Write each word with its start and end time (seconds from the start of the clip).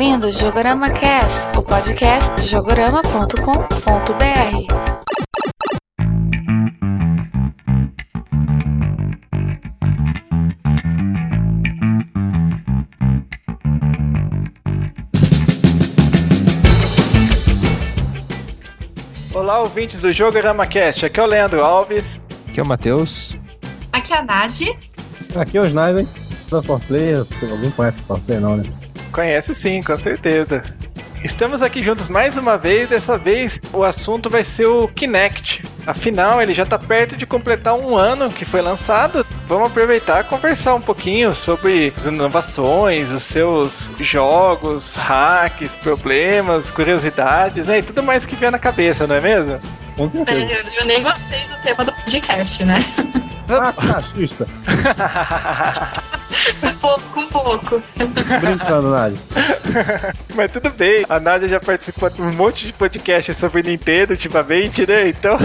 ouvindo 0.00 0.28
o 0.28 0.32
Jogorama 0.32 0.88
Cast, 0.88 1.58
o 1.58 1.62
podcast 1.62 2.34
de 2.36 2.48
jogorama.com.br. 2.48 3.34
Olá, 19.34 19.60
ouvintes 19.60 20.00
do 20.00 20.10
Jogorama 20.14 20.66
Cast. 20.66 21.04
Aqui 21.04 21.20
é 21.20 21.22
o 21.22 21.26
Leandro 21.26 21.62
Alves. 21.62 22.18
Aqui 22.48 22.58
é 22.58 22.62
o 22.62 22.66
Matheus. 22.66 23.36
Aqui 23.92 24.14
é 24.14 24.16
a 24.16 24.22
Nadi. 24.22 24.78
Aqui 25.36 25.58
é 25.58 25.60
o 25.60 25.66
Sniper 25.66 26.06
da 26.50 26.62
Forplay. 26.62 27.16
Alguém 27.16 27.70
conhece 27.72 28.00
o 28.00 28.04
Forplay, 28.04 28.40
não, 28.40 28.56
né? 28.56 28.62
Conhece 29.12 29.54
sim, 29.54 29.82
com 29.82 29.96
certeza. 29.98 30.62
Estamos 31.22 31.60
aqui 31.60 31.82
juntos 31.82 32.08
mais 32.08 32.38
uma 32.38 32.56
vez. 32.56 32.88
Dessa 32.88 33.18
vez 33.18 33.60
o 33.72 33.84
assunto 33.84 34.30
vai 34.30 34.42
ser 34.42 34.66
o 34.66 34.88
Kinect. 34.88 35.62
Afinal, 35.86 36.40
ele 36.40 36.54
já 36.54 36.62
está 36.62 36.78
perto 36.78 37.16
de 37.16 37.26
completar 37.26 37.74
um 37.74 37.96
ano 37.96 38.30
que 38.30 38.44
foi 38.44 38.62
lançado. 38.62 39.26
Vamos 39.46 39.68
aproveitar 39.68 40.20
e 40.20 40.24
conversar 40.24 40.74
um 40.74 40.80
pouquinho 40.80 41.34
sobre 41.34 41.92
as 41.96 42.06
inovações, 42.06 43.10
os 43.10 43.22
seus 43.22 43.92
jogos, 44.00 44.94
hacks, 44.94 45.76
problemas, 45.76 46.70
curiosidades, 46.70 47.66
né? 47.66 47.80
E 47.80 47.82
tudo 47.82 48.02
mais 48.02 48.24
que 48.24 48.34
vier 48.34 48.50
na 48.50 48.58
cabeça, 48.58 49.06
não 49.06 49.16
é 49.16 49.20
mesmo? 49.20 49.60
Com 49.96 50.10
certeza. 50.10 50.52
Eu, 50.52 50.72
eu 50.80 50.84
nem 50.86 51.02
gostei 51.02 51.44
do 51.48 51.56
tema 51.62 51.84
do 51.84 51.92
podcast, 51.92 52.64
né? 52.64 52.78
Ah, 53.50 53.74
cachista. 56.30 56.76
pouco, 56.80 57.20
um 57.20 57.26
pouco. 57.26 57.82
Brincando, 58.40 58.90
Nádia. 58.90 59.18
Mas 60.34 60.52
tudo 60.52 60.70
bem, 60.70 61.04
a 61.08 61.20
Nádia 61.20 61.48
já 61.48 61.60
participou 61.60 62.08
de 62.08 62.22
um 62.22 62.32
monte 62.32 62.66
de 62.66 62.72
podcast 62.72 63.34
sobre 63.34 63.62
Nintendo 63.62 64.12
ultimamente, 64.12 64.86
né? 64.86 65.08
Então. 65.08 65.36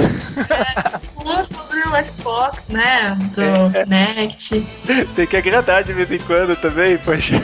Um 1.26 1.44
sobre 1.44 1.80
o 1.80 2.10
Xbox, 2.10 2.68
né? 2.68 3.18
Do 3.34 3.84
Kinect. 3.84 4.68
Tem 5.16 5.28
que 5.28 5.38
agradar 5.38 5.84
de 5.84 5.94
vez 5.94 6.10
em 6.12 6.20
quando 6.20 6.56
também, 6.56 6.98
poxa. 6.98 7.36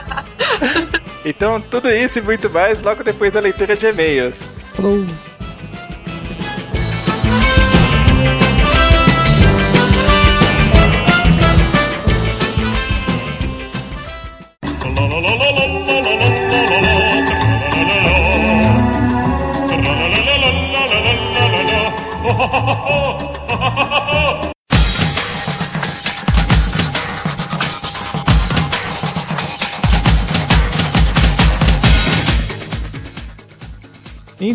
então, 1.24 1.60
tudo 1.60 1.90
isso 1.90 2.18
e 2.18 2.22
muito 2.22 2.48
mais 2.50 2.80
logo 2.80 3.04
depois 3.04 3.32
da 3.32 3.40
leitura 3.40 3.76
de 3.76 3.86
e-mails. 3.86 4.38
Falou. 4.74 5.04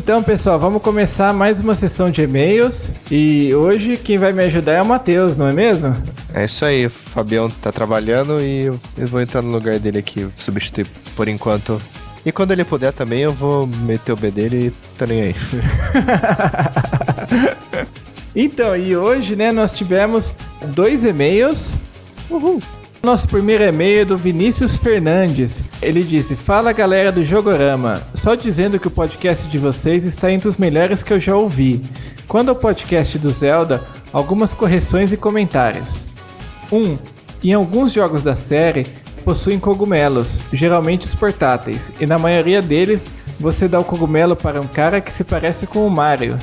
Então, 0.06 0.22
pessoal, 0.22 0.60
vamos 0.60 0.84
começar 0.84 1.34
mais 1.34 1.60
uma 1.60 1.74
sessão 1.74 2.12
de 2.12 2.22
e-mails. 2.22 2.92
E 3.10 3.52
hoje 3.56 3.98
quem 3.98 4.20
vai 4.20 4.32
me 4.32 4.44
ajudar 4.44 4.74
é 4.74 4.82
o 4.84 4.86
Matheus, 4.86 5.36
não 5.36 5.48
é 5.48 5.52
mesmo? 5.52 5.96
É 6.32 6.46
isso 6.46 6.64
aí, 6.64 6.86
o 6.86 6.92
Fabião 6.92 7.50
tá 7.50 7.72
trabalhando 7.72 8.40
e 8.40 8.66
eu 8.66 8.80
vou 9.08 9.20
entrar 9.20 9.42
no 9.42 9.52
lugar 9.52 9.80
dele 9.80 9.98
aqui, 9.98 10.28
substituir 10.38 10.86
por 11.16 11.28
enquanto. 11.28 11.82
E 12.24 12.32
quando 12.32 12.52
ele 12.52 12.64
puder 12.64 12.94
também, 12.94 13.22
eu 13.22 13.34
vou 13.34 13.66
meter 13.66 14.12
o 14.12 14.16
B 14.16 14.30
dele 14.30 14.68
e 14.68 14.72
tá 14.96 15.08
nem 15.08 15.24
aí. 15.24 15.36
Então, 18.38 18.76
e 18.76 18.98
hoje, 18.98 19.34
né, 19.34 19.50
nós 19.54 19.78
tivemos 19.78 20.34
dois 20.76 21.06
e-mails. 21.06 21.70
Uhul. 22.30 22.62
Nosso 23.06 23.28
primeiro 23.28 23.64
e-mail 23.64 24.02
é 24.02 24.04
do 24.04 24.18
Vinícius 24.18 24.78
Fernandes. 24.78 25.62
Ele 25.80 26.02
disse: 26.02 26.36
Fala 26.36 26.74
galera 26.74 27.12
do 27.12 27.24
Jogorama, 27.24 28.02
só 28.16 28.34
dizendo 28.34 28.80
que 28.80 28.88
o 28.88 28.92
podcast 28.92 29.48
de 29.48 29.60
vocês 29.60 30.04
está 30.04 30.32
entre 30.32 30.48
os 30.48 30.58
melhores 30.58 31.04
que 31.04 31.14
eu 31.14 31.20
já 31.20 31.36
ouvi. 31.36 31.86
Quando 32.28 32.50
ao 32.50 32.56
podcast 32.56 33.20
do 33.20 33.30
Zelda, 33.30 33.80
algumas 34.12 34.56
correções 34.56 35.12
e 35.12 35.18
comentários. 35.18 36.04
1. 36.72 36.78
Um, 36.78 36.98
em 37.44 37.54
alguns 37.54 37.94
jogos 37.94 38.24
da 38.24 38.36
série, 38.36 38.88
possuem 39.24 39.60
cogumelos, 39.60 40.40
geralmente 40.52 41.06
os 41.06 41.14
portáteis, 41.14 41.92
e 42.00 42.08
na 42.08 42.18
maioria 42.18 42.60
deles, 42.60 43.04
você 43.40 43.68
dá 43.68 43.80
o 43.80 43.86
cogumelo 43.86 44.36
para 44.36 44.60
um 44.60 44.68
cara 44.68 45.00
que 45.00 45.14
se 45.14 45.24
parece 45.24 45.68
com 45.68 45.86
o 45.86 45.92
Mario. 45.92 46.40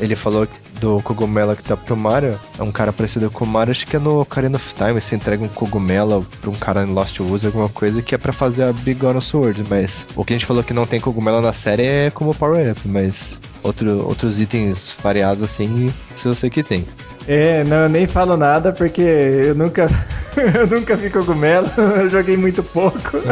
Ele 0.00 0.16
falou 0.16 0.48
do 0.80 1.00
cogumelo 1.02 1.56
que 1.56 1.62
tá 1.62 1.76
pro 1.76 1.96
Mario, 1.96 2.38
é 2.58 2.62
um 2.62 2.72
cara 2.72 2.92
parecido 2.92 3.30
com 3.30 3.44
o 3.44 3.48
Mario, 3.48 3.72
acho 3.72 3.86
que 3.86 3.96
é 3.96 3.98
no 3.98 4.20
Ocarina 4.20 4.56
of 4.56 4.74
Time, 4.74 5.00
você 5.00 5.16
entrega 5.16 5.42
um 5.42 5.48
cogumelo 5.48 6.26
pra 6.40 6.50
um 6.50 6.54
cara 6.54 6.82
em 6.82 6.92
Lost 6.92 7.18
Woods, 7.20 7.44
alguma 7.44 7.68
coisa 7.68 8.02
que 8.02 8.14
é 8.14 8.18
pra 8.18 8.32
fazer 8.32 8.64
a 8.64 8.72
Big 8.72 9.00
God 9.00 9.20
Sword, 9.20 9.64
mas 9.68 10.06
o 10.14 10.24
que 10.24 10.32
a 10.32 10.36
gente 10.36 10.46
falou 10.46 10.62
que 10.62 10.74
não 10.74 10.86
tem 10.86 11.00
cogumelo 11.00 11.40
na 11.40 11.52
série 11.52 11.84
é 11.84 12.10
como 12.10 12.34
Power 12.34 12.70
Up, 12.70 12.80
mas 12.86 13.38
outro, 13.62 14.06
outros 14.06 14.38
itens 14.38 14.96
variados 15.02 15.42
assim, 15.42 15.92
se 16.14 16.26
eu 16.26 16.34
sei 16.34 16.50
que 16.50 16.62
tem. 16.62 16.86
É, 17.28 17.64
não, 17.64 17.78
eu 17.78 17.88
nem 17.88 18.06
falo 18.06 18.36
nada 18.36 18.72
porque 18.72 19.02
eu 19.02 19.54
nunca, 19.54 19.88
eu 20.54 20.66
nunca 20.66 20.94
vi 20.94 21.10
cogumelo, 21.10 21.68
eu 21.76 22.08
joguei 22.08 22.36
muito 22.36 22.62
pouco. 22.62 23.18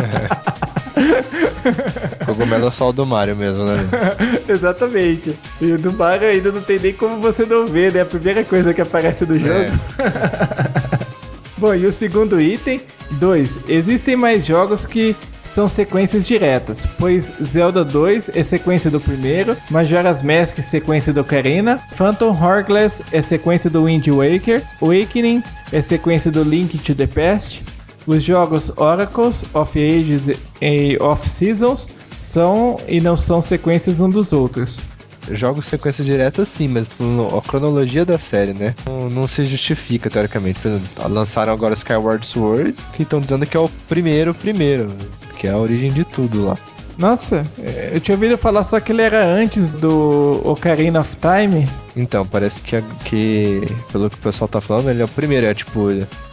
Cogumelo 2.25 2.69
é 2.69 2.70
só 2.70 2.91
o 2.91 2.92
do 2.92 3.06
Mario 3.06 3.36
mesmo, 3.36 3.64
né? 3.64 3.78
Exatamente. 4.48 5.34
E 5.60 5.72
o 5.72 5.78
do 5.78 5.92
Mario 5.92 6.28
ainda 6.28 6.52
não 6.52 6.62
tem 6.62 6.78
nem 6.78 6.92
como 6.92 7.20
você 7.20 7.44
não 7.44 7.66
ver, 7.66 7.92
né? 7.92 8.02
A 8.02 8.06
primeira 8.06 8.44
coisa 8.44 8.75
que 8.75 8.80
aparece 8.80 9.25
no 9.25 9.38
jogo. 9.38 9.70
Bom, 11.56 11.75
e 11.75 11.86
o 11.86 11.92
segundo 11.92 12.41
item, 12.41 12.80
2. 13.12 13.50
Existem 13.69 14.16
mais 14.16 14.44
jogos 14.44 14.84
que 14.84 15.16
são 15.54 15.69
sequências 15.69 16.26
diretas, 16.26 16.84
pois 16.98 17.30
Zelda 17.41 17.84
2 17.84 18.31
é 18.34 18.42
sequência 18.42 18.91
do 18.91 19.00
primeiro, 19.00 19.56
Majora's 19.70 20.20
Mask 20.20 20.58
é 20.58 20.62
sequência 20.62 21.12
do 21.12 21.20
Ocarina, 21.20 21.78
Phantom 21.96 22.36
Hourglass 22.36 23.00
é 23.12 23.22
sequência 23.22 23.70
do 23.70 23.84
Wind 23.84 24.08
Waker, 24.08 24.62
Awakening 24.82 25.44
é 25.72 25.81
sequência 25.81 26.28
do 26.32 26.42
Link 26.42 26.76
to 26.78 26.92
the 26.92 27.06
Past, 27.06 27.62
os 28.06 28.22
jogos 28.22 28.70
Oracles, 28.76 29.44
of 29.54 29.78
Ages 29.78 30.37
e 30.60 30.97
of 31.00 31.28
Seasons 31.28 31.88
são 32.19 32.81
e 32.88 33.00
não 33.00 33.16
são 33.16 33.41
sequências 33.42 34.00
um 34.00 34.09
dos 34.09 34.32
outros. 34.32 34.76
Jogos 35.31 35.65
sequência 35.65 36.04
direta 36.04 36.44
sim, 36.44 36.69
mas 36.69 36.91
a 36.91 37.48
cronologia 37.48 38.04
da 38.04 38.19
série, 38.19 38.53
né? 38.53 38.75
Não, 38.87 39.09
não 39.09 39.26
se 39.26 39.44
justifica, 39.47 40.10
teoricamente. 40.10 40.60
Por 40.60 40.69
exemplo, 40.69 41.09
lançaram 41.09 41.53
agora 41.53 41.75
Skyward 41.75 42.26
Sword, 42.26 42.75
que 42.93 43.04
estão 43.04 43.20
dizendo 43.20 43.47
que 43.47 43.56
é 43.56 43.60
o 43.60 43.69
primeiro 43.88 44.34
primeiro, 44.34 44.93
que 45.38 45.47
é 45.47 45.50
a 45.50 45.59
origem 45.59 45.93
de 45.93 46.04
tudo 46.04 46.44
lá. 46.44 46.59
Nossa, 46.97 47.44
eu 47.93 48.00
tinha 48.00 48.14
ouvido 48.14 48.38
falar 48.38 48.62
só 48.64 48.78
que 48.78 48.93
ele 48.93 49.03
era 49.03 49.25
antes 49.25 49.70
do 49.70 50.41
Ocarina 50.44 51.00
of 51.00 51.16
Time. 51.16 51.69
Então, 51.97 52.26
parece 52.26 52.62
que, 52.62 52.81
que 53.04 53.62
pelo 53.91 54.09
que 54.09 54.16
o 54.16 54.20
pessoal 54.20 54.47
tá 54.47 54.60
falando, 54.60 54.91
ele 54.91 55.03
é 55.03 55.04
o 55.04 55.09
primeiro. 55.09 55.47
É 55.47 55.54
tipo, 55.54 55.88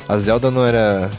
a 0.08 0.18
Zelda 0.18 0.52
não 0.52 0.66
era. 0.66 1.10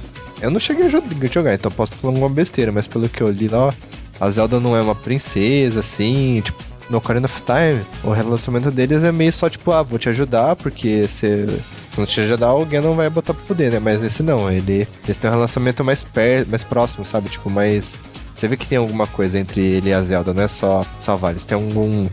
Eu 0.42 0.50
não 0.50 0.60
cheguei 0.60 0.86
a 0.86 0.88
jo- 0.90 1.02
jogar, 1.32 1.54
então 1.54 1.70
posso 1.70 1.92
estar 1.92 2.02
falando 2.02 2.16
alguma 2.16 2.34
besteira, 2.34 2.70
mas 2.72 2.86
pelo 2.86 3.08
que 3.08 3.22
eu 3.22 3.30
li 3.30 3.48
lá, 3.48 3.68
ó, 3.68 3.72
a 4.20 4.28
Zelda 4.30 4.58
não 4.60 4.76
é 4.76 4.82
uma 4.82 4.94
princesa, 4.94 5.80
assim, 5.80 6.42
tipo, 6.44 6.62
no 6.90 6.98
Ocarina 6.98 7.26
of 7.26 7.42
Time, 7.42 7.82
o 8.04 8.10
relacionamento 8.10 8.70
deles 8.70 9.02
é 9.04 9.10
meio 9.12 9.32
só 9.32 9.48
tipo, 9.48 9.70
ah, 9.72 9.82
vou 9.82 9.98
te 9.98 10.08
ajudar, 10.08 10.56
porque 10.56 11.06
se, 11.08 11.46
se 11.90 11.98
não 11.98 12.04
te 12.06 12.20
ajudar, 12.20 12.48
alguém 12.48 12.80
não 12.80 12.94
vai 12.94 13.08
botar 13.08 13.32
pra 13.34 13.44
fuder, 13.44 13.70
né? 13.72 13.78
Mas 13.78 14.02
esse 14.02 14.22
não, 14.22 14.50
ele, 14.50 14.86
eles 15.04 15.16
têm 15.16 15.30
um 15.30 15.34
relacionamento 15.34 15.82
mais, 15.84 16.02
per, 16.04 16.46
mais 16.48 16.64
próximo, 16.64 17.04
sabe? 17.04 17.28
Tipo, 17.30 17.48
mais. 17.48 17.94
Você 18.34 18.48
vê 18.48 18.56
que 18.56 18.66
tem 18.66 18.78
alguma 18.78 19.06
coisa 19.06 19.38
entre 19.38 19.60
ele 19.62 19.90
e 19.90 19.92
a 19.92 20.02
Zelda, 20.02 20.34
não 20.34 20.42
é 20.42 20.48
só 20.48 20.84
salvar, 20.98 21.30
eles 21.32 21.44
têm 21.44 21.54
algum, 21.54 22.06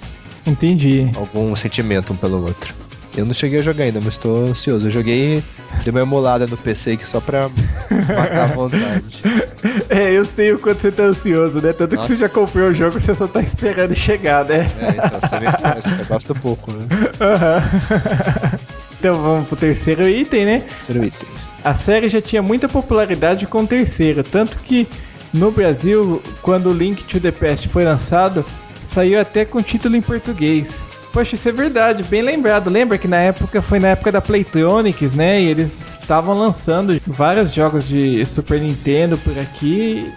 Entendi. 0.46 1.10
algum 1.16 1.56
sentimento 1.56 2.14
um 2.14 2.16
pelo 2.16 2.46
outro. 2.46 2.74
Eu 3.20 3.26
não 3.26 3.34
cheguei 3.34 3.60
a 3.60 3.62
jogar 3.62 3.84
ainda, 3.84 4.00
mas 4.00 4.18
tô 4.18 4.34
ansioso. 4.46 4.88
Eu 4.88 4.92
joguei, 4.92 5.44
dei 5.84 5.92
uma 5.92 6.00
emulada 6.00 6.48
no 6.48 6.56
PC 6.56 6.92
aqui 6.92 7.06
só 7.06 7.20
pra 7.20 7.50
matar 7.90 8.44
a 8.44 8.48
vontade. 8.48 9.22
É, 9.90 10.14
eu 10.14 10.24
sei 10.24 10.54
o 10.54 10.60
quanto 10.60 10.82
você 10.82 10.90
tá 10.90 11.04
ansioso, 11.04 11.62
né? 11.62 11.74
Tanto 11.74 11.94
Nossa. 11.94 12.08
que 12.08 12.14
você 12.14 12.20
já 12.22 12.30
comprou 12.30 12.70
o 12.70 12.74
jogo, 12.74 12.98
você 12.98 13.14
só 13.14 13.28
tá 13.28 13.42
esperando 13.42 13.94
chegar, 13.94 14.46
né? 14.46 14.66
É, 14.80 15.06
então 15.06 15.20
você 15.20 15.38
me 15.38 15.52
conhece, 15.52 16.00
eu 16.00 16.06
gosto 16.06 16.36
pouco, 16.36 16.72
né? 16.72 16.88
Aham. 17.20 17.64
então 18.98 19.22
vamos 19.22 19.50
pro 19.50 19.58
terceiro 19.58 20.08
item, 20.08 20.46
né? 20.46 20.60
Terceiro 20.60 21.04
item. 21.04 21.30
A 21.62 21.74
série 21.76 22.10
já 22.10 22.22
tinha 22.22 22.42
muita 22.42 22.70
popularidade 22.70 23.46
com 23.48 23.64
o 23.64 23.68
terceiro, 23.68 24.24
tanto 24.24 24.58
que 24.60 24.88
no 25.34 25.52
Brasil, 25.52 26.24
quando 26.42 26.70
o 26.70 26.74
Link 26.74 27.04
to 27.04 27.20
the 27.20 27.32
Past 27.32 27.68
foi 27.68 27.84
lançado, 27.84 28.46
saiu 28.82 29.20
até 29.20 29.44
com 29.44 29.62
título 29.62 29.98
em 29.98 30.02
português. 30.02 30.89
Poxa, 31.12 31.36
isso 31.36 31.50
é 31.50 31.52
verdade, 31.52 32.04
bem 32.04 32.22
lembrado. 32.22 32.70
Lembra 32.70 32.98
que 32.98 33.08
na 33.08 33.18
época 33.18 33.62
foi 33.62 33.80
na 33.80 33.90
época 33.90 34.12
da 34.12 34.22
Playtronics, 34.22 35.14
né? 35.14 35.42
E 35.42 35.48
eles 35.48 36.00
estavam 36.00 36.38
lançando 36.38 37.00
vários 37.06 37.54
jogos 37.54 37.88
de 37.88 38.24
Super 38.26 38.62
Nintendo 38.62 39.18
por 39.18 39.38
aqui. 39.40 40.12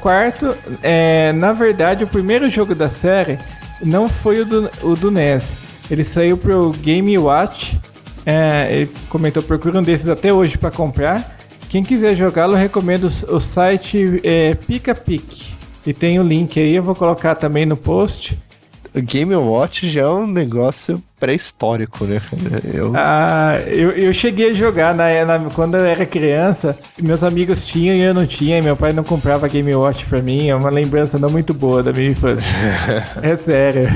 quarto, 0.00 0.56
é, 0.82 1.32
na 1.32 1.52
verdade, 1.52 2.04
o 2.04 2.06
primeiro 2.06 2.50
jogo 2.50 2.74
da 2.74 2.88
série 2.88 3.38
não 3.82 4.08
foi 4.08 4.40
o 4.40 4.46
do, 4.46 4.70
o 4.82 4.96
do 4.96 5.10
NES. 5.10 5.64
Ele 5.90 6.04
saiu 6.04 6.36
pro 6.36 6.70
Game 6.72 7.16
Watch. 7.18 7.78
É, 8.26 8.68
ele 8.70 8.90
comentou, 9.10 9.42
procura 9.42 9.78
um 9.78 9.82
desses 9.82 10.08
até 10.08 10.32
hoje 10.32 10.56
para 10.56 10.70
comprar. 10.70 11.36
Quem 11.68 11.82
quiser 11.82 12.16
jogá-lo, 12.16 12.54
recomendo 12.54 13.04
o, 13.04 13.40
site 13.40 14.20
é, 14.22 14.54
PicaPic. 14.54 15.52
E 15.86 15.92
tem 15.92 16.18
o 16.18 16.22
link 16.22 16.58
aí, 16.58 16.74
eu 16.76 16.82
vou 16.82 16.94
colocar 16.94 17.34
também 17.34 17.66
no 17.66 17.76
post. 17.76 18.38
O 18.94 19.02
Game 19.02 19.34
Watch 19.34 19.88
já 19.88 20.02
é 20.02 20.06
um 20.08 20.26
negócio 20.26 21.02
pré-histórico, 21.18 22.04
né? 22.04 22.20
Eu, 22.72 22.92
Ah, 22.94 23.58
eu, 23.66 23.90
eu 23.90 24.14
cheguei 24.14 24.50
a 24.50 24.54
jogar 24.54 24.94
na, 24.94 25.24
na- 25.24 25.50
quando 25.50 25.76
eu 25.76 25.84
era 25.84 26.06
criança. 26.06 26.78
Meus 27.02 27.24
amigos 27.24 27.64
tinham 27.66 27.94
e 27.96 28.00
eu 28.02 28.14
não 28.14 28.24
tinha. 28.26 28.58
E 28.58 28.62
meu 28.62 28.76
pai 28.76 28.92
não 28.92 29.02
comprava 29.02 29.48
Game 29.48 29.74
Watch 29.74 30.04
pra 30.06 30.22
mim. 30.22 30.48
É 30.48 30.54
uma 30.54 30.70
lembrança 30.70 31.18
não 31.18 31.28
muito 31.28 31.52
boa 31.52 31.82
da 31.82 31.92
minha 31.92 32.10
infância. 32.10 32.44
é 33.20 33.36
sério. 33.36 33.88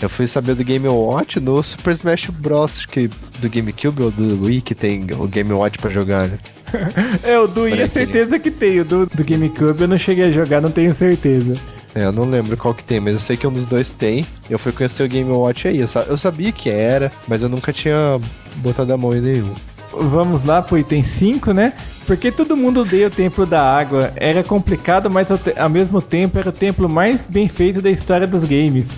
eu 0.00 0.08
fui 0.08 0.26
saber 0.26 0.56
do 0.56 0.64
Game 0.64 0.88
Watch 0.88 1.38
no 1.38 1.62
Super 1.62 1.92
Smash 1.92 2.26
Bros. 2.30 2.84
Que, 2.86 3.08
do 3.38 3.48
GameCube 3.48 4.02
ou 4.02 4.10
do 4.10 4.44
Wii 4.46 4.62
que 4.62 4.74
tem 4.74 5.06
o 5.16 5.28
Game 5.28 5.52
Watch 5.52 5.78
pra 5.78 5.90
jogar, 5.90 6.26
né? 6.28 6.38
é, 7.22 7.38
o 7.38 7.46
do 7.46 7.62
Wii 7.62 7.82
é 7.82 7.86
certeza 7.88 8.36
que 8.38 8.50
tem. 8.50 8.80
O 8.80 8.84
do, 8.84 9.06
do 9.06 9.22
GameCube 9.24 9.82
eu 9.82 9.88
não 9.88 9.98
cheguei 9.98 10.24
a 10.24 10.32
jogar, 10.32 10.60
não 10.60 10.70
tenho 10.72 10.92
certeza. 10.92 11.54
É, 11.94 12.04
eu 12.04 12.12
não 12.12 12.24
lembro 12.24 12.56
qual 12.56 12.72
que 12.72 12.82
tem, 12.82 13.00
mas 13.00 13.12
eu 13.14 13.20
sei 13.20 13.36
que 13.36 13.46
um 13.46 13.52
dos 13.52 13.66
dois 13.66 13.92
tem. 13.92 14.26
Eu 14.48 14.58
fui 14.58 14.72
conhecer 14.72 15.02
o 15.02 15.08
Game 15.08 15.30
Watch 15.30 15.68
aí. 15.68 15.78
Eu, 15.78 15.88
sa- 15.88 16.06
eu 16.08 16.16
sabia 16.16 16.50
que 16.50 16.70
era, 16.70 17.12
mas 17.28 17.42
eu 17.42 17.48
nunca 17.48 17.72
tinha 17.72 18.18
botado 18.56 18.92
a 18.92 18.96
mão 18.96 19.14
em 19.14 19.20
nenhum. 19.20 19.52
Vamos 19.92 20.42
lá 20.44 20.62
pro 20.62 20.78
item 20.78 21.02
5, 21.02 21.52
né? 21.52 21.74
Porque 22.06 22.32
todo 22.32 22.56
mundo 22.56 22.80
odeia 22.80 23.08
o 23.08 23.10
Templo 23.10 23.44
da 23.44 23.62
Água. 23.62 24.10
Era 24.16 24.42
complicado, 24.42 25.10
mas 25.10 25.30
ao, 25.30 25.38
ao 25.58 25.68
mesmo 25.68 26.00
tempo 26.00 26.38
era 26.38 26.48
o 26.48 26.52
templo 26.52 26.88
mais 26.88 27.26
bem 27.26 27.46
feito 27.46 27.82
da 27.82 27.90
história 27.90 28.26
dos 28.26 28.42
games. 28.44 28.88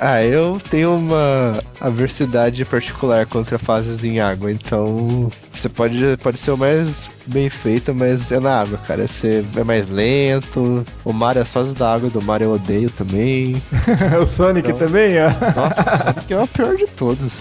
Ah, 0.00 0.22
eu 0.22 0.58
tenho 0.70 0.96
uma 0.96 1.62
aversidade 1.80 2.64
particular 2.64 3.26
contra 3.26 3.58
fases 3.58 4.02
em 4.04 4.20
água, 4.20 4.50
então 4.50 5.28
você 5.52 5.68
pode, 5.68 5.98
pode 6.22 6.38
ser 6.38 6.50
o 6.50 6.56
mais 6.58 7.10
bem 7.26 7.48
feito, 7.48 7.94
mas 7.94 8.30
é 8.32 8.40
na 8.40 8.60
água, 8.60 8.76
cara. 8.78 9.06
Você 9.06 9.44
é 9.56 9.64
mais 9.64 9.88
lento. 9.88 10.84
O 11.04 11.12
Mario, 11.12 11.42
as 11.42 11.52
fases 11.52 11.74
da 11.74 11.94
água 11.94 12.10
do 12.10 12.20
Mario 12.20 12.46
eu 12.48 12.52
odeio 12.54 12.90
também. 12.90 13.62
o 14.20 14.26
Sonic 14.26 14.70
Então. 14.70 14.86
também, 14.86 15.14
ó. 15.20 15.28
Nossa, 15.54 15.82
o 15.82 15.96
Sonic 16.14 16.32
é 16.34 16.40
o 16.40 16.48
pior 16.48 16.76
de 16.76 16.86
todos. 16.88 17.40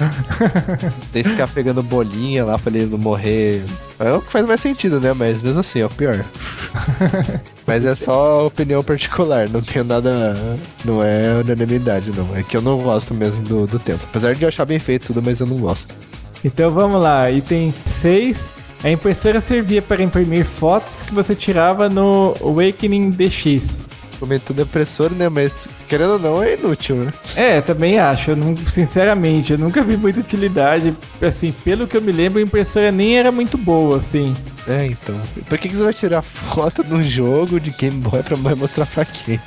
Tem 1.11 1.23
que 1.23 1.29
ficar 1.29 1.47
pegando 1.47 1.81
bolinha 1.83 2.45
lá 2.45 2.57
pra 2.59 2.71
ele 2.73 2.85
não 2.85 2.97
morrer. 2.97 3.63
É 3.99 4.11
o 4.11 4.21
que 4.21 4.31
faz 4.31 4.45
mais 4.45 4.59
sentido, 4.59 4.99
né? 4.99 5.13
Mas 5.13 5.41
mesmo 5.41 5.59
assim, 5.59 5.79
é 5.79 5.85
o 5.85 5.89
pior. 5.89 6.23
Mas 7.65 7.85
é 7.85 7.95
só 7.95 8.47
opinião 8.47 8.83
particular, 8.83 9.47
não 9.49 9.61
tenho 9.61 9.85
nada. 9.85 10.35
Não 10.83 11.01
é 11.01 11.41
unanimidade, 11.41 12.11
não. 12.11 12.35
É 12.35 12.43
que 12.43 12.57
eu 12.57 12.61
não 12.61 12.77
gosto 12.77 13.13
mesmo 13.13 13.43
do, 13.43 13.65
do 13.65 13.79
tempo. 13.79 14.03
Apesar 14.03 14.35
de 14.35 14.43
eu 14.43 14.49
achar 14.49 14.65
bem 14.65 14.79
feito 14.79 15.07
tudo, 15.07 15.23
mas 15.23 15.39
eu 15.39 15.47
não 15.47 15.57
gosto. 15.57 15.95
Então 16.43 16.69
vamos 16.69 17.01
lá, 17.01 17.31
item 17.31 17.73
6. 17.87 18.37
A 18.83 18.89
impressora 18.91 19.39
servia 19.39 19.81
para 19.81 20.03
imprimir 20.03 20.45
fotos 20.45 21.01
que 21.07 21.13
você 21.13 21.33
tirava 21.33 21.87
no 21.87 22.35
Awakening 22.41 23.11
DX. 23.11 23.77
Como 24.19 24.37
tudo 24.39 24.59
é 24.59 24.63
impressora, 24.63 25.13
né? 25.15 25.29
Mas 25.29 25.67
querendo 25.93 26.13
ou 26.13 26.19
não, 26.19 26.41
é 26.41 26.55
inútil, 26.55 26.95
né? 26.95 27.13
É, 27.35 27.61
também 27.61 27.99
acho. 27.99 28.31
Eu 28.31 28.35
não, 28.35 28.57
sinceramente, 28.57 29.53
eu 29.53 29.59
nunca 29.59 29.83
vi 29.83 29.95
muita 29.95 30.21
utilidade. 30.21 30.91
Assim, 31.21 31.53
pelo 31.63 31.85
que 31.85 31.95
eu 31.95 32.01
me 32.01 32.11
lembro, 32.11 32.39
a 32.39 32.41
impressora 32.41 32.91
nem 32.91 33.15
era 33.15 33.31
muito 33.31 33.59
boa, 33.59 33.97
assim. 33.97 34.35
É, 34.67 34.87
então. 34.87 35.15
Por 35.47 35.55
que, 35.55 35.69
que 35.69 35.75
você 35.75 35.83
vai 35.83 35.93
tirar 35.93 36.23
foto 36.23 36.83
num 36.83 37.03
jogo 37.03 37.59
de 37.59 37.69
Game 37.69 37.97
Boy 37.97 38.23
pra 38.23 38.35
mostrar 38.55 38.87
pra 38.87 39.05
quem? 39.05 39.39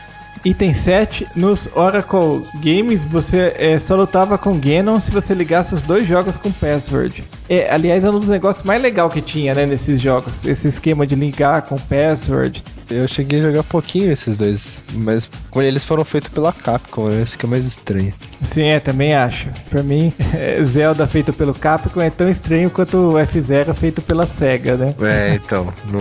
Item 0.45 0.73
7, 0.73 1.27
nos 1.35 1.69
Oracle 1.75 2.47
Games 2.63 3.05
você 3.05 3.53
é, 3.59 3.81
só 3.81 3.97
lutava 3.97 4.39
com 4.39 4.57
Ganon 4.57 5.01
se 5.01 5.11
você 5.11 5.35
ligasse 5.35 5.75
os 5.75 5.83
dois 5.83 6.07
jogos 6.07 6.39
com 6.39 6.53
password. 6.53 7.25
É, 7.49 7.69
aliás, 7.69 8.05
é 8.05 8.11
um 8.11 8.21
dos 8.21 8.29
negócios 8.29 8.65
mais 8.65 8.81
legais 8.81 9.13
que 9.13 9.21
tinha 9.21 9.53
né, 9.53 9.67
nesses 9.67 10.01
jogos. 10.01 10.45
Esse 10.45 10.69
esquema 10.69 11.05
de 11.05 11.17
ligar 11.17 11.63
com 11.63 11.77
password. 11.77 12.63
Eu 12.89 13.09
cheguei 13.09 13.41
a 13.41 13.43
jogar 13.43 13.63
pouquinho 13.65 14.13
esses 14.13 14.37
dois, 14.37 14.81
mas 14.95 15.29
quando 15.51 15.67
eles 15.67 15.85
foram 15.85 16.05
feitos 16.05 16.31
pela 16.31 16.53
Capcom, 16.53 17.09
né? 17.09 17.23
Isso 17.23 17.37
que 17.37 17.45
é 17.45 17.49
mais 17.49 17.67
estranho. 17.67 18.13
Sim, 18.43 18.63
é, 18.67 18.79
também 18.79 19.13
acho. 19.15 19.49
Pra 19.69 19.83
mim, 19.83 20.13
é, 20.35 20.63
Zelda 20.63 21.07
feito 21.07 21.33
pelo 21.33 21.53
Capcom 21.53 22.01
é 22.01 22.11
tão 22.11 22.29
estranho 22.31 22.71
quanto 22.71 22.97
o 22.97 23.19
F-Zero 23.19 23.75
feito 23.75 24.01
pela 24.01 24.25
SEGA, 24.27 24.77
né? 24.77 24.95
É, 25.03 25.35
então. 25.35 25.73
Não... 25.91 26.01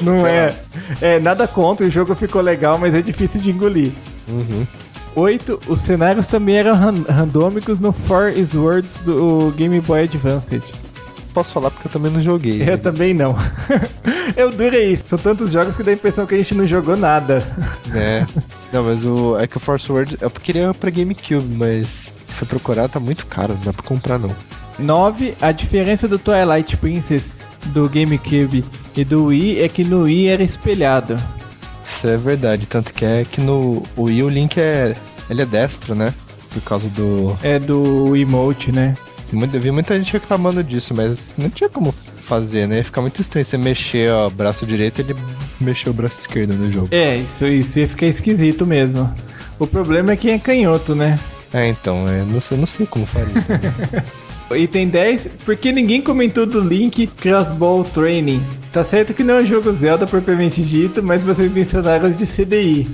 Não 0.18 0.26
é, 0.26 0.46
lá. 0.48 0.54
é. 1.00 1.18
Nada 1.18 1.48
contra, 1.48 1.86
o 1.86 1.90
jogo 1.90 2.14
ficou 2.14 2.42
legal, 2.42 2.76
mas 2.78 2.94
é 2.94 3.00
difícil 3.00 3.40
de 3.40 3.50
engolir. 3.50 3.92
Uhum. 4.28 4.66
8. 5.16 5.60
Os 5.68 5.80
cenários 5.80 6.26
também 6.26 6.56
eram 6.56 6.74
ran- 6.74 7.04
randômicos 7.08 7.80
no 7.80 7.92
Four 7.92 8.32
Swords 8.46 8.98
do 9.04 9.52
Game 9.56 9.80
Boy 9.80 10.02
Advance. 10.02 10.60
Posso 11.32 11.50
falar 11.52 11.70
porque 11.70 11.88
eu 11.88 11.92
também 11.92 12.12
não 12.12 12.20
joguei. 12.20 12.62
Eu 12.68 12.78
também 12.78 13.14
não. 13.14 13.36
Eu 14.36 14.50
duro 14.50 14.74
é 14.74 14.84
isso. 14.84 15.04
São 15.08 15.18
tantos 15.18 15.52
jogos 15.52 15.76
que 15.76 15.82
dá 15.82 15.90
a 15.90 15.94
impressão 15.94 16.26
que 16.26 16.34
a 16.34 16.38
gente 16.38 16.54
não 16.54 16.66
jogou 16.66 16.96
nada. 16.96 17.42
É. 17.94 18.26
Não, 18.72 18.82
mas 18.82 19.04
o. 19.06 19.38
É 19.38 19.46
que 19.46 19.56
o 19.56 19.60
Force 19.60 19.90
Word. 19.90 20.18
Eu 20.20 20.28
queria 20.28 20.74
pra 20.74 20.90
GameCube, 20.90 21.46
mas. 21.56 22.10
Fui 22.28 22.46
procurar, 22.46 22.88
tá 22.88 22.98
muito 22.98 23.24
caro, 23.26 23.54
não 23.54 23.60
dá 23.60 23.72
pra 23.72 23.84
comprar 23.84 24.18
não. 24.18 24.34
9. 24.78 25.36
A 25.40 25.52
diferença 25.52 26.08
do 26.08 26.18
Twilight 26.18 26.76
Princess 26.78 27.32
do 27.66 27.88
GameCube 27.88 28.64
e 28.96 29.04
do 29.04 29.26
Wii 29.26 29.60
é 29.60 29.68
que 29.68 29.84
no 29.84 30.02
Wii 30.02 30.28
era 30.28 30.42
espelhado. 30.42 31.16
Isso 31.84 32.08
é 32.08 32.16
verdade, 32.16 32.66
tanto 32.66 32.92
que 32.92 33.04
é 33.04 33.24
que 33.24 33.40
no 33.40 33.84
Wii 33.96 34.22
o 34.24 34.28
Link 34.28 34.58
é. 34.58 34.96
Ele 35.30 35.42
é 35.42 35.46
destro, 35.46 35.94
né? 35.94 36.12
Por 36.52 36.62
causa 36.62 36.88
do. 36.88 37.36
É 37.42 37.60
do 37.60 38.16
emote, 38.16 38.72
né? 38.72 38.96
Eu 39.32 39.60
vi 39.60 39.70
muita 39.70 39.96
gente 39.96 40.12
reclamando 40.12 40.62
disso, 40.62 40.94
mas 40.94 41.34
não 41.36 41.50
tinha 41.50 41.68
como 41.68 41.94
fazer, 42.24 42.66
né? 42.66 42.78
Ia 42.78 42.84
ficar 42.84 43.00
muito 43.00 43.20
estranho 43.20 43.46
você 43.46 43.56
mexer 43.56 44.10
ó, 44.10 44.26
o 44.26 44.30
braço 44.30 44.66
direito 44.66 45.00
e 45.00 45.02
ele 45.02 45.16
mexer 45.60 45.90
o 45.90 45.92
braço 45.92 46.20
esquerdo 46.20 46.54
no 46.54 46.70
jogo. 46.70 46.88
É, 46.90 47.16
isso, 47.16 47.46
isso 47.46 47.80
ia 47.80 47.88
ficar 47.88 48.06
esquisito 48.06 48.66
mesmo. 48.66 49.12
O 49.58 49.66
problema 49.66 50.12
é 50.12 50.16
quem 50.16 50.32
é 50.32 50.38
canhoto, 50.38 50.94
né? 50.94 51.18
É, 51.52 51.68
então, 51.68 52.08
é, 52.08 52.24
não, 52.24 52.40
sei, 52.40 52.58
não 52.58 52.66
sei 52.66 52.86
como 52.86 53.06
faria. 53.06 53.32
também. 53.42 54.62
Item 54.64 54.88
10, 54.88 55.28
porque 55.44 55.72
ninguém 55.72 56.02
comentou 56.02 56.46
do 56.46 56.60
Link 56.60 57.06
Crossbow 57.06 57.82
Training. 57.84 58.42
Tá 58.72 58.84
certo 58.84 59.14
que 59.14 59.24
não 59.24 59.38
é 59.38 59.42
um 59.42 59.46
jogo 59.46 59.72
Zelda 59.72 60.06
propriamente 60.06 60.62
dito, 60.62 61.02
mas 61.02 61.22
vocês 61.22 61.50
mencionaram 61.50 62.08
os 62.10 62.16
de 62.16 62.26
CDI. 62.26 62.88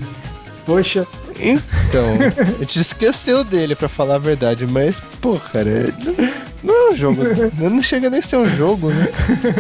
Poxa, 0.65 1.07
então, 1.41 2.19
a 2.39 2.59
gente 2.61 2.79
esqueceu 2.79 3.43
dele, 3.43 3.75
pra 3.75 3.89
falar 3.89 4.17
a 4.17 4.19
verdade, 4.19 4.67
mas, 4.67 5.01
pô, 5.21 5.39
cara, 5.53 5.93
não, 6.63 6.89
é 6.89 6.91
um 6.91 6.97
jogo. 6.97 7.23
Não 7.59 7.83
chega 7.83 8.11
nem 8.11 8.21
a 8.21 8.23
ser 8.23 8.37
um 8.37 8.47
jogo, 8.47 8.91
né? 8.91 9.09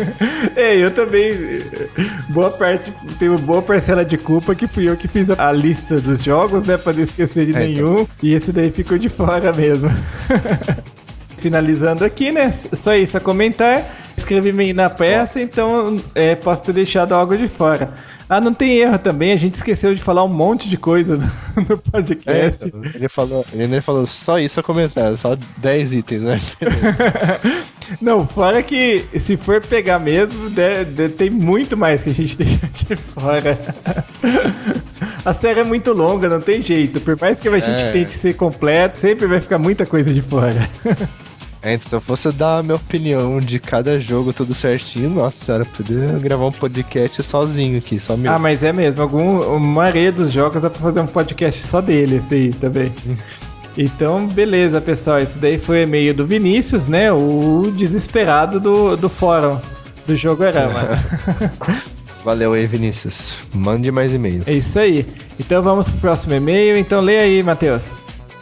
é, 0.56 0.76
eu 0.76 0.90
também. 0.90 1.32
Boa 2.28 2.50
parte, 2.50 2.92
tenho 3.18 3.38
boa 3.38 3.62
parcela 3.62 4.04
de 4.04 4.18
culpa 4.18 4.54
que 4.54 4.66
fui 4.66 4.88
eu 4.88 4.96
que 4.96 5.08
fiz 5.08 5.28
a, 5.30 5.52
lista 5.52 6.00
dos 6.00 6.22
jogos, 6.22 6.66
né, 6.66 6.76
pra 6.76 6.92
não 6.92 7.02
esquecer 7.02 7.46
de 7.46 7.56
É, 7.56 7.68
então. 7.68 7.92
nenhum, 7.92 8.06
e 8.22 8.34
esse 8.34 8.52
daí 8.52 8.70
ficou 8.70 8.98
de 8.98 9.08
fora 9.08 9.52
mesmo. 9.52 9.90
Finalizando 11.38 12.04
aqui, 12.04 12.30
né? 12.30 12.52
Só 12.52 12.94
isso 12.94 13.16
a 13.16 13.20
comentar. 13.20 13.96
Escrevi-me 14.16 14.74
na 14.74 14.90
peça, 14.90 15.40
então 15.40 15.96
é, 16.14 16.34
posso 16.34 16.62
ter 16.62 16.74
deixado 16.74 17.14
algo 17.14 17.36
de 17.36 17.48
fora. 17.48 17.94
Ah, 18.32 18.40
não 18.40 18.54
tem 18.54 18.76
erro 18.78 18.96
também, 18.96 19.32
a 19.32 19.36
gente 19.36 19.54
esqueceu 19.54 19.92
de 19.92 20.00
falar 20.00 20.22
um 20.22 20.28
monte 20.28 20.68
de 20.68 20.76
coisa 20.76 21.16
no 21.56 21.62
É, 21.74 21.76
podcast. 21.90 22.64
então, 22.68 22.84
ele 22.94 23.08
falou, 23.08 23.44
ele 23.52 23.66
nem 23.66 23.80
falou 23.80 24.06
só 24.06 24.38
isso 24.38 24.60
a 24.60 24.62
comentar, 24.62 25.16
só 25.18 25.36
10 25.56 25.92
itens, 25.94 26.22
né? 26.22 26.40
Não, 28.00 28.24
fora 28.26 28.62
que 28.62 29.04
se 29.18 29.36
for 29.36 29.60
pegar 29.60 29.98
mesmo, 29.98 30.48
de- 30.48 30.84
de- 30.84 31.08
tem 31.08 31.28
muito 31.28 31.76
mais 31.76 32.00
que 32.02 32.10
a 32.10 32.14
gente 32.14 32.36
deixa 32.38 32.68
de 32.86 32.94
fora. 32.94 33.58
A 35.24 35.34
série 35.34 35.60
é 35.60 35.64
muito 35.64 35.92
longa, 35.92 36.28
não 36.28 36.40
tem 36.40 36.62
jeito. 36.62 37.00
Por 37.00 37.18
mais 37.20 37.40
que 37.40 37.48
a 37.48 37.52
gente 37.58 37.68
É. 37.68 37.90
tente 37.90 38.12
ser 38.16 38.34
completo, 38.34 38.96
sempre 38.98 39.26
vai 39.26 39.40
ficar 39.40 39.58
muita 39.58 39.84
coisa 39.84 40.12
de 40.14 40.22
fora. 40.22 40.70
Então, 41.62 41.88
se 41.88 41.94
eu 41.94 42.00
fosse 42.00 42.32
dar 42.32 42.58
a 42.58 42.62
minha 42.62 42.76
opinião 42.76 43.38
de 43.38 43.58
cada 43.58 44.00
jogo 44.00 44.32
tudo 44.32 44.54
certinho, 44.54 45.10
nossa 45.10 45.44
senhora, 45.44 45.64
poderia 45.64 46.18
gravar 46.18 46.46
um 46.46 46.52
podcast 46.52 47.22
sozinho 47.22 47.78
aqui, 47.78 47.98
só 48.00 48.16
meu. 48.16 48.32
Ah, 48.32 48.38
mas 48.38 48.62
é 48.62 48.72
mesmo, 48.72 49.02
algum, 49.02 49.56
a 49.56 49.58
maioria 49.58 50.10
dos 50.10 50.32
jogos 50.32 50.62
dá 50.62 50.70
pra 50.70 50.80
fazer 50.80 51.00
um 51.00 51.06
podcast 51.06 51.62
só 51.66 51.80
dele, 51.80 52.16
esse 52.16 52.34
aí 52.34 52.52
também. 52.52 52.92
Então, 53.78 54.26
beleza, 54.26 54.80
pessoal. 54.80 55.20
Esse 55.20 55.38
daí 55.38 55.56
foi 55.56 55.80
o 55.80 55.82
e-mail 55.84 56.12
do 56.12 56.26
Vinícius, 56.26 56.88
né? 56.88 57.12
O 57.12 57.72
desesperado 57.76 58.58
do, 58.58 58.96
do 58.96 59.08
fórum 59.08 59.58
do 60.06 60.16
Jogorama. 60.16 60.98
Valeu 62.24 62.52
aí, 62.52 62.66
Vinícius. 62.66 63.34
Mande 63.54 63.90
mais 63.90 64.12
e-mail. 64.12 64.42
É 64.46 64.52
isso 64.52 64.78
aí. 64.78 65.06
Então 65.38 65.62
vamos 65.62 65.88
pro 65.88 65.98
próximo 66.00 66.34
e-mail. 66.34 66.76
Então 66.76 67.00
leia 67.00 67.22
aí, 67.22 67.42
Matheus. 67.42 67.84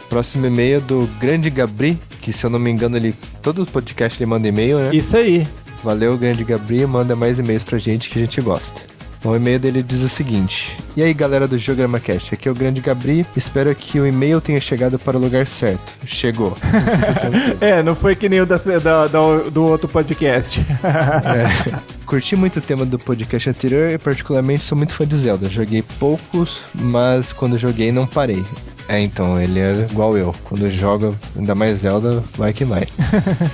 Próximo 0.09 0.47
e-mail 0.47 0.77
é 0.77 0.81
do 0.81 1.09
Grande 1.19 1.49
Gabri, 1.49 1.97
que 2.19 2.31
se 2.33 2.45
eu 2.45 2.49
não 2.49 2.59
me 2.59 2.69
engano, 2.69 2.97
ele. 2.97 3.15
Todo 3.41 3.65
podcast 3.65 4.17
ele 4.21 4.29
manda 4.29 4.47
e-mail, 4.47 4.77
né? 4.79 4.89
Isso 4.93 5.15
aí. 5.17 5.47
Valeu, 5.83 6.17
Grande 6.17 6.43
Gabri, 6.43 6.85
manda 6.85 7.15
mais 7.15 7.39
e-mails 7.39 7.63
pra 7.63 7.77
gente 7.77 8.09
que 8.09 8.19
a 8.19 8.21
gente 8.21 8.41
gosta. 8.41 8.81
O 9.23 9.35
e-mail 9.35 9.59
dele 9.59 9.83
diz 9.83 10.01
o 10.01 10.07
seguinte: 10.09 10.77
E 10.95 11.03
aí, 11.03 11.13
galera 11.13 11.45
do 11.45 11.57
Jograma 11.57 11.99
Cast, 11.99 12.33
aqui 12.33 12.47
é 12.47 12.51
o 12.51 12.55
Grande 12.55 12.79
Gabri. 12.79 13.25
Espero 13.35 13.73
que 13.75 13.99
o 13.99 14.07
e-mail 14.07 14.39
tenha 14.39 14.61
chegado 14.61 14.97
para 14.97 15.17
o 15.17 15.19
lugar 15.19 15.45
certo. 15.45 15.91
Chegou. 16.05 16.55
É, 17.59 17.83
não 17.83 17.95
foi 17.95 18.15
que 18.15 18.29
nem 18.29 18.39
o 18.41 18.45
da, 18.45 18.55
da- 18.57 19.07
da- 19.07 19.37
do 19.51 19.63
outro 19.65 19.87
podcast. 19.87 20.59
É. 20.83 21.79
Curti 22.05 22.35
muito 22.35 22.57
o 22.57 22.61
tema 22.61 22.85
do 22.85 22.97
podcast 22.97 23.49
anterior 23.49 23.91
e 23.91 23.97
particularmente 23.97 24.63
sou 24.63 24.75
muito 24.77 24.93
fã 24.93 25.05
de 25.05 25.15
Zelda. 25.15 25.47
Joguei 25.49 25.83
poucos, 25.99 26.61
mas 26.73 27.31
quando 27.33 27.57
joguei 27.57 27.91
não 27.91 28.07
parei. 28.07 28.43
É, 28.89 28.99
então, 28.99 29.39
ele 29.39 29.59
é 29.59 29.85
igual 29.89 30.17
eu. 30.17 30.33
Quando 30.43 30.67
joga, 30.67 31.13
ainda 31.37 31.53
mais 31.53 31.81
Zelda, 31.81 32.23
vai 32.35 32.51
que 32.51 32.65
vai. 32.65 32.87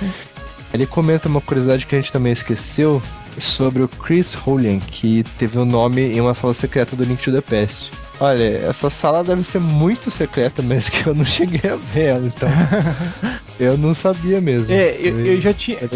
ele 0.72 0.86
comenta 0.86 1.28
uma 1.28 1.42
curiosidade 1.42 1.86
que 1.86 1.94
a 1.94 2.00
gente 2.00 2.10
também 2.10 2.32
esqueceu 2.32 3.02
sobre 3.38 3.82
o 3.82 3.88
Chris 3.88 4.34
Holian, 4.46 4.78
que 4.78 5.22
teve 5.36 5.58
o 5.58 5.66
nome 5.66 6.00
em 6.00 6.22
uma 6.22 6.34
sala 6.34 6.54
secreta 6.54 6.96
do 6.96 7.04
Link 7.04 7.22
to 7.22 7.30
the 7.30 7.42
Past. 7.42 7.92
Olha, 8.18 8.66
essa 8.66 8.88
sala 8.88 9.22
deve 9.22 9.44
ser 9.44 9.58
muito 9.58 10.10
secreta 10.10 10.62
mesmo, 10.62 10.90
que 10.96 11.06
eu 11.06 11.14
não 11.14 11.24
cheguei 11.24 11.70
a 11.70 11.76
ver 11.76 12.04
ela, 12.04 12.26
então. 12.26 12.48
eu 13.60 13.76
não 13.76 13.92
sabia 13.92 14.40
mesmo. 14.40 14.74
É, 14.74 14.96
eu, 14.98 15.20
eu 15.26 15.38
já 15.38 15.52
tinha. 15.52 15.76
É 15.76 15.88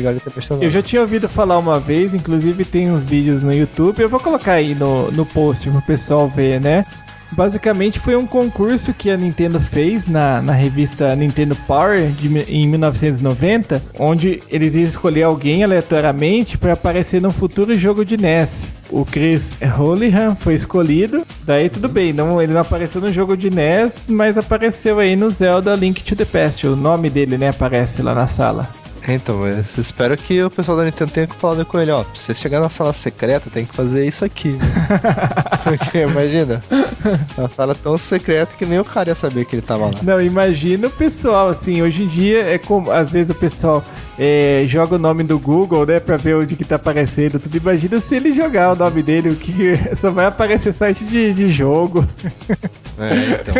Eu 0.60 0.70
já 0.70 0.82
tinha 0.82 1.00
ouvido 1.00 1.30
falar 1.30 1.58
uma 1.58 1.80
vez, 1.80 2.12
inclusive 2.12 2.62
tem 2.62 2.90
uns 2.90 3.04
vídeos 3.04 3.42
no 3.42 3.54
YouTube, 3.54 4.00
eu 4.00 4.08
vou 4.08 4.20
colocar 4.20 4.52
aí 4.52 4.74
no, 4.74 5.10
no 5.12 5.24
post 5.24 5.70
pro 5.70 5.80
pessoal 5.80 6.28
ver, 6.28 6.60
né? 6.60 6.84
Basicamente 7.32 8.00
foi 8.00 8.16
um 8.16 8.26
concurso 8.26 8.92
que 8.92 9.10
a 9.10 9.16
Nintendo 9.16 9.60
fez 9.60 10.06
na, 10.08 10.42
na 10.42 10.52
revista 10.52 11.14
Nintendo 11.14 11.56
Power 11.66 12.08
de, 12.10 12.28
em 12.52 12.66
1990, 12.66 13.82
onde 13.98 14.42
eles 14.48 14.74
iam 14.74 14.84
escolher 14.84 15.22
alguém 15.22 15.62
aleatoriamente 15.62 16.58
para 16.58 16.72
aparecer 16.72 17.20
num 17.20 17.30
futuro 17.30 17.74
jogo 17.74 18.04
de 18.04 18.16
NES. 18.16 18.64
O 18.90 19.04
Chris 19.04 19.52
Holihan 19.78 20.34
foi 20.34 20.54
escolhido, 20.54 21.24
daí 21.44 21.70
tudo 21.70 21.88
bem, 21.88 22.12
não, 22.12 22.42
ele 22.42 22.52
não 22.52 22.60
apareceu 22.60 23.00
no 23.00 23.12
jogo 23.12 23.36
de 23.36 23.48
NES, 23.48 23.92
mas 24.08 24.36
apareceu 24.36 24.98
aí 24.98 25.14
no 25.14 25.30
Zelda 25.30 25.76
Link 25.76 26.02
to 26.02 26.16
the 26.16 26.24
Past. 26.24 26.66
O 26.66 26.74
nome 26.74 27.08
dele, 27.08 27.38
né, 27.38 27.50
aparece 27.50 28.02
lá 28.02 28.14
na 28.14 28.26
sala. 28.26 28.79
Então, 29.08 29.46
eu 29.46 29.64
espero 29.78 30.16
que 30.16 30.42
o 30.42 30.50
pessoal 30.50 30.76
da 30.76 30.84
Nintendo 30.84 31.10
tenha 31.10 31.26
falado 31.26 31.64
com 31.64 31.78
ele, 31.78 31.90
ó, 31.90 32.04
pra 32.04 32.14
você 32.14 32.34
chegar 32.34 32.60
na 32.60 32.68
sala 32.68 32.92
secreta 32.92 33.50
tem 33.50 33.64
que 33.64 33.74
fazer 33.74 34.06
isso 34.06 34.24
aqui. 34.24 34.50
né? 34.50 34.66
Porque 35.64 35.98
imagina, 35.98 36.62
uma 37.36 37.48
sala 37.48 37.74
tão 37.74 37.96
secreta 37.98 38.54
que 38.56 38.66
nem 38.66 38.78
o 38.78 38.84
cara 38.84 39.10
ia 39.10 39.14
saber 39.14 39.44
que 39.46 39.56
ele 39.56 39.62
tava 39.62 39.86
lá. 39.86 39.92
Não, 40.02 40.20
imagina 40.20 40.86
o 40.86 40.90
pessoal, 40.90 41.48
assim, 41.48 41.82
hoje 41.82 42.04
em 42.04 42.08
dia 42.08 42.42
é 42.42 42.58
como, 42.58 42.90
às 42.90 43.10
vezes 43.10 43.30
o 43.30 43.34
pessoal 43.34 43.84
é, 44.18 44.64
joga 44.66 44.96
o 44.96 44.98
nome 44.98 45.24
do 45.24 45.38
Google, 45.38 45.86
né, 45.86 45.98
pra 45.98 46.16
ver 46.16 46.36
onde 46.36 46.54
que 46.54 46.64
tá 46.64 46.76
aparecendo, 46.76 47.40
tudo. 47.40 47.56
Imagina 47.56 48.00
se 48.00 48.14
ele 48.16 48.34
jogar 48.34 48.72
o 48.72 48.76
nome 48.76 49.02
dele, 49.02 49.30
o 49.30 49.36
que 49.36 49.72
só 49.98 50.10
vai 50.10 50.26
aparecer 50.26 50.74
site 50.74 51.04
de, 51.04 51.32
de 51.32 51.50
jogo. 51.50 52.06
É, 52.98 53.40
então. 53.40 53.54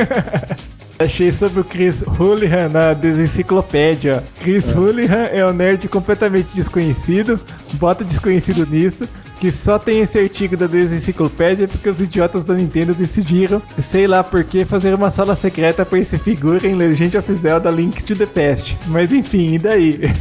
Achei 1.00 1.32
sobre 1.32 1.60
o 1.60 1.64
Chris 1.64 2.02
Houlihan 2.18 2.68
na 2.68 2.92
desenciclopédia. 2.92 4.22
Chris 4.42 4.64
Houlihan 4.76 5.30
é 5.32 5.46
um 5.46 5.52
nerd 5.52 5.88
completamente 5.88 6.54
desconhecido, 6.54 7.40
bota 7.72 8.04
desconhecido 8.04 8.66
nisso, 8.66 9.08
que 9.40 9.50
só 9.50 9.78
tem 9.78 10.00
esse 10.00 10.18
artigo 10.18 10.58
da 10.58 10.66
desenciclopédia 10.66 11.66
porque 11.66 11.88
os 11.88 11.98
idiotas 11.98 12.44
da 12.44 12.52
Nintendo 12.52 12.92
decidiram, 12.92 13.62
sei 13.80 14.06
lá 14.06 14.22
por 14.22 14.44
que, 14.44 14.66
fazer 14.66 14.92
uma 14.92 15.10
sala 15.10 15.34
secreta 15.34 15.86
pra 15.86 15.98
esse 15.98 16.18
figura 16.18 16.66
em 16.66 16.74
Legend 16.74 17.16
of 17.16 17.34
Zelda 17.34 17.70
Link 17.70 18.04
to 18.04 18.14
the 18.14 18.26
Past. 18.26 18.76
Mas 18.86 19.10
enfim, 19.10 19.54
e 19.54 19.58
daí? 19.58 19.98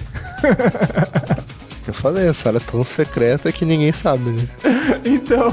Eu 1.86 1.93
falei, 1.93 2.29
a 2.29 2.33
sala 2.33 2.57
é 2.57 2.71
tão 2.71 2.86
secreta 2.86 3.51
que 3.51 3.65
ninguém 3.65 3.91
sabe, 3.91 4.29
né? 4.29 4.48
então. 5.03 5.51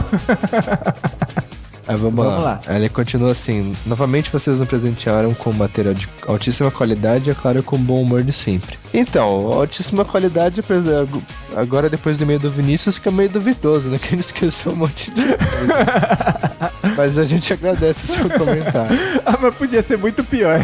Aí 1.89 1.95
vamos, 1.97 2.17
Vamos 2.25 2.45
lá. 2.45 2.61
lá. 2.67 2.77
Ele 2.77 2.89
continua 2.89 3.31
assim: 3.33 3.77
novamente 3.87 4.31
vocês 4.33 4.59
nos 4.59 4.67
presentearam 4.69 5.33
com 5.35 5.53
material 5.53 5.95
de 5.95 6.09
altíssima 6.27 6.71
qualidade 6.71 7.29
e, 7.29 7.33
é 7.33 7.35
claro, 7.35 7.63
com 7.63 7.79
bom 7.79 8.03
humor 8.03 8.23
de 8.25 8.33
sempre. 8.33 8.77
Então, 8.93 9.25
altíssima 9.53 10.05
qualidade, 10.05 10.59
apesar- 10.61 11.07
agora 11.55 11.89
depois 11.89 12.19
do 12.19 12.27
meio 12.27 12.41
do 12.41 12.51
Vinícius, 12.51 12.99
que 12.99 13.09
é 13.09 13.13
meio 13.13 13.29
duvidoso, 13.29 13.89
né? 13.89 13.99
Que 14.03 14.15
ele 14.15 14.21
esqueceu 14.21 14.73
um 14.73 14.77
monte 14.77 15.11
de 15.13 15.23
coisa. 15.23 16.73
Mas 16.97 17.17
a 17.19 17.25
gente 17.25 17.53
agradece 17.53 18.05
o 18.05 18.09
seu 18.09 18.31
comentário. 18.31 18.99
ah, 19.25 19.39
mas 19.41 19.55
podia 19.55 19.83
ser 19.83 19.99
muito 19.99 20.25
pior. 20.25 20.61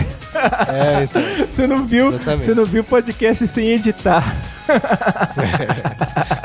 É, 0.68 1.02
então. 1.04 1.22
Você 1.54 1.66
não 1.66 1.86
viu, 1.86 2.08
Exatamente. 2.08 2.44
você 2.46 2.54
não 2.54 2.64
viu 2.64 2.80
o 2.82 2.84
podcast 2.84 3.46
sem 3.48 3.68
editar. 3.68 4.24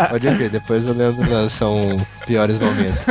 Pode 0.09 0.29
ver, 0.31 0.49
depois 0.49 0.85
o 0.87 0.93
Leandro 0.93 1.29
lança 1.29 1.65
um 1.67 1.97
piores 2.25 2.59
momentos. 2.59 3.05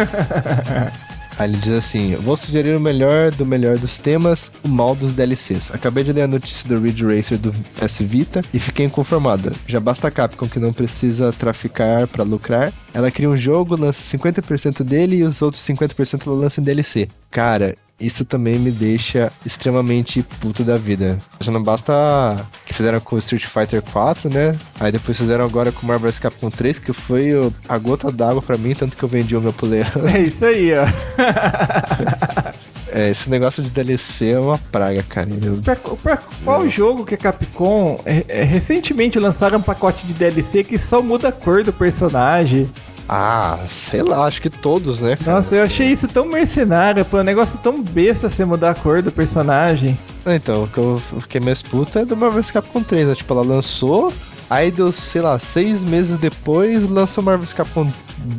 Aí 1.38 1.50
ele 1.50 1.58
diz 1.58 1.72
assim: 1.72 2.14
Vou 2.16 2.36
sugerir 2.36 2.74
o 2.76 2.80
melhor 2.80 3.30
do 3.30 3.44
melhor 3.44 3.78
dos 3.78 3.98
temas, 3.98 4.50
o 4.64 4.68
mal 4.68 4.94
dos 4.94 5.12
DLCs. 5.12 5.70
Acabei 5.70 6.02
de 6.02 6.12
ler 6.12 6.22
a 6.22 6.28
notícia 6.28 6.68
do 6.68 6.80
Ridge 6.80 7.04
Racer 7.04 7.38
do 7.38 7.52
PS 7.52 7.98
Vita 8.00 8.42
e 8.52 8.58
fiquei 8.58 8.86
inconformado. 8.86 9.52
Já 9.66 9.78
basta 9.80 10.08
a 10.08 10.10
Capcom 10.10 10.48
que 10.48 10.58
não 10.58 10.72
precisa 10.72 11.32
traficar 11.32 12.06
pra 12.06 12.24
lucrar. 12.24 12.72
Ela 12.94 13.10
cria 13.10 13.28
um 13.28 13.36
jogo, 13.36 13.76
lança 13.76 14.02
50% 14.02 14.82
dele 14.82 15.16
e 15.16 15.22
os 15.22 15.42
outros 15.42 15.62
50% 15.66 16.26
ela 16.26 16.36
lança 16.36 16.60
em 16.60 16.64
DLC. 16.64 17.08
Cara, 17.30 17.76
isso 17.98 18.24
também 18.24 18.58
me 18.58 18.70
deixa 18.70 19.32
extremamente 19.44 20.22
puto 20.22 20.62
da 20.62 20.76
vida. 20.76 21.18
Já 21.40 21.50
não 21.50 21.62
basta 21.62 22.46
que 22.66 22.74
fizeram 22.74 23.00
com 23.00 23.16
o 23.16 23.18
Street 23.18 23.44
Fighter 23.46 23.80
4, 23.82 24.28
né? 24.28 24.54
Aí 24.78 24.92
depois 24.92 25.16
fizeram 25.16 25.44
agora 25.44 25.72
com 25.72 25.82
o 25.84 25.88
Marvel 25.88 26.10
vs 26.10 26.18
Capcom 26.18 26.50
3, 26.50 26.78
que 26.78 26.92
foi 26.92 27.30
a 27.68 27.78
gota 27.78 28.12
d'água 28.12 28.42
pra 28.42 28.58
mim, 28.58 28.74
tanto 28.74 28.96
que 28.96 29.02
eu 29.02 29.08
vendi 29.08 29.34
o 29.34 29.40
meu 29.40 29.52
pro 29.52 29.66
Leandro. 29.66 30.06
É 30.08 30.20
isso 30.20 30.44
aí, 30.44 30.72
ó. 30.74 30.84
É, 32.88 33.10
esse 33.10 33.28
negócio 33.28 33.62
de 33.62 33.68
DLC 33.68 34.30
é 34.30 34.38
uma 34.38 34.56
praga, 34.56 35.02
cara. 35.02 35.28
Eu- 35.42 35.56
Pra, 35.56 35.76
pra 35.76 36.16
qual 36.44 36.66
jogo 36.70 37.04
que 37.04 37.14
a 37.14 37.18
Capcom 37.18 38.00
é, 38.06 38.24
é, 38.28 38.42
recentemente 38.42 39.18
lançaram 39.18 39.58
um 39.58 39.62
pacote 39.62 40.06
de 40.06 40.14
DLC 40.14 40.64
que 40.64 40.78
só 40.78 41.02
muda 41.02 41.28
a 41.28 41.32
cor 41.32 41.62
do 41.62 41.72
personagem? 41.72 42.66
Ah, 43.08 43.58
sei 43.68 44.02
lá, 44.02 44.26
acho 44.26 44.42
que 44.42 44.50
todos, 44.50 45.00
né? 45.00 45.16
Nossa, 45.24 45.54
eu 45.54 45.64
achei 45.64 45.86
isso 45.88 46.08
tão 46.08 46.26
mercenário, 46.26 47.04
pô, 47.04 47.18
um 47.18 47.22
negócio 47.22 47.58
tão 47.62 47.80
besta 47.82 48.28
você 48.28 48.44
mudar 48.44 48.70
a 48.70 48.74
cor 48.74 49.00
do 49.02 49.12
personagem. 49.12 49.96
Então, 50.26 50.64
o 50.64 50.68
que 50.68 50.78
eu 50.78 51.00
fiquei 51.20 51.40
mais 51.40 51.62
puto 51.62 51.98
é 51.98 52.04
do 52.04 52.16
Marvel 52.16 52.42
Capcom 52.52 52.82
3, 52.82 53.06
né? 53.06 53.14
Tipo, 53.14 53.34
ela 53.34 53.44
lançou, 53.44 54.12
aí 54.50 54.72
deu, 54.72 54.90
sei 54.90 55.20
lá, 55.22 55.38
seis 55.38 55.84
meses 55.84 56.18
depois, 56.18 56.88
lançou 56.88 57.22
Marvel 57.22 57.44
vs 57.46 57.52
Capcom 57.52 57.92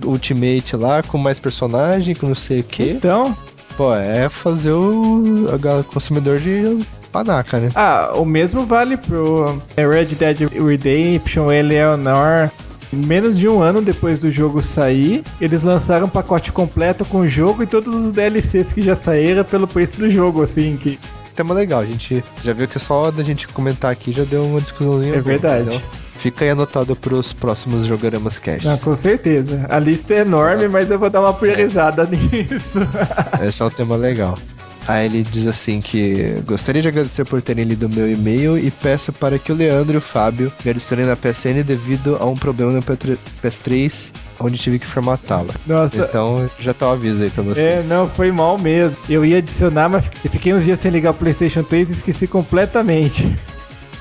Ultimate 0.04 0.76
lá, 0.76 1.02
com 1.02 1.18
mais 1.18 1.40
personagem, 1.40 2.14
com 2.14 2.28
não 2.28 2.36
sei 2.36 2.60
o 2.60 2.64
quê. 2.64 2.92
Então, 2.98 3.36
Pô, 3.78 3.94
é 3.94 4.28
fazer 4.28 4.72
o 4.72 5.46
gal- 5.62 5.84
consumidor 5.84 6.40
de 6.40 6.80
panaca, 7.12 7.60
né? 7.60 7.70
ah, 7.76 8.12
o 8.16 8.26
mesmo 8.26 8.66
vale 8.66 8.98
pro 8.98 9.62
é, 9.78 9.88
Red 9.88 10.06
Dead 10.06 10.40
Redemption, 10.52 11.52
Eleanor. 11.52 12.50
Menos 12.91 13.38
de 13.38 13.48
um 13.48 13.62
ano 13.62 13.82
depois 13.82 14.20
do 14.20 14.32
jogo 14.32 14.62
sair, 14.62 15.24
eles 15.41 15.62
lançaram 15.63 16.06
um 16.06 16.10
pacote 16.10 16.51
completo 16.51 17.03
com 17.06 17.20
o 17.20 17.27
jogo 17.27 17.63
e 17.63 17.67
todos 17.67 17.94
os 17.94 18.12
DLCs 18.12 18.72
que 18.74 18.82
já 18.82 18.96
saíram 18.96 19.44
pelo 19.44 19.67
preço 19.67 19.98
do 19.98 20.12
jogo, 20.12 20.44
assim, 20.44 20.77
que 20.77 20.98
Tema 21.36 21.53
legal, 21.53 21.82
a 21.82 21.86
gente 21.86 22.24
já 22.41 22.51
viu 22.51 22.67
que 22.67 22.79
só 22.79 23.12
da 23.12 23.24
gente 23.24 23.48
comentar 23.50 23.91
aqui 23.91 24.12
já 24.12 24.24
deu 24.24 24.44
uma 24.44 24.60
discussãozinha. 24.60 25.17
é 25.17 25.22
boa, 25.22 25.24
verdade. 25.24 25.62
entendeu? 25.65 25.82
Fica 26.17 26.44
aí 26.44 26.50
anotado 26.50 26.96
pros 26.96 27.32
próximos 27.32 27.86
Jogoramas 27.86 28.39
Cast. 28.39 28.65
Não, 28.65 28.75
com 28.79 28.96
certeza. 28.96 29.67
A 29.70 29.77
lista 29.77 30.15
é 30.15 30.22
enorme, 30.22 30.67
mas 30.67 30.89
eu 30.89 30.98
vou 30.98 31.12
dar 31.12 31.22
uma 31.22 31.34
priorizada 31.34 32.06
nisso. 32.10 32.79
Esse 33.48 33.62
é 33.62 33.65
um 33.65 33.70
tema 33.70 33.96
legal. 33.96 34.36
Aí 34.88 35.06
ele 35.06 35.22
diz 35.24 35.46
assim 35.48 35.82
que 35.82 36.41
gostaria 36.46 36.82
de 36.82 36.88
agradecer 36.88 37.25
por 37.25 37.41
terem 37.41 37.65
lido 37.65 37.89
meu 37.89 38.10
e-mail 38.10 38.58
e 38.58 38.72
peço 38.72 39.12
para 39.12 39.38
que 39.38 39.51
o 39.51 39.56
Leandro 39.56 39.96
e 39.96 39.98
o 39.98 40.01
Fábio 40.01 40.51
me 40.63 40.72
adicionem 40.72 41.06
na 41.06 41.15
PSN 41.15 41.62
devido 41.65 42.15
a 42.20 42.25
um 42.25 42.36
problema 42.36 42.72
no 42.72 42.82
PS3 42.82 44.13
onde 44.39 44.58
tive 44.58 44.79
que 44.79 44.86
formatá-la. 44.86 45.53
Nossa, 45.65 45.98
Então 45.98 46.50
já 46.60 46.74
tá 46.74 46.88
o 46.88 46.91
aviso 46.91 47.22
aí 47.24 47.29
pra 47.29 47.44
vocês. 47.44 47.86
é, 47.86 47.88
não, 47.88 48.08
foi 48.10 48.32
mal 48.32 48.58
mesmo. 48.58 48.96
Eu 49.10 49.25
ia 49.25 49.39
adicionar, 49.39 49.89
mas 49.89 50.06
fiquei 50.32 50.53
uns 50.53 50.63
dias 50.63 50.79
sem 50.79 50.91
ligar 50.91 51.12
o 51.12 51.13
PlayStation 51.15 51.63
3 51.63 51.89
e 51.89 51.94
esqueci 51.94 52.27
completamente. 52.27 53.36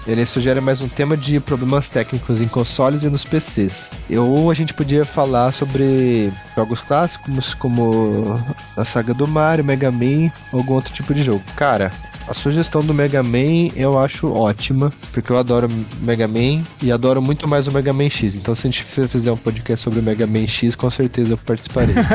Ele 0.07 0.25
sugere 0.25 0.61
mais 0.61 0.81
um 0.81 0.89
tema 0.89 1.17
de 1.17 1.41
problemas 1.41 1.91
técnicos 1.91 2.41
em 2.41 2.47
consoles 2.47 3.03
e 3.03 3.11
nos 3.11 3.25
PCs. 3.25 3.91
Ou 4.17 4.51
a 4.51 4.55
gente 4.55 4.73
podia 4.73 5.05
falar 5.05 5.53
sobre 5.53 6.33
jogos 6.55 6.81
clássicos 6.81 7.55
como 7.55 8.41
a 8.77 8.85
saga 8.85 9.13
do 9.13 9.27
Mario, 9.27 9.65
Mega 9.65 9.91
Man 9.91 10.31
ou 10.53 10.61
algum 10.61 10.75
outro 10.75 10.95
tipo 10.95 11.13
de 11.13 11.25
jogo. 11.25 11.43
Cara, 11.57 11.91
a 12.29 12.35
sugestão 12.35 12.85
do 12.85 12.95
Mega 12.95 13.21
Man 13.21 13.73
eu 13.75 13.99
acho 13.99 14.33
ótima, 14.33 14.93
porque 15.13 15.33
eu 15.33 15.39
adoro 15.39 15.69
Mega 16.01 16.29
Man 16.29 16.63
e 16.81 16.93
adoro 16.93 17.21
muito 17.21 17.49
mais 17.49 17.67
o 17.67 17.73
Mega 17.73 17.93
Man 17.93 18.09
X. 18.09 18.37
Então 18.37 18.55
se 18.55 18.69
a 18.69 18.71
gente 18.71 18.85
fizer 18.85 19.33
um 19.33 19.37
podcast 19.37 19.83
sobre 19.83 19.99
o 19.99 20.03
Mega 20.05 20.27
Man 20.27 20.47
X, 20.47 20.77
com 20.77 20.91
certeza 20.91 21.33
eu 21.33 21.39
participarei. 21.39 21.97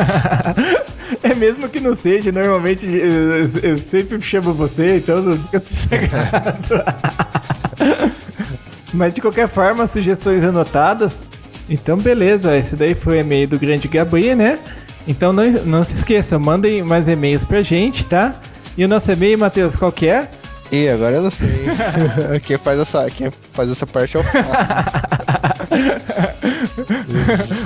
É 1.24 1.36
mesmo 1.36 1.67
que 1.67 1.79
não 1.79 1.93
seja, 1.93 2.31
normalmente 2.31 2.86
eu, 2.86 3.45
eu 3.62 3.77
sempre 3.77 4.19
chamo 4.21 4.53
você, 4.53 4.98
então 4.98 5.21
não 5.21 5.38
fica 5.38 5.60
sossegado. 5.60 6.83
Mas 8.93 9.13
de 9.13 9.21
qualquer 9.21 9.47
forma, 9.47 9.88
sugestões 9.88 10.43
anotadas. 10.43 11.13
Então 11.69 11.97
beleza, 11.97 12.57
esse 12.57 12.75
daí 12.75 12.93
foi 12.93 13.17
o 13.17 13.21
e-mail 13.21 13.47
do 13.47 13.57
grande 13.57 13.88
Gabriel, 13.88 14.35
né? 14.35 14.59
Então 15.07 15.31
não, 15.31 15.50
não 15.63 15.83
se 15.83 15.95
esqueça, 15.95 16.38
mandem 16.38 16.83
mais 16.83 17.07
e-mails 17.07 17.45
pra 17.45 17.61
gente, 17.61 18.05
tá? 18.05 18.35
E 18.77 18.83
o 18.83 18.88
nosso 18.88 19.11
e-mail, 19.11 19.38
Matheus, 19.38 19.75
qual 19.75 19.91
que 19.91 20.07
é? 20.07 20.29
E 20.71 20.88
agora 20.88 21.17
eu 21.17 21.23
não 21.23 21.31
sei. 21.31 21.65
quem, 22.43 22.57
faz 22.57 22.79
essa, 22.79 23.05
quem 23.09 23.29
faz 23.51 23.69
essa 23.69 23.85
parte 23.85 24.15
é 24.15 24.21
o. 24.21 24.23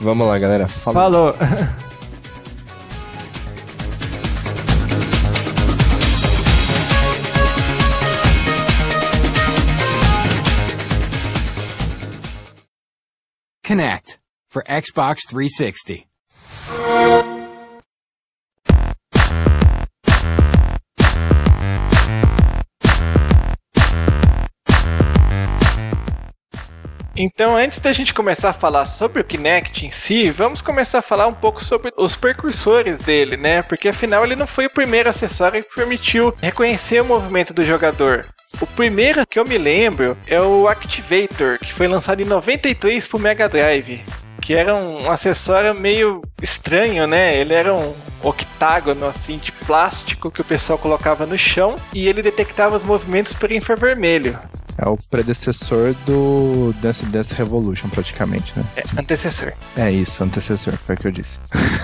Vamos 0.00 0.26
lá, 0.26 0.38
galera. 0.38 0.68
Falou. 0.68 1.34
Falou. 1.34 1.80
Connect 13.70 14.18
for 14.48 14.64
Xbox 14.84 15.20
360. 15.28 16.04
Então, 27.14 27.56
antes 27.56 27.78
da 27.78 27.92
gente 27.92 28.12
começar 28.12 28.50
a 28.50 28.52
falar 28.52 28.86
sobre 28.86 29.20
o 29.20 29.24
Kinect 29.24 29.86
em 29.86 29.92
si, 29.92 30.30
vamos 30.30 30.60
começar 30.60 30.98
a 30.98 31.02
falar 31.02 31.28
um 31.28 31.34
pouco 31.34 31.62
sobre 31.62 31.92
os 31.96 32.16
precursores 32.16 32.98
dele, 32.98 33.36
né? 33.36 33.62
Porque 33.62 33.90
afinal 33.90 34.24
ele 34.24 34.34
não 34.34 34.48
foi 34.48 34.66
o 34.66 34.70
primeiro 34.70 35.08
acessório 35.08 35.62
que 35.62 35.72
permitiu 35.76 36.34
reconhecer 36.42 37.00
o 37.02 37.04
movimento 37.04 37.54
do 37.54 37.64
jogador. 37.64 38.26
O 38.60 38.66
primeiro 38.66 39.26
que 39.26 39.38
eu 39.38 39.44
me 39.44 39.58
lembro 39.58 40.16
é 40.26 40.40
o 40.40 40.66
Activator, 40.66 41.58
que 41.58 41.72
foi 41.72 41.86
lançado 41.86 42.22
em 42.22 42.24
93 42.24 43.06
para 43.06 43.16
o 43.16 43.20
Mega 43.20 43.48
Drive 43.48 44.02
que 44.40 44.54
era 44.54 44.74
um 44.74 45.10
acessório 45.10 45.74
meio 45.74 46.22
estranho, 46.42 47.06
né? 47.06 47.36
Ele 47.36 47.54
era 47.54 47.72
um 47.72 47.94
octágono 48.22 49.06
assim 49.06 49.38
de 49.38 49.52
plástico 49.52 50.30
que 50.30 50.40
o 50.40 50.44
pessoal 50.44 50.78
colocava 50.78 51.26
no 51.26 51.38
chão 51.38 51.76
e 51.92 52.08
ele 52.08 52.22
detectava 52.22 52.76
os 52.76 52.82
movimentos 52.82 53.34
por 53.34 53.52
infravermelho. 53.52 54.36
É 54.82 54.88
o 54.88 54.96
predecessor 55.10 55.94
do 56.06 56.72
Dance 56.80 57.04
Dance 57.06 57.34
Revolution, 57.34 57.88
praticamente, 57.90 58.58
né? 58.58 58.64
É, 58.76 58.82
antecessor. 58.98 59.52
É 59.76 59.90
isso, 59.90 60.24
antecessor, 60.24 60.72
foi 60.74 60.94
o 60.94 60.98
que 60.98 61.08
eu 61.08 61.12
disse. 61.12 61.38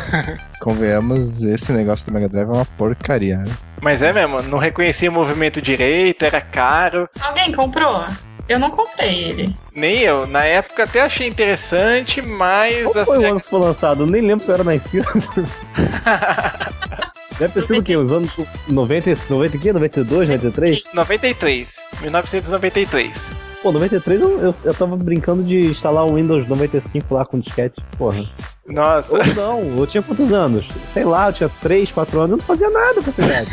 Convenhamos, 0.61 1.43
esse 1.43 1.73
negócio 1.73 2.07
do 2.07 2.13
Mega 2.13 2.29
Drive 2.29 2.49
é 2.49 2.53
uma 2.53 2.65
porcaria, 2.65 3.37
né? 3.37 3.53
Mas 3.83 4.01
é 4.01 4.15
mesmo, 4.15 4.43
não 4.45 4.59
reconhecia 4.59 5.11
o 5.11 5.13
movimento 5.13 5.61
direito, 5.61 6.25
era 6.25 6.41
caro. 6.41 7.07
Alguém 7.21 7.53
comprou? 7.53 8.07
Eu 8.49 8.59
não 8.59 8.71
comprei 8.71 9.25
ele. 9.25 9.57
Nem 9.75 9.99
eu. 9.99 10.27
Na 10.27 10.45
época 10.45 10.85
até 10.85 11.03
achei 11.03 11.27
interessante, 11.27 12.23
mas. 12.23 12.85
Qual 12.85 13.05
foi 13.05 13.19
o 13.19 13.27
ano 13.27 13.41
que 13.41 13.51
foi 13.51 13.61
lançado? 13.61 14.05
Eu 14.05 14.07
nem 14.07 14.23
lembro 14.23 14.47
se 14.47 14.53
era 14.53 14.65
nascido. 14.65 15.07
Deve 17.39 17.53
ter 17.53 17.63
sido 17.63 17.81
o 17.81 17.83
quê? 17.83 17.97
Os 17.97 18.11
anos 18.11 18.31
90, 18.69 19.17
90 19.29 19.57
aqui? 19.57 19.73
92, 19.73 20.29
93? 20.29 20.83
93. 20.95 21.77
1993. 22.01 23.47
Pô, 23.63 23.73
93 23.73 24.21
eu, 24.21 24.41
eu, 24.41 24.55
eu 24.65 24.75
tava 24.75 24.97
brincando 24.97 25.43
de 25.43 25.67
instalar 25.67 26.07
o 26.07 26.15
Windows 26.15 26.47
95 26.47 27.15
lá 27.15 27.25
com 27.25 27.39
disquete. 27.41 27.83
Porra. 27.99 28.25
Nossa. 28.69 29.13
Ou 29.13 29.27
não, 29.35 29.79
eu 29.79 29.87
tinha 29.87 30.03
quantos 30.03 30.33
anos? 30.33 30.67
Sei 30.93 31.05
lá, 31.05 31.29
eu 31.29 31.33
tinha 31.33 31.49
3, 31.49 31.91
4 31.91 32.19
anos, 32.19 32.31
eu 32.31 32.37
não 32.37 32.45
fazia 32.45 32.71
nada 32.71 33.03
com 33.03 33.11
essa 33.11 33.23
idade. 33.23 33.51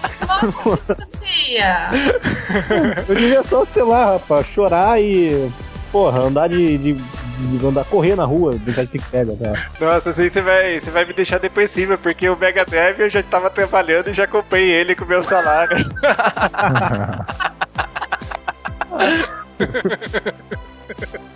Eu 3.08 3.14
devia 3.14 3.42
só, 3.42 3.64
sei 3.64 3.82
lá, 3.82 4.12
rapaz, 4.12 4.46
chorar 4.46 5.00
e. 5.00 5.50
Porra, 5.90 6.20
andar 6.20 6.48
de. 6.48 6.76
de, 6.78 6.92
de 7.36 7.66
andar 7.66 7.84
correr 7.84 8.16
na 8.16 8.24
rua, 8.24 8.56
brincar 8.58 8.84
de 8.84 8.90
pique-pega, 8.90 9.36
tá? 9.36 9.68
Nossa, 9.80 10.10
assim 10.10 10.28
você 10.28 10.40
vai, 10.40 10.80
você 10.80 10.90
vai 10.90 11.04
me 11.04 11.12
deixar 11.12 11.38
depressiva, 11.38 11.98
porque 11.98 12.28
o 12.28 12.36
Mega 12.36 12.64
Drive 12.64 13.00
eu 13.00 13.10
já 13.10 13.22
tava 13.22 13.50
trabalhando 13.50 14.10
e 14.10 14.14
já 14.14 14.26
comprei 14.26 14.70
ele 14.70 14.94
com 14.94 15.04
o 15.04 15.08
meu 15.08 15.22
salário. 15.22 15.76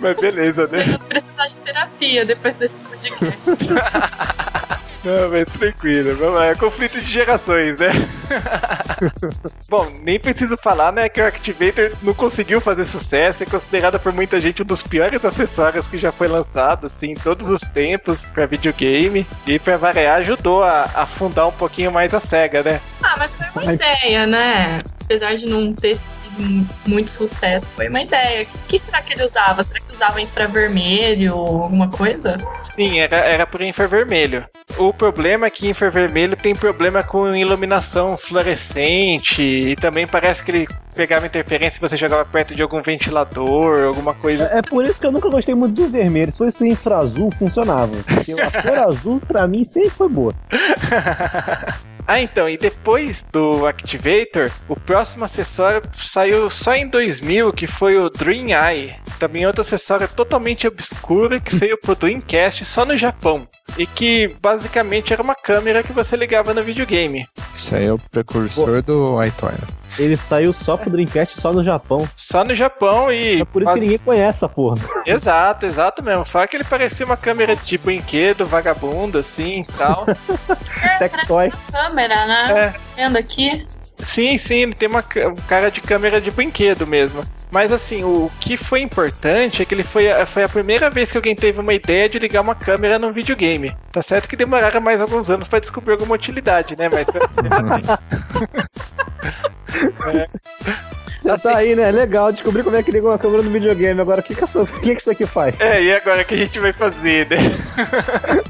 Mas 0.01 0.17
beleza, 0.17 0.67
né? 0.69 0.83
Eu 0.83 0.99
vou 0.99 1.09
precisar 1.09 1.47
de 1.47 1.57
terapia 1.59 2.25
depois 2.25 2.55
desse 2.55 2.79
podcast. 2.79 3.41
Não, 5.03 5.31
mas 5.31 5.49
tranquilo, 5.51 6.15
vamos 6.15 6.35
lá, 6.35 6.47
é 6.49 6.55
conflito 6.55 7.01
de 7.01 7.07
gerações, 7.07 7.79
né? 7.79 7.89
Bom, 9.69 9.91
nem 10.03 10.21
preciso 10.21 10.59
falar, 10.59 10.93
né, 10.93 11.09
que 11.09 11.23
o 11.23 11.27
Activator 11.27 11.93
não 12.03 12.13
conseguiu 12.13 12.61
fazer 12.61 12.85
sucesso, 12.85 13.43
é 13.43 13.47
considerado 13.47 13.99
por 13.99 14.13
muita 14.13 14.39
gente 14.39 14.63
um 14.63 14.67
dos 14.67 14.83
piores 14.83 15.25
acessórios 15.25 15.87
que 15.87 15.97
já 15.97 16.13
foi 16.13 16.29
lançado, 16.29 16.85
assim, 16.87 17.13
em 17.13 17.15
todos 17.15 17.49
os 17.49 17.63
tempos 17.63 18.27
para 18.27 18.45
videogame, 18.45 19.27
e 19.47 19.59
para 19.59 19.79
variar 19.79 20.19
ajudou 20.19 20.63
a 20.63 20.83
afundar 20.83 21.49
um 21.49 21.53
pouquinho 21.53 21.91
mais 21.91 22.13
a 22.13 22.21
SEGA, 22.21 22.63
né? 22.63 22.81
Ah, 23.03 23.17
mas 23.19 23.35
foi 23.35 23.47
uma 23.55 23.73
ideia, 23.73 24.27
né? 24.27 24.79
Apesar 25.05 25.35
de 25.35 25.47
não 25.47 25.73
ter 25.73 25.97
sido 25.97 26.67
muito 26.87 27.11
sucesso, 27.11 27.71
foi 27.71 27.89
uma 27.89 28.03
ideia. 28.03 28.47
O 28.55 28.69
que 28.69 28.79
será 28.79 29.03
que 29.03 29.13
ele 29.13 29.25
usava? 29.25 29.65
Será 29.65 29.81
que 29.81 29.93
usava 29.93 30.21
infravermelho 30.21 31.35
ou 31.35 31.63
alguma 31.65 31.89
coisa? 31.89 32.37
Sim, 32.63 33.01
era, 33.01 33.17
era 33.17 33.47
por 33.47 33.61
infravermelho. 33.61 34.45
O 34.79 34.93
problema 34.93 35.47
é 35.47 35.51
que 35.51 35.69
infravermelho 35.69 36.37
tem 36.37 36.55
problema 36.55 37.03
com 37.03 37.35
iluminação 37.35 38.17
fluorescente 38.17 39.43
e 39.43 39.75
também 39.77 40.07
parece 40.07 40.45
que 40.45 40.51
ele 40.51 40.69
pegava 40.95 41.27
interferência 41.27 41.75
se 41.75 41.81
você 41.81 41.97
jogava 41.97 42.25
perto 42.25 42.55
de 42.55 42.63
algum 42.63 42.83
ventilador, 42.83 43.83
alguma 43.83 44.15
coisa. 44.15 44.49
É, 44.53 44.59
é 44.59 44.63
por 44.63 44.85
isso 44.85 45.01
que 45.01 45.07
eu 45.07 45.13
nunca 45.13 45.29
gostei 45.29 45.55
muito 45.55 45.75
do 45.75 45.89
vermelho. 45.89 46.31
Se 46.31 46.39
fosse 46.39 46.69
infra-azul, 46.69 47.33
funcionava. 47.39 47.97
Porque 48.07 48.33
a 48.33 48.63
cor 48.63 48.79
azul, 48.79 49.21
pra 49.27 49.47
mim, 49.49 49.65
sempre 49.65 49.91
foi 49.91 50.09
boa. 50.09 50.35
Ah, 52.07 52.21
então, 52.21 52.49
e 52.49 52.57
depois 52.57 53.25
do 53.33 53.67
Activator, 53.67 54.51
o 54.69 54.75
próximo 54.75 55.25
acessório 55.25 55.83
saiu 55.97 56.51
só 56.51 56.75
em 56.75 56.89
2000, 56.89 57.53
que 57.53 57.67
foi 57.67 57.97
o 57.97 58.11
Dream 58.11 58.49
Eye. 58.49 58.97
Também 59.19 59.47
outro 59.47 59.63
acessório 59.63 60.09
totalmente 60.09 60.67
obscuro 60.67 61.41
que 61.41 61.55
saiu 61.55 61.79
pro 61.79 61.95
Dreamcast 61.95 62.65
só 62.65 62.85
no 62.85 62.97
Japão. 62.97 63.47
E 63.79 63.87
que 63.87 64.29
basicamente 64.41 65.13
era 65.13 65.23
uma 65.23 65.35
câmera 65.35 65.83
que 65.83 65.93
você 65.93 66.17
ligava 66.17 66.53
no 66.53 66.63
videogame. 66.63 67.27
Isso 67.57 67.75
aí 67.75 67.87
é 67.87 67.93
o 67.93 67.99
precursor 67.99 68.83
do 68.83 69.23
iToy. 69.23 69.53
né? 69.53 69.80
Ele 69.99 70.17
saiu 70.17 70.53
só 70.53 70.77
pro 70.77 70.91
Dreamcast 70.91 71.41
só 71.41 71.53
no 71.53 71.63
Japão. 71.63 72.09
Só 72.17 72.45
no 72.45 72.55
Japão 72.55 73.13
e. 73.13 73.41
É 73.41 73.45
por 73.45 73.63
isso 73.63 73.75
que 73.75 73.81
ninguém 73.81 73.99
conhece 73.99 74.31
essa 74.31 74.49
porra. 74.49 74.77
Exato, 75.07 75.67
exato 75.67 76.03
mesmo. 76.03 76.25
Fala 76.25 76.47
que 76.47 76.57
ele 76.57 76.65
parecia 76.65 77.05
uma 77.05 77.17
câmera 77.17 77.57
de 77.57 77.79
brinquedo, 77.79 78.47
vagabundo, 78.47 79.19
assim 79.19 79.67
e 79.69 79.73
tal. 79.73 80.07
Tectoy. 80.99 81.53
Câmera, 81.71 82.27
né? 82.27 82.53
É. 82.53 82.75
Vendo 82.97 83.17
aqui. 83.17 83.67
Sim, 84.03 84.39
sim, 84.39 84.63
ele 84.63 84.75
tem 84.75 84.89
uma 84.89 85.03
ca- 85.03 85.33
cara 85.49 85.71
de 85.71 85.81
câmera 85.81 86.21
de 86.21 86.31
brinquedo 86.31 86.87
mesmo. 86.87 87.23
Mas 87.51 87.73
assim, 87.73 88.05
o 88.05 88.31
que 88.41 88.57
foi 88.57 88.81
importante 88.81 89.61
é 89.61 89.65
que 89.65 89.75
ele 89.75 89.83
foi 89.85 90.11
a, 90.11 90.25
foi 90.25 90.45
a 90.45 90.49
primeira 90.49 90.89
vez 90.89 91.11
que 91.11 91.19
alguém 91.19 91.35
teve 91.35 91.61
uma 91.61 91.75
ideia 91.75 92.09
de 92.09 92.19
ligar 92.19 92.41
uma 92.41 92.55
câmera 92.55 92.99
num 92.99 93.13
videogame. 93.13 93.77
Tá 93.93 94.01
certo 94.03 94.29
que 94.29 94.37
demoraram 94.37 94.81
mais 94.81 95.01
alguns 95.01 95.29
anos 95.29 95.49
pra 95.49 95.59
descobrir 95.59 95.93
alguma 95.93 96.15
utilidade, 96.15 96.77
né? 96.79 96.89
Mas. 96.91 97.07
Já 101.23 101.37
tá 101.37 101.57
aí, 101.59 101.77
né? 101.77 101.91
Legal, 101.91 102.33
descobri 102.33 102.63
como 102.63 102.77
é 102.77 102.83
que 102.83 102.91
liga 102.91 103.07
uma 103.07 103.19
câmera 103.19 103.43
no 103.43 103.51
videogame. 103.51 104.01
Agora, 104.01 104.21
o 104.21 104.23
que, 104.23 104.35
que, 104.35 104.43
essa- 104.43 104.63
o 104.63 104.67
que, 104.67 104.95
que 104.95 105.01
isso 105.01 105.11
aqui 105.11 105.27
faz? 105.27 105.55
É, 105.61 105.83
e 105.83 105.93
agora 105.95 106.23
o 106.23 106.25
que 106.25 106.35
a 106.35 106.39
gente 106.39 106.59
vai 106.59 106.73
fazer, 106.73 107.29
né? 107.29 107.37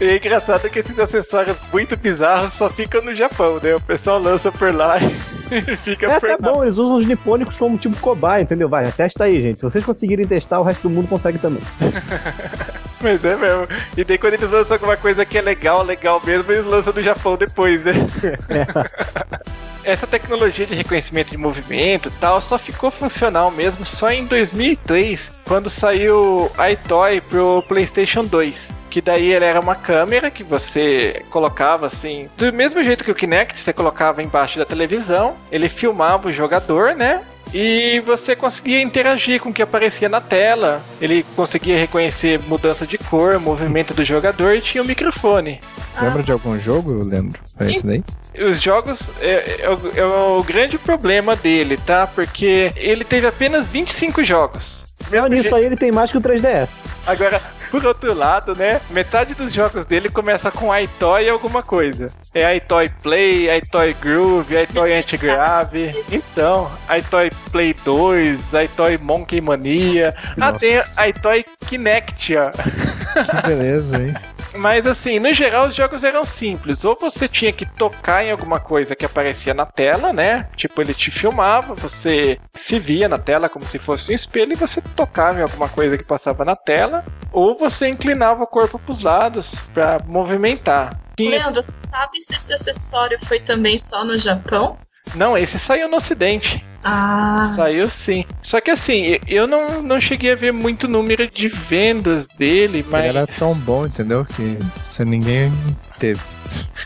E 0.00 0.04
é 0.04 0.16
engraçado 0.16 0.68
que 0.70 0.78
esses 0.78 0.96
acessórios 0.98 1.56
muito 1.72 1.96
bizarros 1.96 2.52
só 2.54 2.70
ficam 2.70 3.02
no 3.02 3.12
Japão, 3.14 3.58
né? 3.60 3.67
O 3.76 3.80
pessoal 3.80 4.18
lança 4.18 4.50
por 4.52 4.74
lá 4.74 4.98
e 4.98 5.76
fica 5.78 6.06
É 6.06 6.20
por 6.20 6.30
até 6.30 6.44
lá. 6.44 6.52
bom, 6.52 6.62
eles 6.62 6.76
usam 6.76 6.96
os 6.96 7.06
nipônicos 7.06 7.56
como 7.56 7.78
tipo 7.78 7.96
cobaia, 8.00 8.42
entendeu? 8.42 8.68
Vai, 8.68 8.90
testa 8.92 9.24
aí, 9.24 9.40
gente. 9.42 9.58
Se 9.60 9.64
vocês 9.64 9.84
conseguirem 9.84 10.26
testar, 10.26 10.60
o 10.60 10.62
resto 10.62 10.82
do 10.88 10.90
mundo 10.90 11.08
consegue 11.08 11.38
também. 11.38 11.62
Mas 13.00 13.24
é 13.24 13.36
mesmo. 13.36 13.66
E 13.96 14.02
daí 14.04 14.18
quando 14.18 14.34
eles 14.34 14.50
lançam 14.50 14.74
alguma 14.74 14.96
coisa 14.96 15.24
que 15.24 15.38
é 15.38 15.40
legal, 15.42 15.84
legal 15.84 16.20
mesmo, 16.24 16.50
eles 16.52 16.66
lançam 16.66 16.92
no 16.92 17.02
Japão 17.02 17.36
depois, 17.36 17.82
né? 17.84 17.92
Essa 19.84 20.06
tecnologia 20.06 20.66
de 20.66 20.74
reconhecimento 20.74 21.30
de 21.30 21.38
movimento 21.38 22.08
e 22.08 22.12
tal 22.12 22.40
só 22.42 22.58
ficou 22.58 22.90
funcional 22.90 23.50
mesmo 23.50 23.86
só 23.86 24.10
em 24.10 24.26
2003, 24.26 25.40
quando 25.46 25.70
saiu 25.70 26.50
iToy 26.72 27.20
pro 27.22 27.62
PlayStation 27.68 28.22
2. 28.24 28.68
Que 28.90 29.00
daí 29.00 29.32
ele 29.32 29.44
era 29.44 29.60
uma 29.60 29.74
câmera 29.74 30.30
que 30.30 30.42
você 30.42 31.22
colocava 31.30 31.86
assim, 31.86 32.28
do 32.36 32.52
mesmo 32.52 32.82
jeito 32.82 33.04
que 33.04 33.10
o 33.10 33.14
Kinect, 33.14 33.60
você 33.60 33.72
colocava 33.72 34.22
embaixo 34.22 34.58
da 34.58 34.64
televisão, 34.64 35.36
ele 35.52 35.68
filmava 35.68 36.28
o 36.28 36.32
jogador, 36.32 36.94
né? 36.94 37.20
E 37.52 38.00
você 38.00 38.36
conseguia 38.36 38.82
interagir 38.82 39.40
com 39.40 39.48
o 39.48 39.52
que 39.52 39.62
aparecia 39.62 40.08
na 40.08 40.20
tela. 40.20 40.82
Ele 41.00 41.24
conseguia 41.34 41.78
reconhecer 41.78 42.38
mudança 42.46 42.86
de 42.86 42.98
cor, 42.98 43.38
movimento 43.40 43.94
do 43.94 44.04
jogador 44.04 44.54
e 44.54 44.60
tinha 44.60 44.82
o 44.82 44.84
um 44.84 44.88
microfone. 44.88 45.58
Lembra 46.00 46.22
de 46.22 46.30
algum 46.30 46.58
jogo, 46.58 47.02
Leandro? 47.02 47.40
É 47.58 47.70
esse 47.70 47.86
daí? 47.86 48.04
Os 48.38 48.60
jogos 48.60 49.10
é, 49.20 49.60
é, 49.62 49.70
o- 49.70 49.92
é 49.96 50.04
o 50.04 50.42
grande 50.42 50.76
problema 50.78 51.34
dele, 51.34 51.78
tá? 51.78 52.06
Porque 52.06 52.70
ele 52.76 53.04
teve 53.04 53.26
apenas 53.26 53.66
25 53.68 54.22
jogos. 54.22 54.84
Mas 55.10 55.30
nisso 55.30 55.56
aí 55.56 55.64
ele 55.64 55.76
tem 55.76 55.90
mais 55.90 56.10
que 56.10 56.18
o 56.18 56.20
3DS. 56.20 56.68
Agora, 57.06 57.40
por 57.70 57.84
outro 57.86 58.14
lado, 58.14 58.54
né? 58.54 58.80
Metade 58.90 59.34
dos 59.34 59.52
jogos 59.52 59.86
dele 59.86 60.08
começa 60.10 60.50
com 60.50 60.76
iToy 60.76 61.28
alguma 61.28 61.62
coisa. 61.62 62.08
É 62.34 62.56
iToy 62.56 62.88
Play, 63.02 63.56
iToy 63.58 63.94
Groove, 63.94 64.62
iToy 64.62 64.94
Anti-Grave. 64.94 66.04
Então, 66.10 66.70
iToy 66.96 67.30
Play 67.50 67.74
2, 67.84 68.40
iToy 68.64 68.98
Monkey 68.98 69.40
Mania. 69.40 70.14
Nossa. 70.36 70.58
tem 70.58 70.78
iToy 71.08 71.44
Kinect, 71.66 72.36
ó. 72.36 72.50
Que 72.50 73.46
beleza, 73.46 73.98
hein? 73.98 74.14
Mas 74.54 74.86
assim, 74.86 75.18
no 75.18 75.32
geral 75.32 75.66
os 75.66 75.74
jogos 75.74 76.04
eram 76.04 76.24
simples. 76.24 76.84
Ou 76.84 76.96
você 77.00 77.28
tinha 77.28 77.52
que 77.52 77.66
tocar 77.66 78.24
em 78.24 78.30
alguma 78.30 78.60
coisa 78.60 78.94
que 78.94 79.04
aparecia 79.04 79.52
na 79.52 79.66
tela, 79.66 80.12
né? 80.12 80.46
Tipo, 80.56 80.80
ele 80.80 80.94
te 80.94 81.10
filmava, 81.10 81.74
você 81.74 82.38
se 82.54 82.78
via 82.78 83.08
na 83.08 83.18
tela 83.18 83.48
como 83.48 83.64
se 83.64 83.78
fosse 83.78 84.10
um 84.10 84.14
espelho 84.14 84.52
e 84.52 84.56
você 84.56 84.80
tocava 84.96 85.38
em 85.38 85.42
alguma 85.42 85.68
coisa 85.68 85.98
que 85.98 86.04
passava 86.04 86.44
na 86.44 86.56
tela. 86.56 87.04
Ou 87.32 87.57
você 87.58 87.88
inclinava 87.88 88.42
o 88.42 88.46
corpo 88.46 88.78
pros 88.78 89.00
lados 89.02 89.54
pra 89.74 89.98
movimentar. 90.06 90.98
Tinha- 91.16 91.30
Leandro, 91.30 91.62
você 91.64 91.72
sabe 91.90 92.20
se 92.20 92.34
esse 92.34 92.52
acessório 92.52 93.18
foi 93.26 93.40
também 93.40 93.76
só 93.76 94.04
no 94.04 94.16
Japão? 94.18 94.78
Não, 95.14 95.36
esse 95.36 95.58
saiu 95.58 95.88
no 95.88 95.96
ocidente. 95.96 96.64
Ah, 96.84 97.42
Saiu 97.44 97.88
sim. 97.90 98.24
Só 98.42 98.60
que 98.60 98.70
assim, 98.70 99.18
eu 99.26 99.46
não, 99.48 99.82
não 99.82 100.00
cheguei 100.00 100.32
a 100.32 100.36
ver 100.36 100.52
muito 100.52 100.86
número 100.86 101.28
de 101.28 101.48
vendas 101.48 102.28
dele, 102.28 102.86
mas. 102.88 103.04
Ele 103.04 103.18
era 103.18 103.26
tão 103.26 103.52
bom, 103.54 103.84
entendeu? 103.86 104.24
Que 104.24 104.56
se 104.90 105.04
ninguém 105.04 105.52
teve. 105.98 106.20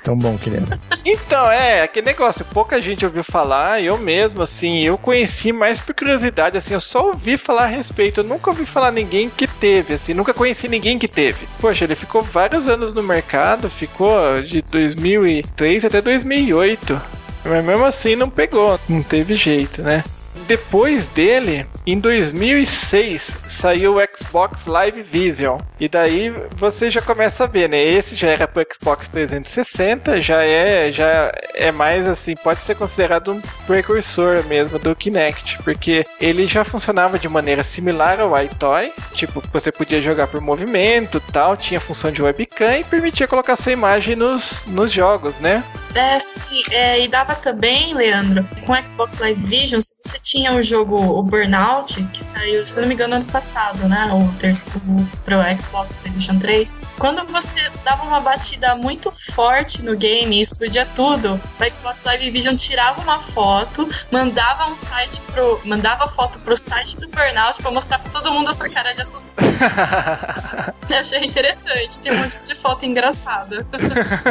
Tão 0.03 0.19
bom 0.19 0.37
que 0.37 0.51
ele 0.51 0.57
era. 0.57 0.81
Então, 1.05 1.51
é, 1.51 1.83
aquele 1.83 2.07
negócio, 2.07 2.45
pouca 2.45 2.81
gente 2.81 3.05
ouviu 3.05 3.23
falar, 3.23 3.83
eu 3.83 3.99
mesmo, 3.99 4.43
assim, 4.43 4.81
eu 4.83 4.99
conheci 4.99 5.53
mais 5.53 5.79
por 5.79 5.95
curiosidade, 5.95 6.57
assim, 6.57 6.75
eu 6.75 6.81
só 6.81 7.09
ouvi 7.09 7.37
falar 7.39 7.65
a 7.65 7.67
respeito, 7.67 8.21
eu 8.21 8.25
nunca 8.25 8.51
ouvi 8.51 8.65
falar 8.65 8.91
ninguém 8.91 9.29
que 9.29 9.47
teve, 9.47 9.95
assim, 9.95 10.15
nunca 10.15 10.35
conheci 10.35 10.69
ninguém 10.69 10.99
que 10.99 11.09
teve. 11.09 11.47
Poxa, 11.61 11.85
ele 11.85 11.95
ficou 11.95 12.23
vários 12.23 12.67
anos 12.67 12.95
no 12.95 13.03
mercado, 13.03 13.71
ficou 13.71 14.43
de 14.43 14.63
2003 14.63 15.85
até 15.85 16.01
2008, 16.01 17.01
mas 17.45 17.65
mesmo 17.65 17.85
assim 17.85 18.17
não 18.17 18.31
pegou, 18.31 18.79
não 18.89 19.03
teve 19.03 19.37
jeito, 19.37 19.83
né? 19.83 20.05
Depois 20.47 21.09
dele, 21.09 21.67
em 21.87 21.99
2006, 21.99 23.31
saiu 23.47 23.97
o 23.97 24.01
Xbox 24.17 24.67
Live 24.67 25.03
Vision. 25.03 25.59
E 25.79 25.89
daí 25.89 26.31
você 26.57 26.91
já 26.91 27.03
começa 27.03 27.45
a 27.45 27.47
ver, 27.47 27.69
né? 27.69 27.83
Esse 27.83 28.15
já 28.15 28.29
era 28.29 28.49
pro 28.49 28.67
Xbox 28.73 29.09
360, 29.09 30.21
já 30.21 30.43
é, 30.43 30.91
já 30.91 31.33
é 31.55 31.71
mais 31.71 32.07
assim, 32.07 32.35
pode 32.35 32.61
ser 32.61 32.75
considerado 32.77 33.33
um 33.33 33.41
precursor 33.67 34.45
mesmo 34.47 34.79
do 34.79 34.95
Kinect, 34.95 35.59
porque 35.63 36.05
ele 36.21 36.47
já 36.47 36.65
funcionava 36.65 37.19
de 37.19 37.29
maneira 37.29 37.63
similar 37.63 38.21
ao 38.21 38.41
iToy, 38.43 38.93
tipo, 39.15 39.43
você 39.53 39.71
podia 39.71 40.01
jogar 40.01 40.27
por 40.27 40.41
movimento, 40.41 41.21
tal, 41.33 41.57
tinha 41.57 41.81
função 41.81 42.11
de 42.11 42.23
webcam 42.23 42.79
e 42.79 42.85
permitia 42.85 43.29
colocar 43.29 43.57
sua 43.57 43.73
imagem 43.73 44.17
nos, 44.17 44.65
nos 44.67 44.91
jogos, 44.91 45.39
né? 45.41 45.63
É, 45.95 46.19
sim, 46.21 46.63
é, 46.71 47.01
e 47.01 47.09
dava 47.09 47.35
também, 47.35 47.95
Leandro, 47.95 48.47
com 48.65 48.73
o 48.73 48.87
Xbox 48.87 49.19
Live 49.19 49.43
Vision, 49.45 49.81
se 49.81 49.95
você 50.03 50.19
tinha 50.19 50.53
o 50.53 50.63
jogo 50.63 50.97
o 50.97 51.23
Burnout, 51.23 52.03
que 52.13 52.23
saiu, 52.23 52.65
se 52.65 52.77
eu 52.77 52.83
não 52.83 52.89
me 52.89 52.95
engano, 52.95 53.17
ano 53.17 53.25
passado, 53.27 53.89
né? 53.89 54.11
O 54.13 54.33
terceiro 54.39 54.81
pro 55.25 55.37
Xbox 55.61 55.97
PlayStation 55.97 56.39
3. 56.39 56.79
Quando 56.99 57.25
você 57.27 57.71
dava 57.85 58.05
uma 58.05 58.21
batida 58.21 58.75
muito 58.75 59.13
forte 59.33 59.83
no 59.83 59.97
game 59.97 60.37
e 60.37 60.41
explodia 60.41 60.87
tudo, 60.95 61.35
o 61.35 61.75
Xbox 61.75 62.03
Live 62.05 62.31
Vision 62.31 62.57
tirava 62.57 63.01
uma 63.03 63.21
foto, 63.21 63.89
mandava 64.11 64.69
um 64.69 64.75
site 64.75 65.21
pro. 65.33 65.61
mandava 65.65 66.05
a 66.05 66.09
foto 66.09 66.39
pro 66.41 66.57
site 66.57 66.99
do 66.99 67.09
Burnout 67.09 67.61
pra 67.61 67.71
mostrar 67.71 67.99
pra 67.99 68.11
todo 68.11 68.33
mundo 68.33 68.51
a 68.51 68.55
sua 68.55 68.69
cara 68.69 68.93
de 68.93 69.03
assustado. 69.03 69.35
Eu 70.89 70.99
achei 70.99 71.25
interessante, 71.25 72.01
tem 72.01 72.13
um 72.13 72.17
monte 72.19 72.39
de 72.45 72.55
foto 72.55 72.85
engraçada. 72.85 73.67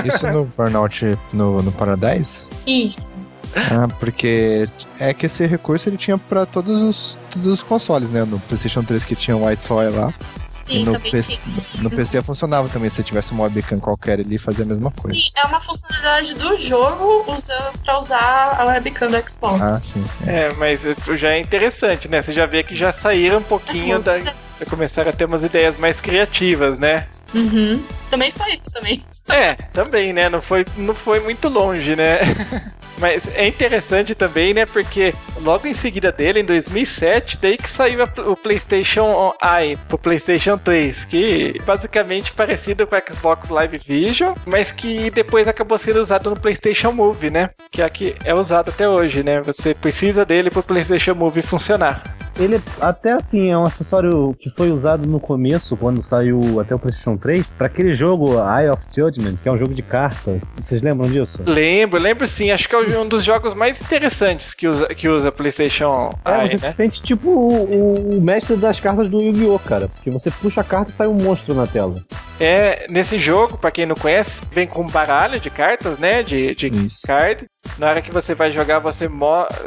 Isso 0.05 0.27
no 0.27 0.45
Burnout 0.45 1.17
no, 1.33 1.50
no 1.61 1.71
Paradise? 1.71 2.41
Isso. 2.65 3.15
Ah, 3.55 3.87
porque 3.99 4.67
é 4.99 5.13
que 5.13 5.25
esse 5.25 5.45
recurso 5.45 5.89
ele 5.89 5.97
tinha 5.97 6.17
pra 6.17 6.45
todos 6.45 6.81
os, 6.81 7.19
todos 7.29 7.47
os 7.47 7.63
consoles, 7.63 8.09
né? 8.09 8.23
No 8.23 8.39
PlayStation 8.39 8.83
3 8.83 9.03
que 9.03 9.15
tinha 9.15 9.35
o 9.35 9.49
iToy 9.49 9.89
lá. 9.89 10.13
Sim, 10.51 10.81
e 10.81 10.85
no 10.85 10.93
também 10.93 11.11
PC, 11.11 11.41
no 11.79 11.89
PC 11.89 12.21
funcionava 12.21 12.67
também. 12.69 12.89
Se 12.89 13.01
tivesse 13.03 13.31
uma 13.31 13.43
webcam 13.43 13.79
qualquer 13.79 14.19
ali, 14.19 14.37
fazia 14.37 14.63
a 14.63 14.67
mesma 14.67 14.91
coisa. 14.91 15.19
Sim, 15.19 15.29
é 15.35 15.47
uma 15.47 15.59
funcionalidade 15.59 16.33
do 16.35 16.57
jogo 16.57 17.25
usa, 17.31 17.57
pra 17.83 17.97
usar 17.97 18.55
a 18.59 18.65
webcam 18.65 19.09
do 19.09 19.29
Xbox. 19.29 19.61
Ah, 19.61 19.73
sim. 19.73 20.05
É, 20.27 20.53
mas 20.53 20.81
já 21.17 21.31
é 21.31 21.39
interessante, 21.39 22.07
né? 22.07 22.21
Você 22.21 22.33
já 22.33 22.45
vê 22.45 22.63
que 22.63 22.75
já 22.75 22.91
saíram 22.91 23.39
um 23.39 23.43
pouquinho 23.43 24.01
da. 24.01 24.19
Já 24.19 24.65
começaram 24.69 25.09
a 25.09 25.13
ter 25.13 25.25
umas 25.25 25.43
ideias 25.43 25.77
mais 25.77 25.99
criativas, 25.99 26.77
né? 26.77 27.07
Uhum. 27.33 27.81
Também 28.09 28.29
só 28.29 28.47
isso 28.47 28.69
também. 28.71 29.01
É, 29.27 29.53
também, 29.53 30.11
né? 30.13 30.29
Não 30.29 30.41
foi, 30.41 30.65
não 30.77 30.93
foi 30.93 31.19
muito 31.19 31.47
longe, 31.47 31.95
né? 31.95 32.19
Mas 33.01 33.23
é 33.35 33.47
interessante 33.47 34.13
também, 34.15 34.53
né? 34.53 34.65
Porque 34.65 35.11
logo 35.41 35.67
em 35.67 35.73
seguida 35.73 36.11
dele, 36.11 36.39
em 36.41 36.45
2007, 36.45 37.39
daí 37.41 37.57
que 37.57 37.69
saiu 37.69 38.03
a- 38.03 38.29
o 38.29 38.37
PlayStation 38.37 39.33
Eye 39.41 39.75
pro 39.87 39.97
PlayStation 39.97 40.57
3, 40.57 41.03
que 41.05 41.59
basicamente 41.65 42.31
parecido 42.31 42.85
com 42.85 42.95
o 42.95 42.99
Xbox 43.15 43.49
Live 43.49 43.79
Vision, 43.85 44.33
mas 44.45 44.71
que 44.71 45.09
depois 45.09 45.47
acabou 45.47 45.77
sendo 45.77 45.99
usado 45.99 46.29
no 46.29 46.39
PlayStation 46.39 46.91
Move, 46.91 47.29
né? 47.31 47.49
Que 47.71 47.81
é 47.81 47.89
que 47.89 48.15
é 48.23 48.33
usado 48.33 48.69
até 48.69 48.87
hoje, 48.87 49.23
né? 49.23 49.41
Você 49.41 49.73
precisa 49.73 50.23
dele 50.23 50.51
pro 50.51 50.61
PlayStation 50.61 51.15
Move 51.15 51.41
funcionar. 51.41 52.03
Ele 52.39 52.61
até 52.79 53.11
assim 53.11 53.51
é 53.51 53.57
um 53.57 53.63
acessório 53.63 54.33
que 54.39 54.49
foi 54.51 54.71
usado 54.71 55.07
no 55.07 55.19
começo, 55.19 55.75
quando 55.75 56.01
saiu 56.01 56.59
até 56.61 56.73
o 56.73 56.79
PlayStation 56.79 57.17
3, 57.17 57.45
pra 57.57 57.67
aquele 57.67 57.93
jogo 57.93 58.35
Eye 58.39 58.69
of 58.69 58.81
Judgment, 58.95 59.35
que 59.43 59.49
é 59.49 59.51
um 59.51 59.57
jogo 59.57 59.73
de 59.73 59.81
cartas. 59.81 60.39
Vocês 60.61 60.81
lembram 60.81 61.09
disso? 61.09 61.39
Lembro, 61.45 61.99
lembro 61.99 62.25
sim. 62.27 62.49
Acho 62.49 62.69
que 62.69 62.73
é 62.75 62.77
um 62.97 63.07
dos 63.07 63.23
jogos 63.23 63.53
mais 63.53 63.79
interessantes 63.81 64.53
que 64.53 64.67
usa, 64.67 64.87
que 64.93 65.07
usa 65.07 65.31
PlayStation 65.31 66.09
É, 66.25 66.41
Eye, 66.43 66.49
você 66.57 66.65
né? 66.65 66.71
se 66.71 66.77
sente 66.77 67.01
tipo 67.01 67.29
o, 67.29 68.17
o- 68.17 68.21
mestre 68.21 68.55
das 68.55 68.79
cartas 68.79 69.09
do 69.09 69.21
Yu-Gi-Oh, 69.21 69.59
cara. 69.59 69.87
Porque 69.87 70.09
você 70.09 70.29
puxa 70.31 70.61
a 70.61 70.63
carta 70.63 70.91
e 70.91 70.93
sai 70.93 71.07
um 71.07 71.13
monstro 71.13 71.53
na 71.53 71.67
tela. 71.67 71.95
É, 72.39 72.87
nesse 72.89 73.19
jogo, 73.19 73.57
pra 73.57 73.69
quem 73.71 73.85
não 73.85 73.95
conhece, 73.95 74.41
vem 74.51 74.65
com 74.67 74.81
um 74.81 74.87
baralho 74.87 75.39
de 75.39 75.49
cartas, 75.49 75.97
né? 75.99 76.23
De, 76.23 76.55
de 76.55 76.67
Isso. 76.67 77.01
cards. 77.05 77.45
Na 77.77 77.89
hora 77.89 78.01
que 78.01 78.11
você 78.11 78.35
vai 78.35 78.51
jogar, 78.51 78.79
você, 78.79 79.09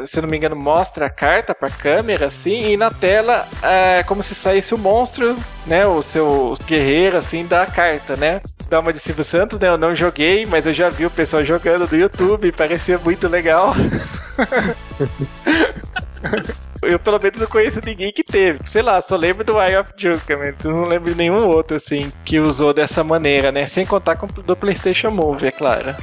se 0.07 0.21
não 0.21 0.29
me 0.29 0.37
engano, 0.37 0.55
mostra 0.55 1.07
a 1.07 1.11
carta 1.11 1.55
pra 1.55 1.71
câmera, 1.71 2.27
assim, 2.27 2.73
e 2.73 2.77
na 2.77 2.91
tela 2.91 3.47
é 3.63 4.03
como 4.05 4.23
se 4.23 4.35
saísse 4.35 4.75
o 4.75 4.79
monstro, 4.79 5.37
né? 5.67 5.87
O 5.87 6.03
seu 6.03 6.55
guerreiro, 6.67 7.17
assim, 7.17 7.47
da 7.47 7.67
carta, 7.67 8.17
né? 8.17 8.41
Dá 8.69 8.81
uma 8.81 8.93
de 8.93 8.99
Silvio 8.99 9.25
Santos, 9.25 9.59
né? 9.59 9.69
Eu 9.69 9.79
não 9.79 9.95
joguei, 9.95 10.47
mas 10.47 10.67
eu 10.67 10.73
já 10.73 10.89
vi 10.89 11.07
o 11.07 11.11
pessoal 11.11 11.45
jogando 11.45 11.89
no 11.91 11.97
YouTube, 11.97 12.53
parecia 12.53 12.99
muito 12.99 13.27
legal. 13.27 13.75
Eu 16.83 16.99
pelo 16.99 17.21
menos 17.21 17.41
não 17.41 17.47
conheço 17.47 17.81
ninguém 17.85 18.13
que 18.13 18.25
teve. 18.25 18.61
Sei 18.65 18.83
lá, 18.83 19.01
só 19.01 19.17
lembro 19.17 19.45
do 19.45 19.61
Eye 19.61 19.77
of 19.77 19.91
Judgment. 19.97 20.57
Não 20.65 20.85
lembro 20.85 21.11
de 21.11 21.17
nenhum 21.17 21.47
outro, 21.47 21.77
assim, 21.77 22.13
que 22.25 22.39
usou 22.39 22.75
dessa 22.75 23.03
maneira, 23.03 23.51
né? 23.53 23.67
Sem 23.67 23.87
contar 23.87 24.17
com 24.17 24.27
do 24.27 24.57
PlayStation 24.57 25.11
Move, 25.11 25.47
é 25.47 25.53
claro. 25.53 25.95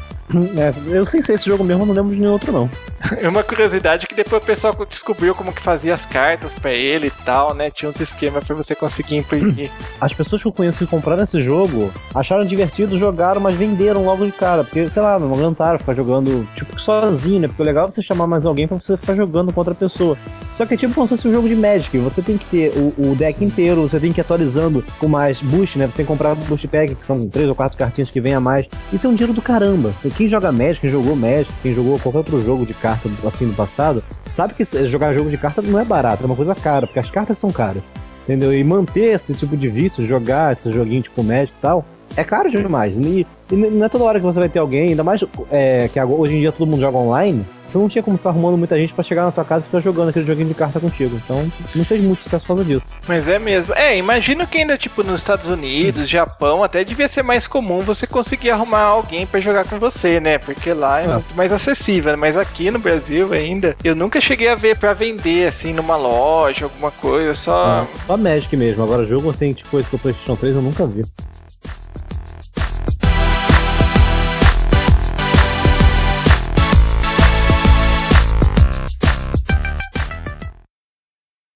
É, 0.58 0.74
eu 0.96 1.06
sem 1.06 1.22
ser 1.22 1.34
esse 1.34 1.46
jogo 1.46 1.64
mesmo, 1.64 1.86
não 1.86 1.94
lembro 1.94 2.14
de 2.14 2.22
nenhum 2.22 2.34
outro, 2.34 2.52
não. 2.52 2.70
É 3.20 3.28
uma 3.28 3.44
curiosidade 3.44 4.06
que 4.06 4.14
depois 4.14 4.42
o 4.42 4.46
pessoal 4.46 4.78
descobriu 4.88 5.34
como 5.34 5.52
que 5.52 5.62
fazia 5.62 5.94
as 5.94 6.06
cartas 6.06 6.54
pra 6.54 6.72
ele 6.72 7.08
e 7.08 7.12
tal, 7.26 7.54
né? 7.54 7.70
Tinha 7.72 7.90
uns 7.90 8.00
esquemas 8.00 8.44
pra 8.44 8.56
você 8.56 8.76
conseguir 8.76 9.18
imprimir. 9.18 9.72
As 10.00 10.14
pessoas 10.14 10.42
que 10.42 10.48
eu 10.48 10.52
conheço 10.52 10.78
que 10.80 10.88
compraram 10.88 11.24
esse 11.24 11.42
jogo 11.42 11.92
acharam 12.14 12.46
divertido, 12.46 12.98
jogaram, 12.98 13.42
mas 13.42 13.58
venderam 13.58 14.06
logo 14.06 14.26
de 14.26 14.32
cara. 14.32 14.64
Porque, 14.64 14.88
sei 14.90 15.02
lá, 15.02 15.20
não 15.20 15.34
aguentaram 15.34 15.80
ficar 15.80 15.96
jogando, 15.96 16.48
tipo, 16.56 16.80
sozinho, 16.80 17.42
né? 17.42 17.48
Porque 17.48 17.62
o 17.62 17.66
legal 17.66 17.88
é 17.88 17.92
você 17.92 18.04
chamar 18.04 18.28
mais 18.28 18.46
alguém 18.46 18.68
pra 18.68 18.78
você 18.78 18.96
ficar 18.96 19.16
jogando 19.16 19.52
com 19.52 19.60
outra 19.60 19.76
pessoa. 19.76 20.16
Só 20.62 20.66
que 20.68 20.76
é 20.76 20.78
tipo 20.78 20.94
como 20.94 21.08
se 21.08 21.16
fosse 21.16 21.28
um 21.28 21.32
jogo 21.32 21.50
de 21.50 21.56
Magic. 21.56 21.98
Você 21.98 22.22
tem 22.22 22.38
que 22.38 22.46
ter 22.46 22.72
o, 22.78 23.14
o 23.14 23.16
deck 23.16 23.44
inteiro, 23.44 23.82
você 23.82 24.00
tem 24.00 24.14
que 24.14 24.20
ir 24.20 24.22
atualizando 24.22 24.86
com 25.00 25.08
mais 25.08 25.42
boost, 25.42 25.80
né? 25.80 25.88
Você 25.88 25.94
tem 25.94 26.06
que 26.06 26.12
comprar 26.12 26.36
boost 26.36 26.68
pack, 26.68 26.94
que 26.94 27.04
são 27.04 27.28
três 27.28 27.50
ou 27.50 27.56
quatro 27.56 27.76
cartinhas 27.76 28.12
que 28.12 28.22
vem 28.22 28.36
a 28.36 28.40
mais. 28.40 28.68
Isso 28.94 29.08
é 29.08 29.10
um 29.10 29.16
dinheiro 29.16 29.34
do 29.34 29.42
caramba. 29.42 29.92
Quem 30.16 30.28
joga 30.28 30.52
Magic, 30.52 30.82
quem 30.82 30.90
jogou 30.92 31.16
Magic, 31.16 31.52
quem 31.64 31.74
jogou 31.74 31.98
qualquer 31.98 32.20
outro 32.20 32.44
jogo 32.44 32.64
de 32.64 32.76
carta 32.76 33.10
assim 33.26 33.48
no 33.48 33.56
passado, 33.56 34.04
sabe 34.32 34.54
que 34.54 34.64
jogar 34.88 35.16
jogo 35.16 35.32
de 35.32 35.38
carta 35.40 35.64
não 35.64 35.80
é 35.80 35.84
barato, 35.84 36.22
é 36.22 36.28
uma 36.28 36.36
coisa 36.36 36.54
cara, 36.54 36.86
porque 36.86 37.00
as 37.00 37.10
cartas 37.10 37.40
são 37.40 37.52
caras. 37.52 37.82
Entendeu? 38.26 38.54
E 38.54 38.64
manter 38.64 39.16
esse 39.16 39.34
tipo 39.34 39.58
de 39.58 39.68
vício, 39.68 40.06
jogar 40.06 40.54
esse 40.54 40.72
joguinho 40.72 41.02
tipo 41.02 41.24
Magic 41.24 41.54
e 41.58 41.60
tal, 41.60 41.84
é 42.16 42.24
caro 42.24 42.50
demais. 42.50 42.94
E, 42.96 43.26
e 43.52 43.56
não 43.56 43.86
é 43.86 43.90
toda 43.90 44.04
hora 44.06 44.20
que 44.20 44.26
você 44.26 44.40
vai 44.40 44.50
ter 44.50 44.60
alguém, 44.60 44.90
ainda 44.90 45.04
mais 45.04 45.22
é, 45.52 45.88
que 45.92 46.00
agora- 46.00 46.20
hoje 46.22 46.34
em 46.36 46.40
dia 46.42 46.52
todo 46.52 46.68
mundo 46.68 46.80
joga 46.82 46.98
online. 46.98 47.46
Você 47.68 47.78
não 47.78 47.88
tinha 47.88 48.04
como 48.04 48.18
ficar 48.18 48.32
arrumando 48.32 48.58
muita 48.58 48.78
gente 48.78 48.94
pra 48.94 49.02
chegar 49.02 49.24
na 49.24 49.32
tua 49.32 49.46
casa 49.46 49.62
e 49.62 49.66
ficar 49.68 49.80
jogando 49.80 50.10
aquele 50.10 50.26
joguinho 50.26 50.50
de 50.50 50.54
carta 50.54 50.78
contigo. 50.78 51.16
Então 51.24 51.50
não 51.74 51.86
fez 51.86 52.02
muito 52.02 52.22
sucesso 52.22 52.46
causa 52.46 52.66
disso. 52.66 52.82
Mas 53.08 53.30
é 53.30 53.40
mesmo. 53.40 53.74
É, 53.76 53.98
imagino 53.98 54.46
que 54.46 54.58
ainda, 54.58 54.78
tipo, 54.78 55.02
nos 55.04 55.22
Estados 55.22 55.48
Unidos, 55.48 56.10
Japão, 56.10 56.66
até 56.66 56.84
devia 56.84 57.08
ser 57.08 57.24
mais 57.24 57.48
comum 57.48 57.80
você 57.80 58.06
conseguir 58.06 58.50
arrumar 58.50 58.82
alguém 58.82 59.26
pra 59.26 59.40
jogar 59.40 59.64
com 59.66 59.80
você, 59.80 60.20
né? 60.20 60.38
Porque 60.38 60.74
lá 60.74 61.00
é 61.00 61.06
Ah. 61.06 61.14
muito 61.14 61.34
mais 61.34 61.50
acessível. 61.54 62.18
Mas 62.18 62.36
aqui 62.36 62.70
no 62.70 62.78
Brasil 62.78 63.32
ainda, 63.32 63.74
eu 63.86 63.96
nunca 63.96 64.20
cheguei 64.20 64.50
a 64.50 64.56
ver 64.56 64.78
pra 64.78 64.94
vender, 64.94 65.48
assim, 65.48 65.72
numa 65.72 65.96
loja, 65.96 66.66
alguma 66.66 66.92
coisa, 66.92 67.34
só. 67.34 67.88
Só 68.06 68.18
Magic 68.18 68.54
mesmo. 68.58 68.84
Agora 68.84 69.06
jogo 69.06 69.30
assim, 69.30 69.54
tipo 69.54 69.80
esse 69.80 69.90
do 69.90 69.98
PlayStation 69.98 70.36
3 70.36 70.58
eu 70.58 70.62
nunca 70.62 70.86
vi. 70.86 71.04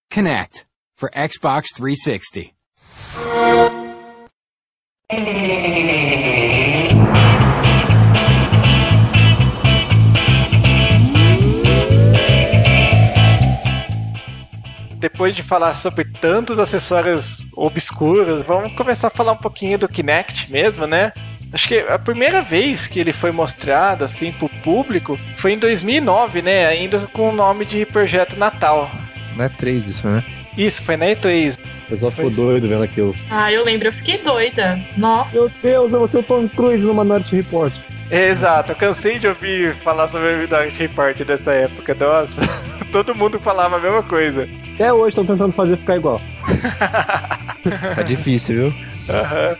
Connect 0.09 0.65
for 0.95 1.09
Xbox 1.09 1.65
360. 1.75 2.55
Depois 15.05 15.35
de 15.35 15.43
falar 15.43 15.75
sobre 15.75 16.03
tantos 16.03 16.57
acessórios 16.57 17.45
obscuros, 17.55 18.41
vamos 18.41 18.71
começar 18.73 19.05
a 19.05 19.11
falar 19.11 19.33
um 19.33 19.37
pouquinho 19.37 19.77
do 19.77 19.87
Kinect 19.87 20.51
mesmo, 20.51 20.87
né? 20.87 21.13
Acho 21.53 21.67
que 21.67 21.77
a 21.77 21.99
primeira 21.99 22.41
vez 22.41 22.87
que 22.87 23.01
ele 23.01 23.13
foi 23.13 23.29
mostrado 23.31 24.03
assim 24.03 24.31
pro 24.31 24.49
público 24.63 25.15
foi 25.37 25.53
em 25.53 25.59
2009, 25.59 26.41
né? 26.41 26.65
Ainda 26.65 27.01
com 27.13 27.29
o 27.29 27.31
nome 27.31 27.65
de 27.65 27.85
Projeto 27.85 28.35
Natal. 28.35 28.89
Não 29.37 29.45
é 29.45 29.49
3 29.49 29.87
isso, 29.87 30.07
né? 30.07 30.23
Isso, 30.57 30.81
foi 30.81 30.97
na 30.97 31.05
E3. 31.05 31.53
O 31.53 31.87
pessoal 31.87 32.11
ficou 32.11 32.31
doido 32.31 32.67
vendo 32.67 32.83
aquilo. 32.83 33.13
Ah, 33.29 33.53
eu 33.53 33.63
lembro, 33.63 33.87
eu 33.87 33.93
fiquei 33.93 34.17
doida. 34.17 34.81
Nossa. 34.97 35.37
Meu 35.37 35.51
Deus, 35.61 35.93
eu 35.93 35.99
vou 35.99 36.07
ser 36.07 36.17
o 36.17 36.23
Tom 36.23 36.49
Cruise 36.49 36.83
no 36.83 36.95
Minority 36.95 37.35
Report. 37.35 37.71
Exato, 38.09 38.71
eu 38.71 38.75
cansei 38.75 39.19
de 39.19 39.27
ouvir 39.27 39.75
falar 39.75 40.07
sobre 40.07 40.33
a 40.33 40.37
Minority 40.37 40.79
Report 40.79 41.15
dessa 41.23 41.51
época. 41.53 41.93
Nossa, 41.93 42.41
todo 43.03 43.13
mundo 43.13 43.37
falava 43.41 43.75
a 43.75 43.79
mesma 43.79 44.01
coisa. 44.01 44.47
Até 44.73 44.93
hoje 44.93 45.09
estão 45.09 45.25
tentando 45.25 45.51
fazer 45.51 45.75
ficar 45.75 45.97
igual. 45.97 46.21
Tá 47.95 48.01
difícil, 48.03 48.55
viu? 48.55 48.73
Aham. 49.09 49.55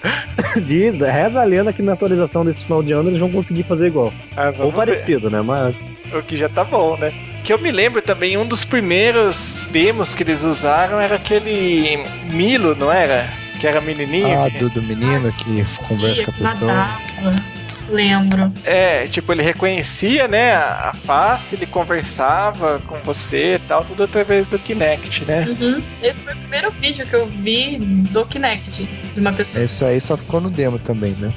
Diz, 0.66 0.98
reza 0.98 1.42
a 1.42 1.44
lenda 1.44 1.74
que 1.74 1.82
na 1.82 1.94
atualização 1.94 2.46
desse 2.46 2.64
final 2.64 2.82
de 2.82 2.94
ano 2.94 3.10
eles 3.10 3.20
vão 3.20 3.30
conseguir 3.30 3.64
fazer 3.64 3.88
igual. 3.88 4.14
Ah, 4.38 4.48
Ou 4.48 4.54
vamos 4.54 4.72
ver. 4.74 4.78
parecido, 4.78 5.30
né? 5.30 5.42
Mas 5.42 5.76
O 6.14 6.22
que 6.24 6.38
já 6.38 6.48
tá 6.48 6.64
bom, 6.64 6.96
né? 6.98 7.12
Que 7.44 7.52
eu 7.52 7.60
me 7.60 7.72
lembro 7.72 8.02
também, 8.02 8.38
um 8.38 8.46
dos 8.48 8.64
primeiros 8.64 9.56
demos 9.70 10.14
que 10.14 10.24
eles 10.24 10.42
usaram 10.42 11.00
era 11.00 11.16
aquele 11.18 12.04
Milo, 12.32 12.74
não 12.74 12.90
era? 12.92 13.28
Que 13.60 13.68
era 13.68 13.82
menininho. 13.82 14.28
Ah, 14.40 14.48
do, 14.48 14.70
do 14.70 14.82
menino 14.82 15.32
que 15.34 15.66
conversa 15.88 16.24
com 16.24 16.32
a 16.32 16.50
pessoa. 16.50 16.74
Nadava. 16.74 17.55
Lembro. 17.90 18.52
É, 18.64 19.06
tipo, 19.08 19.32
ele 19.32 19.44
reconhecia, 19.44 20.28
né, 20.28 20.54
a 20.56 20.94
face, 21.06 21.56
ele 21.56 21.66
conversava 21.68 22.80
com 22.88 22.98
você 23.04 23.56
e 23.56 23.60
tal, 23.60 23.84
tudo 23.86 24.04
através 24.04 24.48
do 24.48 24.58
Kinect, 24.58 25.24
né? 25.26 25.46
Uhum. 25.48 25.84
Esse 26.02 26.20
foi 26.22 26.34
o 26.34 26.38
primeiro 26.38 26.72
vídeo 26.72 27.06
que 27.06 27.14
eu 27.16 27.28
vi 27.28 27.78
do 27.78 28.26
Kinect. 28.26 28.90
De 29.14 29.20
uma 29.20 29.32
pessoa. 29.34 29.64
Isso 29.64 29.86
aí 29.86 30.02
só 30.02 30.18
ficou 30.18 30.42
no 30.42 30.50
demo 30.50 30.80
também, 30.80 31.12
né? 31.20 31.32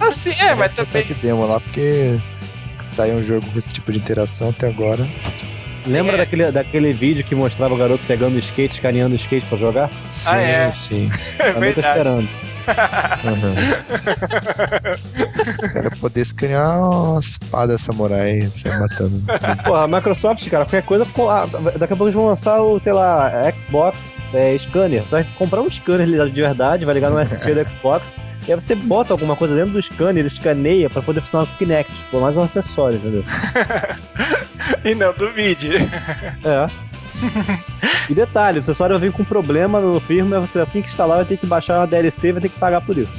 Assim, 0.00 0.30
é, 0.38 0.54
mas 0.54 0.72
Até 0.72 0.84
também. 0.84 1.02
que 1.04 1.14
demo 1.14 1.46
lá, 1.46 1.58
porque 1.60 2.16
saiu 2.90 3.14
um 3.16 3.22
jogo 3.24 3.44
com 3.50 3.58
esse 3.58 3.72
tipo 3.72 3.90
de 3.90 3.98
interação 3.98 4.50
até 4.50 4.68
agora. 4.68 5.04
lembra 5.86 6.14
É. 6.14 6.18
daquele, 6.18 6.50
daquele 6.52 6.92
vídeo 6.92 7.24
que 7.24 7.34
mostrava 7.34 7.74
o 7.74 7.76
garoto 7.76 8.02
pegando 8.06 8.36
o 8.36 8.38
skate, 8.38 8.74
escaneando 8.76 9.14
o 9.14 9.18
skate 9.18 9.46
pra 9.46 9.58
jogar? 9.58 9.90
Sim, 10.12 10.28
Ah, 10.30 10.40
é? 10.42 10.72
sim. 10.72 11.10
É 11.38 11.52
Também 11.52 11.72
tô 11.72 11.80
verdade. 11.80 11.98
esperando. 11.98 12.28
Uhum. 13.24 13.54
Quero 15.72 15.90
poder 15.98 16.20
escanear 16.22 16.78
uma 16.80 17.20
espada 17.20 17.78
samurai, 17.78 18.48
sair 18.54 18.78
matando. 18.78 19.20
Porra, 19.64 19.84
a 19.84 19.88
Microsoft, 19.88 20.48
cara, 20.48 20.64
qualquer 20.64 20.82
coisa. 20.82 21.04
co- 21.06 21.28
ah, 21.30 21.46
Daqui 21.78 21.92
a 21.92 21.96
pouco 21.96 22.04
eles 22.04 22.14
vão 22.14 22.26
lançar 22.26 22.60
o, 22.60 22.78
sei 22.80 22.92
lá, 22.92 23.30
Xbox 23.66 23.98
é, 24.34 24.56
scanner. 24.58 25.02
Você 25.02 25.10
vai 25.10 25.26
comprar 25.38 25.60
um 25.60 25.70
scanner 25.70 26.06
de 26.30 26.40
verdade, 26.40 26.84
vai 26.84 26.94
ligar 26.94 27.10
no 27.10 27.18
SP 27.24 27.54
do 27.54 27.68
Xbox. 27.68 28.04
E 28.46 28.52
aí 28.52 28.58
você 28.60 28.74
bota 28.74 29.12
alguma 29.12 29.36
coisa 29.36 29.54
dentro 29.54 29.70
do 29.72 29.82
scanner, 29.82 30.18
ele 30.18 30.26
escaneia 30.34 30.90
pra 30.90 31.00
poder 31.00 31.20
funcionar 31.20 31.46
com 31.46 31.54
o 31.54 31.58
Kinect. 31.58 31.92
Por 32.10 32.20
mais 32.20 32.36
um 32.36 32.42
acessório, 32.42 32.96
entendeu? 32.98 33.24
E 34.84 34.94
não 34.94 35.12
duvide. 35.12 35.76
É. 35.76 36.91
E 38.10 38.14
detalhe, 38.14 38.58
o 38.58 38.60
acessório 38.60 38.98
vem 38.98 39.10
com 39.10 39.24
problema 39.24 39.80
no 39.80 40.00
firmware, 40.00 40.40
você 40.40 40.58
assim 40.58 40.82
que 40.82 40.88
instalar 40.88 41.18
vai 41.18 41.24
ter 41.24 41.36
que 41.36 41.46
baixar 41.46 41.78
uma 41.78 41.86
DLC 41.86 42.28
e 42.28 42.32
vai 42.32 42.42
ter 42.42 42.48
que 42.48 42.58
pagar 42.58 42.80
por 42.80 42.98
isso. 42.98 43.12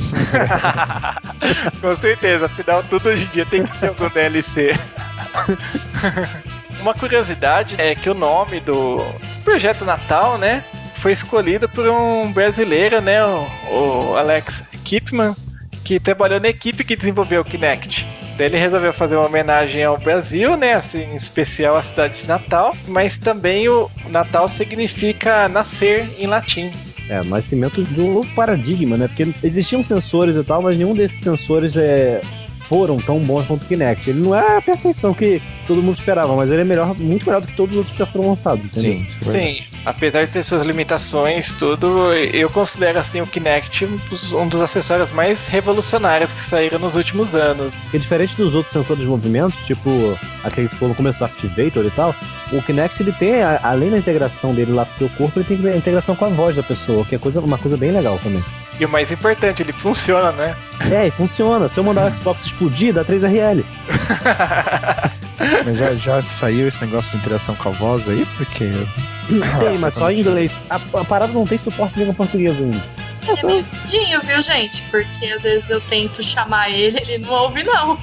Com 1.80 1.96
certeza, 1.98 2.46
afinal, 2.46 2.84
tudo 2.84 3.10
hoje 3.10 3.24
em 3.24 3.28
dia 3.28 3.46
tem 3.46 3.66
que 3.66 3.78
ter 3.78 3.88
algum 3.88 4.10
DLC. 4.10 4.78
Uma 6.82 6.94
curiosidade 6.94 7.76
é 7.80 7.96
que 7.96 8.10
o 8.10 8.14
nome 8.14 8.60
do 8.60 9.04
Projeto 9.44 9.86
Natal, 9.86 10.38
né, 10.38 10.64
foi 10.98 11.14
escolhido 11.14 11.68
por 11.70 11.88
um 11.88 12.32
brasileiro, 12.32 13.02
né, 13.02 13.24
o, 13.26 13.48
o 13.72 14.18
Alex 14.18 14.64
Kipman, 14.84 15.34
que 15.84 16.00
trabalhou 16.00 16.40
na 16.40 16.50
equipe 16.50 16.84
que 16.84 16.96
desenvolveu 16.96 17.42
o 17.42 17.46
Kinect. 17.46 18.08
Daí 18.38 18.48
ele 18.48 18.58
resolveu 18.58 18.92
fazer 18.94 19.16
uma 19.16 19.28
homenagem 19.28 19.84
ao 19.84 19.98
Brasil, 19.98 20.58
né, 20.58 20.74
assim, 20.74 21.04
em 21.04 21.16
especial 21.16 21.76
à 21.76 21.84
cidade 21.84 22.22
de 22.22 22.28
Natal, 22.28 22.76
mas 22.88 23.18
também 23.18 23.70
o 23.70 23.90
Natal 24.10 24.50
significa 24.50 25.48
nascer 25.48 26.10
em 26.18 26.26
latim. 26.26 26.72
É, 27.10 27.22
nascimento 27.24 27.84
de 27.84 28.02
um 28.02 28.14
novo 28.14 28.30
paradigma, 28.34 28.96
né? 28.96 29.08
Porque 29.08 29.28
existiam 29.46 29.84
sensores 29.84 30.36
e 30.36 30.44
tal, 30.44 30.62
mas 30.62 30.78
nenhum 30.78 30.96
desses 30.96 31.20
sensores 31.20 31.76
é, 31.76 32.22
foram 32.74 32.98
tão 32.98 33.20
bons 33.20 33.46
quanto 33.46 33.62
o 33.62 33.66
Kinect. 33.68 34.10
Ele 34.10 34.20
não 34.22 34.34
é 34.36 34.58
a 34.58 34.62
perfeição 34.62 35.14
que 35.14 35.40
todo 35.68 35.80
mundo 35.82 35.98
esperava, 36.00 36.36
mas 36.36 36.50
ele 36.50 36.62
é 36.62 36.64
melhor, 36.64 36.96
muito 36.98 37.24
melhor 37.24 37.40
do 37.40 37.46
que 37.48 37.56
todos 37.56 37.72
os 37.74 37.78
outros 37.78 37.94
que 37.96 38.00
já 38.00 38.06
foram 38.12 38.30
lançados, 38.32 38.66
entendeu? 38.66 38.94
Sim, 38.94 39.08
isso 39.22 39.30
é. 39.30 39.34
Sim, 39.34 39.64
apesar 39.86 40.26
de 40.26 40.32
ter 40.32 40.44
suas 40.44 40.64
limitações, 40.66 41.54
tudo, 41.54 42.12
eu 42.14 42.50
considero 42.50 42.98
assim 42.98 43.22
o 43.22 43.28
Kinect 43.28 43.86
um 43.86 44.48
dos, 44.48 44.60
acessórios 44.60 45.12
mais 45.12 45.46
revolucionários 45.46 46.32
que 46.32 46.44
saíram 46.44 46.80
nos 46.80 46.96
últimos 46.96 47.36
anos. 47.36 47.72
Porque 47.84 48.00
diferente 48.00 48.36
dos 48.36 48.56
outros 48.56 48.74
sensores 48.74 49.04
de 49.04 49.08
movimento, 49.08 49.54
tipo 49.68 50.18
aquele 50.44 50.68
que 50.68 50.74
ficou 50.74 50.90
no 50.90 50.96
começo 50.96 51.20
do 51.20 51.26
Activator 51.26 51.86
e 51.86 51.92
tal, 51.92 52.16
o 52.52 52.62
Kinect 52.64 53.04
ele 53.04 53.12
tem, 53.12 53.42
a- 53.44 53.60
além 53.62 53.92
da 53.92 54.00
integração 54.00 54.52
dele 54.56 54.72
lá 54.74 54.84
pro 54.86 55.08
teu 55.08 55.10
corpo, 55.18 55.40
ele 55.40 55.58
tem 55.62 55.72
a 55.72 55.78
integração 55.78 56.16
com 56.16 56.26
a 56.26 56.30
voz 56.30 56.56
da 56.56 56.64
pessoa, 56.64 57.06
que 57.06 57.14
é 57.14 57.20
coisa, 57.20 57.40
uma 57.40 57.58
coisa 57.60 57.78
bem 57.78 57.92
legal 57.92 58.20
também. 58.24 58.44
E 58.80 58.86
o 58.86 58.90
mais 58.90 59.12
importante, 59.12 59.62
ele 59.62 59.72
funciona, 59.72 60.32
né? 60.32 60.56
É, 60.92 61.08
e 61.08 61.12
funciona. 61.12 61.70
Se 61.70 61.78
eu 61.78 61.84
mandar 61.84 62.12
o 62.12 62.16
Xbox 62.16 62.46
explodir, 62.46 62.94
dá 62.94 63.06
3RL. 63.06 63.64
Mas 65.66 65.78
já, 65.78 65.94
já 65.96 66.24
saiu 66.24 66.68
esse 66.68 66.84
negócio 66.84 67.12
de 67.12 67.18
interação 67.18 67.56
com 67.56 67.70
a 67.70 67.72
voz 67.72 68.08
aí? 68.08 68.26
Porque. 68.38 68.70
Tem, 69.60 69.78
mas 69.80 69.94
só 69.94 70.12
em 70.12 70.20
inglês. 70.20 70.52
A, 70.70 70.76
a 70.76 71.06
parada 71.06 71.34
não 71.34 71.46
tem 71.46 71.60
suporte 71.60 72.00
língua 72.00 72.14
portuguesa 72.14 72.58
ainda. 72.60 72.82
Ele 73.28 73.40
é 73.40 73.46
meio 73.46 74.22
viu, 74.22 74.42
gente? 74.42 74.82
Porque 74.92 75.26
às 75.28 75.44
vezes 75.44 75.70
eu 75.70 75.80
tento 75.82 76.22
chamar 76.22 76.70
ele, 76.70 77.00
ele 77.00 77.20
não 77.20 77.30
ouve, 77.30 77.64
não. 77.64 77.98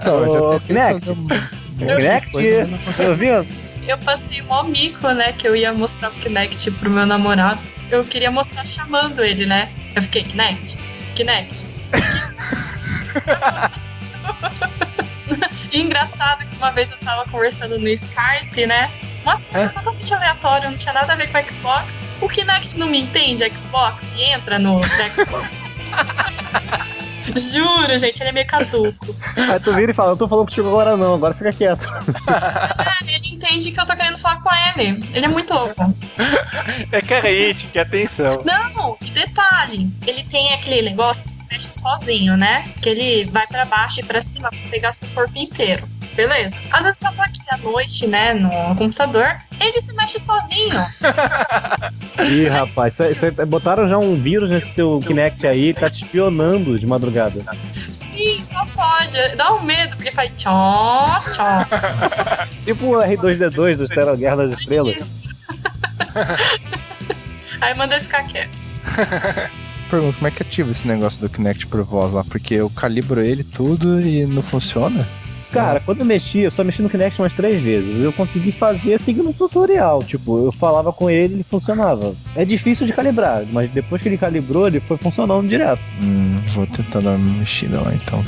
Então, 0.00 0.24
eu 0.24 0.44
Ô, 0.44 0.52
já 0.52 0.58
tentei 0.60 0.66
Kinect. 0.66 2.32
fazer 2.32 2.64
um. 2.64 2.64
um 2.64 2.70
não 2.70 2.78
consegui. 2.78 3.26
Tá? 3.26 3.44
Eu 3.86 3.98
passei 3.98 4.42
mó 4.42 4.62
mico, 4.64 5.08
né? 5.08 5.32
Que 5.32 5.46
eu 5.46 5.56
ia 5.56 5.72
mostrar 5.72 6.08
o 6.10 6.12
Kinect 6.14 6.70
pro 6.72 6.90
meu 6.90 7.06
namorado. 7.06 7.60
Eu 7.92 8.02
queria 8.02 8.30
mostrar 8.30 8.64
chamando 8.64 9.22
ele, 9.22 9.44
né? 9.44 9.68
Eu 9.94 10.00
fiquei, 10.00 10.24
Kinect, 10.24 10.78
Kinect. 11.14 11.66
e 15.70 15.78
engraçado 15.78 16.46
que 16.46 16.56
uma 16.56 16.70
vez 16.70 16.90
eu 16.90 16.96
tava 16.96 17.30
conversando 17.30 17.78
no 17.78 17.86
Skype, 17.88 18.64
né? 18.66 18.90
Um 19.26 19.30
assunto 19.30 19.58
É? 19.58 19.68
totalmente 19.68 20.14
aleatório, 20.14 20.70
não 20.70 20.78
tinha 20.78 20.94
nada 20.94 21.12
a 21.12 21.16
ver 21.16 21.30
com 21.30 21.38
o 21.38 21.42
Xbox. 21.46 22.00
O 22.22 22.28
Kinect 22.30 22.78
não 22.78 22.86
me 22.86 22.98
entende, 22.98 23.44
Xbox, 23.54 24.06
e 24.16 24.22
entra 24.22 24.58
no. 24.58 24.80
Juro, 27.36 27.98
gente, 27.98 28.20
ele 28.20 28.30
é 28.30 28.32
meio 28.32 28.46
caduco. 28.46 29.14
Aí 29.36 29.60
tu 29.60 29.72
vira 29.74 29.92
e 29.92 29.94
fala, 29.94 30.12
eu 30.12 30.16
tô 30.16 30.26
falando 30.28 30.46
contigo 30.46 30.68
agora 30.68 30.96
não, 30.96 31.14
agora 31.14 31.34
fica 31.34 31.52
quieto. 31.52 31.86
É, 31.86 33.04
ele 33.14 33.34
entende 33.34 33.70
que 33.70 33.80
eu 33.80 33.86
tô 33.86 33.94
querendo 33.96 34.18
falar 34.18 34.40
com 34.42 34.50
ele. 34.80 35.04
Ele 35.14 35.24
é 35.24 35.28
muito 35.28 35.52
louco. 35.52 35.94
É 36.90 37.00
carente, 37.00 37.66
que 37.66 37.78
atenção. 37.78 38.42
Não, 38.44 38.96
e 39.00 39.10
detalhe, 39.10 39.90
ele 40.06 40.24
tem 40.24 40.52
aquele 40.54 40.82
negócio 40.82 41.22
que 41.24 41.32
se 41.32 41.46
mexe 41.50 41.72
sozinho, 41.72 42.36
né? 42.36 42.68
Que 42.80 42.88
ele 42.88 43.24
vai 43.30 43.46
pra 43.46 43.64
baixo 43.64 44.00
e 44.00 44.04
pra 44.04 44.20
cima 44.20 44.48
pra 44.50 44.70
pegar 44.70 44.92
seu 44.92 45.08
corpo 45.08 45.36
inteiro. 45.36 45.86
Beleza. 46.14 46.56
Às 46.70 46.84
vezes 46.84 47.02
eu 47.02 47.12
tô 47.12 47.22
aqui 47.22 47.40
à 47.50 47.56
noite, 47.58 48.06
né, 48.06 48.34
no 48.34 48.50
computador, 48.76 49.36
ele 49.60 49.80
se 49.80 49.92
mexe 49.94 50.18
sozinho. 50.18 50.78
Ih, 52.24 52.48
rapaz, 52.48 52.94
cê, 52.94 53.14
cê- 53.14 53.30
botaram 53.30 53.88
já 53.88 53.98
um 53.98 54.14
vírus 54.20 54.48
nesse 54.50 54.66
teu 54.74 55.00
Kinect 55.06 55.46
aí, 55.46 55.72
tá 55.72 55.88
te 55.90 56.04
espionando 56.04 56.78
de 56.78 56.86
madrugada. 56.86 57.42
Sim, 57.90 58.40
só 58.42 58.64
pode. 58.66 59.36
Dá 59.36 59.52
um 59.54 59.62
medo, 59.62 59.96
porque 59.96 60.12
faz 60.12 60.30
tchó, 60.36 61.22
tchó. 61.32 61.66
Tipo 62.64 62.86
o 62.86 63.00
R2D2 63.02 63.76
do 63.76 63.84
Estela 63.84 64.14
Guerra 64.16 64.36
das 64.48 64.58
Estrelas. 64.60 64.96
Aí 67.60 67.74
manda 67.74 67.94
ele 67.94 68.04
ficar 68.04 68.24
quieto. 68.24 68.50
Pergunta, 69.90 70.14
como 70.18 70.26
é 70.26 70.30
que 70.30 70.42
ativa 70.42 70.70
esse 70.72 70.86
negócio 70.86 71.20
do 71.20 71.28
Kinect 71.28 71.66
por 71.68 71.82
voz 71.84 72.12
lá? 72.12 72.24
Porque 72.24 72.54
eu 72.54 72.68
calibro 72.70 73.20
ele 73.20 73.44
tudo 73.44 74.00
e 74.00 74.24
não 74.26 74.42
funciona? 74.42 75.06
Cara, 75.52 75.80
quando 75.80 76.00
eu 76.00 76.06
mexi, 76.06 76.40
eu 76.40 76.50
só 76.50 76.64
mexi 76.64 76.82
no 76.82 76.88
Kinect 76.88 77.20
umas 77.20 77.32
três 77.32 77.60
vezes. 77.60 78.02
Eu 78.02 78.12
consegui 78.12 78.52
fazer 78.52 79.00
seguindo 79.00 79.28
um 79.28 79.32
tutorial. 79.32 80.02
Tipo, 80.02 80.46
eu 80.46 80.52
falava 80.52 80.92
com 80.92 81.10
ele 81.10 81.22
ele 81.22 81.44
funcionava. 81.48 82.14
É 82.34 82.44
difícil 82.44 82.86
de 82.86 82.92
calibrar, 82.92 83.44
mas 83.52 83.70
depois 83.70 84.02
que 84.02 84.08
ele 84.08 84.18
calibrou, 84.18 84.66
ele 84.66 84.80
foi 84.80 84.96
funcionando 84.96 85.48
direto. 85.48 85.80
Hum, 86.00 86.36
vou 86.54 86.66
tentar 86.66 87.00
dar 87.00 87.10
uma 87.16 87.38
mexida 87.38 87.80
lá 87.80 87.94
então. 87.94 88.24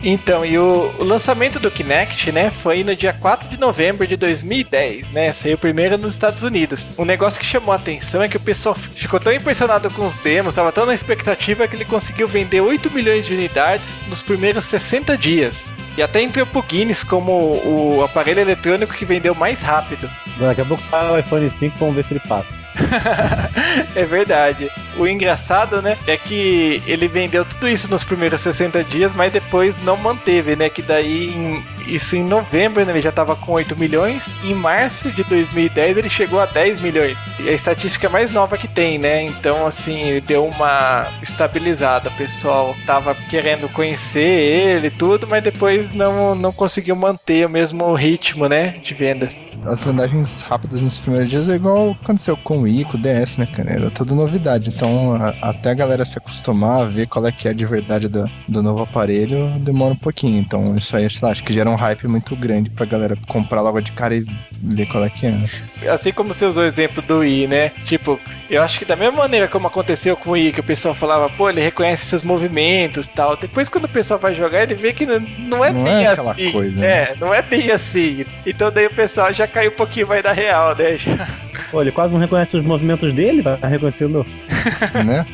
Então, 0.00 0.46
e 0.46 0.56
o, 0.56 0.92
o 1.00 1.04
lançamento 1.04 1.58
do 1.58 1.72
Kinect, 1.72 2.30
né, 2.30 2.50
foi 2.50 2.84
no 2.84 2.94
dia 2.94 3.12
4 3.12 3.48
de 3.48 3.58
novembro 3.58 4.06
de 4.06 4.16
2010, 4.16 5.10
né? 5.10 5.32
Saiu 5.32 5.58
primeiro 5.58 5.98
nos 5.98 6.12
Estados 6.12 6.44
Unidos. 6.44 6.86
Um 6.96 7.04
negócio 7.04 7.40
que 7.40 7.44
chamou 7.44 7.72
a 7.72 7.76
atenção 7.76 8.22
é 8.22 8.28
que 8.28 8.36
o 8.36 8.40
pessoal 8.40 8.76
ficou 8.76 9.18
tão 9.18 9.32
impressionado 9.32 9.90
com 9.90 10.06
os 10.06 10.16
demos, 10.18 10.54
tava 10.54 10.70
tão 10.70 10.86
na 10.86 10.94
expectativa 10.94 11.66
que 11.66 11.74
ele 11.74 11.84
conseguiu 11.84 12.28
vender 12.28 12.60
8 12.60 12.88
milhões 12.92 13.26
de 13.26 13.34
unidades 13.34 13.90
nos 14.08 14.22
primeiros 14.22 14.66
60 14.66 15.18
dias. 15.18 15.72
E 15.98 16.02
até 16.02 16.22
entrou 16.22 16.46
pro 16.46 16.62
Guinness 16.62 17.02
como 17.02 17.32
o 17.32 18.04
aparelho 18.04 18.38
eletrônico 18.38 18.94
que 18.94 19.04
vendeu 19.04 19.34
mais 19.34 19.60
rápido. 19.60 20.08
Daqui 20.36 20.60
a 20.60 20.64
pouco 20.64 20.80
sai 20.84 21.10
o 21.10 21.18
iPhone 21.18 21.50
5, 21.50 21.76
vamos 21.76 21.96
ver 21.96 22.04
se 22.04 22.12
ele 22.12 22.20
passa. 22.20 22.46
é 23.96 24.04
verdade. 24.04 24.70
O 24.96 25.08
engraçado, 25.08 25.82
né, 25.82 25.98
é 26.06 26.16
que 26.16 26.80
ele 26.86 27.08
vendeu 27.08 27.44
tudo 27.44 27.68
isso 27.68 27.90
nos 27.90 28.04
primeiros 28.04 28.40
60 28.40 28.84
dias, 28.84 29.12
mas 29.12 29.32
depois 29.32 29.74
não 29.82 29.96
manteve, 29.96 30.54
né? 30.54 30.70
Que 30.70 30.82
daí, 30.82 31.30
em- 31.34 31.64
isso 31.88 32.16
em 32.16 32.22
novembro, 32.24 32.84
né, 32.84 32.92
ele 32.92 33.00
já 33.00 33.12
tava 33.12 33.34
com 33.36 33.52
8 33.52 33.76
milhões. 33.76 34.22
Em 34.44 34.54
março 34.54 35.10
de 35.10 35.22
2010 35.24 35.98
ele 35.98 36.10
chegou 36.10 36.40
a 36.40 36.46
10 36.46 36.80
milhões. 36.80 37.16
E 37.40 37.48
a 37.48 37.52
estatística 37.52 38.08
mais 38.08 38.32
nova 38.32 38.56
que 38.58 38.68
tem, 38.68 38.98
né? 38.98 39.22
Então, 39.24 39.66
assim, 39.66 40.22
deu 40.26 40.44
uma 40.46 41.06
estabilizada. 41.22 42.08
O 42.08 42.12
pessoal 42.12 42.74
tava 42.86 43.14
querendo 43.30 43.68
conhecer 43.72 44.20
ele 44.20 44.90
tudo, 44.90 45.26
mas 45.28 45.42
depois 45.42 45.94
não, 45.94 46.34
não 46.34 46.52
conseguiu 46.52 46.96
manter 46.96 47.46
o 47.46 47.50
mesmo 47.50 47.94
ritmo, 47.94 48.48
né? 48.48 48.76
De 48.82 48.94
vendas. 48.94 49.36
As 49.64 49.82
vendagens 49.82 50.42
rápidas 50.42 50.80
nos 50.80 51.00
primeiros 51.00 51.28
dias 51.30 51.48
é 51.48 51.54
igual 51.56 51.96
aconteceu 52.02 52.36
com 52.36 52.58
o 52.58 52.62
Wii, 52.62 52.84
com 52.84 52.96
o 52.96 53.00
DS, 53.00 53.36
né, 53.36 53.46
cara? 53.46 53.70
Era 53.72 53.90
tudo 53.90 54.14
novidade. 54.14 54.70
Então, 54.70 55.14
a- 55.14 55.34
até 55.42 55.70
a 55.70 55.74
galera 55.74 56.04
se 56.04 56.16
acostumar 56.18 56.82
a 56.82 56.84
ver 56.84 57.06
qual 57.06 57.26
é 57.26 57.32
que 57.32 57.48
é 57.48 57.52
de 57.54 57.66
verdade 57.66 58.08
do, 58.08 58.24
do 58.46 58.62
novo 58.62 58.82
aparelho, 58.84 59.50
demora 59.60 59.92
um 59.94 59.96
pouquinho. 59.96 60.38
Então, 60.40 60.76
isso 60.76 60.96
aí, 60.96 61.08
sei 61.10 61.20
lá, 61.22 61.30
acho 61.30 61.42
que 61.44 61.52
gera 61.52 61.68
um 61.70 61.76
hype 61.78 62.06
muito 62.08 62.34
grande 62.36 62.70
pra 62.70 62.84
galera 62.86 63.16
comprar 63.26 63.60
logo 63.60 63.80
de 63.80 63.92
cara 63.92 64.14
e 64.14 64.24
ver 64.62 64.86
qual 64.86 65.04
é 65.04 65.10
que 65.10 65.26
é, 65.26 65.30
né? 65.30 65.48
assim 65.88 66.12
como 66.12 66.34
você 66.34 66.44
usou 66.44 66.62
o 66.62 66.66
exemplo 66.66 67.00
do 67.02 67.18
Wii, 67.18 67.46
né? 67.46 67.68
Tipo, 67.84 68.18
eu 68.50 68.62
acho 68.62 68.78
que 68.78 68.84
da 68.84 68.96
mesma 68.96 69.18
maneira 69.18 69.46
como 69.46 69.68
aconteceu 69.68 70.16
com 70.16 70.30
o 70.30 70.32
Wii, 70.32 70.52
que 70.52 70.60
o 70.60 70.64
pessoal 70.64 70.94
falava, 70.94 71.28
pô, 71.28 71.48
ele 71.48 71.60
reconhece 71.60 72.06
seus 72.06 72.22
movimentos 72.22 73.06
e 73.06 73.10
tal. 73.10 73.36
Depois, 73.36 73.68
quando 73.68 73.84
o 73.84 73.88
pessoal 73.88 74.18
vai 74.18 74.34
jogar, 74.34 74.62
ele 74.62 74.74
vê 74.74 74.92
que 74.92 75.06
não, 75.06 75.20
não 75.38 75.64
é 75.64 75.72
Não 75.72 75.84
bem 75.84 76.04
é 76.04 76.08
aquela 76.08 76.32
assim. 76.32 76.52
coisa, 76.52 76.84
É, 76.84 77.14
não 77.20 77.32
é 77.32 77.42
bem 77.42 77.70
assim. 77.70 78.24
Então 78.44 78.70
daí 78.70 78.86
o 78.86 78.94
pessoal 78.94 79.32
já 79.32 79.46
caiu 79.46 79.70
um 79.70 79.74
pouquinho 79.76 80.08
mais 80.08 80.22
da 80.22 80.32
real, 80.32 80.74
né? 80.76 80.98
Já 80.98 81.26
Pô, 81.70 81.82
ele 81.82 81.92
quase 81.92 82.12
não 82.12 82.20
reconhece 82.20 82.56
os 82.56 82.64
movimentos 82.64 83.12
dele, 83.12 83.42
vai 83.42 83.58
reconhecendo. 83.70 84.24
né? 85.04 85.24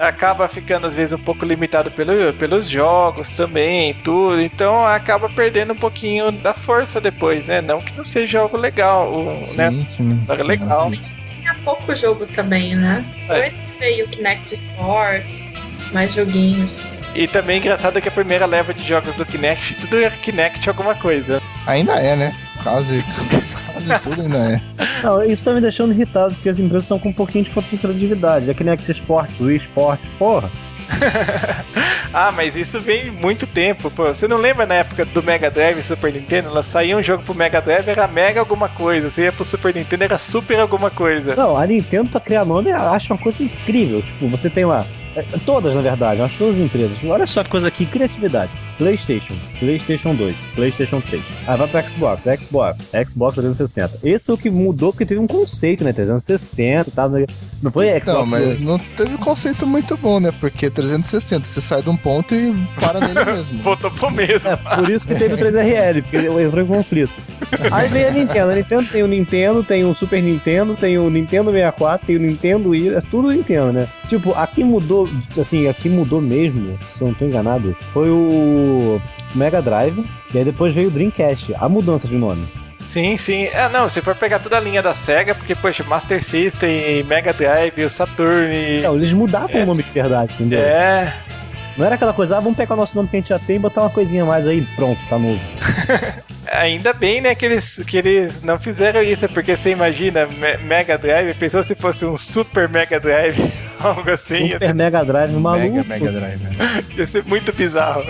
acaba 0.00 0.48
ficando 0.48 0.86
às 0.86 0.94
vezes 0.94 1.12
um 1.12 1.18
pouco 1.18 1.44
limitado 1.44 1.90
pelo, 1.90 2.32
pelos 2.34 2.68
jogos 2.68 3.30
também, 3.30 3.94
tudo. 4.02 4.40
Então 4.40 4.84
acaba 4.86 5.28
perdendo 5.28 5.69
um 5.72 5.76
pouquinho 5.76 6.30
da 6.32 6.52
força 6.54 7.00
depois, 7.00 7.46
né? 7.46 7.60
Não 7.60 7.78
que 7.80 7.96
não 7.96 8.04
seja 8.04 8.40
algo 8.40 8.56
legal, 8.56 9.12
o- 9.12 9.24
né? 9.56 9.70
Sim, 9.70 9.86
sim. 9.88 10.24
Era 10.28 10.42
legal. 10.44 10.90
Tinha 10.90 11.54
pouco 11.64 11.94
jogo 11.94 12.26
também, 12.26 12.74
né? 12.74 13.04
É. 13.28 13.34
Depois 13.34 13.54
que 13.54 13.78
veio 13.78 14.06
o 14.06 14.08
Kinect 14.08 14.52
Sports, 14.54 15.54
mais 15.92 16.12
joguinhos. 16.14 16.86
E 17.14 17.26
também 17.26 17.58
engraçado 17.58 18.00
que 18.00 18.08
a 18.08 18.12
primeira 18.12 18.46
leva 18.46 18.72
de 18.72 18.86
jogos 18.86 19.14
do 19.16 19.26
Kinect, 19.26 19.74
tudo 19.80 19.96
era 19.96 20.10
Kinect 20.10 20.68
alguma 20.68 20.94
coisa. 20.94 21.40
Ainda 21.66 21.94
é, 21.94 22.14
né? 22.14 22.34
Quase, 22.62 23.02
quase 23.72 23.98
tudo 24.04 24.22
ainda 24.22 24.36
é. 24.38 24.60
Não, 25.02 25.24
isso 25.24 25.42
tá 25.42 25.52
me 25.52 25.60
deixando 25.60 25.92
irritado, 25.92 26.34
porque 26.34 26.48
as 26.50 26.58
empresas 26.58 26.82
estão 26.82 26.98
com 26.98 27.08
um 27.08 27.12
pouquinho 27.12 27.44
de 27.44 27.50
falta 27.50 27.68
de 27.70 27.78
criatividade. 27.78 28.50
A 28.50 28.54
Kinect 28.54 28.90
Sports, 28.92 29.40
o 29.40 29.44
Wii 29.44 29.56
Sports, 29.58 30.06
porra. 30.18 30.48
Ah, 32.12 32.32
mas 32.32 32.56
isso 32.56 32.80
vem 32.80 33.08
muito 33.08 33.46
tempo, 33.46 33.88
pô. 33.88 34.06
Você 34.06 34.26
não 34.26 34.36
lembra 34.36 34.66
na 34.66 34.74
época 34.74 35.04
do 35.04 35.22
Mega 35.22 35.48
Drive 35.48 35.78
e 35.78 35.82
Super 35.82 36.12
Nintendo? 36.12 36.48
Ela 36.48 36.62
saía 36.64 36.96
um 36.96 37.02
jogo 37.02 37.22
pro 37.22 37.34
Mega 37.34 37.60
Drive, 37.60 37.88
era 37.88 38.08
Mega 38.08 38.40
alguma 38.40 38.68
coisa. 38.68 39.08
Você 39.08 39.22
ia 39.22 39.32
pro 39.32 39.44
Super 39.44 39.72
Nintendo, 39.72 40.02
era 40.04 40.18
Super 40.18 40.58
alguma 40.58 40.90
coisa. 40.90 41.36
Não, 41.36 41.56
a 41.56 41.64
Nintendo 41.64 42.10
pra 42.10 42.20
criar 42.20 42.44
nome, 42.44 42.70
eu 42.70 42.76
acho 42.76 43.12
uma 43.12 43.18
coisa 43.18 43.40
incrível. 43.40 44.02
Tipo, 44.02 44.28
você 44.28 44.50
tem 44.50 44.64
lá. 44.64 44.84
é, 45.14 45.22
Todas, 45.46 45.72
na 45.72 45.80
verdade, 45.82 46.20
acho 46.20 46.36
todas 46.36 46.56
as 46.56 46.60
empresas. 46.62 46.96
Olha 47.04 47.26
só 47.28 47.44
que 47.44 47.50
coisa 47.50 47.68
aqui, 47.68 47.86
criatividade. 47.86 48.50
PlayStation, 48.80 49.34
PlayStation 49.58 50.14
2, 50.14 50.34
PlayStation 50.54 51.02
3. 51.02 51.22
Aí 51.46 51.58
vai 51.58 51.68
pra 51.68 51.82
Xbox, 51.82 52.22
Xbox, 52.22 52.78
Xbox 53.10 53.34
360. 53.34 53.98
Esse 54.02 54.30
é 54.30 54.32
o 54.32 54.38
que 54.38 54.48
mudou, 54.48 54.90
porque 54.90 55.04
teve 55.04 55.20
um 55.20 55.26
conceito, 55.26 55.84
né? 55.84 55.92
360 55.92 56.88
e 56.88 56.92
tal. 56.92 57.10
Não 57.62 57.70
foi 57.70 57.88
Xbox. 58.00 58.06
Não, 58.06 58.26
mas 58.26 58.58
não 58.58 58.78
teve 58.78 59.18
conceito 59.18 59.66
muito 59.66 59.98
bom, 59.98 60.18
né? 60.18 60.32
Porque 60.40 60.70
360, 60.70 61.46
você 61.46 61.60
sai 61.60 61.82
de 61.82 61.90
um 61.90 61.96
ponto 61.96 62.34
e 62.34 62.54
para 62.80 63.00
nele 63.00 63.22
mesmo. 63.36 63.62
Voltou 63.62 63.90
pro 63.90 64.10
mesmo. 64.10 64.48
É, 64.48 64.56
por 64.56 64.88
isso 64.88 65.06
que 65.06 65.14
teve 65.14 65.34
o 65.34 65.36
3RL, 65.36 66.00
porque 66.00 66.16
ele 66.16 66.42
entrou 66.42 66.64
em 66.64 66.66
conflito. 66.66 67.12
Aí 67.70 67.86
vem 67.88 68.04
a 68.06 68.10
Nintendo. 68.10 68.52
A 68.52 68.54
Nintendo 68.54 68.84
tem 68.90 69.02
o 69.02 69.08
Nintendo, 69.08 69.62
tem 69.62 69.84
o 69.84 69.94
Super 69.94 70.22
Nintendo, 70.22 70.74
tem 70.74 70.98
o 70.98 71.10
Nintendo 71.10 71.52
64, 71.52 72.06
tem 72.06 72.16
o 72.16 72.20
Nintendo 72.20 72.70
Wii, 72.70 72.94
é 72.94 73.00
tudo 73.02 73.30
Nintendo, 73.30 73.72
né? 73.74 73.86
Tipo, 74.08 74.32
aqui 74.32 74.64
mudou, 74.64 75.06
assim, 75.38 75.68
aqui 75.68 75.90
mudou 75.90 76.20
mesmo, 76.20 76.78
se 76.94 77.02
eu 77.02 77.08
não 77.08 77.14
tô 77.14 77.26
enganado, 77.26 77.76
foi 77.92 78.10
o 78.10 78.69
Mega 79.34 79.60
Drive, 79.62 80.04
e 80.34 80.38
aí 80.38 80.44
depois 80.44 80.74
veio 80.74 80.88
o 80.88 80.90
Dreamcast, 80.90 81.54
a 81.58 81.68
mudança 81.68 82.06
de 82.08 82.16
nome. 82.16 82.46
Sim, 82.80 83.16
sim. 83.16 83.46
Ah, 83.54 83.68
não, 83.68 83.88
se 83.88 84.00
for 84.02 84.16
pegar 84.16 84.40
toda 84.40 84.56
a 84.56 84.60
linha 84.60 84.82
da 84.82 84.92
SEGA, 84.92 85.32
porque, 85.34 85.54
poxa, 85.54 85.84
Master 85.84 86.22
System, 86.24 87.04
Mega 87.04 87.32
Drive, 87.32 87.84
o 87.84 87.88
Saturn. 87.90 88.80
Não, 88.82 88.96
eles 88.96 89.12
mudavam 89.12 89.60
É. 89.60 89.62
o 89.62 89.66
nome 89.66 89.82
de 89.84 89.90
verdade, 89.90 90.32
entendeu? 90.34 90.58
É, 90.60 91.12
Não 91.78 91.86
era 91.86 91.94
aquela 91.94 92.12
coisa, 92.12 92.36
ah, 92.36 92.40
vamos 92.40 92.56
pegar 92.58 92.74
o 92.74 92.76
nosso 92.76 92.96
nome 92.96 93.08
que 93.08 93.16
a 93.16 93.20
gente 93.20 93.28
já 93.28 93.38
tem 93.38 93.56
e 93.56 93.58
botar 93.60 93.82
uma 93.82 93.90
coisinha 93.90 94.24
mais 94.24 94.46
aí, 94.46 94.60
pronto, 94.74 94.98
tá 95.08 95.16
novo. 95.18 95.38
ainda 96.50 96.92
bem, 96.92 97.20
né, 97.20 97.34
que 97.34 97.46
eles, 97.46 97.76
que 97.86 97.96
eles 97.96 98.42
não 98.42 98.58
fizeram 98.58 99.02
isso, 99.02 99.28
porque 99.28 99.56
você 99.56 99.70
imagina, 99.70 100.26
Me- 100.26 100.56
Mega 100.58 100.98
Drive, 100.98 101.34
pensou 101.34 101.62
se 101.62 101.74
fosse 101.74 102.04
um 102.04 102.16
Super 102.16 102.68
Mega 102.68 102.98
Drive, 103.00 103.36
algo 103.80 104.10
assim, 104.10 104.52
Super 104.52 104.74
Mega 104.74 105.04
Drive 105.04 105.32
maluco. 105.32 105.76
Mega, 105.76 105.84
Mega 105.84 106.12
Drive. 106.12 106.42
Né? 106.42 106.56
ia 106.96 107.06
ser 107.06 107.24
muito 107.24 107.52
bizarro. 107.52 108.04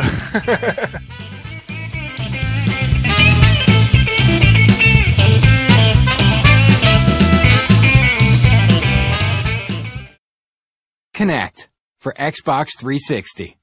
Connect 11.14 11.68
for 11.98 12.14
Xbox 12.16 12.70
360. 12.76 13.56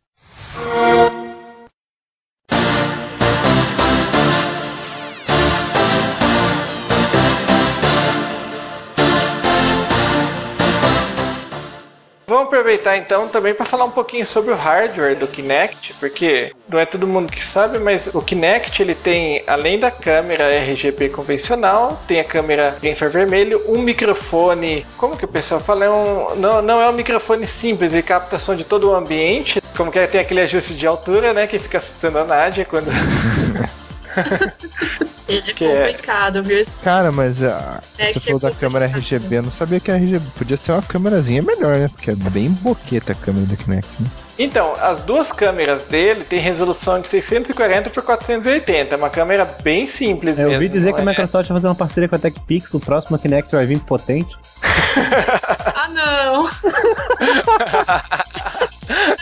Vamos 12.38 12.54
aproveitar 12.54 12.96
então 12.96 13.28
também 13.28 13.52
para 13.52 13.66
falar 13.66 13.86
um 13.86 13.90
pouquinho 13.90 14.24
sobre 14.24 14.54
o 14.54 14.56
hardware 14.56 15.18
do 15.18 15.26
Kinect, 15.26 15.96
porque 16.00 16.54
não 16.70 16.78
é 16.78 16.86
todo 16.86 17.08
mundo 17.08 17.34
que 17.34 17.44
sabe, 17.44 17.80
mas 17.80 18.14
o 18.14 18.22
Kinect 18.22 18.80
ele 18.80 18.94
tem, 18.94 19.42
além 19.48 19.80
da 19.80 19.90
câmera 19.90 20.56
RGB 20.56 21.10
convencional, 21.10 22.00
tem 22.08 22.20
a 22.20 22.24
câmera 22.24 22.78
infravermelho, 22.84 23.60
um 23.68 23.80
microfone, 23.82 24.86
como 24.98 25.18
que 25.18 25.26
o 25.26 25.28
pessoal 25.28 25.60
fala? 25.60 25.86
É 25.86 25.90
um, 25.90 26.36
não, 26.36 26.62
não 26.62 26.80
é 26.80 26.88
um 26.88 26.94
microfone 26.94 27.48
simples, 27.48 27.92
ele 27.92 28.04
capta 28.04 28.38
som 28.38 28.56
de 28.56 28.64
todo 28.64 28.92
o 28.92 28.94
ambiente, 28.94 29.60
como 29.76 29.92
que 29.92 29.98
é, 29.98 30.06
tem 30.06 30.22
aquele 30.22 30.42
ajuste 30.42 30.76
de 30.76 30.86
altura, 30.86 31.34
né, 31.34 31.48
que 31.48 31.58
fica 31.58 31.80
assustando 31.80 32.20
a 32.20 32.24
Nádia 32.24 32.66
quando... 32.66 32.92
Ele 35.28 35.52
é 35.52 35.54
Que 35.54 35.66
é- 35.66 35.88
complicado, 35.88 36.42
viu? 36.42 36.66
Cara, 36.84 37.12
mas 37.12 37.42
a, 37.44 37.82
É 37.98 38.14
você 38.14 38.20
falou 38.22 38.40
da 38.40 38.48
chegou 38.48 38.60
câmera. 38.62 38.86
RGB, 38.86 39.38
eu 39.38 39.44
não 39.44 39.52
sabia 39.52 39.80
que 39.80 39.92
a 39.92 39.96
RGB 39.96 40.26
podia 40.38 40.56
ser 40.56 40.72
uma 40.72 40.82
câmerazinha 40.82 41.42
melhor, 41.42 41.78
né? 41.78 41.90
Porque 41.90 42.12
é 42.12 42.16
bem 42.16 42.50
boqueta 42.50 43.12
a 43.12 43.16
câmera 43.16 43.46
do 43.46 43.58
Kinect. 43.58 43.88
Né? 44.02 44.08
Então, 44.40 44.74
as 44.80 45.02
duas 45.02 45.32
câmeras 45.32 45.84
dele 45.84 46.24
têm 46.24 46.40
resolução 46.40 47.02
de 47.02 47.08
640 47.10 47.90
por 47.90 48.04
480. 48.04 48.96
É 48.96 48.98
uma 48.98 49.10
câmera 49.10 49.44
bem 49.64 49.86
simples 49.88 50.38
Eu 50.40 50.48
mesmo. 50.50 50.64
ouvi 50.64 50.70
dizer 50.70 50.94
que 50.94 51.00
a 51.00 51.04
é- 51.04 51.06
Microsoft 51.06 51.50
vai 51.50 51.58
fazer 51.58 51.68
uma 51.68 51.76
parceria 51.76 52.08
com 52.08 52.16
a 52.16 52.20
TechPix, 52.20 52.74
o 52.74 52.80
próximo 52.80 53.18
Kinect 53.20 53.52
vai 53.54 53.66
vir 53.66 53.80
potente. 53.80 54.34
Ah, 55.80 55.90
não! 55.90 56.50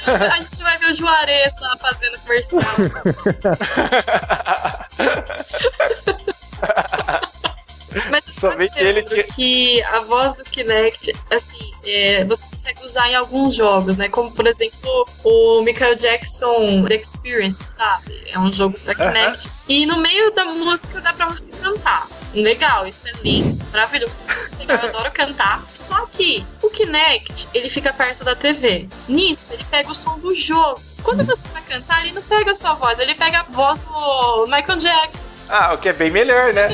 A 0.05 0.39
gente 0.41 0.63
vai 0.63 0.77
ver 0.77 0.91
o 0.91 0.93
Juarez 0.93 1.53
lá 1.59 1.75
fazendo 1.77 2.17
comercial. 2.19 2.61
Mas 8.09 8.24
que 8.51 8.79
ele 8.79 9.03
tinha- 9.03 9.23
que 9.23 9.81
a 9.83 9.99
voz 10.01 10.35
do 10.35 10.43
Kinect, 10.43 11.15
assim, 11.31 11.71
é, 11.85 12.23
você 12.25 12.45
consegue 12.45 12.83
usar 12.83 13.09
em 13.09 13.15
alguns 13.15 13.55
jogos, 13.55 13.97
né? 13.97 14.09
Como, 14.09 14.31
por 14.31 14.47
exemplo, 14.47 15.05
o 15.23 15.61
Michael 15.61 15.95
Jackson 15.95 16.83
The 16.87 16.95
Experience, 16.95 17.63
sabe? 17.67 18.23
É 18.31 18.39
um 18.39 18.51
jogo 18.51 18.77
pra 18.79 18.93
Kinect. 18.95 19.49
E 19.67 19.85
no 19.85 19.97
meio 19.99 20.31
da 20.31 20.45
música 20.45 20.99
dá 21.01 21.13
pra 21.13 21.27
você 21.27 21.51
cantar. 21.51 22.07
Legal, 22.33 22.85
isso 22.85 23.07
é 23.07 23.11
lindo, 23.23 23.63
maravilhoso. 23.71 24.19
Eu 24.67 24.75
adoro 24.75 25.11
cantar. 25.11 25.63
Só 25.73 26.05
que 26.07 26.45
o 26.61 26.69
Kinect, 26.69 27.47
ele 27.53 27.69
fica 27.69 27.93
perto 27.93 28.23
da 28.23 28.35
TV. 28.35 28.87
Nisso, 29.07 29.53
ele 29.53 29.63
pega 29.69 29.89
o 29.91 29.95
som 29.95 30.17
do 30.19 30.33
jogo. 30.35 30.81
Quando 31.03 31.23
você 31.23 31.41
vai 31.53 31.61
cantar, 31.61 32.01
ele 32.01 32.13
não 32.13 32.21
pega 32.23 32.51
a 32.51 32.55
sua 32.55 32.73
voz, 32.73 32.97
ele 32.99 33.13
pega 33.13 33.41
a 33.41 33.43
voz 33.43 33.77
do 33.79 34.45
Michael 34.47 34.79
Jackson. 34.79 35.29
Ah, 35.47 35.73
o 35.73 35.77
que 35.77 35.89
é 35.89 35.93
bem 35.93 36.09
melhor, 36.09 36.51
né? 36.51 36.67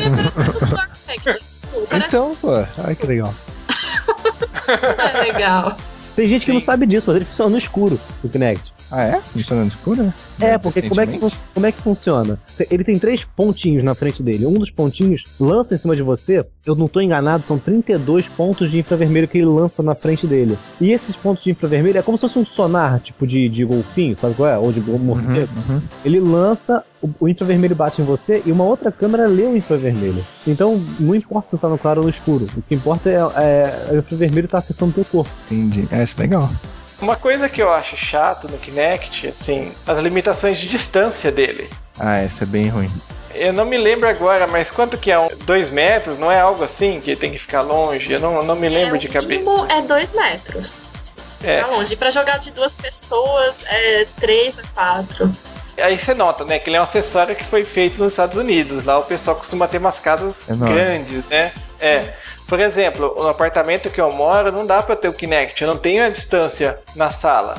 Então, 1.92 2.36
pô, 2.36 2.50
ai 2.84 2.96
que 2.96 3.06
legal. 3.06 3.34
é 5.14 5.22
legal. 5.32 5.78
Tem 6.16 6.28
gente 6.28 6.46
que 6.46 6.52
Sim. 6.52 6.56
não 6.56 6.62
sabe 6.62 6.86
disso, 6.86 7.06
mas 7.08 7.16
ele 7.18 7.26
funciona 7.26 7.52
no 7.52 7.58
escuro, 7.58 8.00
o 8.24 8.30
Kinect. 8.30 8.71
Ah, 8.92 9.04
é? 9.04 9.22
Funciona 9.22 9.62
no 9.62 9.68
escuro, 9.68 10.04
né? 10.04 10.14
É, 10.40 10.58
porque 10.58 10.82
como 10.82 11.00
é, 11.00 11.08
que, 11.08 11.20
como 11.54 11.66
é 11.66 11.72
que 11.72 11.82
funciona? 11.82 12.38
Ele 12.70 12.84
tem 12.84 13.00
três 13.00 13.24
pontinhos 13.24 13.84
na 13.84 13.96
frente 13.96 14.22
dele. 14.22 14.46
Um 14.46 14.54
dos 14.54 14.70
pontinhos 14.70 15.24
lança 15.40 15.76
em 15.76 15.78
cima 15.78 15.96
de 15.96 16.02
você. 16.02 16.46
Eu 16.66 16.76
não 16.76 16.88
tô 16.88 17.00
enganado, 17.00 17.44
são 17.48 17.58
32 17.58 18.28
pontos 18.28 18.70
de 18.70 18.80
infravermelho 18.80 19.28
que 19.28 19.38
ele 19.38 19.46
lança 19.46 19.82
na 19.82 19.96
frente 19.96 20.28
dele. 20.28 20.58
E 20.80 20.92
esses 20.92 21.16
pontos 21.16 21.44
de 21.44 21.52
infravermelho 21.52 21.98
é 21.98 22.02
como 22.02 22.18
se 22.18 22.22
fosse 22.24 22.40
um 22.40 22.46
sonar, 22.46 23.00
tipo 23.00 23.26
de, 23.26 23.48
de 23.48 23.64
golfinho, 23.64 24.16
sabe 24.18 24.36
qual 24.36 24.50
é? 24.50 24.58
Ou 24.58 24.72
de 24.72 24.82
morcego. 24.82 25.50
Uhum, 25.70 25.76
uhum. 25.76 25.82
Ele 26.04 26.20
lança, 26.20 26.84
o, 27.02 27.10
o 27.22 27.30
infravermelho 27.30 27.76
bate 27.76 28.02
em 28.02 28.06
você 28.06 28.42
e 28.46 28.52
uma 28.52 28.64
outra 28.64 28.92
câmera 28.92 29.28
lê 29.28 29.44
o 29.44 29.56
infravermelho. 29.56 30.26
Então, 30.46 30.84
não 31.00 31.16
importa 31.16 31.50
se 31.52 31.58
tá 31.58 31.70
no 31.70 31.78
claro 31.78 32.02
ou 32.02 32.06
no 32.06 32.10
escuro. 32.10 32.48
O 32.58 32.62
que 32.62 32.76
importa 32.76 33.10
é, 33.10 33.16
é 33.16 33.94
o 33.94 34.00
infravermelho 34.00 34.48
tá 34.48 34.58
acertando 34.58 34.92
o 34.92 34.96
teu 34.96 35.06
corpo. 35.06 35.32
Entendi. 35.50 35.88
É, 35.92 36.04
isso 36.04 36.16
é 36.18 36.22
legal. 36.22 36.50
Uma 37.02 37.16
coisa 37.16 37.50
que 37.50 37.62
eu 37.62 37.72
acho 37.74 37.98
chato 37.98 38.48
no 38.48 38.58
Kinect, 38.58 39.28
assim, 39.28 39.72
as 39.88 39.98
limitações 40.00 40.60
de 40.60 40.68
distância 40.68 41.32
dele. 41.32 41.70
Ah, 42.00 42.24
isso 42.24 42.44
é 42.44 42.46
bem 42.46 42.68
ruim. 42.70 42.92
Eu 43.34 43.52
não 43.54 43.66
me 43.66 43.78
lembro 43.78 44.08
agora, 44.08 44.46
mas 44.46 44.70
quanto 44.70 44.98
que 44.98 45.10
é? 45.12 45.18
Um, 45.18 45.30
dois 45.46 45.70
metros? 45.70 46.20
Não 46.20 46.32
é 46.32 46.40
algo 46.40 46.64
assim 46.64 47.00
que 47.00 47.16
tem 47.16 47.32
que 47.32 47.38
ficar 47.40 47.62
longe? 47.62 48.12
Eu 48.12 48.20
não, 48.20 48.44
não 48.44 48.56
me 48.56 48.68
lembro 48.70 48.96
É, 48.98 49.00
de 49.00 49.08
o 49.08 49.12
cabeça. 49.12 49.44
é 49.70 49.82
dois 49.82 50.12
metros. 50.14 50.86
É. 51.44 51.62
Tá 51.62 51.68
longe. 51.68 51.94
E 51.94 51.96
pra 51.98 52.12
jogar 52.12 52.38
de 52.38 52.52
duas 52.52 52.76
pessoas, 52.76 53.64
é 53.68 54.06
três 54.20 54.60
a 54.60 54.64
quatro. 54.76 55.32
Aí 55.82 55.98
você 55.98 56.14
nota, 56.14 56.44
né, 56.44 56.60
que 56.60 56.70
ele 56.70 56.76
é 56.78 56.80
um 56.80 56.84
acessório 56.84 57.36
que 57.36 57.46
foi 57.46 57.64
feito 57.64 58.04
nos 58.04 58.14
Estados 58.14 58.38
Unidos. 58.38 58.84
Lá 58.86 59.00
o 59.00 59.04
pessoal 59.04 59.36
costuma 59.36 59.68
ter 59.68 59.78
umas 59.80 59.98
casas 59.98 60.48
Enorme. 60.48 60.76
grandes, 60.76 61.26
né? 61.28 61.52
É. 61.80 62.14
Por 62.52 62.60
exemplo, 62.60 63.16
no 63.18 63.30
apartamento 63.30 63.90
que 63.90 64.02
eu 64.02 64.12
moro, 64.12 64.52
não 64.52 64.66
dá 64.66 64.84
pra 64.84 64.94
ter 64.94 65.08
o 65.08 65.14
Kinect. 65.14 65.62
Eu 65.62 65.70
não 65.70 65.78
tenho 65.78 66.04
a 66.04 66.10
distância 66.10 66.78
na 66.98 67.10
sala. 67.10 67.56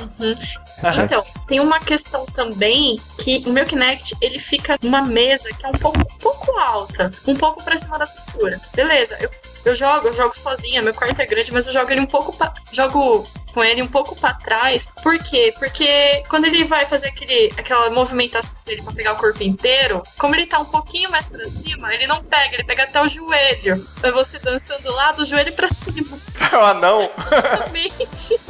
Então, 1.05 1.25
tem 1.47 1.61
uma 1.61 1.79
questão 1.81 2.25
também 2.27 2.99
que 3.19 3.43
o 3.47 3.51
meu 3.51 3.65
Kinect, 3.67 4.17
ele 4.21 4.39
fica 4.39 4.79
numa 4.83 5.03
mesa 5.03 5.49
que 5.51 5.65
é 5.65 5.69
um 5.69 5.73
pouco, 5.73 5.99
um 6.01 6.19
pouco 6.19 6.59
alta, 6.59 7.11
um 7.27 7.37
pouco 7.37 7.63
pra 7.63 7.79
cima 7.79 7.99
da 7.99 8.07
cintura. 8.07 8.61
Beleza, 8.75 9.17
eu, 9.21 9.31
eu 9.65 9.75
jogo, 9.75 10.09
eu 10.09 10.15
jogo 10.15 10.37
sozinha, 10.39 10.83
meu 10.83 10.95
quarto 10.95 11.21
é 11.21 11.27
grande, 11.27 11.53
mas 11.53 11.67
eu 11.67 11.73
jogo 11.73 11.91
ele 11.91 12.01
um 12.01 12.07
pouco 12.07 12.37
pra, 12.37 12.53
jogo 12.73 13.27
com 13.53 13.63
ele 13.63 13.83
um 13.83 13.87
pouco 13.87 14.17
pra 14.17 14.33
trás. 14.33 14.91
Por 15.03 15.19
quê? 15.19 15.53
Porque 15.59 16.23
quando 16.31 16.47
ele 16.47 16.65
vai 16.65 16.87
fazer 16.87 17.09
aquele, 17.09 17.53
aquela 17.59 17.91
movimentação 17.91 18.55
dele 18.65 18.81
pra 18.81 18.93
pegar 18.95 19.13
o 19.13 19.17
corpo 19.17 19.43
inteiro, 19.43 20.03
como 20.19 20.35
ele 20.35 20.47
tá 20.47 20.59
um 20.59 20.65
pouquinho 20.65 21.11
mais 21.11 21.29
pra 21.29 21.47
cima, 21.51 21.93
ele 21.93 22.07
não 22.07 22.25
pega, 22.25 22.55
ele 22.55 22.65
pega 22.65 22.85
até 22.85 23.01
o 23.03 23.07
joelho. 23.09 23.87
É 24.03 24.11
você 24.11 24.39
dançando 24.39 24.91
lá 24.93 25.13
do 25.13 25.23
joelho 25.27 25.53
pra 25.53 25.69
cima. 25.69 26.19
o 26.55 26.65
anão. 26.65 27.11
Exatamente. 27.31 28.41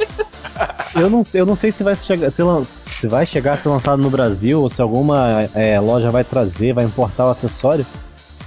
Eu 0.95 1.09
não, 1.09 1.23
sei- 1.23 1.41
eu 1.41 1.45
não 1.45 1.57
sei 1.57 1.71
se 1.71 1.83
vai 1.83 1.95
chegar, 2.23 2.31
se, 2.31 2.43
lan- 2.43 2.63
se 2.99 3.07
vai 3.07 3.25
chegar 3.25 3.53
a 3.53 3.57
ser 3.57 3.69
lançado 3.69 4.01
no 4.01 4.09
Brasil 4.09 4.61
ou 4.61 4.69
se 4.69 4.81
alguma 4.81 5.47
é, 5.55 5.79
loja 5.79 6.09
vai 6.11 6.23
trazer, 6.23 6.73
vai 6.73 6.85
importar 6.85 7.25
o 7.25 7.29
acessório. 7.31 7.85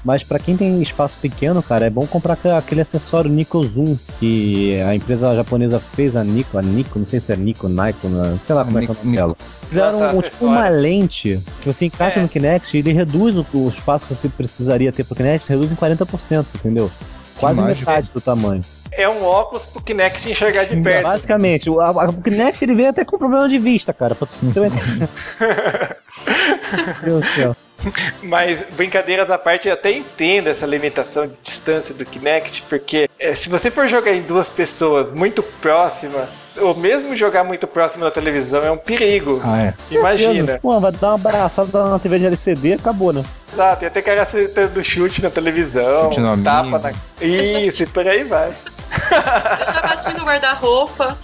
Mas 0.04 0.22
pra 0.22 0.38
quem 0.38 0.56
tem 0.56 0.80
espaço 0.80 1.16
pequeno, 1.20 1.60
cara, 1.60 1.86
é 1.86 1.90
bom 1.90 2.06
comprar 2.06 2.38
aquele- 2.56 2.80
acessório 2.80 3.28
Nico 3.28 3.60
Zoom 3.66 3.96
que 4.20 4.80
a 4.82 4.94
empresa 4.94 5.34
japonesa 5.34 5.80
fez, 5.80 6.14
a 6.14 6.22
Nico, 6.22 6.56
a 6.56 6.62
Nico, 6.62 6.96
não 6.98 7.06
sei 7.06 7.18
se 7.18 7.32
é 7.32 7.36
Nico, 7.36 7.68
Nikon, 7.68 8.08
não 8.08 8.38
sei 8.38 8.54
lá 8.54 8.64
como 8.64 8.78
é 8.78 8.82
que 8.82 8.92
é 8.92 8.94
o 8.94 8.96
nome 9.04 9.16
dela. 9.16 9.36
Fizeram 9.68 10.16
um, 10.16 10.22
tipo 10.22 10.44
uma 10.46 10.68
lente 10.68 11.40
que 11.60 11.72
você 11.72 11.86
encaixa 11.86 12.20
É. 12.20 12.22
no 12.22 12.28
Kinect 12.28 12.76
e 12.76 12.78
ele 12.80 12.92
reduz 12.92 13.34
o, 13.36 13.44
o 13.52 13.68
espaço 13.68 14.06
que 14.06 14.14
você 14.14 14.28
precisaria 14.28 14.92
ter 14.92 15.02
pro 15.02 15.16
Kinect, 15.16 15.48
reduz 15.48 15.72
em 15.72 15.74
40%, 15.74 16.44
entendeu? 16.54 16.88
Quase 17.40 17.60
metade 17.60 18.08
do 18.14 18.20
tamanho. 18.20 18.62
É 18.96 19.08
um 19.08 19.22
óculos 19.24 19.66
pro 19.66 19.82
Kinect 19.82 20.30
enxergar 20.30 20.64
de 20.64 20.76
perto. 20.80 21.02
Basicamente, 21.04 21.68
o, 21.68 21.80
a- 21.80 21.90
o 22.08 22.22
Kinect 22.22 22.64
ele 22.64 22.74
vem 22.74 22.86
até 22.88 23.04
com 23.04 23.18
problema 23.18 23.48
de 23.48 23.58
vista, 23.58 23.92
cara. 23.92 24.14
Pra 24.14 24.26
você. 24.26 24.46
Meu 27.02 27.20
Deus 27.20 27.24
do 27.24 27.28
céu. 27.34 27.56
Mas, 28.22 28.58
brincadeiras 28.72 29.30
à 29.30 29.36
parte, 29.38 29.68
eu 29.68 29.74
até 29.74 29.92
entendo 29.92 30.48
essa 30.48 30.64
limitação 30.66 31.26
de 31.26 31.34
distância 31.42 31.94
do 31.94 32.04
Kinect, 32.06 32.64
porque 32.68 33.08
é, 33.18 33.34
se 33.34 33.48
você 33.50 33.70
for 33.70 33.86
jogar 33.86 34.12
em 34.12 34.22
duas 34.22 34.48
pessoas 34.50 35.12
muito 35.12 35.42
próximas, 35.42 36.26
ou 36.56 36.74
mesmo 36.74 37.14
jogar 37.14 37.44
muito 37.44 37.66
próximo 37.66 38.02
da 38.04 38.10
televisão, 38.10 38.64
é 38.64 38.70
um 38.70 38.78
perigo. 38.78 39.40
Ah, 39.44 39.62
é. 39.62 39.74
Imagina. 39.90 40.58
Pô, 40.60 40.80
vai 40.80 40.90
dar 40.90 41.08
uma 41.08 41.14
abraçada 41.16 41.84
na 41.90 41.98
TV 41.98 42.18
de 42.18 42.26
LCD 42.26 42.72
acabou, 42.72 43.12
né? 43.12 43.22
Exato, 43.52 43.80
tem 43.80 43.88
até 43.88 44.02
cara 44.02 44.26
do 44.68 44.82
chute 44.82 45.22
na 45.22 45.30
televisão, 45.30 46.04
Chute 46.04 46.20
no 46.20 46.42
tapa 46.42 46.60
amigo. 46.60 46.78
na. 46.78 46.92
Isso, 47.26 47.82
e 47.82 47.86
por 47.86 48.08
aí 48.08 48.24
vai. 48.24 48.52
Eu 48.90 49.72
já 49.72 49.82
bati 49.82 50.12
no 50.14 50.24
guarda-roupa. 50.24 51.16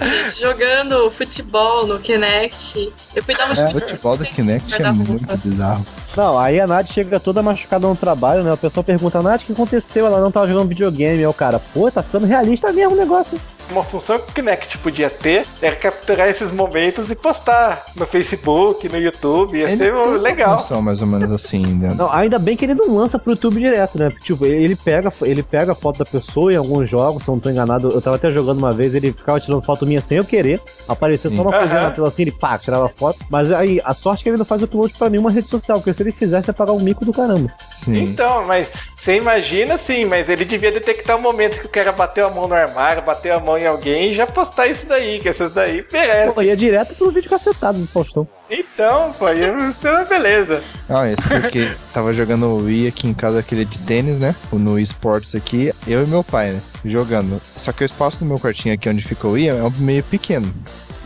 Gente, 0.00 0.40
jogando 0.40 1.10
futebol 1.10 1.86
no 1.86 1.98
Kinect. 1.98 2.92
Eu 3.14 3.22
fui 3.24 3.34
dar 3.34 3.48
um 3.48 3.52
O 3.52 3.56
chute. 3.56 3.72
futebol 3.72 4.16
do 4.16 4.24
Kinect 4.24 4.80
é 4.80 4.92
muito 4.92 5.36
bizarro. 5.38 5.84
Não, 6.16 6.38
aí 6.38 6.60
a 6.60 6.66
Nath 6.66 6.92
chega 6.92 7.18
toda 7.18 7.42
machucada 7.42 7.86
no 7.88 7.96
trabalho, 7.96 8.42
né? 8.44 8.52
O 8.52 8.56
pessoal 8.56 8.84
pergunta, 8.84 9.22
Nath, 9.22 9.42
o 9.42 9.46
que 9.46 9.52
aconteceu? 9.52 10.06
Ela 10.06 10.20
não 10.20 10.30
tava 10.30 10.46
jogando 10.46 10.68
videogame. 10.68 11.18
Aí 11.18 11.26
o 11.26 11.32
cara, 11.32 11.58
pô, 11.58 11.90
tá 11.90 12.02
ficando 12.02 12.26
realista 12.26 12.70
mesmo 12.72 12.92
o 12.92 12.96
negócio. 12.98 13.40
Uma 13.70 13.82
função 13.82 14.18
que 14.18 14.30
o 14.30 14.34
Kinect 14.34 14.78
podia 14.78 15.08
ter 15.08 15.46
era 15.62 15.74
capturar 15.74 16.28
esses 16.28 16.52
momentos 16.52 17.10
e 17.10 17.14
postar 17.14 17.82
no 17.96 18.06
Facebook, 18.06 18.86
no 18.88 18.98
YouTube. 18.98 19.56
Ia 19.56 19.64
Ele 19.64 19.76
ser 19.76 19.78
tem 19.78 19.92
uma 19.92 20.06
legal. 20.18 20.58
função 20.58 20.82
mais 20.82 21.00
ou 21.00 21.06
menos 21.06 21.30
assim, 21.30 21.64
né? 21.66 21.94
Não, 21.96 22.12
ainda 22.12 22.38
bem 22.38 22.56
que 22.56 22.64
ele 22.66 22.74
não 22.74 22.94
lança 22.96 23.18
pro 23.18 23.32
YouTube 23.32 23.58
direto, 23.60 23.98
né? 23.98 24.10
Tipo, 24.22 24.44
ele 24.44 24.76
pega, 24.76 25.10
ele 25.22 25.42
pega 25.42 25.72
a 25.72 25.74
foto 25.74 25.98
da 25.98 26.04
pessoa 26.04 26.52
em 26.52 26.56
alguns 26.56 26.88
jogos, 26.88 27.22
se 27.22 27.28
eu 27.28 27.34
não 27.34 27.40
tô 27.40 27.48
enganado. 27.50 27.88
Eu 27.88 28.00
tava 28.02 28.16
até 28.16 28.30
jogando 28.30 28.58
uma 28.58 28.72
vez, 28.72 28.94
ele 28.94 29.12
ficava 29.12 29.40
tirando 29.40 29.62
foto 29.62 29.86
minha 29.86 30.00
sem 30.02 30.18
eu 30.18 30.24
querer. 30.24 30.60
Aparecia 30.86 31.30
só 31.30 31.36
Sim. 31.36 31.42
uma 31.42 31.50
coisinha 31.52 31.78
Aham. 31.80 31.88
na 31.88 31.90
tela 31.94 32.08
assim, 32.08 32.22
ele 32.22 32.32
pá, 32.32 32.58
tirava 32.58 32.88
foto. 32.88 33.18
Mas 33.30 33.50
aí, 33.52 33.80
a 33.84 33.94
sorte 33.94 34.20
é 34.20 34.22
que 34.24 34.28
ele 34.30 34.36
não 34.38 34.44
faz 34.44 34.62
upload 34.62 34.92
pra 34.98 35.08
nenhuma 35.08 35.30
rede 35.30 35.48
social, 35.48 35.78
porque 35.78 35.92
se 35.94 36.02
ele 36.02 36.12
fizesse, 36.12 36.50
ia 36.50 36.54
pagar 36.54 36.72
um 36.72 36.80
mico 36.80 37.04
do 37.04 37.12
caramba. 37.12 37.50
Sim. 37.74 38.02
Então, 38.02 38.44
mas 38.46 38.68
você 39.02 39.16
imagina 39.16 39.76
sim, 39.76 40.04
mas 40.04 40.28
ele 40.28 40.44
devia 40.44 40.70
detectar 40.70 41.16
o 41.16 41.20
momento 41.20 41.58
que 41.58 41.66
o 41.66 41.68
cara 41.68 41.90
bateu 41.90 42.24
a 42.24 42.30
mão 42.30 42.46
no 42.46 42.54
armário, 42.54 43.02
bateu 43.02 43.36
a 43.36 43.40
mão 43.40 43.58
em 43.58 43.66
alguém 43.66 44.12
e 44.12 44.14
já 44.14 44.28
postar 44.28 44.68
isso 44.68 44.86
daí, 44.86 45.18
que 45.18 45.28
essas 45.28 45.52
daí 45.52 45.84
merecem. 45.92 46.32
Pô, 46.32 46.40
ia 46.40 46.56
direto 46.56 46.94
pro 46.94 47.10
vídeo 47.10 47.28
cacetado 47.28 47.80
do 47.80 47.86
Faustão. 47.88 48.28
Então, 48.48 49.12
pô, 49.18 49.28
isso 49.32 49.88
é 49.88 49.90
uma 49.90 50.04
beleza. 50.04 50.62
Ah, 50.88 51.10
isso 51.10 51.28
porque 51.28 51.72
tava 51.92 52.14
jogando 52.14 52.46
o 52.46 52.64
Wii 52.64 52.86
aqui 52.86 53.08
em 53.08 53.14
casa, 53.14 53.40
aquele 53.40 53.64
de 53.64 53.80
tênis, 53.80 54.20
né? 54.20 54.36
No 54.52 54.78
esportes 54.78 55.34
aqui, 55.34 55.72
eu 55.84 56.04
e 56.04 56.06
meu 56.06 56.22
pai, 56.22 56.52
né? 56.52 56.62
Jogando. 56.84 57.42
Só 57.56 57.72
que 57.72 57.82
o 57.82 57.84
espaço 57.84 58.20
do 58.20 58.24
meu 58.24 58.38
quartinho 58.38 58.72
aqui 58.72 58.88
onde 58.88 59.02
fica 59.02 59.26
o 59.26 59.32
Wii 59.32 59.48
é 59.48 59.64
um 59.64 59.70
meio 59.78 60.04
pequeno. 60.04 60.54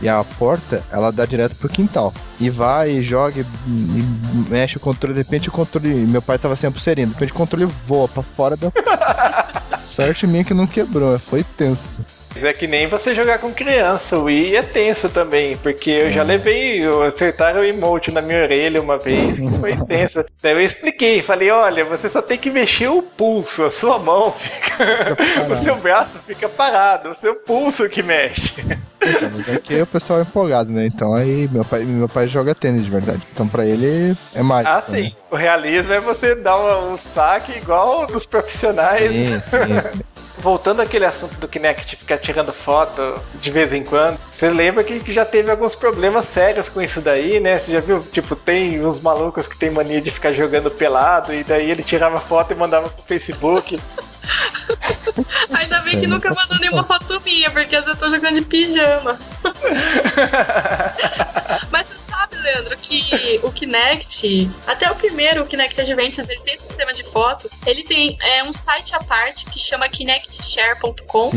E 0.01 0.07
a 0.07 0.23
porta, 0.37 0.83
ela 0.91 1.11
dá 1.11 1.25
direto 1.25 1.55
pro 1.55 1.67
quintal. 1.69 2.13
E 2.39 2.49
vai, 2.49 2.91
e 2.91 3.01
joga, 3.01 3.39
e, 3.41 3.43
e 3.69 4.05
mexe 4.49 4.77
o 4.77 4.79
controle. 4.79 5.13
De 5.15 5.21
repente 5.21 5.49
o 5.49 5.51
controle. 5.51 5.89
Meu 5.89 6.21
pai 6.21 6.37
tava 6.37 6.55
sem 6.55 6.67
a 6.67 6.71
pulseirinha. 6.71 7.07
De 7.07 7.13
repente 7.13 7.31
o 7.31 7.35
controle 7.35 7.65
voa 7.87 8.07
pra 8.07 8.21
fora 8.21 8.55
da. 8.55 8.71
Sorte 9.81 10.27
minha 10.27 10.43
que 10.43 10.53
não 10.53 10.67
quebrou, 10.67 11.17
foi 11.19 11.43
tenso. 11.43 12.05
Mas 12.35 12.43
É 12.43 12.53
que 12.53 12.67
nem 12.67 12.85
você 12.87 13.15
jogar 13.15 13.39
com 13.39 13.51
criança, 13.51 14.17
o 14.17 14.25
Wii 14.25 14.57
é 14.57 14.61
tenso 14.61 15.09
também, 15.09 15.57
porque 15.57 15.89
eu 15.89 16.11
já 16.11 16.21
levei, 16.21 16.77
eu- 16.85 17.01
acertaram 17.03 17.61
o 17.61 17.63
emote 17.63 18.11
na 18.11 18.21
minha 18.21 18.43
orelha 18.43 18.79
uma 18.81 18.97
vez, 18.99 19.37
foi 19.59 19.75
tenso. 19.87 20.23
Daí 20.41 20.53
eu 20.53 20.61
expliquei, 20.61 21.21
falei, 21.23 21.49
olha, 21.49 21.83
você 21.85 22.09
só 22.09 22.21
tem 22.21 22.37
que 22.37 22.51
mexer 22.51 22.89
o 22.89 23.01
pulso, 23.01 23.63
a 23.63 23.71
sua 23.71 23.97
mão 23.97 24.31
fica. 24.37 25.17
o 25.51 25.55
seu 25.63 25.75
braço 25.77 26.19
fica 26.27 26.47
parado, 26.47 27.09
o 27.09 27.15
seu 27.15 27.33
pulso 27.35 27.89
que 27.89 28.03
mexe. 28.03 28.53
Então, 29.01 29.31
mas 29.35 29.47
é 29.47 29.59
que 29.59 29.81
o 29.81 29.87
pessoal 29.87 30.19
é 30.19 30.21
empolgado, 30.23 30.71
né? 30.71 30.85
Então 30.85 31.13
aí 31.13 31.47
meu 31.51 31.63
pai, 31.63 31.83
meu 31.83 32.09
pai 32.09 32.27
joga 32.27 32.55
tênis 32.55 32.85
de 32.85 32.91
verdade. 32.91 33.21
Então 33.31 33.47
pra 33.47 33.65
ele 33.65 34.17
é 34.33 34.41
mágico. 34.41 34.73
Ah, 34.75 34.81
sim. 34.81 35.15
O 35.29 35.35
realismo 35.35 35.93
é 35.93 35.99
você 35.99 36.35
dar 36.35 36.57
um, 36.57 36.93
um 36.93 36.97
saque 36.97 37.57
igual 37.57 38.07
dos 38.07 38.25
profissionais. 38.25 39.11
Sim, 39.11 39.41
sim. 39.41 40.03
Voltando 40.39 40.83
àquele 40.83 41.05
assunto 41.05 41.39
do 41.39 41.47
Kinect 41.47 41.95
ficar 41.95 42.17
tirando 42.19 42.53
foto 42.53 43.19
de 43.41 43.49
vez 43.49 43.73
em 43.73 43.83
quando, 43.83 44.19
você 44.31 44.49
lembra 44.49 44.83
que 44.83 44.99
que 44.99 45.11
já 45.11 45.25
teve 45.25 45.49
alguns 45.49 45.73
problemas 45.73 46.25
sérios 46.25 46.69
com 46.69 46.79
isso 46.79 47.01
daí, 47.01 47.39
né? 47.39 47.57
Você 47.57 47.71
já 47.71 47.79
viu? 47.79 47.99
Tipo, 48.11 48.35
tem 48.35 48.85
uns 48.85 48.99
malucos 48.99 49.47
que 49.47 49.57
tem 49.57 49.71
mania 49.71 49.99
de 49.99 50.11
ficar 50.11 50.31
jogando 50.31 50.69
pelado 50.69 51.33
e 51.33 51.43
daí 51.43 51.71
ele 51.71 51.81
tirava 51.81 52.19
foto 52.19 52.53
e 52.53 52.55
mandava 52.55 52.87
pro 52.87 53.03
Facebook. 53.05 53.79
Ainda 55.53 55.79
bem 55.81 55.99
que 55.99 56.07
nunca 56.07 56.33
mandou 56.33 56.57
nenhuma 56.59 56.83
foto 56.83 57.21
minha, 57.21 57.49
porque 57.51 57.75
às 57.75 57.85
vezes 57.85 57.99
eu 57.99 58.07
tô 58.07 58.13
jogando 58.13 58.35
de 58.35 58.41
pijama. 58.41 59.19
Mas 61.71 61.87
você 61.87 61.95
sabe, 62.09 62.37
Leandro, 62.37 62.77
que 62.77 63.39
o 63.43 63.51
Kinect, 63.51 64.49
até 64.65 64.89
o 64.91 64.95
primeiro, 64.95 65.43
o 65.43 65.47
Kinect 65.47 65.79
Adventures, 65.81 66.29
ele 66.29 66.41
tem 66.41 66.57
sistema 66.57 66.93
de 66.93 67.03
foto. 67.03 67.49
Ele 67.65 67.83
tem 67.83 68.17
é, 68.21 68.43
um 68.43 68.53
site 68.53 68.95
à 68.95 69.03
parte 69.03 69.45
que 69.45 69.59
chama 69.59 69.87
kinectshare.com. 69.89 71.31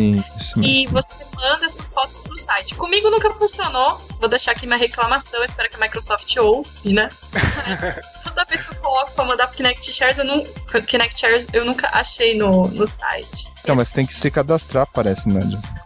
E 0.62 0.86
você 0.88 1.24
manda 1.34 1.66
essas 1.66 1.93
fotos 1.93 2.20
pro 2.20 2.36
site. 2.36 2.74
Comigo 2.74 3.11
nunca 3.11 3.30
funcionou. 3.32 4.01
Vou 4.18 4.28
deixar 4.28 4.53
aqui 4.53 4.66
minha 4.66 4.78
reclamação. 4.78 5.43
Espero 5.43 5.68
que 5.68 5.76
a 5.76 5.80
Microsoft 5.80 6.36
ouve, 6.36 6.93
né? 6.93 7.09
Mas 7.32 8.05
toda 8.30 8.44
vez 8.46 8.62
que 8.62 8.70
eu 8.72 8.76
coloco 8.76 9.12
pra 9.12 9.24
mandar 9.24 9.46
pro 9.46 9.56
Kinect 9.56 9.92
Shares, 9.92 10.18
eu, 10.18 10.24
não, 10.24 10.44
Kinect 10.86 11.18
Shares, 11.20 11.46
eu 11.52 11.64
nunca 11.64 11.88
achei 11.92 12.36
no, 12.36 12.66
no 12.68 12.86
site. 12.86 13.48
Então, 13.62 13.76
mas 13.76 13.90
tem 13.90 14.06
que 14.06 14.14
se 14.14 14.30
cadastrar, 14.30 14.86
parece, 14.92 15.28
né? 15.28 15.40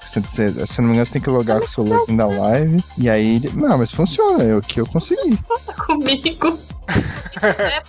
Se, 0.05 0.22
se, 0.28 0.66
se 0.66 0.80
não 0.80 0.88
me 0.88 0.95
engano, 0.95 1.07
você 1.07 1.12
tem 1.14 1.22
que 1.22 1.30
logar 1.30 1.59
com 1.61 1.64
o 1.66 1.68
seu 1.68 1.82
login 1.84 2.16
da 2.16 2.26
live. 2.26 2.82
E 2.99 3.09
aí. 3.09 3.36
ele- 3.36 3.51
Não, 3.55 3.78
mas 3.78 3.90
funciona. 3.90 4.42
Eu 4.45 4.61
que 4.61 4.80
eu 4.80 4.86
consegui. 4.86 5.38
Fala 5.49 5.76
comigo. 5.78 6.59
É. 7.42 7.82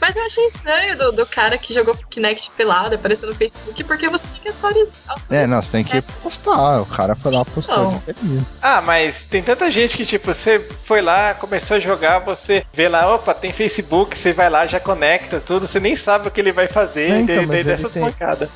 Mas 0.00 0.14
eu 0.16 0.24
achei 0.24 0.46
estranho 0.46 0.96
do, 0.96 1.10
do 1.12 1.26
cara 1.26 1.58
que 1.58 1.74
jogou 1.74 1.96
Kinect 2.08 2.50
pelado, 2.56 2.94
apareceu 2.94 3.28
no 3.28 3.34
Facebook, 3.34 3.82
porque 3.84 4.08
você 4.08 4.26
tem 4.28 4.40
que 4.42 4.48
atualizar. 4.50 5.07
É, 5.30 5.46
não, 5.46 5.60
você 5.62 5.72
tem 5.72 5.84
que 5.84 6.00
postar. 6.22 6.80
O 6.80 6.86
cara 6.86 7.14
foi 7.14 7.32
lá 7.32 7.44
postar 7.44 7.76
Não. 7.78 8.02
de 8.06 8.12
feliz. 8.14 8.58
Ah, 8.62 8.80
mas 8.80 9.24
tem 9.28 9.42
tanta 9.42 9.70
gente 9.70 9.96
que, 9.96 10.06
tipo, 10.06 10.32
você 10.32 10.58
foi 10.84 11.00
lá, 11.00 11.34
começou 11.34 11.76
a 11.76 11.80
jogar, 11.80 12.18
você 12.20 12.64
vê 12.72 12.88
lá, 12.88 13.14
opa, 13.14 13.34
tem 13.34 13.52
Facebook, 13.52 14.16
você 14.16 14.32
vai 14.32 14.48
lá, 14.48 14.66
já 14.66 14.80
conecta 14.80 15.38
tudo, 15.40 15.66
você 15.66 15.78
nem 15.80 15.94
sabe 15.96 16.28
o 16.28 16.30
que 16.30 16.40
ele 16.40 16.52
vai 16.52 16.66
fazer, 16.68 17.10
É, 17.10 17.18
e 17.18 17.22
então, 17.22 17.36
daí, 17.36 17.46
daí 17.46 17.64
dessas 17.64 17.92
tem- 17.92 18.04
pancadas. 18.04 18.48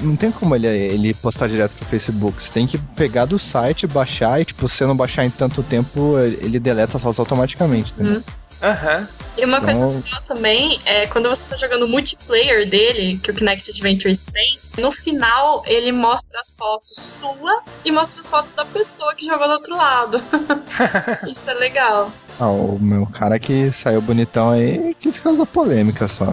Não 0.00 0.16
tem 0.16 0.30
como 0.30 0.54
ele, 0.54 0.66
ele 0.68 1.12
postar 1.14 1.48
direto 1.48 1.72
pro 1.72 1.84
Facebook. 1.86 2.42
Você 2.42 2.52
tem 2.52 2.66
que 2.66 2.78
pegar 2.78 3.24
do 3.24 3.38
site, 3.38 3.86
baixar 3.86 4.40
e, 4.40 4.44
tipo, 4.44 4.68
se 4.68 4.76
você 4.76 4.86
não 4.86 4.96
baixar 4.96 5.24
em 5.24 5.30
tanto 5.30 5.62
tempo, 5.62 6.16
ele 6.18 6.58
deleta 6.60 6.96
as 6.96 7.02
fotos 7.02 7.18
automaticamente, 7.18 7.92
entendeu? 7.92 8.22
Aham. 8.64 9.08
E 9.36 9.44
uma 9.44 9.60
coisa 9.60 9.72
Então- 9.80 10.02
legal 10.04 10.22
também 10.22 10.80
é 10.84 11.06
quando 11.08 11.28
você 11.28 11.42
tá 11.48 11.56
jogando 11.56 11.82
o 11.84 11.88
multiplayer 11.88 12.68
dele, 12.68 13.18
que 13.18 13.30
o 13.32 13.34
Kinect 13.34 13.68
Adventures 13.70 14.20
tem, 14.32 14.58
no 14.78 14.92
final 14.92 15.62
ele 15.66 15.90
mostra 15.90 16.38
as 16.40 16.54
fotos 16.56 16.92
sua 16.96 17.62
e 17.84 17.90
mostra 17.90 18.20
as 18.20 18.30
fotos 18.30 18.52
da 18.52 18.64
pessoa 18.64 19.12
que 19.14 19.26
jogou 19.26 19.46
do 19.48 19.54
outro 19.54 19.76
lado. 19.76 20.22
Isso 21.28 21.50
é 21.50 21.54
legal. 21.54 22.12
Ah, 22.38 22.46
o 22.48 22.78
meu 22.80 23.06
cara 23.06 23.38
que 23.38 23.70
saiu 23.72 24.00
bonitão 24.00 24.50
aí 24.50 24.94
quis 25.00 25.18
causar 25.18 25.46
polêmica 25.46 26.06
só, 26.08 26.26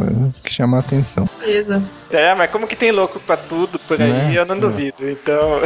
que 0.44 0.52
chama 0.54 0.78
a 0.78 0.80
atenção. 0.80 1.28
Beleza. 1.40 1.82
É, 2.12 2.34
mas 2.36 2.50
como 2.52 2.68
que 2.68 2.76
tem 2.76 2.92
louco 2.92 3.20
pra 3.20 3.36
tudo 3.38 3.78
por 3.80 4.00
aí, 4.02 4.10
Né? 4.12 4.34
eu 4.36 4.46
não 4.46 4.56
É. 4.56 4.60
duvido. 4.60 5.10
Então, 5.10 5.60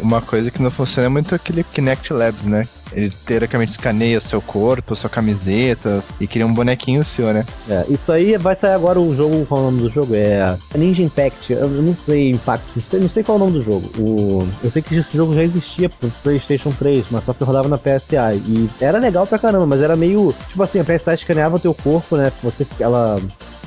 Uma 0.00 0.20
coisa 0.20 0.50
que 0.50 0.62
não 0.62 0.70
funciona 0.70 1.06
é 1.06 1.08
muito 1.08 1.34
aquele 1.34 1.64
Kinect 1.64 2.12
Labs, 2.12 2.46
né? 2.46 2.68
Ele 2.96 3.12
teoricamente 3.26 3.72
escaneia 3.72 4.18
seu 4.22 4.40
corpo, 4.40 4.96
sua 4.96 5.10
camiseta 5.10 6.02
e 6.18 6.26
cria 6.26 6.46
um 6.46 6.54
bonequinho 6.54 7.04
seu, 7.04 7.32
né? 7.32 7.44
É, 7.68 7.84
isso 7.90 8.10
aí 8.10 8.38
vai 8.38 8.56
sair 8.56 8.72
agora 8.72 8.98
o 8.98 9.14
jogo, 9.14 9.44
qual 9.44 9.60
é 9.60 9.62
o 9.64 9.70
nome 9.70 9.82
do 9.82 9.90
jogo? 9.90 10.14
É 10.14 10.56
Ninja 10.74 11.02
Impact. 11.02 11.52
Eu 11.52 11.68
não 11.68 11.94
sei 11.94 12.30
Impact, 12.30 12.64
não 12.74 12.82
sei, 12.82 13.00
não 13.00 13.10
sei 13.10 13.22
qual 13.22 13.36
é 13.36 13.40
o 13.42 13.44
nome 13.44 13.58
do 13.58 13.64
jogo. 13.64 13.86
O, 13.98 14.48
eu 14.64 14.70
sei 14.70 14.80
que 14.80 14.96
esse 14.96 15.14
jogo 15.14 15.34
já 15.34 15.42
existia 15.42 15.90
pro 15.90 16.10
PlayStation 16.22 16.70
3, 16.70 17.04
mas 17.10 17.24
só 17.24 17.34
que 17.34 17.44
rodava 17.44 17.68
na 17.68 17.76
PSA. 17.76 18.34
E 18.34 18.70
era 18.80 18.98
legal 18.98 19.26
pra 19.26 19.38
caramba, 19.38 19.66
mas 19.66 19.82
era 19.82 19.94
meio. 19.94 20.34
Tipo 20.48 20.62
assim, 20.62 20.80
a 20.80 20.84
PSA 20.84 21.14
escaneava 21.14 21.56
o 21.56 21.60
teu 21.60 21.74
corpo, 21.74 22.16
né? 22.16 22.32
Você, 22.42 22.66
ela 22.80 23.20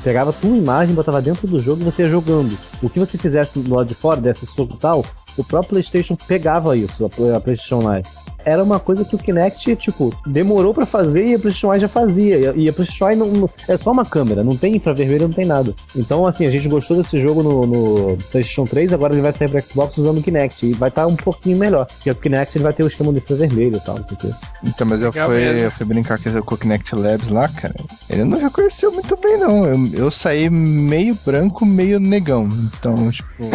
pegava 0.04 0.34
tua 0.34 0.58
imagem, 0.58 0.96
botava 0.96 1.22
dentro 1.22 1.46
do 1.48 1.60
jogo 1.60 1.82
e 1.82 1.86
você 1.86 2.02
ia 2.04 2.10
jogando. 2.10 2.58
O 2.82 2.90
que 2.90 3.00
você 3.00 3.16
fizesse 3.16 3.60
do 3.60 3.76
lado 3.76 3.88
de 3.88 3.94
fora, 3.94 4.20
desse 4.20 4.48
soco 4.48 4.74
e 4.74 4.78
tal, 4.78 5.06
o 5.38 5.44
próprio 5.44 5.70
PlayStation 5.70 6.16
pegava 6.16 6.76
isso, 6.76 7.06
a 7.06 7.40
PlayStation 7.40 7.82
Live 7.82 8.08
era 8.46 8.64
uma 8.64 8.80
coisa 8.80 9.04
que 9.06 9.16
o 9.16 9.20
Kinect, 9.20 9.76
tipo, 9.76 10.14
demorou 10.26 10.74
pra 10.74 10.86
fazer 10.86 11.26
e 11.28 11.36
a 11.36 11.40
PlayStation 11.40 11.74
Eye 11.74 11.82
já 11.82 11.88
fazia. 11.88 12.54
E 12.56 12.70
a 12.70 12.74
PlayStation 12.74 13.10
Eye 13.10 13.16
não, 13.16 13.28
não- 13.28 13.50
é 13.68 13.78
só 13.78 13.92
uma 13.92 14.06
câmera, 14.06 14.44
não 14.44 14.56
tem 14.56 14.76
infravermelho, 14.76 15.28
não 15.28 15.34
tem 15.34 15.46
nada. 15.46 15.74
Então, 15.96 16.26
assim, 16.26 16.46
a 16.46 16.52
gente 16.52 16.68
gostou 16.68 16.98
desse 16.98 17.18
jogo 17.22 17.44
no, 17.44 17.66
no 17.66 18.18
PlayStation 18.32 18.64
3, 18.64 18.94
agora 18.94 19.14
ele 19.14 19.22
vai 19.22 19.34
sair 19.34 19.50
pra 19.50 19.62
Xbox 19.62 19.98
usando 19.98 20.20
o 20.20 20.24
Kinect. 20.24 20.66
E 20.66 20.74
vai 20.74 20.90
estar 20.90 21.06
um 21.08 21.16
pouquinho 21.16 21.58
melhor. 21.58 21.86
Porque 21.86 22.10
o 22.12 22.16
Kinect 22.16 22.58
ele 22.58 22.64
vai 22.64 22.74
ter 22.74 22.84
o 22.84 22.88
esquema 22.88 23.12
de 23.12 23.20
infravermelho 23.20 23.76
e 23.78 23.80
tal, 23.82 23.98
não 23.98 24.06
sei 24.06 24.18
o 24.18 24.20
quê. 24.20 24.30
Então, 24.64 24.88
mas 24.88 25.02
eu 25.02 25.12
fui, 25.12 25.66
eu 25.66 25.72
fui 25.72 25.86
brincar 25.86 26.18
com 26.18 26.56
o 26.56 26.58
Kinect 26.58 26.96
Labs 26.96 27.30
lá, 27.30 27.48
cara. 27.50 27.76
Ele 28.10 28.24
não 28.24 28.40
reconheceu 28.40 28.92
muito 28.92 29.16
bem, 29.18 29.38
não. 29.38 29.66
Eu, 29.66 29.78
eu 29.94 30.12
saí 30.12 30.50
meio 30.50 31.18
branco, 31.26 31.66
meio 31.66 32.00
negão. 32.00 32.48
Então, 32.48 33.12
tipo, 33.12 33.50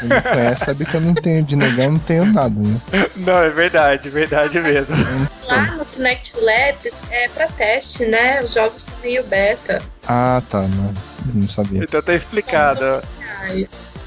quem 0.00 0.08
me 0.08 0.20
conhece 0.22 0.64
sabe 0.64 0.84
que 0.84 0.94
eu 0.94 1.00
não 1.00 1.14
tenho 1.14 1.42
de 1.42 1.56
negão, 1.56 1.92
não 1.92 1.98
tenho 1.98 2.24
nada, 2.26 2.54
né? 2.60 2.80
não, 3.18 3.38
é 3.42 3.50
verdade, 3.50 4.08
verdade 4.08 4.27
mesmo. 4.60 4.96
Lá 5.46 5.76
no 5.76 5.84
Kinect 5.84 6.36
Labs 6.40 7.00
é 7.10 7.28
pra 7.28 7.46
teste, 7.48 8.04
né? 8.06 8.42
Os 8.42 8.52
jogos 8.52 8.84
são 8.84 8.94
meio 9.02 9.24
beta. 9.24 9.82
Ah, 10.06 10.42
tá, 10.48 10.62
não, 10.62 10.94
não 11.34 11.48
sabia. 11.48 11.82
Então 11.82 12.02
tá 12.02 12.14
explicado. 12.14 13.02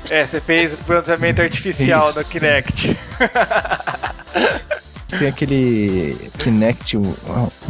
É, 0.10 0.26
você 0.26 0.42
fez 0.42 0.74
bronzeamento 0.86 1.42
artificial 1.42 2.14
no 2.14 2.22
Isso. 2.22 2.32
Kinect. 2.32 2.98
Tem 5.20 5.28
aquele 5.28 6.18
Kinect, 6.40 6.98
um, 6.98 7.02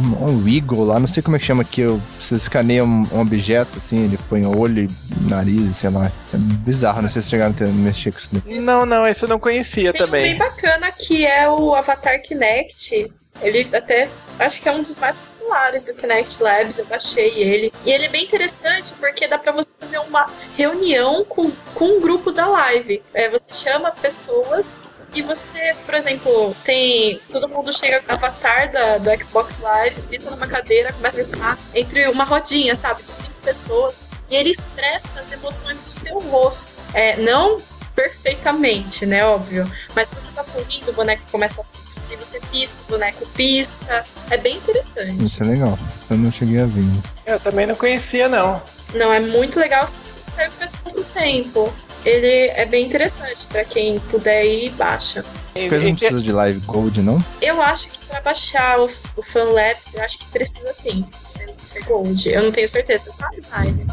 um, 0.00 0.24
um 0.28 0.44
Wiggle 0.44 0.84
lá, 0.84 0.98
não 1.00 1.06
sei 1.06 1.22
como 1.22 1.36
é 1.36 1.38
que 1.38 1.44
chama, 1.44 1.64
que 1.64 1.80
eu, 1.80 2.00
você 2.18 2.34
escaneia 2.36 2.84
um, 2.84 3.06
um 3.12 3.20
objeto, 3.20 3.78
assim, 3.78 4.04
ele 4.04 4.18
põe 4.28 4.44
olho 4.46 4.84
e 4.84 5.28
nariz, 5.30 5.76
sei 5.76 5.90
lá. 5.90 6.10
É 6.32 6.36
bizarro, 6.36 7.02
não 7.02 7.08
sei 7.08 7.22
se 7.22 7.30
chegaram 7.30 7.52
a 7.52 7.54
ter- 7.56 7.66
mexer 7.68 8.12
com 8.12 8.18
isso 8.18 8.30
daí. 8.34 8.60
Não, 8.60 8.86
não, 8.86 9.06
esse 9.06 9.22
eu 9.24 9.28
não 9.28 9.38
conhecia 9.38 9.92
Tem 9.92 10.02
um 10.06 10.10
bem 10.10 10.36
também. 10.36 10.38
bacana 10.38 10.90
que 10.90 11.26
é 11.26 11.48
o 11.48 11.74
Avatar 11.74 12.20
Kinect. 12.22 13.12
Ele 13.40 13.68
até 13.74 14.08
acho 14.38 14.60
que 14.62 14.68
é 14.68 14.72
um 14.72 14.82
dos 14.82 14.96
mais 14.98 15.16
populares 15.18 15.84
do 15.84 15.94
Kinect 15.94 16.42
Labs. 16.42 16.78
Eu 16.78 16.86
baixei 16.86 17.30
ele. 17.42 17.72
E 17.84 17.90
ele 17.90 18.04
é 18.04 18.08
bem 18.08 18.24
interessante 18.24 18.92
porque 19.00 19.26
dá 19.26 19.38
pra 19.38 19.52
você 19.52 19.72
fazer 19.80 19.98
uma 19.98 20.26
reunião 20.56 21.24
com, 21.28 21.50
com 21.74 21.96
um 21.96 22.00
grupo 22.00 22.30
da 22.30 22.46
live. 22.46 23.02
É, 23.12 23.28
você 23.28 23.52
chama 23.52 23.90
pessoas. 23.90 24.82
E 25.14 25.22
você, 25.22 25.74
por 25.84 25.94
exemplo, 25.94 26.56
tem. 26.64 27.20
Todo 27.30 27.48
mundo 27.48 27.72
chega 27.72 28.00
com 28.00 28.12
o 28.12 28.14
avatar 28.14 28.72
da, 28.72 28.98
do 28.98 29.24
Xbox 29.24 29.58
Live, 29.58 30.00
senta 30.00 30.30
numa 30.30 30.46
cadeira, 30.46 30.92
começa 30.92 31.20
a 31.20 31.24
pensar 31.24 31.58
entre 31.74 32.08
uma 32.08 32.24
rodinha, 32.24 32.74
sabe? 32.74 33.02
De 33.02 33.10
cinco 33.10 33.40
pessoas. 33.42 34.00
E 34.30 34.36
ele 34.36 34.50
expressa 34.50 35.20
as 35.20 35.30
emoções 35.32 35.80
do 35.80 35.90
seu 35.90 36.18
rosto. 36.18 36.72
É, 36.94 37.16
não 37.16 37.58
perfeitamente, 37.94 39.06
né? 39.06 39.24
Óbvio. 39.24 39.70
Mas 39.94 40.08
se 40.08 40.14
você 40.14 40.30
tá 40.32 40.42
sorrindo, 40.42 40.90
o 40.90 40.94
boneco 40.94 41.22
começa 41.30 41.60
a 41.60 41.64
sorrir. 41.64 41.92
Se 41.92 42.16
você 42.16 42.40
pisca, 42.50 42.78
o 42.88 42.92
boneco 42.92 43.26
pisca. 43.34 44.04
É 44.30 44.36
bem 44.36 44.56
interessante. 44.56 45.24
Isso 45.24 45.42
é 45.42 45.46
legal. 45.46 45.78
Eu 46.10 46.16
não 46.16 46.32
cheguei 46.32 46.60
a 46.60 46.66
ver. 46.66 46.84
Eu 47.26 47.38
também 47.40 47.66
não 47.66 47.74
conhecia, 47.74 48.28
não. 48.28 48.62
Não, 48.94 49.12
é 49.12 49.20
muito 49.20 49.58
legal. 49.58 49.86
Saiu 49.86 50.50
faz 50.52 50.74
pouco 50.76 51.02
tempo. 51.04 51.72
Ele 52.04 52.50
é 52.50 52.66
bem 52.66 52.86
interessante 52.86 53.46
pra 53.46 53.64
quem 53.64 53.98
puder 54.10 54.44
ir, 54.44 54.70
baixa. 54.70 55.24
As 55.54 55.62
coisas 55.62 55.84
não 55.84 55.94
precisam 55.94 56.22
de 56.22 56.32
Live 56.32 56.60
Gold, 56.60 57.02
não? 57.02 57.22
Eu 57.40 57.60
acho 57.62 57.88
que 57.88 57.98
pra 58.06 58.20
baixar 58.20 58.80
o, 58.80 58.88
o 59.16 59.22
FanLabs, 59.22 59.94
eu 59.94 60.02
acho 60.02 60.18
que 60.18 60.26
precisa 60.26 60.72
sim 60.74 61.04
ser, 61.24 61.50
ser 61.62 61.84
Gold. 61.84 62.28
Eu 62.28 62.42
não 62.42 62.50
tenho 62.50 62.68
certeza, 62.68 63.12
sabe, 63.12 63.36
Size? 63.40 63.84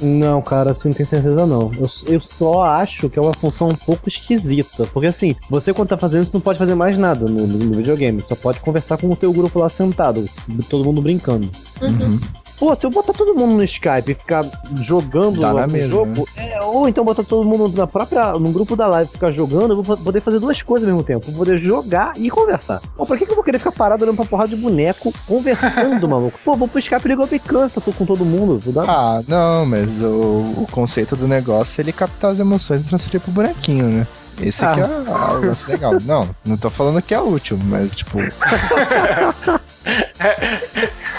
Não, 0.00 0.42
cara, 0.42 0.72
assim, 0.72 0.88
não 0.88 0.94
tenho 0.94 1.08
certeza 1.08 1.46
não. 1.46 1.72
Eu, 1.74 1.88
eu 2.06 2.20
só 2.20 2.64
acho 2.64 3.08
que 3.08 3.18
é 3.18 3.22
uma 3.22 3.32
função 3.34 3.68
um 3.68 3.74
pouco 3.74 4.08
esquisita. 4.08 4.86
Porque 4.92 5.08
assim, 5.08 5.34
você 5.48 5.72
quando 5.72 5.88
tá 5.88 5.96
fazendo 5.96 6.24
isso 6.24 6.30
não 6.34 6.40
pode 6.40 6.58
fazer 6.58 6.74
mais 6.74 6.98
nada 6.98 7.24
no, 7.26 7.46
no 7.46 7.76
videogame. 7.76 8.22
Só 8.28 8.34
pode 8.34 8.60
conversar 8.60 8.98
com 8.98 9.08
o 9.08 9.16
teu 9.16 9.32
grupo 9.32 9.58
lá 9.58 9.68
sentado. 9.68 10.28
Todo 10.68 10.84
mundo 10.84 11.00
brincando. 11.00 11.50
Uhum. 11.80 12.20
Pô, 12.58 12.74
se 12.74 12.86
eu 12.86 12.90
botar 12.90 13.12
todo 13.12 13.34
mundo 13.34 13.54
no 13.54 13.64
Skype 13.64 14.12
e 14.12 14.14
ficar 14.14 14.44
jogando 14.80 15.40
Dá 15.40 15.52
na 15.52 15.62
algum 15.62 15.72
mesma, 15.72 15.90
jogo, 15.90 16.28
é, 16.36 16.60
ou 16.62 16.88
então 16.88 17.04
botar 17.04 17.22
todo 17.22 17.46
mundo 17.46 17.76
na 17.76 17.86
própria, 17.86 18.32
no 18.32 18.50
grupo 18.50 18.74
da 18.74 18.86
live 18.86 19.10
e 19.10 19.12
ficar 19.12 19.30
jogando, 19.30 19.74
eu 19.74 19.82
vou 19.82 19.96
poder 19.96 20.20
fazer 20.20 20.38
duas 20.38 20.62
coisas 20.62 20.88
ao 20.88 20.94
mesmo 20.94 21.06
tempo. 21.06 21.26
Vou 21.26 21.44
poder 21.44 21.58
jogar 21.58 22.12
e 22.16 22.30
conversar. 22.30 22.80
Pô, 22.96 23.04
pra 23.04 23.16
que, 23.16 23.26
que 23.26 23.30
eu 23.32 23.36
vou 23.36 23.44
querer 23.44 23.58
ficar 23.58 23.72
parado 23.72 24.04
olhando 24.04 24.16
pra 24.16 24.24
porrada 24.24 24.48
de 24.48 24.56
boneco 24.56 25.12
conversando, 25.26 26.08
maluco? 26.08 26.38
Pô, 26.44 26.56
vou 26.56 26.66
pro 26.66 26.78
Skype 26.78 27.08
ligar 27.08 27.24
o 27.24 27.40
cansa, 27.40 27.80
tô 27.80 27.92
com 27.92 28.06
todo 28.06 28.24
mundo. 28.24 28.58
Vou 28.58 28.72
dar... 28.72 28.88
Ah, 28.88 29.22
não, 29.28 29.66
mas 29.66 30.02
o, 30.02 30.08
o 30.56 30.66
conceito 30.70 31.14
do 31.14 31.28
negócio 31.28 31.80
é 31.80 31.84
ele 31.84 31.92
captar 31.92 32.30
as 32.30 32.40
emoções 32.40 32.82
e 32.82 32.86
transferir 32.86 33.20
pro 33.20 33.32
bonequinho, 33.32 33.86
né? 33.86 34.06
Esse 34.40 34.64
aqui 34.64 34.80
Ah. 34.80 35.30
é 35.32 35.32
o 35.36 35.46
lance 35.46 35.68
legal. 35.70 35.94
Não, 36.04 36.28
não 36.44 36.56
tô 36.56 36.68
falando 36.70 37.00
que 37.02 37.14
é 37.14 37.20
útil, 37.20 37.58
mas 37.64 37.94
tipo, 37.96 38.18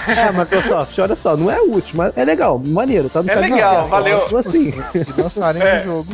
É, 0.08 0.32
Microsoft, 0.32 0.98
olha 1.00 1.16
só, 1.18 1.36
não 1.36 1.52
é 1.52 1.60
útil, 1.60 1.92
mas 1.96 2.14
é 2.16 2.24
legal, 2.24 2.62
maneiro, 2.66 3.10
tá 3.10 3.22
no 3.22 3.30
É 3.30 3.34
caminho 3.34 3.56
legal, 3.56 3.76
certo. 3.76 3.90
valeu. 3.90 4.24
Então, 4.26 4.40
assim, 4.40 4.72
se 4.92 5.22
lançarem 5.22 5.62
É. 5.62 5.82
um 5.82 5.84
jogo. 5.84 6.14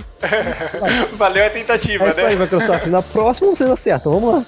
Valeu 1.16 1.46
a 1.46 1.50
tentativa, 1.50 2.06
é 2.06 2.10
isso 2.10 2.20
aí, 2.22 2.36
né? 2.36 2.42
Microsoft. 2.42 2.88
Na 2.88 3.02
próxima 3.04 3.52
vocês 3.52 3.70
acertam, 3.70 4.14
vamos 4.20 4.34
lá. 4.34 4.44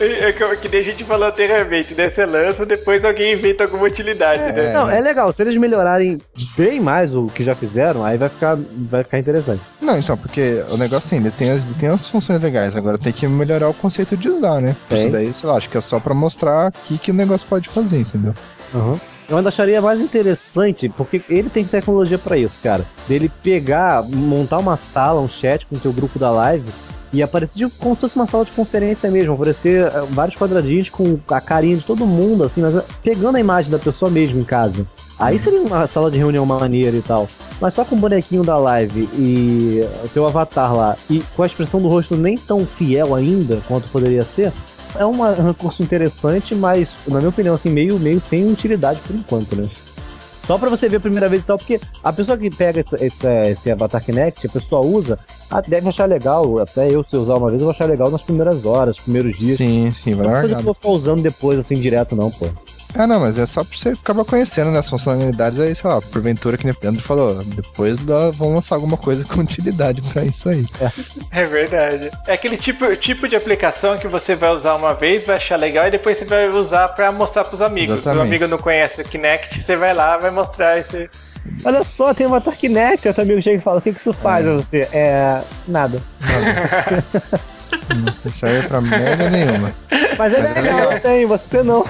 É 0.00 0.32
que, 0.32 0.56
que 0.56 0.68
nem 0.68 0.80
a 0.80 0.84
gente 0.84 1.04
falou 1.04 1.28
anteriormente, 1.28 1.94
né? 1.94 2.08
Você 2.08 2.24
lança, 2.24 2.64
depois 2.64 3.04
alguém 3.04 3.34
inventa 3.34 3.64
alguma 3.64 3.84
utilidade, 3.84 4.42
É. 4.42 4.52
né? 4.52 4.72
Não, 4.72 4.88
é 4.88 5.00
legal, 5.00 5.30
se 5.34 5.42
eles 5.42 5.56
melhorarem 5.56 6.18
bem 6.56 6.80
mais 6.80 7.14
o 7.14 7.26
que 7.28 7.44
já 7.44 7.54
fizeram, 7.54 8.02
aí 8.04 8.16
vai 8.16 8.28
ficar, 8.30 8.56
vai 8.90 9.04
ficar 9.04 9.18
interessante. 9.18 9.60
Não, 9.80 9.98
então, 9.98 10.16
porque 10.16 10.64
o 10.70 10.76
negócio 10.78 11.15
assim, 11.16 11.26
ele 11.26 11.30
tem 11.30 11.50
as, 11.50 11.66
tem 11.66 11.88
as 11.88 12.08
funções 12.08 12.42
legais, 12.42 12.76
agora 12.76 12.98
tem 12.98 13.12
que 13.12 13.26
melhorar 13.26 13.68
o 13.68 13.74
conceito 13.74 14.16
de 14.16 14.28
usar, 14.28 14.60
né? 14.60 14.76
Tem. 14.88 15.02
Isso 15.02 15.10
daí, 15.10 15.32
sei 15.32 15.48
lá, 15.48 15.56
acho 15.56 15.68
que 15.68 15.78
é 15.78 15.80
só 15.80 15.98
pra 15.98 16.14
mostrar 16.14 16.68
o 16.68 16.72
que, 16.72 16.98
que 16.98 17.10
o 17.10 17.14
negócio 17.14 17.46
pode 17.48 17.68
fazer, 17.68 18.00
entendeu? 18.00 18.34
Eu 19.28 19.36
ainda 19.36 19.48
acharia 19.48 19.82
mais 19.82 20.00
interessante, 20.00 20.88
porque 20.88 21.20
ele 21.28 21.50
tem 21.50 21.64
tecnologia 21.64 22.18
pra 22.18 22.38
isso, 22.38 22.60
cara. 22.62 22.84
Dele 23.08 23.30
pegar, 23.42 24.04
montar 24.04 24.58
uma 24.58 24.76
sala, 24.76 25.20
um 25.20 25.28
chat 25.28 25.66
com 25.66 25.74
o 25.74 25.80
teu 25.80 25.92
grupo 25.92 26.18
da 26.18 26.30
live 26.30 26.64
e 27.12 27.22
aparecer 27.22 27.68
como 27.78 27.94
se 27.94 28.02
fosse 28.02 28.16
uma 28.16 28.26
sala 28.26 28.44
de 28.44 28.52
conferência 28.52 29.10
mesmo, 29.10 29.34
aparecer 29.34 29.86
eh, 29.86 29.90
vários 30.10 30.36
quadradinhos 30.36 30.90
com 30.90 31.18
a 31.28 31.40
carinha 31.40 31.76
de 31.76 31.82
todo 31.82 32.06
mundo, 32.06 32.44
assim, 32.44 32.60
mas 32.60 32.74
eh, 32.74 32.84
pegando 33.02 33.36
a 33.36 33.40
imagem 33.40 33.70
da 33.70 33.78
pessoa 33.78 34.10
mesmo 34.10 34.40
em 34.40 34.44
casa. 34.44 34.86
Aí 35.18 35.38
seria 35.38 35.62
uma 35.62 35.86
sala 35.86 36.10
de 36.10 36.18
reunião 36.18 36.44
maneira 36.44 36.96
e 36.96 37.02
tal. 37.02 37.28
Mas 37.60 37.74
só 37.74 37.84
com 37.84 37.96
o 37.96 37.98
bonequinho 37.98 38.44
da 38.44 38.58
live 38.58 39.08
e 39.14 39.80
o 40.04 40.08
teu 40.08 40.26
avatar 40.26 40.74
lá, 40.74 40.96
e 41.08 41.22
com 41.34 41.42
a 41.42 41.46
expressão 41.46 41.80
do 41.80 41.88
rosto 41.88 42.16
nem 42.16 42.36
tão 42.36 42.66
fiel 42.66 43.14
ainda 43.14 43.60
quanto 43.66 43.88
poderia 43.88 44.22
ser, 44.22 44.52
é 44.94 45.06
um 45.06 45.46
recurso 45.46 45.82
interessante, 45.82 46.54
mas, 46.54 46.94
na 47.08 47.18
minha 47.18 47.30
opinião, 47.30 47.54
assim, 47.54 47.70
meio, 47.70 47.98
meio 47.98 48.20
sem 48.20 48.50
utilidade 48.50 49.00
por 49.00 49.16
enquanto, 49.16 49.56
né? 49.56 49.68
Só 50.46 50.56
pra 50.56 50.70
você 50.70 50.88
ver 50.88 50.98
a 50.98 51.00
primeira 51.00 51.28
vez 51.28 51.42
e 51.42 51.44
tal, 51.44 51.58
porque 51.58 51.80
a 52.04 52.12
pessoa 52.12 52.38
que 52.38 52.48
pega 52.48 52.80
esse, 52.80 52.94
esse, 53.04 53.26
esse 53.50 53.70
Avatar 53.70 54.02
Kinect, 54.04 54.46
a 54.46 54.50
pessoa 54.50 54.84
usa, 54.84 55.18
deve 55.66 55.88
achar 55.88 56.08
legal, 56.08 56.60
até 56.60 56.88
eu 56.88 57.04
se 57.04 57.16
usar 57.16 57.34
uma 57.34 57.50
vez, 57.50 57.60
eu 57.60 57.66
vou 57.66 57.74
achar 57.74 57.86
legal 57.86 58.10
nas 58.10 58.22
primeiras 58.22 58.64
horas, 58.64 58.96
primeiros 58.96 59.36
dias. 59.36 59.56
Sim, 59.56 59.90
sim, 59.90 60.14
vai 60.14 60.26
Não 60.26 60.32
precisa 60.34 60.54
largado. 60.54 60.74
ficar 60.74 60.88
usando 60.88 61.22
depois, 61.22 61.58
assim, 61.58 61.74
direto, 61.74 62.14
não, 62.14 62.30
pô. 62.30 62.46
Ah, 62.98 63.06
não, 63.06 63.20
mas 63.20 63.38
é 63.38 63.44
só 63.44 63.62
pra 63.62 63.76
você 63.76 63.90
acabar 63.90 64.24
conhecendo 64.24 64.70
né, 64.70 64.78
as 64.78 64.88
funcionalidades 64.88 65.58
aí, 65.60 65.74
sei 65.74 65.90
lá, 65.90 66.00
porventura, 66.00 66.56
que 66.56 66.64
nem 66.64 66.72
o 66.72 66.76
Leandro 66.82 67.02
falou, 67.02 67.44
depois 67.44 68.02
lá 68.04 68.30
vão 68.30 68.54
lançar 68.54 68.74
alguma 68.74 68.96
coisa 68.96 69.24
com 69.24 69.40
utilidade 69.40 70.00
pra 70.12 70.24
isso 70.24 70.48
aí. 70.48 70.64
É 71.30 71.44
verdade. 71.44 72.10
É 72.26 72.32
aquele 72.32 72.56
tipo, 72.56 72.94
tipo 72.96 73.28
de 73.28 73.36
aplicação 73.36 73.98
que 73.98 74.08
você 74.08 74.34
vai 74.34 74.50
usar 74.50 74.74
uma 74.74 74.94
vez, 74.94 75.24
vai 75.26 75.36
achar 75.36 75.56
legal 75.56 75.86
e 75.86 75.90
depois 75.90 76.16
você 76.16 76.24
vai 76.24 76.48
usar 76.48 76.88
pra 76.88 77.12
mostrar 77.12 77.44
pros 77.44 77.60
amigos. 77.60 77.88
Se 77.88 78.00
o 78.00 78.02
Exatamente. 78.02 78.26
amigo 78.28 78.46
não 78.46 78.58
conhece 78.58 79.02
o 79.02 79.04
Kinect, 79.04 79.60
você 79.60 79.76
vai 79.76 79.92
lá, 79.92 80.16
vai 80.16 80.30
mostrar 80.30 80.78
esse. 80.78 81.10
Olha 81.64 81.84
só, 81.84 82.14
tem 82.14 82.26
uma 82.26 82.40
Kinect, 82.40 83.06
outro 83.08 83.22
amigo 83.22 83.40
chega 83.42 83.58
e 83.58 83.60
fala, 83.60 83.78
o 83.78 83.82
que, 83.82 83.92
que 83.92 84.00
isso 84.00 84.12
faz 84.12 84.44
pra 84.44 84.54
você? 84.54 84.88
É. 84.92 85.42
nada. 85.68 86.00
Não 87.94 88.30
serve 88.30 88.68
pra 88.68 88.80
merda 88.80 89.30
nenhuma. 89.30 89.74
Mas 90.18 90.32
é 90.32 90.40
Mas 90.40 90.56
é 90.56 90.60
legal, 90.60 90.88
legal. 90.88 91.00
tem, 91.00 91.26
você 91.26 91.62
não. 91.62 91.84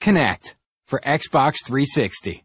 Connect 0.00 0.54
for 0.86 1.00
Xbox 1.02 1.60
360. 1.64 2.44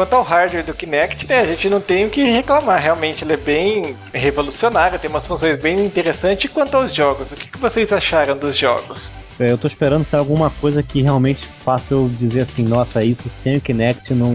Quanto 0.00 0.14
ao 0.14 0.22
hardware 0.22 0.64
do 0.64 0.72
Kinect, 0.72 1.28
né, 1.28 1.40
a 1.40 1.44
gente 1.44 1.68
não 1.68 1.78
tem 1.78 2.06
o 2.06 2.08
que 2.08 2.22
reclamar. 2.22 2.80
Realmente 2.80 3.22
ele 3.22 3.34
é 3.34 3.36
bem 3.36 3.94
revolucionário, 4.14 4.98
tem 4.98 5.10
umas 5.10 5.26
funções 5.26 5.60
bem 5.60 5.84
interessantes. 5.84 6.46
E 6.46 6.48
quanto 6.48 6.74
aos 6.74 6.94
jogos, 6.94 7.32
o 7.32 7.36
que 7.36 7.48
que 7.48 7.58
vocês 7.58 7.92
acharam 7.92 8.34
dos 8.34 8.56
jogos? 8.56 9.12
É, 9.38 9.50
Eu 9.52 9.58
tô 9.58 9.66
esperando 9.66 10.02
ser 10.02 10.16
alguma 10.16 10.48
coisa 10.48 10.82
que 10.82 11.02
realmente 11.02 11.46
faça 11.46 11.92
eu 11.92 12.10
dizer 12.18 12.40
assim, 12.40 12.62
nossa, 12.64 13.04
isso 13.04 13.28
sem 13.28 13.58
o 13.58 13.60
Kinect 13.60 14.14
não, 14.14 14.32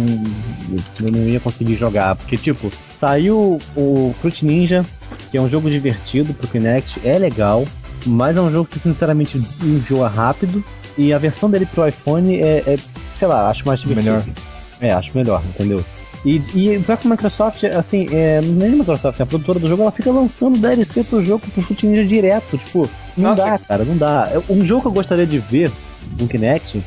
eu 1.04 1.12
não 1.12 1.28
ia 1.28 1.40
conseguir 1.40 1.78
jogar. 1.78 2.16
Porque, 2.16 2.38
tipo, 2.38 2.72
saiu 3.00 3.58
o 3.76 4.14
Fruit 4.22 4.46
Ninja, 4.46 4.86
que 5.32 5.38
é 5.40 5.42
um 5.42 5.50
jogo 5.50 5.68
divertido 5.68 6.32
pro 6.36 6.48
Kinect, 6.48 7.02
é 7.04 7.18
legal, 7.18 7.66
mas 8.06 8.38
é 8.38 8.40
um 8.40 8.52
jogo 8.52 8.70
que 8.70 8.78
sinceramente 8.78 9.42
enjoa 9.64 10.08
rápido. 10.08 10.64
E 10.96 11.12
a 11.12 11.18
versão 11.18 11.50
dele 11.50 11.66
pro 11.66 11.88
iPhone 11.88 12.40
é, 12.40 12.58
é, 12.68 12.78
sei 13.18 13.28
lá, 13.28 13.50
acho 13.50 13.66
mais 13.66 13.80
divertido. 13.80 14.12
Melhor. 14.12 14.55
É, 14.82 14.92
acho 14.92 15.18
melhor, 15.18 15.42
entendeu? 15.46 15.84
E, 16.26 16.42
e 16.56 16.80
pior 16.80 16.98
que 16.98 17.08
a 17.08 17.12
Microsoft, 17.12 17.64
assim, 17.66 18.08
é, 18.12 18.42
nem 18.42 18.70
a 18.70 18.76
Microsoft, 18.78 19.22
a 19.22 19.26
produtora 19.26 19.60
do 19.60 19.68
jogo, 19.68 19.84
ela 19.84 19.92
fica 19.92 20.12
lançando 20.12 20.58
DLC 20.58 21.04
pro 21.04 21.24
jogo 21.24 21.46
pro 21.54 21.62
Fruit 21.62 21.86
Ninja 21.86 22.04
direto. 22.04 22.58
Tipo, 22.58 22.90
não 23.16 23.30
Nossa. 23.30 23.44
dá, 23.44 23.60
cara, 23.60 23.86
não 23.86 23.96
dá. 23.96 24.32
É, 24.32 24.52
Um 24.52 24.66
jogo 24.66 24.82
que 24.82 24.88
eu 24.88 24.92
gostaria 24.92 25.28
de 25.28 25.38
ver 25.38 25.72
no 26.20 26.28
Kinect 26.28 26.84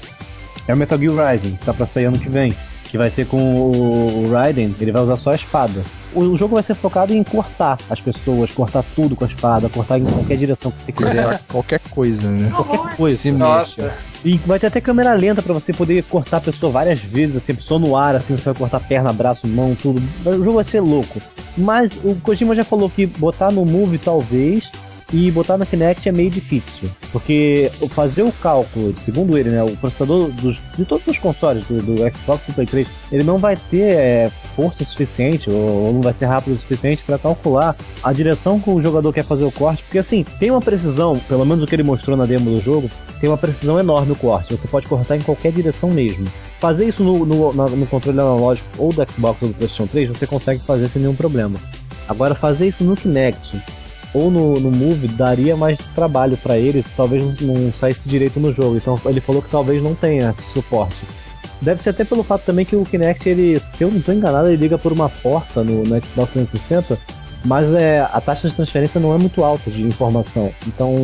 é 0.67 0.75
o 0.75 0.77
Metal 0.77 0.99
Gear 0.99 1.33
Rising, 1.33 1.55
que 1.55 1.65
tá 1.65 1.73
pra 1.73 1.87
sair 1.87 2.07
ano 2.07 2.19
que 2.19 2.29
vem. 2.29 2.55
Que 2.85 2.99
vai 2.99 3.11
ser 3.11 3.27
com 3.27 3.39
o 3.39 4.25
o 4.25 4.33
Raiden, 4.33 4.75
ele 4.81 4.91
vai 4.91 5.03
usar 5.03 5.17
só 5.17 5.31
a 5.31 5.35
espada. 5.37 5.85
O 6.19 6.37
jogo 6.37 6.55
vai 6.55 6.63
ser 6.63 6.75
focado 6.75 7.15
em 7.15 7.23
cortar 7.23 7.79
as 7.89 8.01
pessoas, 8.01 8.51
cortar 8.51 8.85
tudo 8.95 9.15
com 9.15 9.25
a 9.25 9.29
espada, 9.29 9.69
cortar 9.69 9.99
em 9.99 10.05
qualquer 10.05 10.37
direção 10.37 10.71
que 10.73 10.83
você 10.83 10.93
quiser, 10.93 11.15
Qualquer, 11.15 11.41
qualquer 11.49 11.81
coisa, 11.91 12.31
né? 12.31 12.51
qualquer 12.55 12.97
coisa. 12.97 13.17
Se 13.17 13.31
Nossa. 13.31 13.83
mexa. 13.83 13.95
E 14.25 14.37
vai 14.39 14.59
ter 14.59 14.67
até 14.67 14.81
câmera 14.81 15.13
lenta 15.13 15.41
pra 15.43 15.55
você 15.55 15.73
poder 15.73 16.03
cortar 16.05 16.39
a 16.39 16.41
pessoa 16.41 16.73
várias 16.73 16.99
vezes, 17.01 17.37
assim, 17.37 17.53
a 17.53 17.55
pessoa 17.55 17.79
no 17.79 17.97
ar, 17.97 18.17
assim, 18.17 18.37
você 18.37 18.45
vai 18.47 18.55
cortar 18.55 18.81
perna, 18.81 19.13
braço, 19.13 19.47
mão, 19.47 19.77
tudo. 19.81 20.03
O 20.25 20.33
jogo 20.45 20.55
vai 20.55 20.65
ser 20.65 20.81
louco. 20.81 21.21
Mas 21.57 21.93
o 22.03 22.17
Kojima 22.17 22.55
já 22.55 22.65
falou 22.65 22.91
que 22.91 23.07
botar 23.07 23.53
no 23.53 23.65
Move 23.65 23.99
talvez 23.99 24.69
e 25.13 25.31
botar 25.31 25.57
no 25.57 25.65
Kinect 25.65 26.09
é 26.09 26.13
meio 26.13 26.31
difícil. 26.31 26.89
Porque 27.11 27.71
fazer 27.91 28.23
o 28.23 28.33
cálculo, 28.33 28.95
segundo 29.05 29.39
ele, 29.39 29.51
né, 29.51 29.63
o 29.63 29.77
processador 29.77 30.31
dos, 30.33 30.59
de 30.77 30.85
todos 30.85 31.07
os 31.07 31.19
consoles, 31.19 31.65
do, 31.67 31.81
do 31.83 31.95
Xbox 32.17 32.43
e 32.45 32.51
do 32.51 32.55
Play 32.55 32.67
3, 32.67 32.89
ele 33.13 33.25
não 33.25 33.39
vai 33.39 33.57
ter 33.57 33.93
é, 33.95 34.31
força 34.55 34.85
suficiente, 34.85 35.49
ou, 35.49 35.57
ou 35.87 35.93
não 35.95 36.03
vai 36.03 36.13
ser 36.13 36.27
rápido 36.27 36.55
o 36.55 36.59
suficiente 36.59 37.03
pra 37.07 37.19
calcular 37.19 37.75
a 38.03 38.13
direção 38.13 38.61
que 38.61 38.69
o 38.69 38.83
jogador 38.83 39.13
quer 39.13 39.25
fazer 39.25 39.45
o 39.45 39.53
corte. 39.53 39.83
Porque 39.83 39.99
assim, 39.99 40.25
tem 40.39 40.51
uma 40.51 40.61
precisão, 40.61 41.19
pelo 41.29 41.45
menos 41.47 41.65
o 41.65 41.67
que 41.67 41.75
ele 41.75 41.83
mostrou 41.83 42.17
na 42.17 42.27
demo 42.27 42.51
do 42.51 42.61
jogo, 42.61 42.91
tem 43.21 43.31
uma 43.31 43.39
precisão 43.39 43.79
enorme 43.79 44.13
o 44.13 44.17
corte. 44.17 44.55
Você 44.55 44.69
pode 44.69 44.87
cortar 44.87 45.17
em 45.17 45.21
qualquer 45.23 45.53
direção 45.53 45.91
mesmo. 45.91 46.27
Fazer 46.61 46.87
isso 46.87 47.03
no, 47.03 47.25
no, 47.25 47.53
na- 47.55 47.69
no 47.69 47.87
controle 47.87 48.21
analógico 48.21 48.69
ou 48.77 48.93
do 48.93 49.11
Xbox 49.11 49.41
ou 49.43 49.49
do 49.49 49.55
PlayStation 49.55 49.87
3, 49.87 50.09
você 50.09 50.27
consegue 50.27 50.61
fazer 50.65 50.89
sem 50.89 51.01
nenhum 51.01 51.15
problema. 51.15 51.59
Agora, 52.09 52.35
fazer 52.35 52.69
isso 52.69 52.83
no 52.85 52.97
Kinect 52.97 53.61
ou 54.15 54.31
no, 54.31 54.59
no 54.61 54.71
Move 54.71 55.09
daria 55.09 55.57
mais 55.57 55.79
trabalho 55.95 56.37
pra 56.37 56.59
eles, 56.59 56.87
talvez 56.97 57.23
não, 57.41 57.55
não 57.55 57.73
saísse 57.73 58.09
direito 58.09 58.41
no 58.41 58.53
jogo. 58.53 58.77
Então 58.77 59.01
ele 59.07 59.21
falou 59.21 59.43
que 59.43 59.51
talvez 59.51 59.83
não 59.83 59.95
tenha 59.95 60.35
suporte. 60.53 61.05
Deve 61.61 61.83
ser 61.83 61.91
até 61.91 62.05
pelo 62.05 62.23
fato 62.23 62.45
também 62.45 62.65
que 62.65 62.77
o 62.77 62.85
Kinect, 62.85 63.29
ele, 63.29 63.59
se 63.59 63.83
eu 63.83 63.91
não 63.91 63.99
estou 63.99 64.15
enganado, 64.15 64.49
ele 64.49 64.57
liga 64.57 64.79
por 64.79 64.93
uma 64.93 65.09
porta 65.09 65.65
no, 65.65 65.83
no 65.83 66.01
Xbox 66.01 66.33
360, 66.33 66.99
mas 67.45 67.73
é, 67.73 68.01
a 68.01 68.21
taxa 68.21 68.49
de 68.49 68.55
transferência 68.55 69.01
não 69.01 69.15
é 69.15 69.19
muito 69.19 69.45
alta 69.45 69.71
de 69.71 69.83
informação. 69.83 70.53
Então 70.67 70.95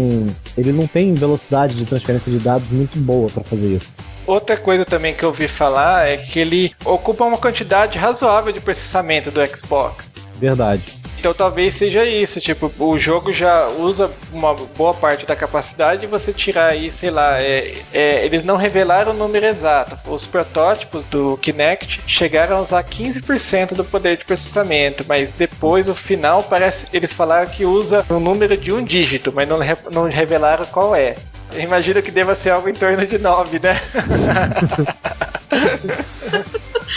ele 0.57 0.73
não 0.73 0.87
tem 0.87 1.13
velocidade 1.15 1.75
de 1.75 1.85
transferência 1.85 2.31
de 2.31 2.39
dados 2.39 2.69
muito 2.71 2.99
boa 2.99 3.29
para 3.29 3.43
fazer 3.43 3.77
isso. 3.77 3.93
Outra 4.27 4.57
coisa 4.57 4.85
também 4.85 5.15
que 5.15 5.23
eu 5.23 5.29
ouvi 5.29 5.47
falar 5.47 6.09
é 6.09 6.17
que 6.17 6.39
ele 6.39 6.75
ocupa 6.85 7.25
uma 7.25 7.37
quantidade 7.37 7.99
razoável 7.99 8.53
de 8.53 8.61
processamento 8.61 9.31
do 9.31 9.45
Xbox. 9.47 10.13
Verdade. 10.41 11.04
Então 11.25 11.33
talvez 11.33 11.77
seja 11.77 12.05
isso, 12.05 12.39
tipo, 12.39 12.71
o 12.79 12.99
jogo 12.99 13.33
já 13.33 13.67
usa 13.79 14.11
uma 14.31 14.53
boa 14.77 14.93
parte 14.93 15.25
da 15.25 15.35
capacidade 15.35 16.05
e 16.05 16.07
você 16.07 16.35
tirar 16.35 16.67
aí, 16.67 16.91
sei 16.91 17.11
lá, 17.11 17.41
é, 17.41 17.77
é, 17.95 18.27
eles 18.27 18.45
não 18.45 18.57
revelaram 18.57 19.13
o 19.13 19.15
número 19.15 19.47
exato. 19.47 19.97
Os 20.07 20.27
protótipos 20.27 21.03
do 21.07 21.39
Kinect 21.39 22.03
chegaram 22.07 22.59
a 22.59 22.61
usar 22.61 22.85
15% 22.85 23.73
do 23.73 23.87
poder 23.87 24.19
de 24.19 24.27
processamento, 24.27 25.03
mas 25.09 25.31
depois 25.31 25.89
o 25.89 25.95
final 25.95 26.43
parece 26.43 26.87
eles 26.93 27.11
falaram 27.11 27.51
que 27.51 27.65
usa 27.65 28.05
um 28.11 28.21
número 28.21 28.55
de 28.55 28.71
um 28.71 28.85
dígito, 28.85 29.33
mas 29.35 29.49
não, 29.49 29.57
não 29.91 30.11
revelaram 30.11 30.67
qual 30.67 30.95
é. 30.95 31.15
Eu 31.55 31.63
imagino 31.63 32.03
que 32.03 32.11
deva 32.11 32.35
ser 32.35 32.51
algo 32.51 32.69
em 32.69 32.75
torno 32.75 33.07
de 33.07 33.17
9, 33.17 33.61
né? 33.61 33.81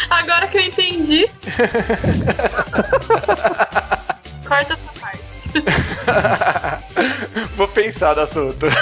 Agora 0.10 0.48
que 0.48 0.58
eu 0.58 0.64
entendi. 0.64 1.26
Corta 4.48 4.74
essa 4.74 4.90
parte. 5.00 5.40
Vou 7.56 7.68
pensar 7.68 8.16
no 8.16 8.22
assunto. 8.24 8.66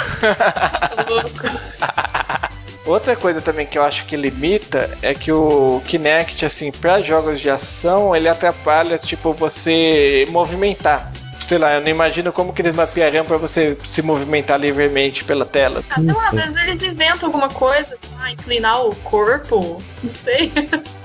Outra 2.86 3.16
coisa 3.16 3.40
também 3.40 3.66
que 3.66 3.76
eu 3.76 3.82
acho 3.82 4.06
que 4.06 4.16
limita 4.16 4.96
é 5.02 5.12
que 5.12 5.32
o 5.32 5.82
Kinect, 5.86 6.46
assim, 6.46 6.70
para 6.70 7.02
jogos 7.02 7.40
de 7.40 7.50
ação, 7.50 8.14
ele 8.14 8.28
atrapalha, 8.28 8.96
tipo, 8.96 9.32
você 9.32 10.24
movimentar 10.30 11.10
sei 11.46 11.58
lá, 11.58 11.74
eu 11.74 11.80
não 11.80 11.88
imagino 11.88 12.32
como 12.32 12.52
que 12.52 12.60
eles 12.60 12.74
mapeariam 12.74 13.24
para 13.24 13.36
você 13.36 13.76
se 13.84 14.02
movimentar 14.02 14.58
livremente 14.58 15.22
pela 15.22 15.46
tela. 15.46 15.82
Ah, 15.88 16.00
sei 16.00 16.12
lá, 16.12 16.28
às 16.30 16.34
vezes 16.34 16.56
eles 16.56 16.82
inventam 16.82 17.28
alguma 17.28 17.48
coisa, 17.48 17.96
sei 17.96 18.10
lá, 18.18 18.32
inclinar 18.32 18.84
o 18.84 18.94
corpo, 18.96 19.80
não 20.02 20.10
sei. 20.10 20.52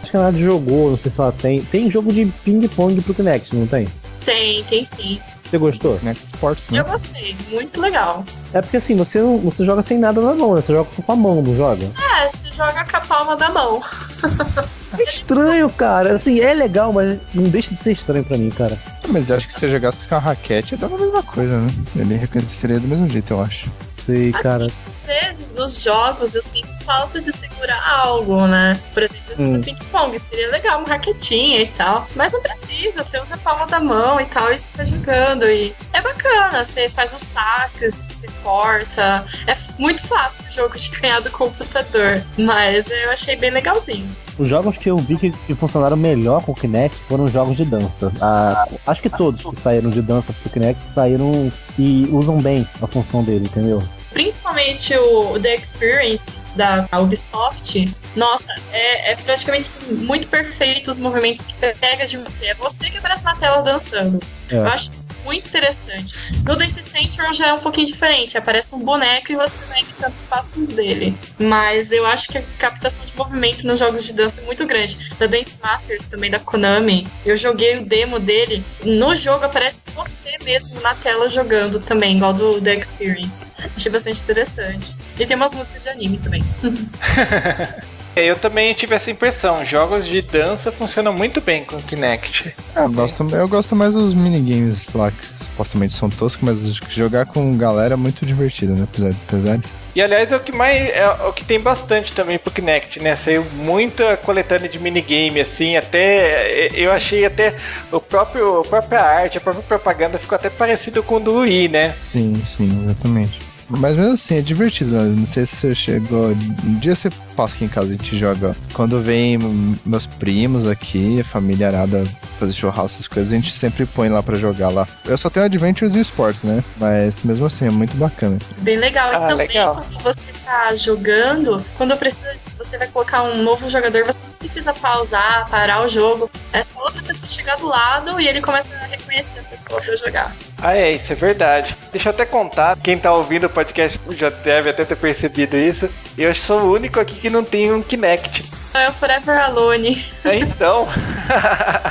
Acho 0.01 0.11
que 0.11 0.17
a 0.17 0.21
Nath 0.21 0.35
jogou, 0.35 0.91
não 0.91 0.97
sei 0.97 1.11
se 1.11 1.21
ela 1.21 1.31
tem. 1.31 1.63
Tem 1.65 1.91
jogo 1.91 2.11
de 2.11 2.25
ping-pong 2.43 2.99
pro 3.01 3.13
Kinect, 3.13 3.55
não 3.55 3.67
tem? 3.67 3.87
Tem, 4.25 4.63
tem 4.65 4.85
sim. 4.85 5.19
Você 5.43 5.57
gostou? 5.57 5.97
Kinect 5.97 6.25
Sports, 6.27 6.69
né? 6.69 6.79
Eu 6.79 6.85
gostei, 6.85 7.35
muito 7.49 7.81
legal. 7.81 8.23
É 8.53 8.61
porque 8.61 8.77
assim, 8.77 8.95
você, 8.95 9.19
não, 9.19 9.37
você 9.39 9.65
joga 9.65 9.83
sem 9.83 9.97
nada 9.97 10.21
na 10.21 10.33
mão, 10.33 10.55
né? 10.55 10.61
Você 10.61 10.71
joga 10.73 10.89
com 10.89 11.11
a 11.11 11.15
mão, 11.15 11.41
não 11.41 11.55
joga? 11.55 11.91
É, 12.15 12.29
você 12.29 12.49
joga 12.51 12.85
com 12.85 12.97
a 12.97 13.01
palma 13.01 13.35
da 13.35 13.49
mão. 13.49 13.81
É 14.99 15.03
estranho, 15.03 15.69
cara. 15.69 16.15
Assim, 16.15 16.41
é 16.41 16.53
legal, 16.53 16.91
mas 16.91 17.17
não 17.33 17.43
deixa 17.43 17.73
de 17.73 17.81
ser 17.81 17.93
estranho 17.93 18.25
pra 18.25 18.37
mim, 18.37 18.49
cara. 18.49 18.77
Mas 19.07 19.29
eu 19.29 19.37
acho 19.37 19.47
que 19.47 19.53
se 19.53 19.59
você 19.59 19.69
jogasse 19.69 20.05
com 20.05 20.15
a 20.15 20.19
raquete, 20.19 20.75
dava 20.75 20.95
a 20.95 20.99
mesma 20.99 21.23
coisa, 21.23 21.59
né? 21.59 21.69
Ele 21.95 22.15
reconheceria 22.15 22.77
do 22.77 22.87
mesmo 22.89 23.07
jeito, 23.07 23.31
eu 23.31 23.39
acho. 23.41 23.71
Sei, 24.05 24.31
cara. 24.31 24.65
Assim, 24.65 24.75
às 24.85 25.05
vezes, 25.05 25.53
nos 25.53 25.81
jogos, 25.81 26.35
eu 26.35 26.41
sinto 26.41 26.73
falta 26.83 27.21
de 27.21 27.31
segurar 27.31 27.81
algo, 27.99 28.47
né? 28.47 28.79
Por 28.93 29.03
exemplo, 29.03 29.35
hum. 29.37 29.57
no 29.57 29.63
ping-pong, 29.63 30.17
seria 30.17 30.49
legal 30.49 30.79
uma 30.79 30.87
raquetinha 30.87 31.61
e 31.61 31.67
tal. 31.67 32.07
Mas 32.15 32.31
não 32.31 32.41
precisa, 32.41 33.03
você 33.03 33.19
usa 33.19 33.35
a 33.35 33.37
palma 33.37 33.67
da 33.67 33.79
mão 33.79 34.19
e 34.19 34.25
tal, 34.25 34.51
e 34.51 34.57
você 34.57 34.67
tá 34.75 34.83
jogando. 34.83 35.45
E 35.45 35.75
é 35.93 36.01
bacana, 36.01 36.65
você 36.65 36.89
faz 36.89 37.13
os 37.13 37.21
saques, 37.21 37.93
você 37.95 38.27
corta. 38.43 39.25
É 39.47 39.55
muito 39.77 40.05
fácil 40.07 40.43
o 40.47 40.51
jogo 40.51 40.77
de 40.77 40.89
ganhar 40.89 41.19
do 41.19 41.31
computador. 41.31 42.21
Mas 42.37 42.89
eu 42.89 43.11
achei 43.11 43.35
bem 43.35 43.51
legalzinho. 43.51 44.07
Os 44.37 44.47
jogos 44.47 44.77
que 44.77 44.89
eu 44.89 44.97
vi 44.97 45.17
que, 45.17 45.31
que 45.31 45.53
funcionaram 45.53 45.97
melhor 45.97 46.43
com 46.43 46.51
o 46.51 46.55
Kinect 46.55 46.97
foram 47.07 47.27
jogos 47.27 47.57
de 47.57 47.65
dança. 47.65 48.11
Ah, 48.21 48.67
acho 48.87 49.01
que 49.01 49.09
todos 49.09 49.43
que 49.43 49.61
saíram 49.61 49.89
de 49.89 50.01
dança 50.01 50.33
pro 50.33 50.49
Kinect 50.49 50.81
saíram 50.93 51.51
e 51.77 52.07
usam 52.11 52.41
bem 52.41 52.67
a 52.81 52.87
função 52.87 53.23
dele, 53.23 53.45
entendeu? 53.45 53.81
Principalmente 54.11 54.95
o 54.97 55.39
The 55.39 55.55
Experience 55.55 56.33
da 56.55 56.87
Ubisoft, 56.99 57.93
nossa, 58.15 58.53
é, 58.73 59.11
é 59.11 59.15
praticamente 59.15 59.63
assim, 59.63 59.93
muito 59.93 60.27
perfeito 60.27 60.91
os 60.91 60.97
movimentos 60.97 61.45
que 61.45 61.53
pega 61.53 62.05
de 62.05 62.17
você. 62.17 62.47
É 62.47 62.55
você 62.55 62.89
que 62.89 62.97
aparece 62.97 63.23
na 63.23 63.35
tela 63.35 63.61
dançando. 63.61 64.19
É. 64.51 64.55
Eu 64.55 64.67
acho 64.67 64.89
isso 64.89 65.07
muito 65.23 65.47
interessante. 65.47 66.15
No 66.45 66.55
Dance 66.55 66.81
Central 66.81 67.33
já 67.33 67.47
é 67.47 67.53
um 67.53 67.59
pouquinho 67.59 67.87
diferente. 67.87 68.37
Aparece 68.37 68.73
um 68.75 68.79
boneco 68.79 69.31
e 69.31 69.35
você 69.35 69.65
vai 69.65 69.81
imitando 69.81 70.13
os 70.13 70.23
passos 70.23 70.69
dele. 70.69 71.17
Mas 71.39 71.91
eu 71.91 72.05
acho 72.05 72.29
que 72.29 72.37
a 72.37 72.43
captação 72.57 73.05
de 73.05 73.15
movimento 73.15 73.65
nos 73.65 73.79
jogos 73.79 74.03
de 74.03 74.13
dança 74.13 74.41
é 74.41 74.45
muito 74.45 74.65
grande. 74.65 74.97
Da 75.17 75.27
Dance 75.27 75.55
Masters 75.61 76.07
também, 76.07 76.31
da 76.31 76.39
Konami, 76.39 77.07
eu 77.25 77.37
joguei 77.37 77.77
o 77.77 77.85
demo 77.85 78.19
dele. 78.19 78.63
No 78.83 79.15
jogo 79.15 79.45
aparece 79.45 79.83
você 79.93 80.31
mesmo 80.43 80.79
na 80.81 80.93
tela 80.95 81.29
jogando 81.29 81.79
também, 81.79 82.17
igual 82.17 82.33
do 82.33 82.59
The 82.61 82.75
Experience. 82.75 83.47
Achei 83.75 83.91
bastante 83.91 84.21
interessante. 84.21 84.95
E 85.19 85.25
tem 85.25 85.35
umas 85.35 85.53
músicas 85.53 85.83
de 85.83 85.89
anime 85.89 86.17
também. 86.17 86.43
É, 88.15 88.25
eu 88.25 88.35
também 88.35 88.73
tive 88.73 88.95
essa 88.95 89.09
impressão. 89.09 89.65
Jogos 89.65 90.05
de 90.05 90.21
dança 90.21 90.71
funcionam 90.71 91.13
muito 91.13 91.39
bem 91.39 91.63
com 91.63 91.77
o 91.77 91.81
Kinect. 91.81 92.53
É, 92.75 92.83
eu, 92.83 92.91
gosto, 92.91 93.35
eu 93.35 93.47
gosto 93.47 93.75
mais 93.75 93.93
dos 93.93 94.13
minigames 94.13 94.91
lá, 94.93 95.11
que 95.11 95.25
supostamente 95.25 95.93
são 95.93 96.09
toscos, 96.09 96.43
mas 96.43 96.75
jogar 96.89 97.25
com 97.25 97.57
galera 97.57 97.93
é 97.93 97.97
muito 97.97 98.25
divertido, 98.25 98.73
né? 98.73 98.83
Apesar 98.83 99.11
dos 99.11 99.23
pesares. 99.23 99.73
E 99.95 100.01
aliás, 100.01 100.31
é 100.31 100.35
o 100.35 100.39
que 100.39 100.51
mais. 100.51 100.89
É 100.89 101.07
o 101.27 101.33
que 101.33 101.43
tem 101.43 101.59
bastante 101.59 102.13
também 102.13 102.37
pro 102.37 102.51
Kinect, 102.51 103.01
né? 103.01 103.15
Saiu 103.15 103.45
muita 103.55 104.15
coletânea 104.17 104.69
de 104.69 104.79
minigame, 104.79 105.41
assim, 105.41 105.75
até. 105.75 106.69
Eu 106.73 106.91
achei 106.91 107.25
até 107.25 107.55
o 107.91 107.99
próprio, 107.99 108.61
a 108.61 108.63
própria 108.63 109.01
arte, 109.01 109.37
a 109.37 109.41
própria 109.41 109.63
propaganda 109.63 110.17
ficou 110.17 110.35
até 110.35 110.49
parecido 110.49 111.03
com 111.03 111.15
o 111.15 111.19
do 111.19 111.39
Wii, 111.39 111.67
né? 111.67 111.95
Sim, 111.97 112.41
sim, 112.45 112.83
exatamente. 112.83 113.50
Mas 113.77 113.95
mesmo 113.95 114.13
assim, 114.13 114.37
é 114.37 114.41
divertido. 114.41 114.91
Né? 114.91 115.15
Não 115.17 115.27
sei 115.27 115.45
se 115.45 115.55
você 115.55 115.75
chegou. 115.75 116.31
Um 116.31 116.75
dia 116.79 116.95
você 116.95 117.09
passa 117.35 117.55
aqui 117.55 117.65
em 117.65 117.69
casa 117.69 117.91
e 117.91 117.93
a 117.93 117.97
gente 117.97 118.17
joga. 118.17 118.55
Quando 118.73 119.01
vem 119.01 119.37
meus 119.85 120.05
primos 120.05 120.67
aqui, 120.67 121.21
a 121.21 121.23
família 121.23 121.67
arada 121.67 122.03
fazer 122.35 122.53
churrasco, 122.53 122.85
essas 122.85 123.07
coisas, 123.07 123.31
a 123.31 123.35
gente 123.35 123.51
sempre 123.51 123.85
põe 123.85 124.09
lá 124.09 124.21
pra 124.23 124.35
jogar 124.35 124.69
lá. 124.69 124.87
Eu 125.05 125.17
só 125.17 125.29
tenho 125.29 125.45
Adventures 125.45 125.93
e 125.95 125.99
Sports, 126.01 126.43
né? 126.43 126.63
Mas 126.77 127.23
mesmo 127.23 127.45
assim, 127.45 127.67
é 127.67 127.71
muito 127.71 127.95
bacana. 127.97 128.37
Bem 128.59 128.77
legal. 128.77 129.09
Ah, 129.11 129.25
e 129.25 129.27
também, 129.29 129.47
legal. 129.47 129.75
quando 129.75 130.01
você 130.03 130.31
tá 130.51 130.75
jogando, 130.75 131.65
quando 131.77 131.95
precisa, 131.95 132.35
você 132.57 132.77
vai 132.77 132.87
colocar 132.89 133.23
um 133.23 133.41
novo 133.41 133.69
jogador, 133.69 134.03
você 134.05 134.27
não 134.27 134.33
precisa 134.33 134.73
pausar, 134.73 135.49
parar 135.49 135.81
o 135.81 135.87
jogo. 135.87 136.29
É 136.51 136.61
só 136.61 136.83
outra 136.83 137.01
pessoa 137.01 137.29
chegar 137.29 137.55
do 137.55 137.67
lado 137.67 138.19
e 138.19 138.27
ele 138.27 138.41
começa 138.41 138.75
a 138.75 138.85
reconhecer 138.85 139.39
a 139.39 139.43
pessoa 139.43 139.81
pra 139.81 139.95
jogar. 139.95 140.35
Ah, 140.61 140.75
é, 140.75 140.91
isso 140.91 141.13
é 141.13 141.15
verdade. 141.15 141.77
Deixa 141.93 142.09
eu 142.09 142.13
até 142.13 142.25
contar, 142.25 142.77
quem 142.77 142.99
tá 142.99 143.13
ouvindo 143.13 143.45
o 143.45 143.49
podcast 143.49 143.97
já 144.09 144.29
deve 144.29 144.69
até 144.69 144.83
ter 144.83 144.97
percebido 144.97 145.55
isso. 145.55 145.89
Eu 146.17 146.35
sou 146.35 146.59
o 146.59 146.73
único 146.73 146.99
aqui 146.99 147.15
que 147.15 147.29
não 147.29 147.45
tem 147.45 147.71
um 147.71 147.81
Kinect. 147.81 148.43
É 148.73 148.89
o 148.89 148.93
Forever 148.93 149.39
Alone. 149.39 150.05
É, 150.23 150.35
então. 150.35 150.87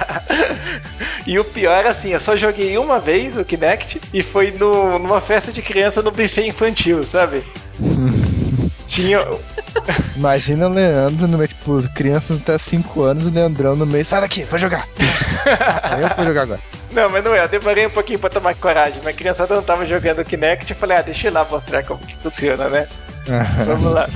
e 1.27 1.37
o 1.37 1.45
pior, 1.45 1.85
assim, 1.85 2.11
eu 2.11 2.21
só 2.21 2.37
joguei 2.37 2.79
uma 2.79 3.01
vez 3.01 3.37
o 3.37 3.45
Kinect 3.45 4.01
e 4.15 4.23
foi 4.23 4.53
no, 4.53 4.99
numa 4.99 5.21
festa 5.21 5.51
de 5.51 5.63
criança 5.63 6.01
no 6.01 6.13
buffet 6.13 6.47
infantil, 6.47 7.03
sabe? 7.03 7.45
Tinha. 8.91 9.25
Imagina 10.17 10.67
o 10.67 10.73
Leandro 10.73 11.29
no 11.29 11.39
meio, 11.39 11.49
tipo, 11.49 11.81
crianças 11.95 12.39
até 12.39 12.59
5 12.59 13.03
anos, 13.03 13.27
o 13.27 13.31
Leandrão 13.31 13.77
no 13.77 13.87
meio, 13.87 14.05
sai 14.05 14.21
daqui, 14.21 14.43
vai 14.43 14.59
jogar. 14.59 14.85
eu 16.01 16.17
vou 16.17 16.27
jogar 16.27 16.43
agora. 16.43 16.61
Não, 16.91 17.09
mas 17.09 17.23
não 17.23 17.33
é, 17.33 17.45
eu 17.45 17.49
demorei 17.49 17.87
um 17.87 17.91
pouquinho 17.91 18.19
pra 18.19 18.29
tomar 18.29 18.53
coragem. 18.57 19.01
Minha 19.01 19.13
criançada 19.13 19.55
não 19.55 19.63
tava 19.63 19.87
jogando 19.87 20.25
Kinect, 20.25 20.73
eu 20.73 20.77
falei, 20.77 20.99
ah, 20.99 21.03
deixa 21.03 21.29
eu 21.29 21.33
lá 21.33 21.47
mostrar 21.49 21.85
como 21.85 22.05
que 22.05 22.17
funciona, 22.17 22.69
né? 22.69 22.89
Vamos 23.65 23.93
lá. 23.93 24.09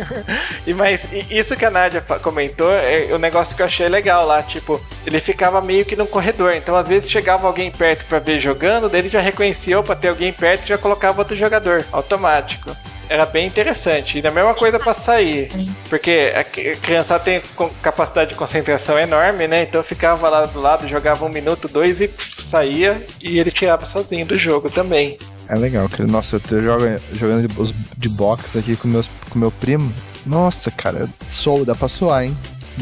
e 0.66 0.74
mas 0.74 1.00
isso 1.30 1.56
que 1.56 1.64
a 1.64 1.70
Nádia 1.70 2.02
comentou 2.20 2.70
é 2.70 3.08
o 3.10 3.14
um 3.14 3.18
negócio 3.18 3.56
que 3.56 3.62
eu 3.62 3.66
achei 3.66 3.88
legal 3.88 4.26
lá, 4.26 4.42
tipo, 4.42 4.78
ele 5.06 5.18
ficava 5.18 5.62
meio 5.62 5.86
que 5.86 5.96
num 5.96 6.04
corredor, 6.04 6.52
então 6.52 6.76
às 6.76 6.86
vezes 6.86 7.10
chegava 7.10 7.46
alguém 7.46 7.70
perto 7.70 8.04
para 8.04 8.18
ver 8.18 8.38
jogando, 8.38 8.90
daí 8.90 9.00
ele 9.00 9.08
já 9.08 9.20
reconhecia, 9.20 9.80
opa, 9.80 9.96
ter 9.96 10.08
alguém 10.08 10.30
perto 10.30 10.64
e 10.64 10.68
já 10.68 10.76
colocava 10.76 11.20
outro 11.20 11.34
jogador, 11.34 11.86
automático 11.90 12.76
era 13.10 13.26
bem 13.26 13.46
interessante. 13.46 14.20
E 14.20 14.26
a 14.26 14.30
mesma 14.30 14.54
coisa 14.54 14.78
para 14.78 14.94
sair. 14.94 15.50
Porque 15.88 16.32
a 16.34 16.44
criança 16.44 17.18
tem 17.18 17.42
capacidade 17.82 18.30
de 18.30 18.36
concentração 18.36 18.96
enorme, 18.96 19.48
né? 19.48 19.64
Então 19.64 19.82
ficava 19.82 20.28
lá 20.28 20.46
do 20.46 20.60
lado, 20.60 20.86
jogava 20.86 21.26
um 21.26 21.28
minuto, 21.28 21.66
dois 21.66 22.00
e 22.00 22.08
saía. 22.38 23.04
E 23.20 23.40
ele 23.40 23.50
tirava 23.50 23.84
sozinho 23.84 24.24
do 24.24 24.38
jogo 24.38 24.70
também. 24.70 25.18
É 25.48 25.56
legal, 25.56 25.88
cara. 25.88 26.06
Nossa, 26.06 26.36
eu 26.36 26.40
tô 26.40 26.62
jogando, 26.62 27.02
jogando 27.12 27.48
de, 27.48 27.74
de 27.96 28.08
boxe 28.10 28.56
aqui 28.56 28.76
com, 28.76 28.86
meus, 28.86 29.10
com 29.28 29.38
meu 29.40 29.50
primo. 29.50 29.92
Nossa, 30.24 30.70
cara, 30.70 31.08
sou, 31.26 31.64
dá 31.64 31.74
pra 31.74 31.88
suar, 31.88 32.24
hein? 32.24 32.36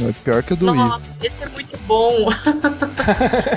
É 0.07 0.13
pior 0.23 0.43
que 0.43 0.53
o 0.53 0.57
do 0.57 0.67
Nossa, 0.75 1.07
Wii. 1.07 1.27
esse 1.27 1.43
é 1.43 1.49
muito 1.49 1.79
bom. 1.87 2.29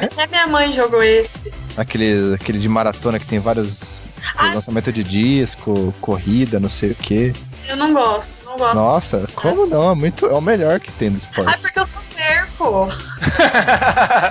Até 0.02 0.26
minha 0.28 0.48
mãe 0.48 0.72
jogou 0.72 1.04
esse. 1.04 1.54
Aquele, 1.76 2.34
aquele 2.34 2.58
de 2.58 2.70
maratona 2.70 3.20
que 3.20 3.28
tem 3.28 3.40
vários 3.40 4.00
ah, 4.36 4.54
lançamento 4.54 4.92
de 4.92 5.04
disco, 5.04 5.94
corrida, 6.02 6.60
não 6.60 6.70
sei 6.70 6.92
o 6.92 6.96
que. 6.96 7.34
Eu 7.68 7.76
não 7.76 7.94
gosto, 7.94 8.34
não 8.46 8.58
gosto. 8.58 8.76
Nossa, 8.76 9.28
como 9.36 9.66
não? 9.66 9.92
É, 9.92 9.96
muito, 9.96 10.26
é 10.26 10.34
o 10.34 10.42
melhor 10.42 10.80
que 10.80 10.92
tem 10.92 11.12
do 11.12 11.18
esporte. 11.18 11.50
Ah, 11.54 11.58
porque 11.58 11.80
eu 11.80 11.86
sou 11.86 12.02
perco. 12.16 12.88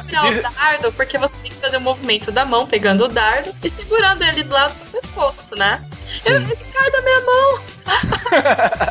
Virar 0.04 0.26
o 0.30 0.42
dardo, 0.42 0.92
porque 0.92 1.18
você 1.18 1.34
tem 1.42 1.50
que 1.50 1.56
fazer 1.56 1.78
o 1.78 1.80
movimento 1.80 2.30
da 2.30 2.44
mão 2.44 2.66
pegando 2.66 3.04
o 3.04 3.08
dardo 3.08 3.54
e 3.62 3.68
segurando 3.68 4.22
ele 4.22 4.42
do 4.42 4.52
lado 4.52 4.70
do 4.70 4.76
seu 4.76 4.86
pescoço, 4.86 5.56
né? 5.56 5.82
Sim. 6.20 6.30
Eu, 6.30 6.42
ele 6.42 6.56
cai 6.56 6.90
da 6.90 7.02
minha 7.02 7.20
mão. 7.20 7.60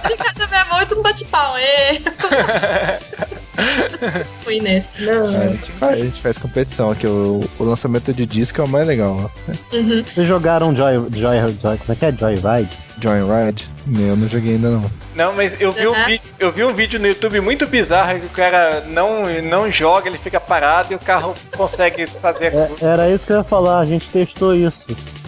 ele 0.05 0.17
cai 0.17 0.33
da 0.33 0.47
minha 0.47 0.65
mão 0.65 0.81
e 0.81 0.85
tu 0.85 0.95
não 0.95 1.03
bate 1.03 1.25
pau. 1.25 1.55
Fui 4.41 4.59
nesse, 4.59 5.01
não. 5.03 5.27
A 5.27 5.47
gente 5.47 5.71
faz, 5.73 5.93
a 5.93 6.03
gente 6.05 6.21
faz 6.21 6.37
competição 6.37 6.91
aqui. 6.91 7.07
O, 7.07 7.41
o 7.57 7.63
lançamento 7.63 8.13
de 8.13 8.25
disco 8.25 8.61
é 8.61 8.63
o 8.63 8.67
mais 8.67 8.87
legal. 8.87 9.17
ó. 9.49 9.75
Uhum. 9.75 10.03
Vocês 10.03 10.27
jogaram 10.27 10.75
Joy, 10.75 10.95
Joy, 11.11 11.37
Joy, 11.61 11.77
como 11.77 11.91
é 11.91 11.95
que 11.95 12.05
é? 12.05 12.11
Joyride? 12.11 12.77
Joyride? 13.01 13.67
Eu 13.87 14.15
não 14.17 14.27
joguei 14.27 14.53
ainda 14.55 14.69
não. 14.69 14.91
Não, 15.15 15.33
mas 15.33 15.59
eu 15.59 15.71
vi, 15.71 15.87
um 15.87 15.91
Uhum. 15.91 16.05
vi- 16.05 16.21
eu 16.39 16.51
vi 16.51 16.63
um 16.63 16.73
vídeo 16.73 16.99
no 16.99 17.07
YouTube 17.07 17.41
muito 17.41 17.67
bizarro 17.67 18.19
que 18.19 18.25
o 18.25 18.29
cara 18.29 18.85
não, 18.87 19.23
não 19.43 19.69
joga, 19.71 20.07
ele 20.07 20.17
fica 20.17 20.39
parado 20.39 20.93
e 20.93 20.95
o 20.95 20.99
carro 20.99 21.33
consegue 21.57 22.05
fazer 22.07 22.45
a 22.55 22.61
É, 22.61 22.65
curva. 22.67 22.85
era 22.87 23.09
isso 23.09 23.25
que 23.25 23.33
eu 23.33 23.37
ia 23.37 23.43
falar, 23.43 23.79
a 23.79 23.85
gente 23.85 24.09
testou 24.09 24.55
isso. 24.55 24.81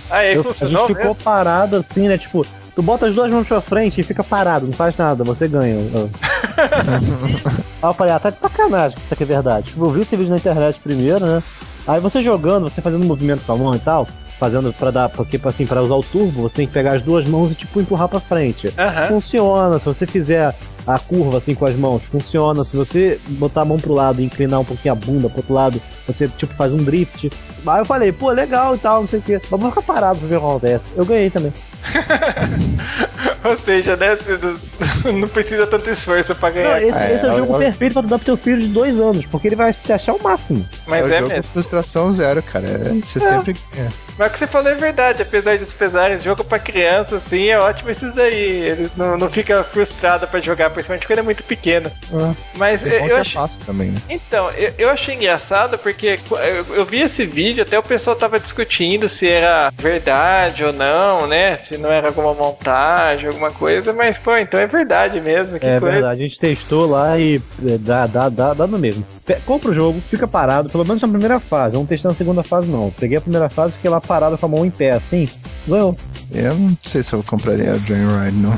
Ah, 0.10 0.24
é, 0.24 0.36
Eu- 0.36 0.42
a 0.42 0.44
funcionou 0.46 0.88
gente 0.88 0.96
ficou 0.96 1.12
mesmo? 1.14 1.24
parado 1.24 1.78
assim, 1.78 2.08
né? 2.08 2.18
Tipo, 2.18 2.46
tu 2.82 2.84
bota 2.84 3.06
as 3.06 3.14
duas 3.16 3.32
mãos 3.32 3.48
pra 3.48 3.62
frente 3.62 4.02
e 4.02 4.04
fica 4.04 4.24
parado, 4.24 4.66
não 4.66 4.74
faz 4.74 4.98
nada, 4.98 5.24
você 5.24 5.48
ganha. 5.48 5.78
Aí 7.82 7.90
eu 7.90 7.94
falei, 7.94 8.14
ah, 8.14 8.20
tá 8.20 8.32
de 8.32 8.40
sacanagem 8.40 8.98
que 8.98 9.04
isso 9.06 9.14
aqui 9.14 9.24
é 9.24 9.28
verdade. 9.28 9.68
Tipo, 9.68 9.86
eu 9.86 9.92
vi 9.92 10.02
esse 10.02 10.18
vídeo 10.18 10.32
na 10.32 10.38
internet 10.38 10.80
primeiro, 10.80 11.24
né? 11.24 11.44
Aí 11.88 12.00
você 12.00 12.24
jogando, 12.24 12.70
você 12.70 12.82
fazendo 12.82 13.06
movimento 13.06 13.46
com 13.46 13.54
a 13.54 13.56
mão 13.56 13.76
e 13.76 13.80
tal, 13.80 14.08
fazendo 14.40 14.74
pra 14.74 14.90
dar, 14.90 15.10
porque 15.10 15.40
assim, 15.44 15.68
pra 15.68 15.82
usar 15.82 15.96
o 15.96 16.04
turbo, 16.04 16.42
você 16.42 16.56
tem 16.56 16.68
que 16.68 16.74
pegar 16.74 16.94
as 16.94 17.04
duas 17.04 17.28
mãos 17.28 17.52
e 17.52 17.56
tipo 17.56 17.80
empurrar 17.80 18.08
pra 18.08 18.20
frente. 18.20 18.74
Aham. 18.76 19.08
Funciona, 19.10 19.78
se 19.78 19.86
você 19.86 20.08
fizer 20.08 20.56
a 20.88 20.98
curva 20.98 21.38
assim 21.38 21.54
com 21.54 21.66
as 21.66 21.76
mãos, 21.76 22.02
funciona. 22.04 22.64
Se 22.64 22.76
você 22.76 23.20
botar 23.30 23.62
a 23.62 23.66
mão 23.66 23.78
pro 23.78 23.94
lado 23.94 24.22
e 24.22 24.26
inclinar 24.26 24.60
um 24.60 24.66
pouquinho 24.66 24.94
a 24.94 24.96
bunda 24.96 25.30
pro 25.30 25.38
outro 25.38 25.54
lado, 25.54 25.82
você 26.08 26.28
tipo 26.28 26.54
faz 26.56 26.72
um 26.72 26.84
drift. 26.84 27.32
Aí 27.68 27.82
eu 27.82 27.86
falei, 27.86 28.12
pô, 28.12 28.32
legal 28.32 28.74
e 28.76 28.80
tal, 28.80 29.02
não 29.02 29.08
sei 29.08 29.20
o 29.20 29.22
que. 29.22 29.34
Mas 29.34 29.62
vou 29.62 29.70
ficar 29.70 29.84
parado 29.84 30.18
pra 30.18 30.28
ver 30.28 30.38
o 30.38 30.40
que 30.40 30.46
acontece. 30.46 30.84
Eu 30.96 31.06
ganhei 31.06 31.30
também. 31.30 31.54
Ou 33.44 33.58
seja, 33.58 33.96
né? 33.96 34.16
não- 35.04 35.14
Não 35.22 35.28
precisa 35.28 35.66
tanto 35.66 35.90
esforço 35.90 36.36
pra 36.36 36.50
Não, 36.50 36.56
ganhar. 36.56 36.84
esse, 36.84 36.98
É, 36.98 37.16
esse 37.16 37.26
é 37.26 37.30
o 37.30 37.32
eu- 37.34 37.38
jogo 37.40 37.54
eu- 37.56 37.60
perfeito 37.60 37.94
pra 37.94 38.02
tu 38.04 38.08
dar 38.08 38.18
pro 38.20 38.26
teu 38.26 38.38
filho 38.38 38.62
de 38.62 38.68
dois 38.68 39.00
anos, 39.00 39.26
porque 39.26 39.48
ele 39.48 39.56
vai 39.56 39.74
te 39.74 39.92
achar 39.92 40.14
o 40.14 40.22
máximo. 40.22 40.68
Mas 40.86 41.08
é 41.08 41.16
é, 41.16 41.18
jogo 41.20 41.30
mesmo. 41.34 41.44
frustração 41.52 42.12
zero, 42.12 42.44
cara. 42.44 42.68
É, 42.68 42.90
você 43.04 43.20
sempre. 43.20 43.56
é. 43.76 43.88
Mas 44.18 44.30
o 44.30 44.34
que 44.34 44.40
você 44.40 44.48
falou 44.48 44.70
é 44.72 44.76
verdade, 44.76 45.24
apesar 45.24 45.58
de 45.58 45.66
pesares, 45.66 46.22
jogo 46.24 46.44
pra 46.44 46.60
criança, 46.60 47.16
assim, 47.16 47.48
é 47.48 47.58
ótimo 47.58 47.90
esses 47.90 48.14
daí. 48.14 48.36
Eles 48.36 48.92
não, 48.96 49.18
não 49.18 49.30
ficam 49.30 49.64
frustrados 49.64 50.30
pra 50.30 50.40
jogar, 50.40 50.70
principalmente 50.70 51.08
quando 51.08 51.20
é 51.20 51.24
muito 51.24 51.44
pequeno. 51.44 51.92
Mas 52.56 52.86
É 52.86 52.90
eu, 53.02 53.08
eu 53.08 53.18
é 53.18 53.22
achei. 53.22 53.34
fácil 53.34 53.60
também, 53.66 53.90
né? 53.90 53.98
Então, 54.08 54.50
eu, 54.52 54.72
eu 54.78 54.90
achei 54.90 55.16
engraçado 55.16 55.80
porque 55.80 56.20
eu, 56.30 56.76
eu 56.76 56.86
vi 56.86 57.02
esse 57.02 57.26
vídeo, 57.26 57.64
até 57.64 57.78
o 57.80 57.84
pessoal 57.84 58.16
tava 58.16 58.40
discutindo 58.40 59.10
se 59.10 59.28
era 59.28 59.72
verdade 59.76 60.64
ou 60.64 60.72
não, 60.74 61.26
né? 61.26 61.56
Se 61.72 61.78
não 61.78 61.90
era 61.90 62.08
alguma 62.10 62.34
montagem, 62.34 63.28
alguma 63.28 63.50
coisa, 63.50 63.94
mas 63.94 64.18
pô, 64.18 64.36
então 64.36 64.60
é 64.60 64.68
verdade 64.68 65.22
mesmo. 65.22 65.58
Que 65.58 65.66
É 65.66 65.80
coisa. 65.80 65.94
verdade, 65.94 66.20
a 66.20 66.28
gente 66.28 66.38
testou 66.38 66.86
lá 66.86 67.18
e 67.18 67.42
é, 67.66 67.78
dá, 67.78 68.06
dá, 68.06 68.28
dá, 68.28 68.54
dá 68.54 68.68
no 68.68 68.78
mesmo. 68.78 69.06
Compra 69.46 69.72
o 69.72 69.74
jogo, 69.74 69.98
fica 70.02 70.28
parado, 70.28 70.70
pelo 70.70 70.86
menos 70.86 71.02
na 71.02 71.08
primeira 71.08 71.40
fase. 71.40 71.74
Vamos 71.76 71.88
testar 71.88 72.10
na 72.10 72.16
segunda 72.16 72.44
fase, 72.44 72.68
não. 72.70 72.92
Peguei 72.92 73.18
a 73.18 73.22
primeira 73.22 73.48
fase, 73.48 73.76
fiquei 73.76 73.90
lá 73.90 74.02
parado 74.02 74.38
com 74.38 74.46
a 74.46 74.50
mão 74.50 74.66
em 74.66 74.70
pé, 74.70 74.92
assim. 74.92 75.30
Ganhou. 75.66 75.96
Eu 76.34 76.56
não 76.56 76.78
sei 76.82 77.04
se 77.04 77.12
eu 77.12 77.22
compraria 77.22 77.74
a 77.74 77.78
Joyride, 77.78 78.38
não. 78.38 78.54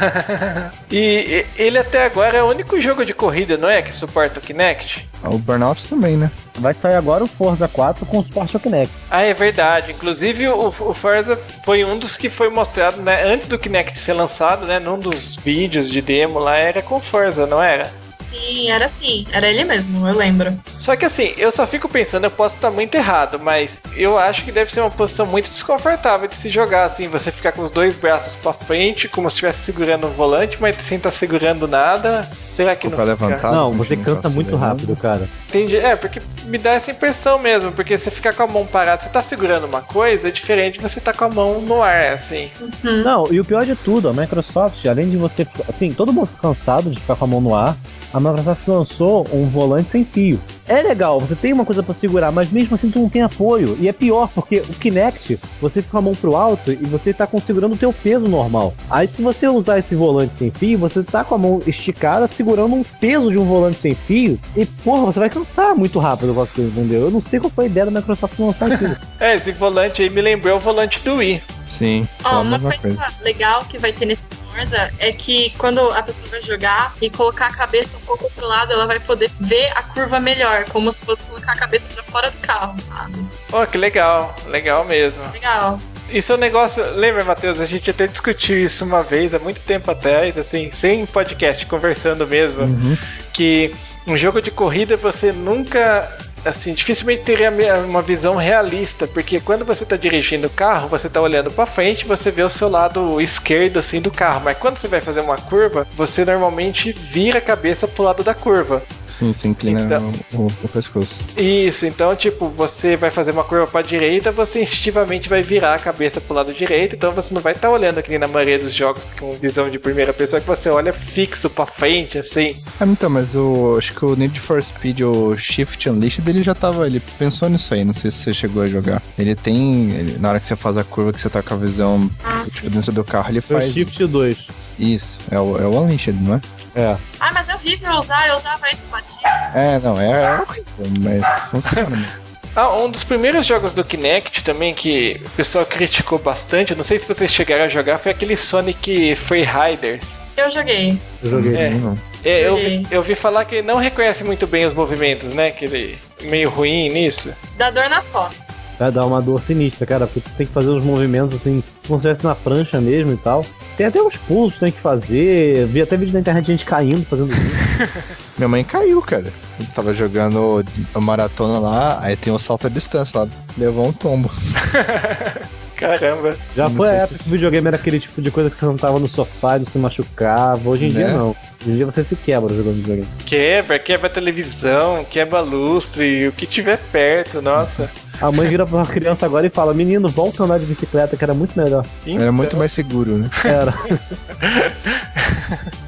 e, 0.92 1.46
ele 1.56 1.78
até 1.78 2.04
agora 2.04 2.36
é 2.36 2.42
o 2.42 2.48
único 2.50 2.78
jogo 2.78 3.06
de 3.06 3.14
corrida, 3.14 3.56
não 3.56 3.68
é? 3.68 3.80
Que 3.80 3.94
suporta 3.94 4.38
o 4.38 4.42
Kinect? 4.42 5.08
Ah, 5.22 5.30
O 5.30 5.38
Burnout 5.38 5.88
também, 5.88 6.16
né? 6.16 6.30
Vai 6.56 6.74
sair 6.74 6.96
agora 6.96 7.24
o 7.24 7.26
Forza 7.26 7.66
4 7.66 8.04
com 8.04 8.22
suporte 8.22 8.54
ao 8.54 8.60
Kinect. 8.60 8.94
Ah, 9.10 9.22
é 9.22 9.32
verdade. 9.32 9.92
Inclusive 9.92 10.48
o, 10.48 10.68
o 10.68 10.94
Forza 10.94 11.38
foi 11.64 11.84
um 11.84 11.98
dos 11.98 12.18
que 12.18 12.28
foi 12.28 12.50
mostrado, 12.50 13.00
né? 13.00 13.24
Antes 13.24 13.48
do 13.48 13.58
Kinect 13.58 13.98
ser 13.98 14.12
lançado, 14.12 14.66
né? 14.66 14.78
Num 14.78 14.98
dos 14.98 15.36
vídeos 15.36 15.88
de 15.90 16.02
demo 16.02 16.38
lá 16.38 16.56
era 16.56 16.82
com 16.82 17.00
Forza, 17.00 17.46
não 17.46 17.62
era? 17.62 17.90
Sim, 18.30 18.70
era 18.70 18.86
assim. 18.86 19.26
Era 19.32 19.48
ele 19.48 19.64
mesmo, 19.64 20.06
eu 20.06 20.16
lembro. 20.16 20.58
Só 20.66 20.94
que 20.96 21.04
assim, 21.04 21.32
eu 21.36 21.50
só 21.50 21.66
fico 21.66 21.88
pensando, 21.88 22.24
eu 22.24 22.30
posso 22.30 22.56
estar 22.56 22.70
muito 22.70 22.94
errado, 22.94 23.38
mas 23.42 23.78
eu 23.96 24.18
acho 24.18 24.44
que 24.44 24.52
deve 24.52 24.72
ser 24.72 24.80
uma 24.80 24.90
posição 24.90 25.26
muito 25.26 25.50
desconfortável 25.50 26.28
de 26.28 26.36
se 26.36 26.48
jogar, 26.48 26.84
assim, 26.84 27.08
você 27.08 27.30
ficar 27.32 27.52
com 27.52 27.62
os 27.62 27.70
dois 27.70 27.96
braços 27.96 28.36
pra 28.36 28.52
frente, 28.52 29.08
como 29.08 29.28
se 29.28 29.34
estivesse 29.34 29.58
segurando 29.60 30.06
o 30.06 30.10
volante, 30.10 30.56
mas 30.60 30.76
sem 30.76 30.96
estar 30.96 31.10
segurando 31.10 31.66
nada. 31.66 32.22
Será 32.48 32.76
que 32.76 32.88
Pra 32.88 32.98
não 32.98 33.04
levantar? 33.04 33.36
fica? 33.36 33.48
Ah, 33.48 33.52
não, 33.52 33.70
não 33.70 33.78
você 33.78 33.96
tá 33.96 34.04
cansa 34.04 34.28
muito 34.28 34.56
rápido, 34.56 34.94
cara. 34.96 35.28
Entendi. 35.48 35.76
É, 35.76 35.96
porque 35.96 36.20
me 36.44 36.58
dá 36.58 36.72
essa 36.72 36.90
impressão 36.90 37.38
mesmo, 37.38 37.72
porque 37.72 37.96
você 37.96 38.10
ficar 38.10 38.32
com 38.34 38.42
a 38.42 38.46
mão 38.46 38.66
parada, 38.66 39.02
você 39.02 39.08
tá 39.08 39.22
segurando 39.22 39.64
uma 39.66 39.80
coisa, 39.82 40.28
é 40.28 40.30
diferente 40.30 40.78
de 40.78 40.82
você 40.82 41.00
tá 41.00 41.12
com 41.12 41.24
a 41.24 41.28
mão 41.28 41.60
no 41.60 41.82
ar, 41.82 42.12
assim. 42.12 42.50
Uhum. 42.60 43.02
Não, 43.02 43.32
e 43.32 43.40
o 43.40 43.44
pior 43.44 43.64
de 43.64 43.74
tudo, 43.76 44.08
a 44.08 44.12
Microsoft, 44.12 44.84
além 44.86 45.08
de 45.10 45.16
você. 45.16 45.46
Assim, 45.68 45.92
todo 45.92 46.12
mundo 46.12 46.26
fica 46.26 46.42
cansado 46.42 46.90
de 46.90 47.00
ficar 47.00 47.16
com 47.16 47.24
a 47.24 47.28
mão 47.28 47.40
no 47.40 47.54
ar. 47.54 47.76
A 48.12 48.18
Microsoft 48.18 48.66
lançou 48.66 49.26
um 49.32 49.44
volante 49.44 49.90
sem 49.90 50.04
fio. 50.04 50.40
É 50.70 50.82
legal, 50.82 51.18
você 51.18 51.34
tem 51.34 51.52
uma 51.52 51.64
coisa 51.64 51.82
pra 51.82 51.92
segurar, 51.92 52.30
mas 52.30 52.52
mesmo 52.52 52.76
assim 52.76 52.92
tu 52.92 53.00
não 53.00 53.08
tem 53.08 53.22
apoio. 53.22 53.76
E 53.80 53.88
é 53.88 53.92
pior, 53.92 54.28
porque 54.32 54.60
o 54.60 54.72
Kinect, 54.74 55.36
você 55.60 55.82
fica 55.82 55.90
com 55.90 55.98
a 55.98 56.00
mão 56.00 56.14
pro 56.14 56.36
alto 56.36 56.70
e 56.70 56.76
você 56.76 57.12
tá 57.12 57.28
segurando 57.44 57.74
o 57.74 57.76
teu 57.76 57.92
peso 57.92 58.28
normal. 58.28 58.72
Aí 58.88 59.08
se 59.08 59.20
você 59.20 59.48
usar 59.48 59.80
esse 59.80 59.96
volante 59.96 60.32
sem 60.38 60.52
fio, 60.52 60.78
você 60.78 61.02
tá 61.02 61.24
com 61.24 61.34
a 61.34 61.38
mão 61.38 61.60
esticada 61.66 62.28
segurando 62.28 62.76
um 62.76 62.84
peso 62.84 63.32
de 63.32 63.36
um 63.36 63.46
volante 63.46 63.78
sem 63.78 63.96
fio. 63.96 64.38
E, 64.56 64.64
porra, 64.64 65.06
você 65.06 65.18
vai 65.18 65.28
cansar 65.28 65.74
muito 65.74 65.98
rápido 65.98 66.40
aquilo, 66.40 66.68
entendeu? 66.68 67.00
Eu 67.00 67.10
não 67.10 67.20
sei 67.20 67.40
qual 67.40 67.50
foi 67.50 67.64
a 67.64 67.68
ideia 67.68 67.86
da 67.86 67.90
Microsoft 67.90 68.38
lançar 68.38 68.70
aquilo. 68.70 68.96
É, 69.18 69.34
esse 69.34 69.52
volante 69.52 70.00
aí 70.00 70.08
me 70.08 70.22
lembrou 70.22 70.56
o 70.56 70.60
volante 70.60 71.00
do 71.00 71.16
Wii. 71.16 71.42
Sim, 71.66 72.08
Ó, 72.24 72.40
uma 72.40 72.58
coisa, 72.58 72.78
coisa. 72.78 73.06
legal 73.22 73.62
que 73.66 73.76
vai 73.76 73.92
ter 73.92 74.06
nesse 74.06 74.24
Forza 74.50 74.92
é 74.98 75.12
que 75.12 75.50
quando 75.56 75.80
a 75.92 76.02
pessoa 76.02 76.28
vai 76.28 76.42
jogar 76.42 76.94
e 77.00 77.08
colocar 77.08 77.46
a 77.46 77.52
cabeça 77.52 77.96
um 77.96 78.00
pouco 78.00 78.30
pro 78.32 78.46
lado, 78.46 78.72
ela 78.72 78.86
vai 78.86 78.98
poder 78.98 79.30
ver 79.38 79.70
a 79.76 79.82
curva 79.82 80.18
melhor, 80.18 80.59
como 80.64 80.90
se 80.92 81.04
fosse 81.04 81.22
colocar 81.24 81.52
a 81.52 81.56
cabeça 81.56 81.88
pra 81.88 82.02
fora 82.02 82.30
do 82.30 82.38
carro, 82.38 82.78
sabe? 82.80 83.14
Oh, 83.52 83.66
que 83.66 83.78
legal, 83.78 84.34
legal 84.46 84.84
mesmo. 84.86 85.22
Legal. 85.32 85.78
Isso 86.10 86.32
é 86.32 86.34
um 86.34 86.38
negócio. 86.38 86.84
Lembra, 86.94 87.24
Matheus? 87.24 87.60
A 87.60 87.66
gente 87.66 87.90
até 87.90 88.06
discutiu 88.06 88.58
isso 88.58 88.84
uma 88.84 89.02
vez, 89.02 89.34
há 89.34 89.38
muito 89.38 89.60
tempo 89.60 89.90
atrás, 89.90 90.36
assim, 90.36 90.70
sem 90.72 91.06
podcast, 91.06 91.64
conversando 91.66 92.26
mesmo. 92.26 92.62
Uhum. 92.62 92.98
Que 93.32 93.74
um 94.06 94.16
jogo 94.16 94.40
de 94.40 94.50
corrida 94.50 94.96
você 94.96 95.32
nunca. 95.32 96.16
Assim, 96.44 96.72
dificilmente 96.72 97.22
teria 97.22 97.50
uma 97.86 98.00
visão 98.02 98.36
realista, 98.36 99.06
porque 99.06 99.40
quando 99.40 99.64
você 99.64 99.84
tá 99.84 99.96
dirigindo 99.96 100.46
o 100.46 100.50
carro, 100.50 100.88
você 100.88 101.08
tá 101.08 101.20
olhando 101.20 101.50
pra 101.50 101.66
frente, 101.66 102.06
você 102.06 102.30
vê 102.30 102.42
o 102.42 102.48
seu 102.50 102.68
lado 102.68 103.20
esquerdo 103.20 103.78
assim 103.78 104.00
do 104.00 104.10
carro, 104.10 104.40
mas 104.44 104.56
quando 104.56 104.78
você 104.78 104.88
vai 104.88 105.00
fazer 105.00 105.20
uma 105.20 105.36
curva, 105.36 105.86
você 105.96 106.24
normalmente 106.24 106.92
vira 106.92 107.38
a 107.38 107.42
cabeça 107.42 107.86
pro 107.86 108.02
lado 108.04 108.22
da 108.22 108.34
curva. 108.34 108.82
Sim, 109.06 109.32
você 109.32 109.48
inclina 109.48 109.80
Então- 109.82 110.12
o, 110.32 110.46
o 110.62 110.68
pescoço. 110.68 111.20
Isso, 111.36 111.84
então, 111.86 112.14
tipo, 112.16 112.48
você 112.48 112.96
vai 112.96 113.10
fazer 113.10 113.32
uma 113.32 113.44
curva 113.44 113.66
pra 113.66 113.82
direita, 113.82 114.32
você 114.32 114.62
instintivamente 114.62 115.28
vai 115.28 115.42
virar 115.42 115.74
a 115.74 115.78
cabeça 115.78 116.20
pro 116.20 116.34
lado 116.34 116.52
direito, 116.54 116.94
então 116.96 117.12
você 117.12 117.34
não 117.34 117.40
vai 117.40 117.52
estar 117.52 117.70
olhando 117.70 117.98
aqui 117.98 118.16
na 118.18 118.28
maioria 118.28 118.58
dos 118.58 118.72
jogos 118.74 119.04
com 119.18 119.32
visão 119.32 119.68
de 119.68 119.78
primeira 119.78 120.12
pessoa, 120.12 120.40
que 120.40 120.46
você 120.46 120.68
olha 120.70 120.92
fixo 120.92 121.50
pra 121.50 121.66
frente, 121.66 122.18
assim. 122.18 122.56
Ah, 122.80 122.86
então, 122.86 123.10
mas 123.10 123.34
o, 123.34 123.76
acho 123.76 123.92
que 123.94 124.04
o 124.04 124.16
Need 124.16 124.38
for 124.40 124.62
Speed, 124.62 125.00
o 125.02 125.36
Shift 125.36 125.88
Unleashed, 125.88 126.22
ele 126.30 126.42
já 126.42 126.54
tava, 126.54 126.86
ele 126.86 127.00
pensou 127.18 127.48
nisso 127.48 127.74
aí, 127.74 127.84
não 127.84 127.92
sei 127.92 128.10
se 128.10 128.18
você 128.18 128.32
chegou 128.34 128.62
a 128.62 128.66
jogar. 128.66 129.02
Ele 129.18 129.34
tem, 129.34 129.90
ele- 129.90 130.18
na 130.18 130.30
hora 130.30 130.40
que 130.40 130.46
você 130.46 130.56
faz 130.56 130.76
a 130.76 130.84
curva, 130.84 131.12
que 131.12 131.20
você 131.20 131.28
tá 131.28 131.42
com 131.42 131.54
a 131.54 131.56
visão 131.56 132.10
Ah, 132.24 132.42
tipo, 132.44 132.70
dentro 132.70 132.92
do 132.92 133.04
carro, 133.04 133.30
ele 133.30 133.40
Foi 133.40 133.56
o 133.56 133.58
faz 133.60 133.72
Shift 133.74 134.06
2. 134.06 134.38
isso. 134.78 135.18
É 135.30 135.38
o, 135.38 135.58
é 135.58 135.66
o 135.66 135.80
Unleashed, 135.80 136.16
não 136.20 136.34
é? 136.36 136.40
É. 136.74 136.96
Ah, 137.18 137.30
mas 137.34 137.48
é 137.48 137.54
horrível 137.54 137.92
usar, 137.94 138.28
eu 138.28 138.36
usava 138.36 138.70
isso 138.70 138.86
batia. 138.90 139.20
É, 139.54 139.78
não, 139.80 140.00
é, 140.00 140.10
é 140.36 140.40
horrível, 140.40 140.86
mas 141.00 141.40
funciona. 141.50 142.08
Ah, 142.56 142.76
um 142.78 142.90
dos 142.90 143.04
primeiros 143.04 143.46
jogos 143.46 143.72
do 143.74 143.84
Kinect 143.84 144.42
também 144.42 144.74
que 144.74 145.20
o 145.24 145.30
pessoal 145.30 145.64
criticou 145.64 146.18
bastante, 146.18 146.74
não 146.74 146.82
sei 146.82 146.98
se 146.98 147.06
vocês 147.06 147.30
chegaram 147.30 147.64
a 147.64 147.68
jogar, 147.68 147.98
foi 147.98 148.10
aquele 148.12 148.36
Sonic 148.36 149.14
Free 149.16 149.44
Riders. 149.44 150.04
Eu 150.36 150.50
joguei. 150.50 151.00
Eu 151.22 151.30
joguei. 151.30 151.54
É. 151.56 151.70
Não, 151.70 151.96
É, 152.24 152.46
eu, 152.46 152.56
vi, 152.56 152.86
eu 152.90 153.02
vi 153.02 153.14
falar 153.14 153.44
que 153.44 153.56
ele 153.56 153.66
não 153.66 153.78
reconhece 153.78 154.22
muito 154.24 154.46
bem 154.46 154.66
os 154.66 154.74
movimentos, 154.74 155.32
né? 155.34 155.50
Que 155.50 155.64
ele 155.64 155.98
é 156.22 156.26
meio 156.26 156.50
ruim 156.50 156.90
nisso. 156.90 157.32
Dá 157.56 157.70
dor 157.70 157.88
nas 157.88 158.08
costas. 158.08 158.62
Vai 158.78 158.90
dar 158.90 159.06
uma 159.06 159.20
dor 159.20 159.42
sinistra, 159.42 159.86
cara, 159.86 160.06
porque 160.06 160.20
tu 160.20 160.30
tem 160.36 160.46
que 160.46 160.52
fazer 160.52 160.70
uns 160.70 160.82
movimentos 160.82 161.38
assim, 161.38 161.62
como 161.86 162.00
se 162.00 162.08
estivesse 162.08 162.24
na 162.24 162.34
prancha 162.34 162.80
mesmo 162.80 163.12
e 163.12 163.16
tal. 163.16 163.44
Tem 163.76 163.86
até 163.86 164.02
uns 164.02 164.16
pulsos 164.16 164.54
que 164.54 164.60
tem 164.60 164.72
que 164.72 164.80
fazer. 164.80 165.66
Vi 165.66 165.82
até 165.82 165.96
vídeo 165.96 166.14
na 166.14 166.20
internet 166.20 166.44
de 166.44 166.52
gente 166.52 166.64
caindo 166.64 167.04
fazendo 167.06 167.32
isso. 167.32 168.16
Minha 168.36 168.48
mãe 168.48 168.64
caiu, 168.64 169.00
cara. 169.02 169.32
Ele 169.58 169.68
tava 169.74 169.92
jogando 169.94 170.64
a 170.94 171.00
maratona 171.00 171.58
lá, 171.58 171.98
aí 172.02 172.16
tem 172.16 172.32
um 172.32 172.38
salto 172.38 172.66
à 172.66 172.70
distância 172.70 173.20
lá, 173.20 173.28
levou 173.56 173.86
um 173.86 173.92
tombo. 173.92 174.30
Caramba. 175.80 176.36
Já 176.54 176.68
Não 176.68 176.76
foi 176.76 176.88
a 176.88 176.92
época 176.92 177.16
se- 177.18 177.22
que 177.24 177.28
o 177.28 177.32
videogame 177.32 177.66
era 177.66 177.76
aquele 177.76 177.98
tipo 177.98 178.20
de 178.22 178.30
coisa 178.30 178.50
que 178.50 178.56
você 178.56 178.66
sentava 178.66 178.98
no 178.98 179.08
sofá 179.08 179.56
e 179.56 179.60
não 179.60 179.66
se 179.66 179.78
machucava. 179.78 180.68
Hoje 180.68 180.84
em 180.86 180.90
dia 180.90 181.08
Né? 181.08 181.14
não. 181.14 181.28
Hoje 181.30 181.70
em 181.72 181.76
dia 181.76 181.86
você 181.86 182.04
se 182.04 182.14
quebra 182.16 182.54
jogando 182.54 182.76
videogame. 182.76 183.08
Quebra, 183.26 183.78
quebra 183.78 184.06
a 184.06 184.10
televisão, 184.10 185.04
quebra 185.08 185.40
lustre, 185.40 186.28
o 186.28 186.32
que 186.32 186.46
tiver 186.46 186.78
perto, 186.92 187.40
nossa. 187.42 187.90
A 188.20 188.30
mãe 188.30 188.46
vira 188.48 188.66
pra 188.66 188.84
criança 188.84 189.24
agora 189.24 189.46
e 189.46 189.50
fala: 189.50 189.72
Menino, 189.72 190.06
volta 190.08 190.42
a 190.42 190.46
andar 190.46 190.58
de 190.58 190.66
bicicleta, 190.66 191.16
que 191.16 191.24
era 191.24 191.32
muito 191.32 191.58
melhor. 191.58 191.84
Era 192.06 192.30
muito 192.30 192.54
mais 192.56 192.70
seguro, 192.72 193.16
né? 193.16 193.30
Era. 193.44 193.74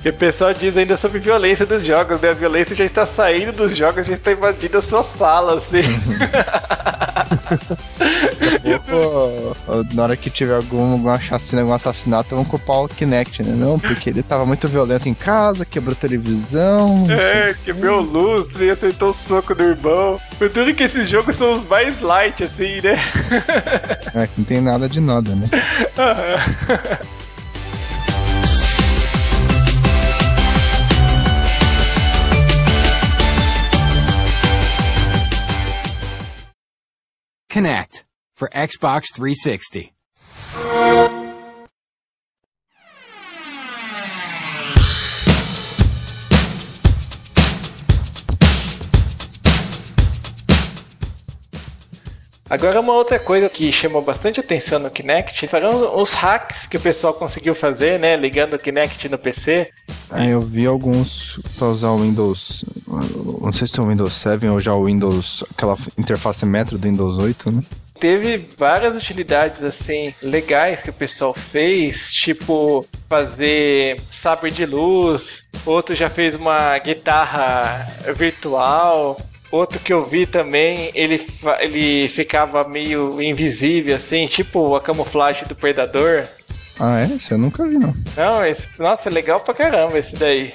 E 0.05 0.09
o 0.09 0.13
pessoal 0.13 0.53
diz 0.53 0.77
ainda 0.77 0.97
sobre 0.97 1.21
violência 1.21 1.65
dos 1.65 1.85
jogos, 1.85 2.21
né? 2.21 2.31
A 2.31 2.35
violência 2.35 2.75
já 2.75 2.85
está 2.85 3.07
saindo 3.07 3.53
dos 3.53 3.77
jogos, 3.77 4.05
já 4.09 4.15
está 4.15 4.33
invadindo 4.33 4.79
a 4.79 4.83
sua 4.83 5.05
sala, 5.05 5.59
assim. 5.59 5.83
Pô, 8.87 9.85
na 9.95 10.03
hora 10.03 10.17
que 10.17 10.31
tiver 10.31 10.55
algum, 10.55 10.93
alguma 10.93 11.19
chacina, 11.19 11.63
algum 11.63 11.73
assassinato, 11.73 12.35
vão 12.35 12.45
culpar 12.45 12.85
o 12.85 12.89
Kinect, 12.89 13.43
né? 13.43 13.55
Não, 13.55 13.79
porque 13.79 14.11
ele 14.11 14.23
tava 14.23 14.45
muito 14.47 14.69
violento 14.69 15.09
em 15.09 15.15
casa, 15.15 15.65
quebrou 15.65 15.95
televisão. 15.95 17.07
É, 17.11 17.55
quebrou 17.65 18.01
luz 18.01 18.49
e 18.61 18.71
acertou 18.71 19.11
o 19.11 19.15
soco 19.15 19.55
do 19.55 19.63
irmão. 19.63 20.21
Por 20.39 20.51
tudo 20.51 20.75
que 20.75 20.83
esses 20.83 21.09
jogos 21.09 21.37
são 21.37 21.55
os 21.55 21.65
mais 21.65 22.01
light, 22.01 22.45
assim, 22.45 22.81
né? 22.83 22.99
É, 24.15 24.27
que 24.27 24.33
não 24.39 24.45
tem 24.45 24.61
nada 24.61 24.89
de 24.89 25.01
nada, 25.01 25.35
né? 25.35 25.49
Connect 37.53 38.07
for 38.35 38.49
Xbox 38.49 39.13
360. 39.15 39.93
Agora 52.53 52.83
uma 52.83 52.93
outra 52.93 53.19
coisa 53.19 53.49
que 53.49 53.73
chamou 53.73 54.03
bastante 54.03 54.39
atenção 54.39 54.79
no 54.79 54.91
Kinect 54.91 55.49
foram 55.49 55.97
os 55.97 56.13
hacks 56.13 56.67
que 56.67 56.77
o 56.77 56.81
pessoal 56.81 57.15
conseguiu 57.15 57.55
fazer, 57.55 57.99
né? 57.99 58.15
Ligando 58.15 58.53
o 58.53 58.59
Kinect 58.59 59.09
no 59.09 59.17
PC. 59.17 59.71
Ah, 60.11 60.27
eu 60.27 60.43
vi 60.43 60.67
alguns 60.67 61.41
pra 61.57 61.69
usar 61.69 61.89
o 61.93 62.03
Windows. 62.03 62.63
Não 63.41 63.55
sei 63.55 63.67
se 63.67 63.81
é 63.81 63.83
o 63.83 63.87
Windows 63.87 64.15
7 64.15 64.47
ou 64.49 64.61
já 64.61 64.75
o 64.75 64.85
Windows. 64.85 65.43
aquela 65.51 65.79
interface 65.97 66.45
metro 66.45 66.77
do 66.77 66.87
Windows 66.87 67.17
8, 67.17 67.53
né? 67.53 67.63
Teve 67.99 68.47
várias 68.59 68.95
utilidades 68.95 69.63
assim 69.63 70.13
legais 70.23 70.83
que 70.83 70.91
o 70.91 70.93
pessoal 70.93 71.33
fez, 71.33 72.13
tipo 72.13 72.87
fazer 73.09 73.99
sabre 74.11 74.51
de 74.51 74.67
luz, 74.67 75.49
outro 75.65 75.95
já 75.95 76.11
fez 76.11 76.35
uma 76.35 76.77
guitarra 76.81 77.89
virtual, 78.15 79.17
Outro 79.53 79.79
que 79.79 79.93
eu 79.93 80.07
vi 80.07 80.27
também, 80.27 80.91
ele, 80.95 81.21
ele 81.61 82.09
ficava 82.09 82.67
meio 82.67 83.21
invisível, 83.21 83.95
assim, 83.95 84.27
tipo 84.27 84.75
a 84.75 84.81
camuflagem 84.81 85.47
do 85.47 85.55
predador. 85.55 86.25
Ah, 86.81 87.01
é? 87.01 87.15
Esse 87.15 87.33
eu 87.33 87.39
nunca 87.39 87.67
vi, 87.67 87.77
não. 87.77 87.95
Não, 88.17 88.45
esse, 88.45 88.67
nossa, 88.79 89.11
é 89.11 89.13
legal 89.13 89.39
pra 89.41 89.53
caramba 89.53 89.99
esse 89.99 90.17
daí. 90.17 90.53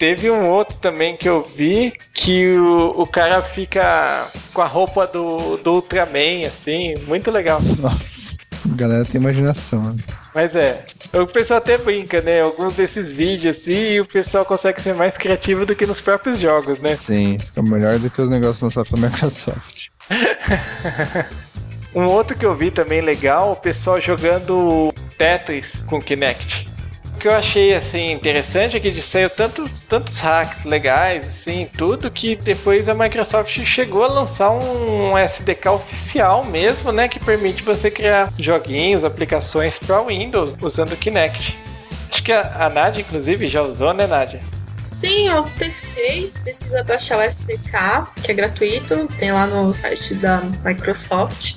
Teve 0.00 0.30
um 0.30 0.48
outro 0.48 0.76
também 0.78 1.16
que 1.16 1.28
eu 1.28 1.42
vi 1.42 1.92
que 2.12 2.48
o, 2.56 3.02
o 3.02 3.06
cara 3.06 3.40
fica 3.40 4.26
com 4.52 4.62
a 4.62 4.66
roupa 4.66 5.06
do, 5.06 5.56
do 5.58 5.74
Ultraman, 5.74 6.46
assim, 6.46 6.94
muito 7.06 7.30
legal. 7.30 7.60
Nossa, 7.78 8.36
a 8.64 8.76
galera 8.76 9.04
tem 9.04 9.20
imaginação, 9.20 9.92
né? 9.92 10.02
Mas 10.34 10.56
é, 10.56 10.84
o 11.12 11.26
pessoal 11.26 11.58
até 11.58 11.76
brinca, 11.76 12.20
né? 12.20 12.40
Alguns 12.40 12.74
desses 12.74 13.12
vídeos 13.12 13.56
assim, 13.56 13.98
o 14.00 14.04
pessoal 14.04 14.44
consegue 14.44 14.80
ser 14.80 14.94
mais 14.94 15.16
criativo 15.16 15.66
do 15.66 15.74
que 15.74 15.86
nos 15.86 16.00
próprios 16.00 16.38
jogos, 16.38 16.80
né? 16.80 16.94
Sim, 16.94 17.38
fica 17.38 17.62
melhor 17.62 17.98
do 17.98 18.10
que 18.10 18.20
os 18.20 18.30
negócios 18.30 18.60
lançados 18.60 18.90
pela 18.90 19.08
Microsoft. 19.08 19.88
Um 21.92 22.04
outro 22.04 22.36
que 22.36 22.46
eu 22.46 22.54
vi 22.54 22.70
também 22.70 23.00
legal, 23.00 23.50
o 23.50 23.56
pessoal 23.56 24.00
jogando 24.00 24.92
Tetris 25.18 25.82
com 25.86 26.00
Kinect. 26.00 26.68
Que 27.20 27.28
eu 27.28 27.32
achei 27.32 27.74
assim 27.74 28.12
interessante 28.12 28.78
é 28.78 28.80
que 28.80 28.90
de 28.90 29.02
saiu 29.02 29.28
tantos, 29.28 29.80
tantos 29.80 30.18
hacks 30.20 30.64
legais, 30.64 31.28
assim, 31.28 31.68
tudo 31.76 32.10
que 32.10 32.34
depois 32.34 32.88
a 32.88 32.94
Microsoft 32.94 33.62
chegou 33.66 34.04
a 34.04 34.08
lançar 34.08 34.50
um 34.50 35.18
SDK 35.18 35.68
oficial 35.68 36.46
mesmo, 36.46 36.90
né, 36.90 37.08
que 37.08 37.20
permite 37.20 37.62
você 37.62 37.90
criar 37.90 38.32
joguinhos, 38.38 39.04
aplicações 39.04 39.78
para 39.78 40.02
Windows 40.02 40.54
usando 40.62 40.92
o 40.92 40.96
Kinect. 40.96 41.58
Acho 42.10 42.22
que 42.22 42.32
a, 42.32 42.66
a 42.66 42.70
Nadia, 42.70 43.02
inclusive, 43.02 43.46
já 43.46 43.60
usou, 43.60 43.92
né, 43.92 44.06
Nadia? 44.06 44.40
Sim, 44.82 45.28
eu 45.28 45.42
testei. 45.58 46.32
Precisa 46.42 46.82
baixar 46.82 47.18
o 47.18 47.22
SDK, 47.22 48.06
que 48.22 48.30
é 48.30 48.34
gratuito, 48.34 49.06
tem 49.18 49.30
lá 49.30 49.46
no 49.46 49.70
site 49.74 50.14
da 50.14 50.40
Microsoft. 50.64 51.56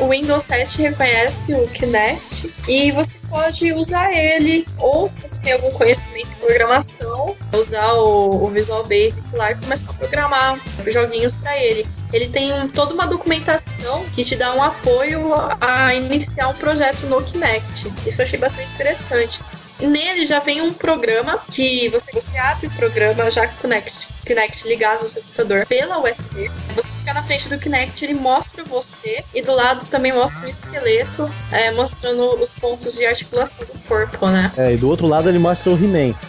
O 0.00 0.08
Windows 0.10 0.44
7 0.44 0.82
reconhece 0.82 1.52
o 1.54 1.66
Kinect 1.68 2.54
e 2.68 2.92
você 2.92 3.18
pode 3.28 3.72
usar 3.72 4.12
ele, 4.12 4.66
ou 4.78 5.08
se 5.08 5.20
você 5.20 5.36
tem 5.40 5.52
algum 5.54 5.70
conhecimento 5.72 6.30
em 6.30 6.46
programação, 6.46 7.36
usar 7.52 7.92
o, 7.94 8.44
o 8.44 8.48
Visual 8.48 8.84
Basic 8.84 9.22
lá 9.32 9.50
e 9.50 9.56
começar 9.56 9.90
a 9.90 9.94
programar 9.94 10.58
joguinhos 10.86 11.36
para 11.36 11.58
ele. 11.58 11.86
Ele 12.12 12.28
tem 12.28 12.68
toda 12.68 12.94
uma 12.94 13.06
documentação 13.06 14.04
que 14.14 14.24
te 14.24 14.36
dá 14.36 14.54
um 14.54 14.62
apoio 14.62 15.32
a 15.60 15.94
iniciar 15.94 16.48
um 16.48 16.54
projeto 16.54 17.06
no 17.06 17.22
Kinect. 17.22 17.92
Isso 18.06 18.20
eu 18.20 18.24
achei 18.24 18.38
bastante 18.38 18.72
interessante. 18.74 19.40
Nele 19.80 20.26
já 20.26 20.40
vem 20.40 20.60
um 20.60 20.72
programa 20.72 21.38
que 21.50 21.88
você, 21.88 22.10
você 22.12 22.36
abre 22.38 22.66
o 22.66 22.70
programa 22.70 23.30
já 23.30 23.46
Kinect, 23.46 24.08
Kinect 24.26 24.66
ligado 24.66 25.02
no 25.02 25.08
seu 25.08 25.22
computador 25.22 25.66
pela 25.66 25.98
USB. 25.98 26.50
Você 26.74 26.87
fica 27.08 27.14
na 27.14 27.22
frente 27.22 27.48
do 27.48 27.58
Kinect, 27.58 28.04
ele 28.04 28.14
mostra 28.14 28.62
você 28.64 29.24
e 29.34 29.40
do 29.40 29.54
lado 29.54 29.86
também 29.86 30.12
mostra 30.12 30.44
um 30.44 30.48
esqueleto 30.48 31.30
é, 31.50 31.70
mostrando 31.70 32.34
os 32.40 32.52
pontos 32.54 32.94
de 32.94 33.06
articulação 33.06 33.64
do 33.64 33.78
corpo, 33.86 34.28
né? 34.28 34.52
É, 34.56 34.74
e 34.74 34.76
do 34.76 34.88
outro 34.88 35.06
lado 35.06 35.28
ele 35.28 35.38
mostra 35.38 35.70
o 35.70 35.74
He-Man. 35.74 36.14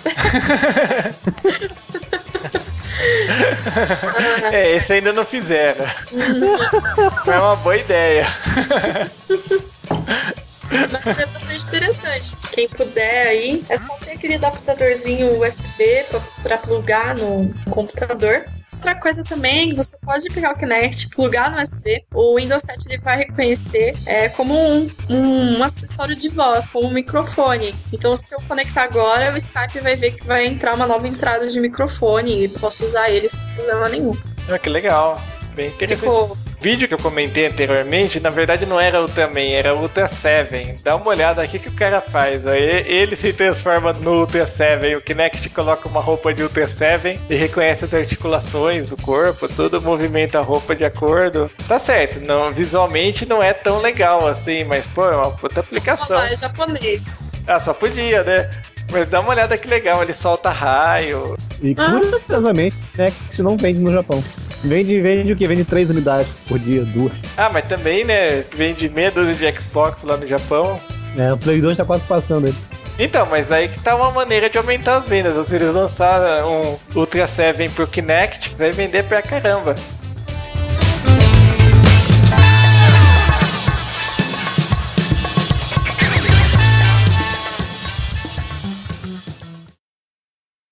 É, 4.51 4.75
esse 4.75 4.91
ainda 4.91 5.13
não 5.13 5.23
fizeram. 5.23 5.85
Foi 7.23 7.37
uma 7.37 7.55
boa 7.55 7.77
ideia. 7.77 8.27
Mas 10.69 11.19
é 11.19 11.25
bastante 11.25 11.67
interessante. 11.67 12.33
Quem 12.51 12.67
puder 12.67 13.27
aí, 13.27 13.63
é 13.69 13.77
só 13.77 13.95
ter 13.97 14.11
aquele 14.11 14.35
adaptadorzinho 14.35 15.41
USB 15.41 16.05
pra, 16.09 16.19
pra 16.43 16.57
plugar 16.57 17.15
no 17.15 17.53
computador. 17.69 18.45
Outra 18.79 18.95
coisa 18.95 19.25
também, 19.25 19.75
você 19.75 19.97
pode 19.97 20.29
pegar 20.29 20.53
o 20.53 20.57
Kinect, 20.57 21.09
plugar 21.09 21.51
no 21.51 21.61
USB. 21.61 22.01
O 22.13 22.37
Windows 22.37 22.63
7 22.63 22.87
ele 22.87 22.97
vai 22.99 23.17
reconhecer 23.17 23.93
é, 24.05 24.29
como 24.29 24.53
um, 24.57 24.89
um, 25.09 25.61
acessório 25.61 26.15
de 26.15 26.29
voz, 26.29 26.65
como 26.65 26.87
um 26.87 26.91
microfone. 26.91 27.75
Então, 27.91 28.17
se 28.17 28.33
eu 28.33 28.39
conectar 28.47 28.83
agora, 28.83 29.33
o 29.33 29.37
Skype 29.37 29.81
vai 29.81 29.97
ver 29.97 30.11
que 30.11 30.25
vai 30.25 30.47
entrar 30.47 30.75
uma 30.75 30.87
nova 30.87 31.05
entrada 31.09 31.49
de 31.49 31.59
microfone 31.59 32.45
e 32.45 32.47
posso 32.47 32.85
usar 32.85 33.09
ele 33.09 33.27
sem 33.27 33.45
problema 33.47 33.89
nenhum. 33.89 34.17
Ah, 34.47 34.57
que 34.57 34.69
legal. 34.69 35.21
Bem 35.55 35.67
interessante. 35.67 35.99
Ficou 35.99 36.37
vídeo 36.59 36.87
que 36.87 36.93
eu 36.93 36.99
comentei 36.99 37.47
anteriormente, 37.47 38.19
na 38.19 38.29
verdade 38.29 38.65
não 38.65 38.79
era 38.79 38.99
o 38.99 39.03
Ultraman, 39.03 39.51
era 39.51 39.73
o 39.73 39.81
Ultra 39.81 40.07
7. 40.07 40.75
Dá 40.83 40.95
uma 40.95 41.07
olhada 41.07 41.41
aqui 41.41 41.57
que 41.57 41.69
o 41.69 41.73
cara 41.73 42.01
faz. 42.01 42.45
ó. 42.45 42.53
Ele 42.53 43.15
se 43.15 43.31
transforma 43.33 43.93
no 43.93 44.19
Ultra 44.19 44.45
7. 44.45 44.95
O 44.95 45.01
Kinect 45.01 45.49
coloca 45.49 45.87
uma 45.87 46.01
roupa 46.01 46.33
de 46.33 46.43
Ultra 46.43 46.67
7 46.67 47.19
e 47.29 47.35
reconhece 47.35 47.85
as 47.85 47.93
articulações 47.93 48.89
do 48.89 48.97
corpo, 48.97 49.47
tudo 49.47 49.81
movimenta 49.81 50.39
a 50.39 50.41
roupa 50.41 50.75
de 50.75 50.83
acordo. 50.85 51.49
Tá 51.67 51.79
certo, 51.79 52.19
não, 52.25 52.51
visualmente 52.51 53.25
não 53.25 53.41
é 53.41 53.53
tão 53.53 53.79
legal 53.79 54.27
assim, 54.27 54.63
mas 54.65 54.85
pô, 54.87 55.05
é 55.05 55.15
uma 55.15 55.31
puta 55.31 55.61
aplicação. 55.61 56.17
Olá, 56.17 56.31
é 56.31 56.37
japonês. 56.37 57.23
Ah, 57.47 57.59
só 57.59 57.73
podia, 57.73 58.23
né? 58.23 58.49
Mas 58.91 59.07
dá 59.09 59.19
uma 59.19 59.29
olhada 59.29 59.57
que 59.57 59.67
legal, 59.67 60.01
ele 60.01 60.13
solta 60.13 60.49
raio. 60.49 61.35
E 61.61 61.75
curiosamente, 61.75 62.75
né, 62.97 63.13
que 63.31 63.41
não 63.41 63.55
vende 63.55 63.79
no 63.79 63.91
Japão. 63.91 64.23
Vende, 64.63 64.99
vende 64.99 65.31
o 65.31 65.35
que? 65.37 65.47
Vende 65.47 65.63
três 65.63 65.89
unidades 65.89 66.27
por 66.47 66.59
dia, 66.59 66.83
duas. 66.83 67.13
Ah, 67.37 67.49
mas 67.51 67.67
também, 67.67 68.03
né? 68.03 68.43
Vende 68.53 68.89
meia 68.89 69.09
dúzia 69.09 69.51
de 69.51 69.59
Xbox 69.59 70.03
lá 70.03 70.17
no 70.17 70.25
Japão. 70.25 70.79
É, 71.17 71.31
o 71.33 71.37
Play 71.37 71.61
2 71.61 71.77
tá 71.77 71.85
quase 71.85 72.05
passando 72.05 72.47
ele. 72.47 72.57
Então, 72.99 73.25
mas 73.27 73.49
aí 73.51 73.69
que 73.69 73.79
tá 73.79 73.95
uma 73.95 74.11
maneira 74.11 74.49
de 74.49 74.57
aumentar 74.57 74.97
as 74.97 75.07
vendas. 75.07 75.47
Se 75.47 75.55
eles 75.55 75.73
lançaram 75.73 76.51
um 76.51 76.77
Ultra 76.99 77.25
7 77.25 77.69
pro 77.69 77.87
Kinect, 77.87 78.55
vai 78.57 78.71
vender 78.71 79.03
pra 79.03 79.21
caramba. 79.21 79.75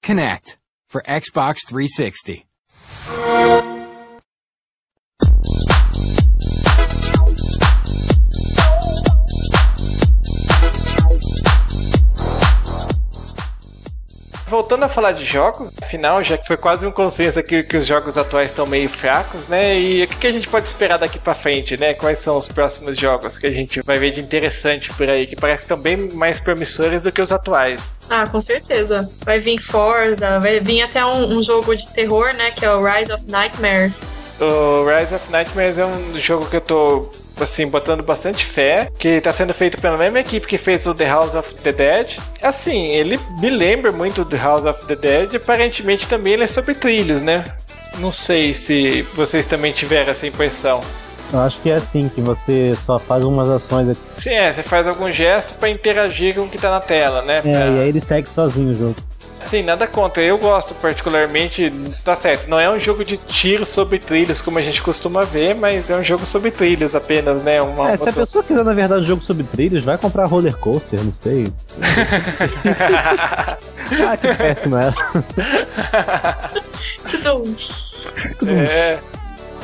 Connect 0.05 0.57
for 0.89 1.01
Xbox 1.05 1.61
360. 1.67 2.47
Voltando 14.47 14.83
a 14.83 14.89
falar 14.89 15.11
de 15.11 15.25
jogos, 15.25 15.71
afinal, 15.81 16.23
já 16.23 16.37
que 16.37 16.47
foi 16.47 16.55
quase 16.55 16.85
um 16.85 16.91
consenso 16.91 17.37
aqui 17.37 17.63
que 17.63 17.75
os 17.75 17.85
jogos 17.85 18.17
atuais 18.17 18.49
estão 18.49 18.65
meio 18.65 18.87
fracos, 18.87 19.49
né? 19.49 19.77
E 19.77 20.03
o 20.03 20.07
que, 20.07 20.15
que 20.15 20.27
a 20.27 20.31
gente 20.31 20.47
pode 20.47 20.65
esperar 20.67 20.97
daqui 20.97 21.19
pra 21.19 21.35
frente, 21.35 21.77
né? 21.77 21.93
Quais 21.93 22.19
são 22.19 22.37
os 22.37 22.47
próximos 22.47 22.97
jogos 22.97 23.37
que 23.37 23.45
a 23.45 23.51
gente 23.51 23.81
vai 23.81 23.99
ver 23.99 24.11
de 24.11 24.21
interessante 24.21 24.89
por 24.93 25.09
aí, 25.09 25.27
que 25.27 25.35
parece 25.35 25.59
que 25.59 25.63
estão 25.65 25.77
bem 25.77 25.97
mais 26.13 26.39
promissores 26.39 27.01
do 27.01 27.11
que 27.11 27.21
os 27.21 27.31
atuais? 27.31 27.81
Ah, 28.09 28.25
com 28.25 28.39
certeza. 28.39 29.09
Vai 29.25 29.39
vir 29.39 29.59
Forza, 29.59 30.39
vai 30.39 30.61
vir 30.61 30.81
até 30.81 31.05
um, 31.05 31.37
um 31.37 31.43
jogo 31.43 31.75
de 31.75 31.85
terror, 31.89 32.33
né? 32.33 32.51
Que 32.51 32.63
é 32.63 32.71
o 32.71 32.81
Rise 32.81 33.11
of 33.11 33.23
Nightmares. 33.27 34.07
O 34.39 34.85
Rise 34.88 35.15
of 35.15 35.31
Nightmares 35.31 35.77
é 35.79 35.85
um 35.85 36.17
jogo 36.17 36.45
que 36.45 36.55
eu 36.57 36.61
tô 36.61 37.09
assim, 37.39 37.67
botando 37.67 38.01
bastante 38.03 38.43
fé, 38.45 38.89
que 38.97 39.21
tá 39.21 39.31
sendo 39.31 39.53
feito 39.53 39.79
pela 39.79 39.97
mesma 39.97 40.19
equipe 40.19 40.47
que 40.47 40.57
fez 40.57 40.85
o 40.88 40.93
The 40.93 41.07
House 41.07 41.35
of 41.35 41.53
the 41.55 41.71
Dead. 41.71 42.17
Assim, 42.41 42.88
ele 42.88 43.19
me 43.39 43.49
lembra 43.49 43.91
muito 43.91 44.23
do 44.25 44.35
House 44.35 44.65
of 44.65 44.85
the 44.88 44.95
Dead, 44.95 45.35
aparentemente 45.35 46.07
também 46.07 46.33
ele 46.33 46.43
é 46.43 46.47
sobre 46.47 46.73
trilhos, 46.75 47.21
né? 47.21 47.43
Não 47.99 48.11
sei 48.11 48.53
se 48.53 49.01
vocês 49.13 49.45
também 49.45 49.71
tiveram 49.71 50.11
essa 50.11 50.25
impressão. 50.27 50.81
Eu 51.33 51.39
acho 51.41 51.59
que 51.61 51.69
é 51.69 51.75
assim, 51.75 52.07
que 52.09 52.21
você 52.21 52.75
só 52.85 52.97
faz 52.97 53.23
umas 53.23 53.49
ações 53.49 53.89
aqui. 53.89 53.99
Sim, 54.13 54.29
é, 54.31 54.53
você 54.53 54.63
faz 54.63 54.88
algum 54.88 55.11
gesto 55.11 55.55
para 55.55 55.69
interagir 55.69 56.35
com 56.35 56.41
o 56.43 56.49
que 56.49 56.57
tá 56.57 56.69
na 56.71 56.79
tela, 56.79 57.21
né? 57.21 57.39
É, 57.39 57.41
Pra- 57.41 57.51
e 57.51 57.79
aí 57.81 57.89
ele 57.89 57.99
segue 57.99 58.29
sozinho 58.29 58.69
o 58.71 58.73
jogo. 58.73 58.95
Sim, 59.39 59.61
nada 59.63 59.88
contra. 59.88 60.21
Eu 60.21 60.38
gosto 60.38 60.73
particularmente. 60.75 61.71
Tá 62.03 62.15
certo, 62.15 62.49
não 62.49 62.59
é 62.59 62.69
um 62.69 62.79
jogo 62.79 63.05
de 63.05 63.15
tiro 63.17 63.65
sobre 63.65 63.97
trilhos 63.99 64.41
como 64.41 64.57
a 64.59 64.61
gente 64.61 64.81
costuma 64.81 65.23
ver, 65.23 65.55
mas 65.55 65.89
é 65.89 65.95
um 65.95 66.03
jogo 66.03 66.25
sobre 66.25 66.51
trilhos 66.51 66.93
apenas, 66.93 67.41
né? 67.43 67.61
Uma, 67.61 67.91
É, 67.91 67.97
se 67.97 68.03
a 68.03 68.05
uma- 68.07 68.13
pessoa 68.13 68.43
quiser, 68.43 68.63
na 68.65 68.73
verdade, 68.73 69.03
um 69.03 69.05
jogo 69.05 69.23
sobre 69.23 69.43
trilhos, 69.43 69.83
vai 69.83 69.97
comprar 69.97 70.25
roller 70.25 70.55
coaster, 70.57 71.01
não 71.01 71.13
sei. 71.13 71.51
ah, 74.07 74.17
que 74.17 74.33
péssimo 74.35 74.77
era. 74.77 74.93
Tudo. 77.09 77.43
É. 78.49 78.99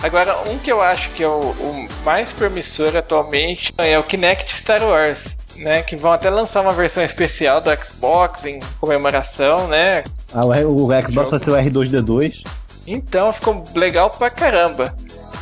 Agora, 0.02 0.38
um 0.50 0.58
que 0.58 0.72
eu 0.72 0.82
acho 0.82 1.10
que 1.12 1.24
é 1.24 1.28
o, 1.28 1.32
o 1.32 1.88
mais 2.04 2.30
promissor 2.32 2.96
atualmente 2.96 3.74
é 3.78 3.98
o 3.98 4.04
Kinect 4.04 4.54
Star 4.54 4.84
Wars. 4.84 5.28
Né, 5.56 5.84
que 5.84 5.96
vão 5.96 6.12
até 6.12 6.30
lançar 6.30 6.62
uma 6.62 6.74
versão 6.74 7.04
especial 7.04 7.62
do 7.62 7.70
Xbox 7.76 8.44
em 8.44 8.60
comemoração, 8.80 9.68
né? 9.68 10.04
Ah, 10.34 10.46
o, 10.46 10.88
o 10.88 11.02
Xbox 11.02 11.30
vai 11.30 11.40
ser 11.40 11.50
o 11.52 11.54
R2D2. 11.54 12.44
Então 12.88 13.32
ficou 13.32 13.64
legal 13.76 14.10
pra 14.10 14.30
caramba. 14.30 14.96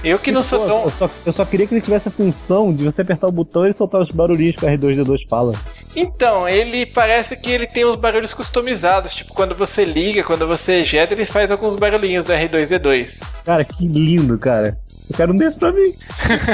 Eu 0.03 0.18
que 0.18 0.32
não 0.32 0.41
sou 0.41 0.59
Pô, 0.62 0.66
tão. 0.68 0.84
eu, 0.84 0.89
só, 0.91 1.09
eu 1.28 1.34
só 1.34 1.45
queria 1.45 1.68
que 1.68 1.76
ele 1.76 1.82
tivesse 1.82 2.07
a 2.07 2.12
função 2.12 2.74
de 2.74 2.84
você 2.84 3.03
apertar 3.03 3.28
o 3.28 3.32
botão 3.32 3.64
e 3.64 3.68
ele 3.68 3.74
soltar 3.76 4.01
os 4.01 4.09
barulhinhos 4.09 4.55
que 4.55 4.66
o 4.66 4.68
R2D2 4.68 5.28
fala. 5.30 5.53
Então, 5.95 6.49
ele 6.49 6.88
parece 6.88 7.38
que 7.38 7.51
ele 7.51 7.68
tem 7.68 7.86
uns 7.86 7.97
barulhos 7.97 8.34
customizados. 8.34 9.14
Tipo, 9.14 9.34
quando 9.34 9.53
você 9.53 9.86
liga, 9.86 10.24
quando 10.24 10.47
você 10.47 10.82
ejeta, 10.82 11.14
ele 11.14 11.26
faz 11.26 11.51
alguns 11.51 11.76
barulhinhos 11.76 12.26
do 12.26 12.34
R2D2. 12.34 13.20
Cara, 13.45 13.64
que 13.64 13.88
lindo, 13.88 14.39
cara. 14.39 14.76
Eu 15.07 15.16
quero 15.16 15.34
um 15.34 15.36
desse 15.36 15.59
pra 15.59 15.72
mim. 15.72 15.93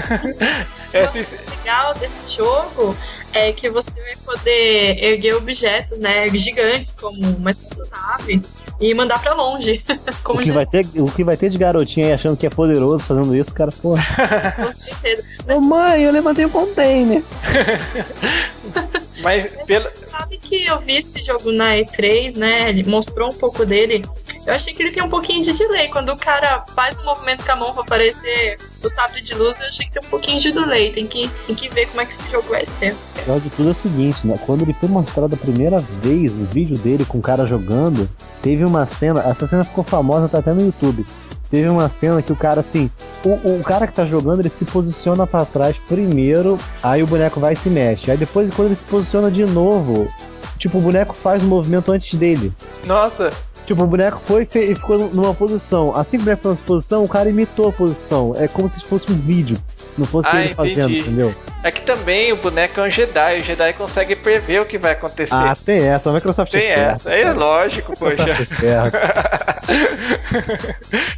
Esse, 0.94 1.20
O 1.20 1.52
legal 1.60 1.94
desse 1.96 2.36
jogo 2.36 2.96
é 3.38 3.52
que 3.54 3.70
você 3.70 3.92
vai 3.92 4.16
poder 4.26 5.04
erguer 5.04 5.36
objetos, 5.36 6.00
né, 6.00 6.28
gigantes, 6.30 6.94
como 6.94 7.18
uma 7.38 7.52
espaçonave, 7.52 8.42
e 8.80 8.94
mandar 8.94 9.20
pra 9.22 9.34
longe. 9.34 9.84
Como 10.24 10.40
O 10.42 10.44
que, 10.44 10.48
já- 10.50 10.54
vai 10.54 10.66
ter, 10.66 10.86
o 10.96 11.12
que 11.12 11.24
vai 11.24 11.38
ter 11.38 11.50
de 11.50 11.58
garotinha 11.58 12.08
aí 12.08 12.14
achando 12.14 12.38
que 12.38 12.46
é 12.46 12.50
poderoso 12.50 13.00
fazendo 13.00 13.36
isso, 13.36 13.54
cara, 13.54 13.72
porra. 13.72 14.04
com 14.58 14.72
certeza. 14.74 15.24
Ô 15.48 15.60
mãe, 15.60 16.04
eu 16.04 16.12
levantei 16.12 16.46
o 16.46 16.50
container. 16.50 17.24
mas 19.22 19.52
pelo, 19.66 19.90
Sabe 20.18 20.40
que 20.40 20.66
eu 20.66 20.80
vi 20.80 20.98
esse 20.98 21.22
jogo 21.22 21.52
na 21.52 21.76
E3, 21.76 22.38
né? 22.38 22.70
Ele 22.70 22.84
mostrou 22.90 23.30
um 23.30 23.34
pouco 23.34 23.64
dele. 23.64 24.04
Eu 24.48 24.54
achei 24.54 24.74
que 24.74 24.82
ele 24.82 24.92
tem 24.92 25.04
um 25.04 25.10
pouquinho 25.10 25.44
de 25.44 25.54
delay. 25.54 25.90
Quando 25.90 26.10
o 26.10 26.18
cara 26.18 26.66
faz 26.74 26.98
um 26.98 27.04
movimento 27.04 27.46
com 27.46 27.52
a 27.52 27.56
mão 27.56 27.74
pra 27.74 27.84
aparecer 27.84 28.58
o 28.84 28.90
sabre 28.90 29.22
de 29.22 29.36
luz, 29.36 29.60
eu 29.60 29.68
achei 29.68 29.86
que 29.86 29.92
tem 29.92 30.02
um 30.04 30.10
pouquinho 30.10 30.40
de 30.40 30.52
delay. 30.52 30.92
Tem 30.92 31.06
que, 31.06 31.30
tem 31.46 31.56
que 31.56 31.70
ver 31.70 31.88
como 31.88 32.02
é 32.02 32.06
que 32.06 32.14
esse 32.14 32.28
jogo 32.32 32.50
vai 32.50 32.66
ser. 32.66 32.94
O 32.94 33.24
pior 33.26 33.40
de 33.40 33.50
tudo 33.52 33.70
é 33.70 33.72
o 33.74 33.76
seguinte, 33.76 34.26
né? 34.26 34.40
Quando 34.44 34.64
ele 34.64 34.74
foi 34.74 34.90
mostrado 34.90 35.36
a 35.36 35.38
primeira 35.38 35.80
vez 35.80 36.32
o 36.32 36.46
vídeo 36.46 36.78
dele 36.78 37.06
com 37.06 37.20
o 37.20 37.22
cara 37.22 37.46
jogando, 37.46 38.10
teve 38.42 38.66
uma 38.66 38.88
cena, 38.88 39.22
essa 39.22 39.46
cena 39.46 39.64
ficou 39.64 39.84
famosa, 39.84 40.28
tá 40.28 40.40
até 40.40 40.52
no 40.52 40.62
YouTube. 40.62 41.06
Teve 41.50 41.70
uma 41.70 41.90
cena 41.90 42.22
que 42.22 42.32
o 42.32 42.36
cara, 42.36 42.60
assim, 42.62 42.90
o, 43.24 43.60
o 43.60 43.64
cara 43.64 43.88
que 43.88 43.94
tá 43.94 44.06
jogando, 44.06 44.42
ele 44.42 44.50
se 44.50 44.66
posiciona 44.66 45.26
pra 45.26 45.46
trás 45.46 45.78
primeiro, 45.88 46.58
aí 46.84 47.02
o 47.02 47.08
boneco 47.08 47.40
vai 47.40 47.54
e 47.54 47.56
se 47.56 47.70
mexe. 47.70 48.12
Aí 48.12 48.18
depois, 48.18 48.54
quando 48.54 48.68
ele 48.68 48.76
se 48.76 48.84
posiciona 48.84 49.32
de 49.32 49.46
novo, 49.46 50.12
tipo, 50.58 50.78
o 50.78 50.82
boneco 50.82 51.14
faz 51.16 51.42
o 51.44 51.48
movimento 51.48 51.92
antes 51.92 52.18
dele. 52.20 52.54
nossa, 52.86 53.32
Tipo, 53.68 53.84
o 53.84 53.88
boneco 53.88 54.22
foi 54.26 54.48
e 54.56 54.74
ficou 54.76 54.98
numa 54.98 55.34
posição. 55.34 55.94
Assim 55.94 56.18
que 56.18 56.24
o 56.24 56.26
boneco 56.26 56.38
ficou 56.40 56.52
nessa 56.54 56.64
posição, 56.66 57.04
o 57.04 57.08
cara 57.08 57.30
imitou 57.30 57.68
a 57.68 57.72
posição. 57.74 58.34
É 58.38 58.48
como 58.48 58.70
se 58.70 58.80
fosse 58.86 59.12
um 59.12 59.16
vídeo. 59.16 59.58
Não 59.98 60.06
fosse 60.06 60.30
Ah, 60.32 60.42
ele 60.46 60.56
fazendo, 60.56 60.90
entendi. 60.90 61.00
entendeu? 61.00 61.36
é 61.64 61.72
que 61.72 61.82
também 61.82 62.32
o 62.32 62.38
boneco 62.38 62.80
é 62.80 62.84
um 62.84 62.90
Jedi. 62.90 63.42
O 63.42 63.44
Jedi 63.44 63.74
consegue 63.74 64.16
prever 64.16 64.62
o 64.62 64.66
que 64.66 64.78
vai 64.78 64.94
acontecer. 64.94 65.34
Ah, 65.34 65.54
tem 65.54 65.86
essa. 65.86 66.10
A 66.10 66.14
Microsoft 66.14 66.50
Tem 66.50 66.62
é 66.68 66.80
essa, 66.96 67.14
é 67.14 67.34
lógico, 67.34 67.94
poxa. 68.00 68.26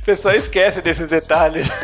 O 0.02 0.06
pessoal 0.06 0.34
esquece 0.36 0.82
desses 0.82 1.08
detalhes. 1.08 1.68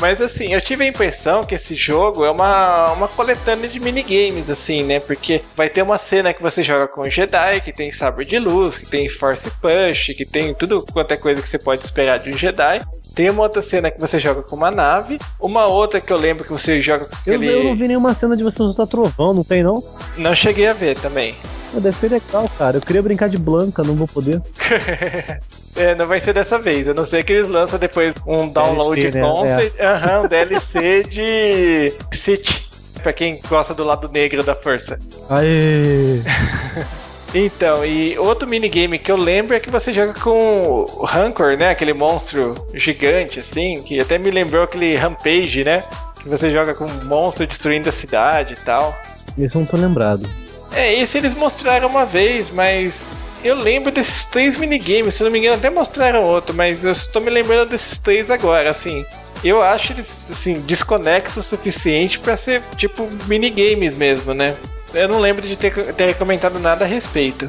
Mas 0.00 0.20
assim, 0.20 0.52
eu 0.52 0.60
tive 0.60 0.82
a 0.82 0.88
impressão 0.88 1.44
que 1.44 1.54
esse 1.54 1.76
jogo 1.76 2.24
é 2.24 2.30
uma, 2.30 2.90
uma 2.92 3.06
coletânea 3.06 3.68
de 3.68 3.78
minigames, 3.78 4.50
assim, 4.50 4.82
né? 4.82 4.98
Porque 4.98 5.40
vai 5.56 5.68
ter 5.68 5.80
uma 5.80 5.96
cena 5.96 6.34
que 6.34 6.42
você 6.42 6.60
joga 6.60 6.88
com 6.88 7.02
o 7.02 7.10
Jedi, 7.10 7.60
que 7.60 7.72
tem 7.72 7.92
sabre 7.92 8.24
de 8.24 8.36
luz, 8.36 8.76
que 8.76 8.86
tem 8.86 9.06
Force 9.14 9.50
Push, 9.60 10.14
que 10.16 10.24
tem 10.24 10.54
tudo 10.54 10.84
quanto 10.92 11.12
é 11.12 11.16
coisa 11.16 11.40
que 11.42 11.48
você 11.48 11.58
pode 11.58 11.84
esperar 11.84 12.18
de 12.18 12.30
um 12.30 12.38
Jedi. 12.38 12.80
Tem 13.14 13.28
uma 13.28 13.42
outra 13.42 13.60
cena 13.60 13.90
que 13.90 14.00
você 14.00 14.18
joga 14.18 14.42
com 14.42 14.56
uma 14.56 14.70
nave. 14.70 15.18
Uma 15.38 15.66
outra 15.66 16.00
que 16.00 16.10
eu 16.12 16.16
lembro 16.16 16.44
que 16.44 16.52
você 16.52 16.80
joga 16.80 17.04
com 17.04 17.14
Eu, 17.26 17.34
aquele. 17.34 17.52
eu 17.52 17.64
não 17.64 17.76
vi 17.76 17.86
nenhuma 17.88 18.14
cena 18.14 18.36
de 18.36 18.42
você 18.42 18.56
soltar 18.56 18.86
trovão, 18.86 19.34
não 19.34 19.44
tem 19.44 19.62
não? 19.62 19.82
Não 20.16 20.34
cheguei 20.34 20.66
a 20.66 20.72
ver 20.72 20.96
também. 20.98 21.34
Pô, 21.72 21.80
deve 21.80 21.96
ser 21.96 22.10
legal, 22.10 22.48
cara. 22.58 22.78
Eu 22.78 22.80
queria 22.80 23.02
brincar 23.02 23.28
de 23.28 23.36
Blanca, 23.38 23.82
não 23.82 23.94
vou 23.94 24.08
poder. 24.08 24.40
É, 25.74 25.94
não 25.94 26.06
vai 26.06 26.20
ser 26.20 26.34
dessa 26.34 26.58
vez. 26.58 26.86
A 26.86 26.92
não 26.92 27.02
ser 27.06 27.24
que 27.24 27.32
eles 27.32 27.48
lançam 27.48 27.78
depois 27.78 28.12
um 28.26 28.46
download 28.46 29.00
DLC, 29.10 29.18
né? 29.18 29.26
concept, 29.26 29.80
aham, 29.82 30.20
um 30.24 30.28
DLC 30.28 31.02
de 31.04 31.92
City. 32.12 32.68
Pra 33.02 33.10
quem 33.10 33.40
gosta 33.48 33.72
do 33.72 33.82
lado 33.82 34.06
negro 34.12 34.42
da 34.42 34.54
força. 34.54 34.98
Aê! 35.30 36.20
Então, 37.34 37.84
e 37.84 38.18
outro 38.18 38.46
minigame 38.46 38.98
que 38.98 39.10
eu 39.10 39.16
lembro 39.16 39.56
é 39.56 39.60
que 39.60 39.70
você 39.70 39.92
joga 39.92 40.12
com 40.12 40.84
o 40.84 41.04
Rancor, 41.04 41.56
né? 41.56 41.70
Aquele 41.70 41.94
monstro 41.94 42.54
gigante, 42.74 43.40
assim, 43.40 43.82
que 43.82 43.98
até 43.98 44.18
me 44.18 44.30
lembrou 44.30 44.62
aquele 44.62 44.94
Rampage, 44.96 45.64
né? 45.64 45.82
Que 46.20 46.28
você 46.28 46.50
joga 46.50 46.74
com 46.74 46.84
um 46.84 47.04
monstro 47.04 47.46
destruindo 47.46 47.88
a 47.88 47.92
cidade 47.92 48.52
e 48.52 48.64
tal. 48.64 48.94
Isso 49.38 49.56
eu 49.56 49.60
não 49.60 49.66
tô 49.66 49.76
lembrado. 49.78 50.30
É, 50.74 50.92
esse 50.94 51.16
eles 51.18 51.34
mostraram 51.34 51.88
uma 51.88 52.04
vez, 52.04 52.50
mas 52.50 53.14
eu 53.42 53.54
lembro 53.54 53.90
desses 53.90 54.26
três 54.26 54.56
minigames. 54.56 55.14
Se 55.14 55.22
eu 55.22 55.24
não 55.24 55.32
me 55.32 55.38
engano, 55.38 55.56
até 55.56 55.70
mostraram 55.70 56.22
outro, 56.22 56.54
mas 56.54 56.84
eu 56.84 56.92
estou 56.92 57.22
me 57.22 57.30
lembrando 57.30 57.70
desses 57.70 57.98
três 57.98 58.30
agora, 58.30 58.70
assim. 58.70 59.04
Eu 59.42 59.60
acho 59.60 59.92
eles, 59.92 60.30
assim, 60.30 60.54
desconexos 60.60 61.46
o 61.46 61.48
suficiente 61.48 62.18
pra 62.18 62.36
ser, 62.36 62.60
tipo, 62.76 63.08
minigames 63.26 63.96
mesmo, 63.96 64.34
né? 64.34 64.54
Eu 64.94 65.08
não 65.08 65.18
lembro 65.18 65.46
de 65.46 65.56
ter, 65.56 65.92
ter 65.94 66.14
comentado 66.14 66.58
nada 66.58 66.84
a 66.84 66.88
respeito. 66.88 67.48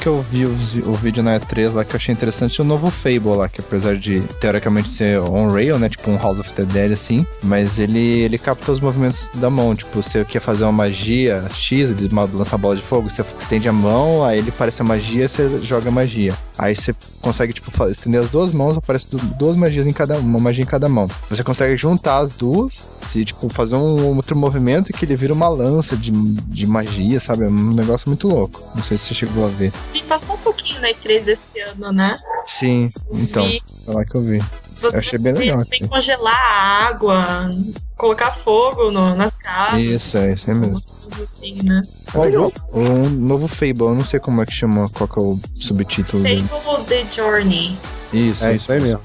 que 0.00 0.06
eu 0.06 0.22
vi 0.22 0.46
o, 0.46 0.94
vídeo 0.94 1.22
na 1.22 1.38
E3 1.38 1.74
lá 1.74 1.84
que 1.84 1.94
eu 1.94 1.96
achei 1.96 2.12
interessante 2.12 2.60
o 2.60 2.64
novo 2.64 2.90
Fable 2.90 3.36
lá, 3.36 3.48
que 3.48 3.60
apesar 3.60 3.96
de 3.96 4.20
teoricamente 4.40 4.88
ser 4.88 5.20
on-rail, 5.20 5.78
né? 5.78 5.88
Tipo 5.88 6.10
um 6.10 6.16
House 6.16 6.38
of 6.38 6.52
the 6.54 6.64
Dead 6.64 6.92
assim, 6.92 7.26
mas 7.42 7.78
ele, 7.78 8.22
ele 8.22 8.38
capta 8.38 8.72
os 8.72 8.80
movimentos 8.80 9.30
da 9.34 9.50
mão. 9.50 9.74
Tipo, 9.74 10.02
você 10.02 10.24
quer 10.24 10.40
fazer 10.40 10.64
uma 10.64 10.72
magia 10.72 11.44
X, 11.52 11.90
ele 11.90 12.08
lança 12.32 12.54
a 12.54 12.58
bola 12.58 12.76
de 12.76 12.82
fogo, 12.82 13.10
você 13.10 13.22
estende 13.38 13.68
a 13.68 13.72
mão, 13.72 14.24
aí 14.24 14.38
ele 14.38 14.50
parece 14.50 14.80
a 14.80 14.84
magia, 14.84 15.28
você 15.28 15.60
joga 15.62 15.88
a 15.88 15.92
magia. 15.92 16.34
Aí 16.62 16.76
você 16.76 16.94
consegue, 17.22 17.54
tipo, 17.54 17.70
estender 17.88 18.20
as 18.20 18.28
duas 18.28 18.52
mãos, 18.52 18.76
aparece 18.76 19.08
du- 19.08 19.16
duas 19.16 19.56
magias 19.56 19.86
em 19.86 19.94
cada 19.94 20.18
uma 20.18 20.38
magia 20.38 20.62
em 20.62 20.66
cada 20.66 20.90
mão. 20.90 21.08
Você 21.30 21.42
consegue 21.42 21.74
juntar 21.74 22.18
as 22.18 22.32
duas, 22.32 22.84
se, 23.06 23.24
tipo, 23.24 23.48
fazer 23.48 23.76
um 23.76 24.14
outro 24.16 24.36
movimento 24.36 24.92
que 24.92 25.06
ele 25.06 25.16
vira 25.16 25.32
uma 25.32 25.48
lança 25.48 25.96
de, 25.96 26.10
de 26.10 26.66
magia, 26.66 27.18
sabe? 27.18 27.44
É 27.44 27.48
um 27.48 27.72
negócio 27.72 28.10
muito 28.10 28.28
louco. 28.28 28.62
Não 28.74 28.82
sei 28.84 28.98
se 28.98 29.06
você 29.06 29.14
chegou 29.14 29.46
a 29.46 29.48
ver. 29.48 29.72
E 29.94 30.02
passou 30.02 30.34
um 30.34 30.38
pouquinho 30.38 30.82
na 30.82 30.88
E3 30.88 31.24
desse 31.24 31.58
ano, 31.60 31.90
né? 31.92 32.18
Sim, 32.46 32.92
então, 33.10 33.46
E 33.46 33.62
foi 33.86 33.94
lá 33.94 34.04
que 34.04 34.14
eu 34.14 34.20
vi. 34.22 34.42
Você 34.80 34.96
eu 34.96 35.00
achei 35.00 35.18
bem 35.18 35.32
vai 35.34 35.42
legal 35.44 35.64
também 35.64 35.80
aqui. 35.80 35.88
congelar 35.88 36.34
a 36.34 36.86
água, 36.88 37.50
colocar 37.96 38.30
fogo 38.32 38.90
no- 38.90 39.14
nas 39.14 39.36
casas. 39.36 39.80
Isso, 39.82 40.16
é 40.18 40.32
isso 40.32 40.50
aí 40.50 40.56
mesmo. 40.56 40.76
Assim, 40.76 41.58
né? 41.62 41.82
É 42.14 42.18
legal. 42.18 42.52
Um 42.72 43.08
novo 43.08 43.46
Fable, 43.48 43.80
eu 43.82 43.94
não 43.94 44.04
sei 44.04 44.18
como 44.20 44.40
é 44.42 44.46
que 44.46 44.52
chama, 44.52 44.88
qual 44.90 45.08
que 45.08 45.18
é 45.18 45.22
o 45.22 45.38
subtítulo 45.56 46.22
dele. 46.22 46.44
Fable 46.48 46.84
The 46.84 47.04
Journey. 47.12 47.76
Isso, 48.12 48.46
É 48.46 48.54
isso 48.54 48.70
aí 48.72 48.80
mesmo. 48.80 49.00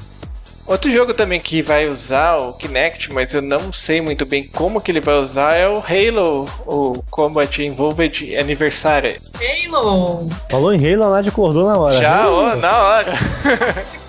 Outro 0.67 0.89
jogo 0.89 1.13
também 1.13 1.39
que 1.39 1.61
vai 1.61 1.85
usar 1.87 2.37
o 2.37 2.51
Kinect, 2.53 3.13
mas 3.13 3.31
eu 3.35 3.41
não 3.43 3.71
sei 3.71 4.01
muito 4.01 4.25
bem 4.25 4.47
como 4.47 4.81
que 4.81 4.89
ele 4.91 4.99
vai 4.99 5.13
usar, 5.19 5.53
é 5.53 5.67
o 5.69 5.77
Halo, 5.77 6.49
o 6.65 7.03
Combat 7.11 7.61
Involved 7.61 8.35
Anniversary. 8.35 9.21
Halo! 9.67 10.27
Falou 10.49 10.73
em 10.73 10.79
Halo, 10.93 11.03
a 11.03 11.09
Nádia 11.11 11.29
acordou 11.29 11.67
na 11.67 11.77
hora. 11.77 11.97
Já, 11.97 12.27
ó, 12.27 12.55
na 12.55 12.77
hora. 12.79 13.13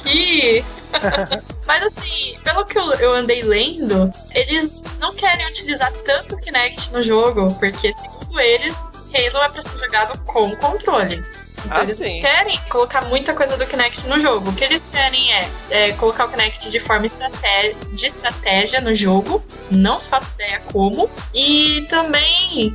Aqui! 0.00 0.64
Mas 1.66 1.82
assim, 1.84 2.36
pelo 2.44 2.64
que 2.64 2.78
eu, 2.78 2.92
eu 2.94 3.14
andei 3.14 3.42
lendo, 3.42 4.12
eles 4.34 4.82
não 4.98 5.12
querem 5.14 5.46
utilizar 5.48 5.92
tanto 6.04 6.34
o 6.34 6.38
Kinect 6.38 6.92
no 6.92 7.02
jogo, 7.02 7.52
porque 7.54 7.92
segundo 7.92 8.38
eles, 8.40 8.76
Halo 9.14 9.42
é 9.44 9.48
pra 9.48 9.62
ser 9.62 9.78
jogado 9.78 10.18
com 10.24 10.54
controle. 10.56 11.24
Então 11.64 11.78
Ah, 11.80 11.82
eles 11.82 11.96
sim. 11.96 12.20
querem 12.20 12.56
colocar 12.68 13.02
muita 13.02 13.34
coisa 13.34 13.56
do 13.56 13.66
Kinect 13.66 14.06
no 14.06 14.20
jogo. 14.20 14.50
O 14.50 14.52
que 14.54 14.62
eles 14.62 14.86
querem 14.90 15.32
é, 15.32 15.48
é 15.70 15.92
colocar 15.92 16.26
o 16.26 16.28
Kinect 16.28 16.70
de 16.70 16.78
forma 16.78 17.06
estrate- 17.06 17.76
de 17.92 18.06
estratégia 18.06 18.80
no 18.80 18.94
jogo. 18.94 19.42
Não 19.70 19.98
faço 19.98 20.32
ideia 20.34 20.60
como. 20.72 21.10
E 21.34 21.84
também 21.88 22.74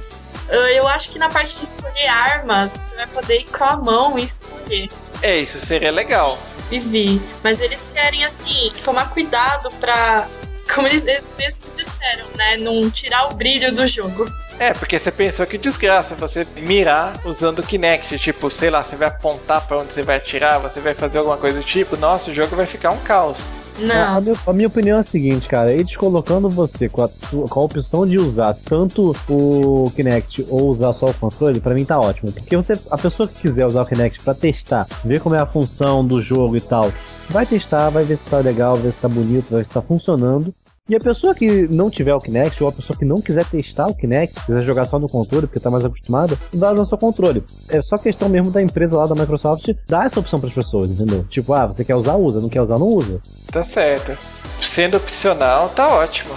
eh, 0.50 0.80
eu 0.80 0.88
acho 0.88 1.10
que 1.10 1.20
na 1.20 1.30
parte 1.30 1.56
de 1.56 1.64
escolher 1.64 2.08
armas, 2.08 2.72
você 2.76 2.96
vai 2.96 3.08
poder 3.08 3.42
ir 3.42 3.50
com 3.50 3.64
a 3.64 3.78
mão 3.78 4.20
e 4.20 4.26
escolher. 4.26 4.90
É, 5.22 5.38
isso 5.38 5.60
seria 5.60 5.92
legal. 5.92 6.38
E 6.72 6.80
vi. 6.80 7.22
Mas 7.44 7.60
eles 7.60 7.90
querem, 7.94 8.24
assim, 8.24 8.72
tomar 8.84 9.10
cuidado 9.12 9.70
pra. 9.80 10.28
Como 10.74 10.88
eles, 10.88 11.06
eles 11.06 11.32
mesmos 11.38 11.76
disseram, 11.76 12.26
né? 12.36 12.58
Não 12.58 12.90
tirar 12.90 13.30
o 13.30 13.34
brilho 13.34 13.74
do 13.74 13.86
jogo. 13.86 14.32
É, 14.58 14.74
porque 14.74 14.98
você 14.98 15.12
pensou 15.12 15.46
que 15.46 15.58
desgraça 15.58 16.16
você 16.16 16.46
mirar 16.58 17.20
usando 17.26 17.60
o 17.60 17.64
Kinect. 17.64 18.18
Tipo, 18.20 18.50
sei 18.50 18.70
lá, 18.70 18.82
você 18.82 18.96
vai 18.96 19.08
apontar 19.10 19.66
pra 19.68 19.78
onde 19.78 19.92
você 19.92 20.02
vai 20.02 20.18
atirar, 20.18 20.60
você 20.60 20.80
vai 20.80 20.94
fazer 20.94 21.18
alguma 21.18 21.38
coisa 21.38 21.60
do 21.60 21.66
tipo. 21.66 21.98
Nossa, 21.98 22.32
o 22.32 22.34
jogo 22.34 22.56
vai 22.56 22.66
ficar 22.66 22.92
um 22.92 23.00
caos. 23.00 23.38
Não. 23.82 24.18
a 24.18 24.22
minha, 24.22 24.36
a 24.48 24.54
minha 24.54 24.68
opinião 24.68 24.98
é 24.98 25.02
a 25.02 25.04
seguinte, 25.04 25.48
cara. 25.48 25.72
Eles 25.72 25.96
colocando 25.96 26.50
você 26.50 26.88
com 26.88 27.04
a, 27.04 27.10
com 27.50 27.60
a 27.60 27.64
opção 27.64 28.06
de 28.06 28.18
usar 28.18 28.54
tanto 28.54 29.16
o 29.30 29.92
Kinect 29.96 30.46
ou 30.50 30.70
usar 30.70 30.94
só 30.94 31.08
o 31.08 31.14
controle, 31.14 31.60
pra 31.60 31.74
mim 31.74 31.86
tá 31.86 32.00
ótimo. 32.00 32.32
Porque 32.32 32.56
você, 32.56 32.80
a 32.90 32.98
pessoa 32.98 33.28
que 33.28 33.42
quiser 33.42 33.66
usar 33.66 33.82
o 33.82 33.86
Kinect 33.86 34.24
pra 34.24 34.34
testar, 34.34 34.88
ver 35.04 35.20
como 35.20 35.36
é 35.36 35.40
a 35.40 35.46
função 35.46 36.06
do 36.06 36.22
jogo 36.22 36.56
e 36.56 36.62
tal, 36.62 36.92
vai 37.30 37.46
testar, 37.46 37.90
vai 37.90 38.04
ver 38.04 38.18
se 38.18 38.26
tá 38.26 38.38
legal, 38.40 38.76
ver 38.76 38.94
se 38.94 39.00
tá 39.00 39.08
bonito, 39.08 39.50
vai 39.50 39.62
ver 39.62 39.68
se 39.68 39.74
tá 39.74 39.82
funcionando. 39.82 40.54
E 40.90 40.96
a 40.96 41.00
pessoa 41.00 41.36
que 41.36 41.68
não 41.68 41.92
tiver 41.92 42.14
o 42.14 42.20
Kinect, 42.20 42.62
ou 42.64 42.68
a 42.68 42.72
pessoa 42.72 42.98
que 42.98 43.06
não 43.06 43.18
quiser 43.18 43.46
testar 43.46 43.88
o 43.88 43.94
Kinect, 43.94 44.34
quiser 44.46 44.62
jogar 44.62 44.86
só 44.86 44.98
no 44.98 45.08
controle, 45.08 45.46
porque 45.46 45.60
tá 45.60 45.70
mais 45.70 45.86
acostumada, 45.86 46.38
vai 46.52 46.74
usar 46.74 46.86
só 46.86 46.96
o 46.96 47.00
controle. 47.00 47.44
É 47.70 47.82
só 47.84 47.98
questão 47.98 48.28
mesmo 48.28 48.52
da 48.52 48.62
empresa 48.62 48.98
lá 48.98 49.06
da 49.06 49.14
Microsoft 49.14 49.70
dar 49.88 50.08
essa 50.08 50.20
opção 50.20 50.40
pras 50.40 50.54
pessoas, 50.54 50.90
entendeu? 50.90 51.24
Tipo, 51.30 51.54
ah, 51.54 51.68
você 51.68 51.86
quer 51.86 51.96
usar, 51.96 52.16
usa, 52.16 52.42
não 52.42 52.50
quer 52.50 52.62
usar, 52.62 52.80
não 52.80 52.88
usa. 52.88 53.22
Tá 53.52 53.64
certo. 53.64 54.18
Sendo 54.60 54.98
opcional, 54.98 55.70
tá 55.70 55.88
ótimo. 55.88 56.34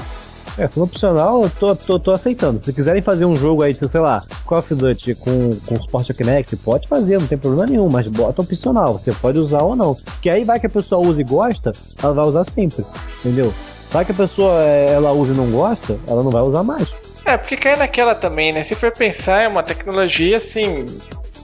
É, 0.59 0.69
sendo 0.69 0.85
opcional, 0.85 1.43
eu 1.43 1.51
tô, 1.51 1.75
tô, 1.75 1.99
tô 1.99 2.11
aceitando. 2.13 2.61
Se 2.61 2.73
quiserem 2.73 3.03
fazer 3.03 3.25
um 3.25 3.35
jogo 3.35 3.63
aí, 3.63 3.75
sei 3.75 4.01
lá, 4.01 4.23
Call 4.45 4.59
of 4.59 4.75
Duty 4.75 5.15
com, 5.17 5.51
com 5.67 5.77
suporte 5.77 6.13
ao 6.13 6.17
Kinect, 6.17 6.55
pode 6.59 6.87
fazer, 6.87 7.19
não 7.19 7.27
tem 7.27 7.39
problema 7.39 7.67
nenhum, 7.67 7.89
mas 7.91 8.09
bota 8.09 8.43
opcional, 8.43 8.99
você 8.99 9.11
pode 9.11 9.39
usar 9.39 9.63
ou 9.63 9.75
não. 9.75 9.97
Que 10.21 10.29
aí 10.29 10.45
vai 10.45 10.61
que 10.61 10.67
a 10.67 10.71
pessoa 10.71 11.05
usa 11.05 11.21
e 11.21 11.25
gosta, 11.25 11.73
ela 12.01 12.13
vai 12.13 12.27
usar 12.27 12.45
sempre, 12.45 12.85
entendeu? 13.19 13.53
Vai 13.95 14.05
que 14.05 14.11
a 14.11 14.15
pessoa 14.17 14.61
é, 14.61 14.93
ela 14.93 15.13
usa 15.13 15.33
e 15.33 15.37
não 15.37 15.49
gosta, 15.53 15.97
ela 16.09 16.21
não 16.21 16.31
vai 16.33 16.43
usar 16.43 16.65
mais. 16.65 16.89
É, 17.25 17.37
porque 17.37 17.57
cai 17.57 17.77
naquela 17.77 18.13
também, 18.13 18.53
né? 18.53 18.65
Se 18.65 18.75
for 18.75 18.91
pensar, 18.91 19.45
é 19.45 19.47
uma 19.47 19.63
tecnologia 19.63 20.37
assim 20.37 20.85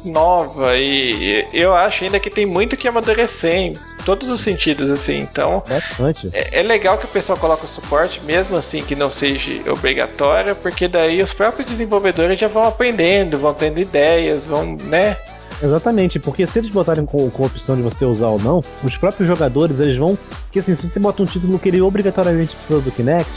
nova 0.04 0.76
e 0.76 1.46
eu 1.52 1.72
acho 1.72 2.02
ainda 2.02 2.18
que 2.18 2.28
tem 2.28 2.44
muito 2.44 2.76
que 2.76 2.88
amadurecer 2.88 3.54
em 3.54 3.76
todos 4.04 4.28
os 4.28 4.40
sentidos, 4.40 4.90
assim. 4.90 5.18
Então 5.18 5.62
Bastante. 5.68 6.28
é, 6.32 6.58
é 6.58 6.62
legal 6.64 6.98
que 6.98 7.04
o 7.04 7.08
pessoal 7.08 7.38
coloque 7.38 7.66
o 7.66 7.68
suporte, 7.68 8.20
mesmo 8.24 8.56
assim 8.56 8.82
que 8.82 8.96
não 8.96 9.12
seja 9.12 9.70
obrigatório, 9.70 10.56
porque 10.56 10.88
daí 10.88 11.22
os 11.22 11.32
próprios 11.32 11.68
desenvolvedores 11.68 12.40
já 12.40 12.48
vão 12.48 12.64
aprendendo, 12.64 13.38
vão 13.38 13.54
tendo 13.54 13.78
ideias, 13.78 14.44
vão, 14.44 14.74
né? 14.74 15.16
Exatamente, 15.62 16.18
porque 16.18 16.46
se 16.46 16.58
eles 16.58 16.70
botarem 16.70 17.04
com, 17.04 17.30
com 17.30 17.42
a 17.42 17.46
opção 17.46 17.76
de 17.76 17.82
você 17.82 18.04
usar 18.04 18.28
ou 18.28 18.40
não, 18.40 18.62
os 18.82 18.96
próprios 18.96 19.28
jogadores 19.28 19.78
eles 19.78 19.98
vão. 19.98 20.16
Porque 20.44 20.58
assim, 20.58 20.74
se 20.74 20.88
você 20.88 20.98
bota 20.98 21.22
um 21.22 21.26
título 21.26 21.58
que 21.58 21.68
ele 21.68 21.80
obrigatoriamente 21.80 22.56
precisa 22.56 22.80
do 22.80 22.90
Kinect, 22.90 23.30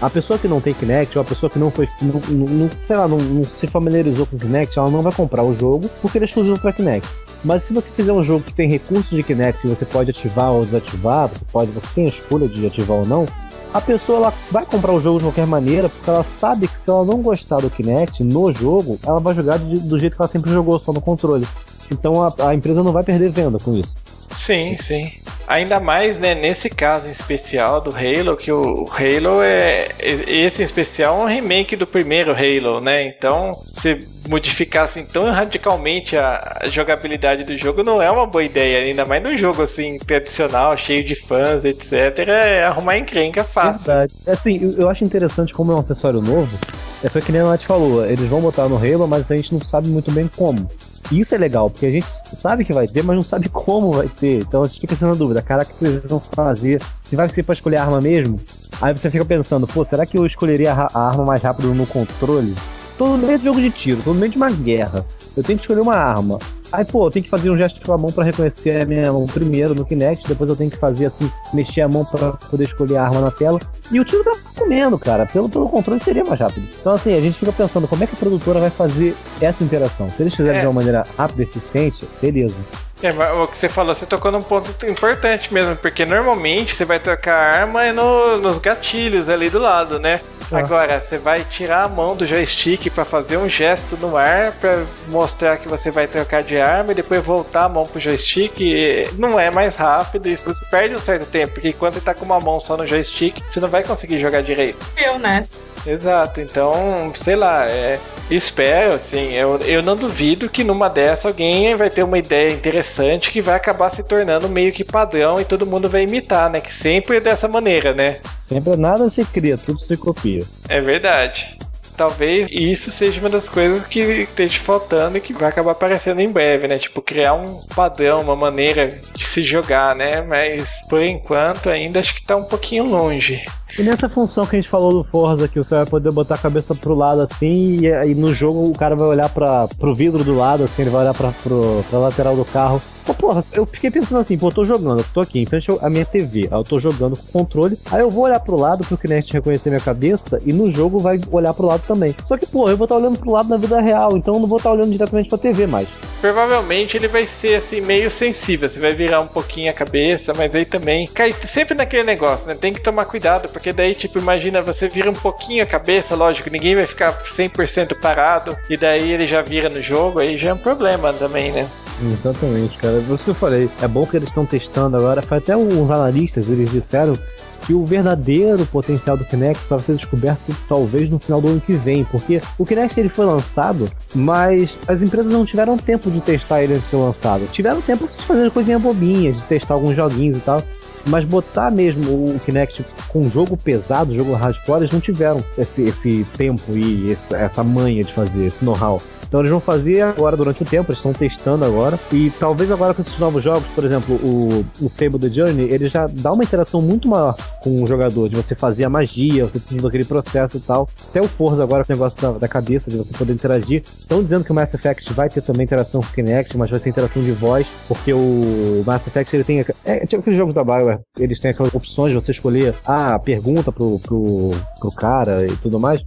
a 0.00 0.10
pessoa 0.10 0.38
que 0.38 0.46
não 0.48 0.60
tem 0.60 0.74
Kinect, 0.74 1.16
ou 1.16 1.22
a 1.22 1.24
pessoa 1.24 1.48
que 1.48 1.58
não 1.58 1.70
foi. 1.70 1.88
Não, 2.02 2.20
não- 2.30 2.70
sei 2.86 2.96
lá, 2.96 3.08
não, 3.08 3.18
não 3.18 3.44
se 3.44 3.66
familiarizou 3.66 4.26
com 4.26 4.36
Kinect, 4.36 4.78
ela 4.78 4.90
não 4.90 5.02
vai 5.02 5.12
comprar 5.12 5.42
o 5.42 5.54
jogo 5.54 5.88
porque 6.02 6.18
ele 6.18 6.24
é 6.24 6.28
exclusivo 6.28 6.58
para 6.58 6.72
Kinect. 6.72 7.08
Mas 7.44 7.62
se 7.64 7.72
você 7.72 7.90
fizer 7.90 8.12
um 8.12 8.22
jogo 8.24 8.42
que 8.44 8.52
tem 8.52 8.68
recursos 8.68 9.08
de 9.10 9.22
Kinect 9.22 9.64
e 9.66 9.70
você 9.70 9.84
pode 9.84 10.10
ativar 10.10 10.52
ou 10.52 10.64
desativar, 10.64 11.28
você 11.28 11.44
pode, 11.52 11.70
você 11.70 11.86
tem 11.94 12.04
a 12.04 12.08
escolha 12.08 12.48
de 12.48 12.66
ativar 12.66 12.98
ou 12.98 13.06
não, 13.06 13.26
a 13.72 13.80
pessoa 13.80 14.18
ela 14.18 14.32
vai 14.50 14.64
comprar 14.66 14.92
o 14.92 15.00
jogo 15.00 15.18
de 15.18 15.24
qualquer 15.26 15.46
maneira, 15.46 15.88
porque 15.88 16.08
ela 16.10 16.24
sabe 16.24 16.66
que 16.66 16.78
se 16.78 16.88
ela 16.90 17.04
não 17.04 17.20
gostar 17.22 17.58
do 17.58 17.70
Kinect 17.70 18.22
no 18.24 18.52
jogo, 18.52 18.98
ela 19.06 19.20
vai 19.20 19.34
jogar 19.34 19.58
de- 19.58 19.78
do 19.80 19.98
jeito 19.98 20.16
que 20.16 20.22
ela 20.22 20.28
sempre 20.30 20.50
jogou, 20.50 20.78
só 20.78 20.92
no 20.92 21.00
controle. 21.00 21.46
Então 21.90 22.22
a, 22.22 22.32
a 22.48 22.54
empresa 22.54 22.82
não 22.82 22.90
vai 22.92 23.04
perder 23.04 23.30
venda 23.30 23.58
com 23.58 23.72
isso. 23.74 23.94
Sim, 24.34 24.76
sim. 24.78 25.12
Ainda 25.46 25.78
mais, 25.78 26.18
né, 26.18 26.34
nesse 26.34 26.68
caso 26.68 27.06
em 27.06 27.12
especial 27.12 27.80
do 27.80 27.90
Halo, 27.90 28.36
que 28.36 28.50
o 28.50 28.86
Halo 28.90 29.42
é. 29.42 29.88
Esse 30.00 30.62
em 30.62 30.64
especial 30.64 31.20
é 31.20 31.24
um 31.24 31.28
remake 31.28 31.76
do 31.76 31.86
primeiro 31.86 32.32
Halo, 32.32 32.80
né? 32.80 33.06
Então, 33.06 33.52
se 33.64 33.98
modificar 34.28 34.84
assim 34.84 35.04
tão 35.04 35.30
radicalmente 35.30 36.16
a 36.16 36.56
a 36.60 36.68
jogabilidade 36.68 37.44
do 37.44 37.56
jogo 37.56 37.82
não 37.82 38.00
é 38.02 38.10
uma 38.10 38.26
boa 38.26 38.42
ideia, 38.42 38.84
ainda 38.84 39.04
mais 39.04 39.22
num 39.22 39.36
jogo 39.36 39.62
assim 39.62 39.98
tradicional, 39.98 40.76
cheio 40.76 41.04
de 41.04 41.14
fãs, 41.14 41.64
etc. 41.64 41.92
É 42.28 42.64
arrumar 42.64 42.98
encrenca 42.98 43.44
fácil. 43.44 43.86
Verdade. 43.86 44.14
Assim, 44.26 44.58
eu, 44.60 44.72
eu 44.82 44.90
acho 44.90 45.04
interessante 45.04 45.52
como 45.52 45.72
é 45.72 45.74
um 45.76 45.80
acessório 45.80 46.20
novo. 46.20 46.56
É 47.04 47.08
foi 47.08 47.20
que 47.20 47.30
nem 47.30 47.40
a 47.40 47.44
Nath 47.44 47.62
falou, 47.62 48.04
eles 48.04 48.26
vão 48.28 48.40
botar 48.40 48.68
no 48.68 48.76
Halo, 48.76 49.06
mas 49.06 49.30
a 49.30 49.36
gente 49.36 49.52
não 49.52 49.60
sabe 49.60 49.88
muito 49.88 50.10
bem 50.10 50.28
como. 50.34 50.68
E 51.10 51.20
isso 51.20 51.34
é 51.34 51.38
legal, 51.38 51.70
porque 51.70 51.86
a 51.86 51.90
gente 51.90 52.06
sabe 52.36 52.64
que 52.64 52.72
vai 52.72 52.88
ter, 52.88 53.02
mas 53.02 53.16
não 53.16 53.22
sabe 53.22 53.48
como 53.48 53.92
vai 53.92 54.08
ter. 54.08 54.40
Então 54.40 54.62
a 54.62 54.66
gente 54.66 54.80
fica 54.80 54.96
sendo 54.96 55.14
dúvida, 55.16 55.40
caraca, 55.40 55.72
o 55.72 55.76
que 55.76 55.84
eles 55.84 56.02
vão 56.04 56.20
fazer? 56.20 56.82
Se 57.02 57.14
vai 57.14 57.28
ser 57.28 57.42
pra 57.42 57.54
escolher 57.54 57.76
arma 57.76 58.00
mesmo? 58.00 58.40
Aí 58.80 58.92
você 58.92 59.10
fica 59.10 59.24
pensando, 59.24 59.66
pô, 59.66 59.84
será 59.84 60.04
que 60.04 60.18
eu 60.18 60.26
escolheria 60.26 60.72
a, 60.72 60.88
a 60.92 61.08
arma 61.08 61.24
mais 61.24 61.42
rápido 61.42 61.72
no 61.72 61.86
controle? 61.86 62.54
Tô 62.98 63.08
no 63.08 63.18
meio 63.18 63.38
de 63.38 63.44
jogo 63.44 63.60
de 63.60 63.70
tiro, 63.70 64.02
tô 64.02 64.12
no 64.12 64.20
meio 64.20 64.32
de 64.32 64.38
uma 64.38 64.50
guerra. 64.50 65.06
Eu 65.36 65.42
tenho 65.42 65.58
que 65.58 65.64
escolher 65.64 65.80
uma 65.80 65.96
arma. 65.96 66.38
Aí, 66.72 66.84
pô, 66.84 67.06
eu 67.06 67.10
tenho 67.10 67.24
que 67.24 67.30
fazer 67.30 67.50
um 67.50 67.56
gesto 67.56 67.80
com 67.84 67.92
a 67.92 67.98
mão 67.98 68.10
pra 68.12 68.24
reconhecer 68.24 68.82
a 68.82 68.84
minha 68.84 69.12
mão 69.12 69.26
primeiro 69.26 69.74
no 69.74 69.84
Kinect, 69.84 70.26
depois 70.28 70.50
eu 70.50 70.56
tenho 70.56 70.70
que 70.70 70.76
fazer 70.76 71.06
assim, 71.06 71.30
mexer 71.54 71.80
a 71.82 71.88
mão 71.88 72.04
pra 72.04 72.32
poder 72.32 72.64
escolher 72.64 72.96
a 72.96 73.04
arma 73.04 73.20
na 73.20 73.30
tela. 73.30 73.60
E 73.90 74.00
o 74.00 74.04
tiro 74.04 74.24
tá 74.24 74.32
comendo, 74.56 74.98
cara. 74.98 75.26
Pelo, 75.26 75.48
pelo 75.48 75.68
controle 75.68 76.02
seria 76.02 76.24
mais 76.24 76.40
rápido. 76.40 76.66
Então, 76.80 76.92
assim, 76.94 77.14
a 77.14 77.20
gente 77.20 77.38
fica 77.38 77.52
pensando 77.52 77.86
como 77.86 78.02
é 78.02 78.06
que 78.06 78.14
a 78.14 78.18
produtora 78.18 78.58
vai 78.60 78.70
fazer 78.70 79.14
essa 79.40 79.62
interação. 79.62 80.10
Se 80.10 80.22
eles 80.22 80.34
fizerem 80.34 80.58
É. 80.58 80.60
de 80.62 80.66
uma 80.66 80.72
maneira 80.74 81.04
rápida 81.16 81.42
e 81.42 81.44
eficiente, 81.44 82.06
beleza. 82.20 82.56
É, 83.02 83.12
mas 83.12 83.30
o 83.36 83.46
que 83.46 83.58
você 83.58 83.68
falou, 83.68 83.94
você 83.94 84.06
tocou 84.06 84.32
num 84.32 84.40
ponto 84.40 84.86
importante 84.86 85.52
mesmo, 85.52 85.76
porque 85.76 86.06
normalmente 86.06 86.74
você 86.74 86.84
vai 86.84 86.98
trocar 86.98 87.34
a 87.34 87.58
arma 87.60 87.84
é 87.84 87.92
no- 87.92 88.38
nos 88.38 88.56
gatilhos 88.58 89.28
ali 89.28 89.50
do 89.50 89.58
lado, 89.58 90.00
né? 90.00 90.18
Ah. 90.50 90.58
Agora, 90.60 91.00
você 91.00 91.18
vai 91.18 91.44
tirar 91.44 91.82
a 91.84 91.88
mão 91.88 92.16
do 92.16 92.24
joystick 92.26 92.88
pra 92.90 93.04
fazer 93.04 93.36
um 93.36 93.48
gesto 93.48 93.96
no 93.98 94.16
ar 94.16 94.52
pra 94.52 94.82
mostrar 95.08 95.56
que 95.58 95.68
você 95.68 95.90
vai 95.90 96.06
trocar 96.06 96.42
de 96.42 96.58
arma 96.58 96.92
e 96.92 96.94
depois 96.94 97.22
voltar 97.22 97.64
a 97.64 97.68
mão 97.68 97.84
pro 97.84 98.00
joystick. 98.00 98.60
e 98.60 99.08
Não 99.18 99.38
é 99.38 99.50
mais 99.50 99.74
rápido, 99.74 100.28
isso 100.28 100.44
você 100.44 100.64
perde 100.70 100.94
um 100.94 101.00
certo 101.00 101.26
tempo, 101.26 101.54
porque 101.54 101.72
quando 101.74 101.94
você 101.94 102.00
tá 102.00 102.14
com 102.14 102.24
uma 102.24 102.40
mão 102.40 102.58
só 102.60 102.76
no 102.76 102.86
joystick, 102.86 103.42
você 103.46 103.60
não 103.60 103.68
vai 103.68 103.82
conseguir 103.82 104.20
jogar 104.20 104.40
direito. 104.42 104.78
Eu 104.96 105.18
nessa. 105.18 105.58
Exato, 105.86 106.40
então, 106.40 107.12
sei 107.14 107.36
lá, 107.36 107.66
é, 107.66 107.98
espero, 108.30 108.94
assim, 108.94 109.32
eu, 109.32 109.56
eu 109.58 109.82
não 109.82 109.96
duvido 109.96 110.48
que 110.48 110.64
numa 110.64 110.88
dessa 110.88 111.28
alguém 111.28 111.74
vai 111.76 111.88
ter 111.88 112.02
uma 112.02 112.18
ideia 112.18 112.52
interessante 112.52 113.30
que 113.30 113.40
vai 113.40 113.54
acabar 113.54 113.90
se 113.90 114.02
tornando 114.02 114.48
meio 114.48 114.72
que 114.72 114.82
padrão 114.82 115.40
e 115.40 115.44
todo 115.44 115.66
mundo 115.66 115.88
vai 115.88 116.02
imitar, 116.02 116.50
né? 116.50 116.60
Que 116.60 116.72
sempre 116.72 117.18
é 117.18 117.20
dessa 117.20 117.46
maneira, 117.46 117.92
né? 117.94 118.16
Sempre 118.48 118.76
nada 118.76 119.08
se 119.08 119.24
cria, 119.24 119.56
tudo 119.56 119.78
se 119.78 119.96
copia. 119.96 120.42
É 120.68 120.80
verdade. 120.80 121.58
Talvez 121.96 122.48
isso 122.50 122.90
seja 122.90 123.20
uma 123.20 123.30
das 123.30 123.48
coisas 123.48 123.86
que 123.86 124.00
esteja 124.00 124.60
faltando 124.60 125.16
e 125.16 125.20
que 125.20 125.32
vai 125.32 125.48
acabar 125.48 125.72
aparecendo 125.72 126.20
em 126.20 126.30
breve, 126.30 126.68
né? 126.68 126.78
Tipo, 126.78 127.00
criar 127.00 127.34
um 127.34 127.60
padrão, 127.74 128.20
uma 128.20 128.36
maneira 128.36 128.88
de 129.14 129.24
se 129.24 129.42
jogar, 129.42 129.94
né? 129.94 130.20
Mas 130.20 130.82
por 130.88 131.02
enquanto 131.02 131.70
ainda 131.70 132.00
acho 132.00 132.14
que 132.14 132.24
tá 132.24 132.36
um 132.36 132.44
pouquinho 132.44 132.84
longe. 132.84 133.44
E 133.78 133.82
nessa 133.82 134.08
função 134.08 134.46
que 134.46 134.56
a 134.56 134.60
gente 134.60 134.70
falou 134.70 134.92
do 134.92 135.04
Forza, 135.04 135.48
que 135.48 135.58
você 135.58 135.74
vai 135.74 135.86
poder 135.86 136.12
botar 136.12 136.36
a 136.36 136.38
cabeça 136.38 136.74
pro 136.74 136.94
lado 136.94 137.22
assim, 137.22 137.80
e 137.80 137.92
aí 137.92 138.14
no 138.14 138.32
jogo 138.32 138.70
o 138.70 138.74
cara 138.74 138.94
vai 138.94 139.08
olhar 139.08 139.28
para 139.28 139.66
pro 139.68 139.94
vidro 139.94 140.22
do 140.22 140.36
lado, 140.36 140.64
assim, 140.64 140.82
ele 140.82 140.90
vai 140.90 141.02
olhar 141.02 141.14
pra, 141.14 141.32
pro, 141.42 141.84
pra 141.90 141.98
lateral 141.98 142.36
do 142.36 142.44
carro 142.44 142.80
Pô, 143.06 143.14
porra, 143.14 143.44
eu 143.52 143.64
fiquei 143.64 143.88
pensando 143.88 144.18
assim, 144.18 144.36
pô, 144.36 144.48
eu 144.48 144.52
tô 144.52 144.64
jogando, 144.64 144.98
eu 144.98 145.06
tô 145.14 145.20
aqui 145.20 145.38
em 145.38 145.46
frente 145.46 145.70
à 145.80 145.88
minha 145.88 146.04
TV, 146.04 146.48
aí 146.50 146.58
eu 146.58 146.64
tô 146.64 146.80
jogando 146.80 147.16
com 147.16 147.22
o 147.22 147.32
controle, 147.32 147.78
aí 147.92 148.00
eu 148.00 148.10
vou 148.10 148.24
olhar 148.24 148.40
pro 148.40 148.56
lado 148.56 148.84
pro 148.84 148.98
Kinect 148.98 149.32
reconhecer 149.32 149.70
minha 149.70 149.80
cabeça 149.80 150.42
e 150.44 150.52
no 150.52 150.72
jogo 150.72 150.98
vai 150.98 151.20
olhar 151.30 151.54
pro 151.54 151.66
lado 151.66 151.84
também. 151.86 152.16
Só 152.26 152.36
que, 152.36 152.46
pô, 152.46 152.68
eu 152.68 152.76
vou 152.76 152.84
estar 152.84 152.96
olhando 152.96 153.16
pro 153.16 153.30
lado 153.30 153.48
na 153.48 153.56
vida 153.56 153.80
real, 153.80 154.16
então 154.16 154.34
eu 154.34 154.40
não 154.40 154.48
vou 154.48 154.58
estar 154.58 154.72
olhando 154.72 154.90
diretamente 154.90 155.28
pra 155.28 155.38
TV 155.38 155.68
mais. 155.68 155.86
Provavelmente 156.20 156.96
ele 156.96 157.06
vai 157.06 157.26
ser 157.26 157.54
assim 157.54 157.80
meio 157.80 158.10
sensível, 158.10 158.68
você 158.68 158.80
vai 158.80 158.92
virar 158.92 159.20
um 159.20 159.28
pouquinho 159.28 159.70
a 159.70 159.74
cabeça, 159.74 160.34
mas 160.34 160.52
aí 160.52 160.64
também 160.64 161.06
cai 161.06 161.32
sempre 161.46 161.76
naquele 161.76 162.02
negócio, 162.02 162.48
né? 162.48 162.56
Tem 162.56 162.72
que 162.72 162.82
tomar 162.82 163.04
cuidado, 163.04 163.48
porque 163.48 163.72
daí, 163.72 163.94
tipo, 163.94 164.18
imagina, 164.18 164.60
você 164.60 164.88
vira 164.88 165.08
um 165.08 165.14
pouquinho 165.14 165.62
a 165.62 165.66
cabeça, 165.66 166.16
lógico, 166.16 166.50
ninguém 166.50 166.74
vai 166.74 166.86
ficar 166.86 167.22
100% 167.22 168.00
parado, 168.00 168.56
e 168.68 168.76
daí 168.76 169.12
ele 169.12 169.24
já 169.28 169.42
vira 169.42 169.68
no 169.68 169.80
jogo, 169.80 170.18
aí 170.18 170.36
já 170.36 170.50
é 170.50 170.54
um 170.54 170.58
problema 170.58 171.12
também, 171.12 171.52
né? 171.52 171.68
Exatamente, 172.02 172.76
cara. 172.78 172.95
Por 173.00 173.14
isso 173.14 173.24
que 173.24 173.30
eu 173.30 173.34
falei. 173.34 173.68
É 173.80 173.88
bom 173.88 174.06
que 174.06 174.16
eles 174.16 174.28
estão 174.28 174.46
testando 174.46 174.96
agora. 174.96 175.22
Foi 175.22 175.38
até 175.38 175.56
uns 175.56 175.90
analistas, 175.90 176.48
eles 176.48 176.70
disseram 176.70 177.18
que 177.66 177.74
o 177.74 177.84
verdadeiro 177.84 178.64
potencial 178.66 179.16
do 179.16 179.24
Kinect 179.24 179.60
só 179.66 179.76
vai 179.76 179.86
ser 179.86 179.96
descoberto 179.96 180.56
talvez 180.68 181.10
no 181.10 181.18
final 181.18 181.40
do 181.40 181.48
ano 181.48 181.60
que 181.60 181.74
vem, 181.74 182.04
porque 182.04 182.40
o 182.56 182.64
Kinect 182.64 182.98
ele 182.98 183.08
foi 183.08 183.26
lançado, 183.26 183.90
mas 184.14 184.78
as 184.86 185.02
empresas 185.02 185.30
não 185.30 185.44
tiveram 185.44 185.76
tempo 185.76 186.08
de 186.08 186.20
testar 186.20 186.62
ele 186.62 186.74
antes 186.74 186.84
de 186.84 186.90
ser 186.90 186.96
lançado. 186.96 187.50
Tiveram 187.50 187.80
tempo 187.80 188.06
de 188.06 188.22
fazer 188.22 188.50
coisinhas 188.52 188.80
bobinhas, 188.80 189.36
de 189.36 189.42
testar 189.42 189.74
alguns 189.74 189.96
joguinhos 189.96 190.38
e 190.38 190.40
tal. 190.40 190.62
Mas 191.08 191.24
botar 191.24 191.70
mesmo 191.70 192.10
o 192.10 192.40
Kinect 192.44 192.84
com 193.08 193.20
um 193.20 193.30
jogo 193.30 193.56
pesado, 193.56 194.12
jogo 194.12 194.32
hardcore, 194.32 194.80
eles 194.80 194.92
não 194.92 195.00
tiveram 195.00 195.42
esse, 195.56 195.82
esse 195.82 196.24
tempo 196.36 196.76
e 196.76 197.16
essa 197.32 197.62
manha 197.62 198.02
de 198.02 198.12
fazer, 198.12 198.46
esse 198.46 198.64
know-how. 198.64 199.00
Então 199.28 199.40
eles 199.40 199.50
vão 199.50 199.60
fazer 199.60 200.02
agora 200.02 200.36
durante 200.36 200.62
o 200.62 200.66
tempo, 200.66 200.90
eles 200.90 200.98
estão 200.98 201.12
testando 201.12 201.64
agora. 201.64 201.98
E 202.12 202.30
talvez 202.38 202.70
agora 202.70 202.94
com 202.94 203.02
esses 203.02 203.18
novos 203.18 203.42
jogos, 203.42 203.66
por 203.74 203.84
exemplo, 203.84 204.14
o, 204.16 204.64
o 204.80 204.88
Fable 204.88 205.18
The 205.18 205.28
Journey, 205.28 205.68
ele 205.70 205.88
já 205.88 206.06
dá 206.06 206.32
uma 206.32 206.44
interação 206.44 206.80
muito 206.80 207.08
maior 207.08 207.34
com 207.60 207.82
o 207.82 207.86
jogador, 207.86 208.28
de 208.28 208.36
você 208.36 208.54
fazer 208.54 208.84
a 208.84 208.90
magia, 208.90 209.46
você 209.46 209.58
tudo 209.58 209.88
aquele 209.88 210.04
processo 210.04 210.56
e 210.56 210.60
tal. 210.60 210.88
Até 211.10 211.20
o 211.20 211.28
Forza 211.28 211.62
agora 211.62 211.84
com 211.84 211.92
o 211.92 211.96
negócio 211.96 212.20
da, 212.20 212.32
da, 212.32 212.48
cabeça, 212.48 212.90
de 212.90 212.96
você 212.96 213.12
poder 213.12 213.32
interagir. 213.32 213.82
Estão 213.98 214.22
dizendo 214.22 214.44
que 214.44 214.52
o 214.52 214.54
Mass 214.54 214.72
Effect 214.72 215.12
vai 215.12 215.28
ter 215.28 215.42
também 215.42 215.64
interação 215.64 216.00
com 216.00 216.08
o 216.08 216.12
Kinect, 216.12 216.56
mas 216.56 216.70
vai 216.70 216.78
ser 216.78 216.88
interação 216.90 217.22
de 217.22 217.32
voz, 217.32 217.66
porque 217.88 218.12
o 218.12 218.82
Mass 218.86 219.06
Effect 219.06 219.34
ele 219.34 219.44
tem. 219.44 219.64
É, 219.84 220.06
tipo 220.06 220.20
aqueles 220.20 220.38
jogos 220.38 220.54
da 220.54 220.64
Bioware, 220.64 221.00
eles 221.18 221.40
têm 221.40 221.50
aquelas 221.50 221.74
opções 221.74 222.12
de 222.12 222.20
você 222.20 222.30
escolher 222.30 222.74
ah, 222.86 223.14
a 223.14 223.18
pergunta 223.18 223.72
pro, 223.72 223.98
pro, 224.00 224.50
pro 224.78 224.90
cara 224.92 225.44
e 225.44 225.56
tudo 225.56 225.78
mais 225.80 226.04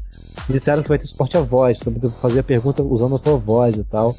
disseram 0.49 0.81
que 0.83 0.89
vai 0.89 0.99
ter 0.99 1.07
suporte 1.07 1.37
à 1.37 1.41
voz, 1.41 1.77
vai 1.85 2.11
fazer 2.21 2.39
a 2.39 2.43
pergunta 2.43 2.83
usando 2.83 3.15
a 3.15 3.19
tua 3.19 3.37
voz 3.37 3.75
e 3.75 3.83
tal. 3.83 4.15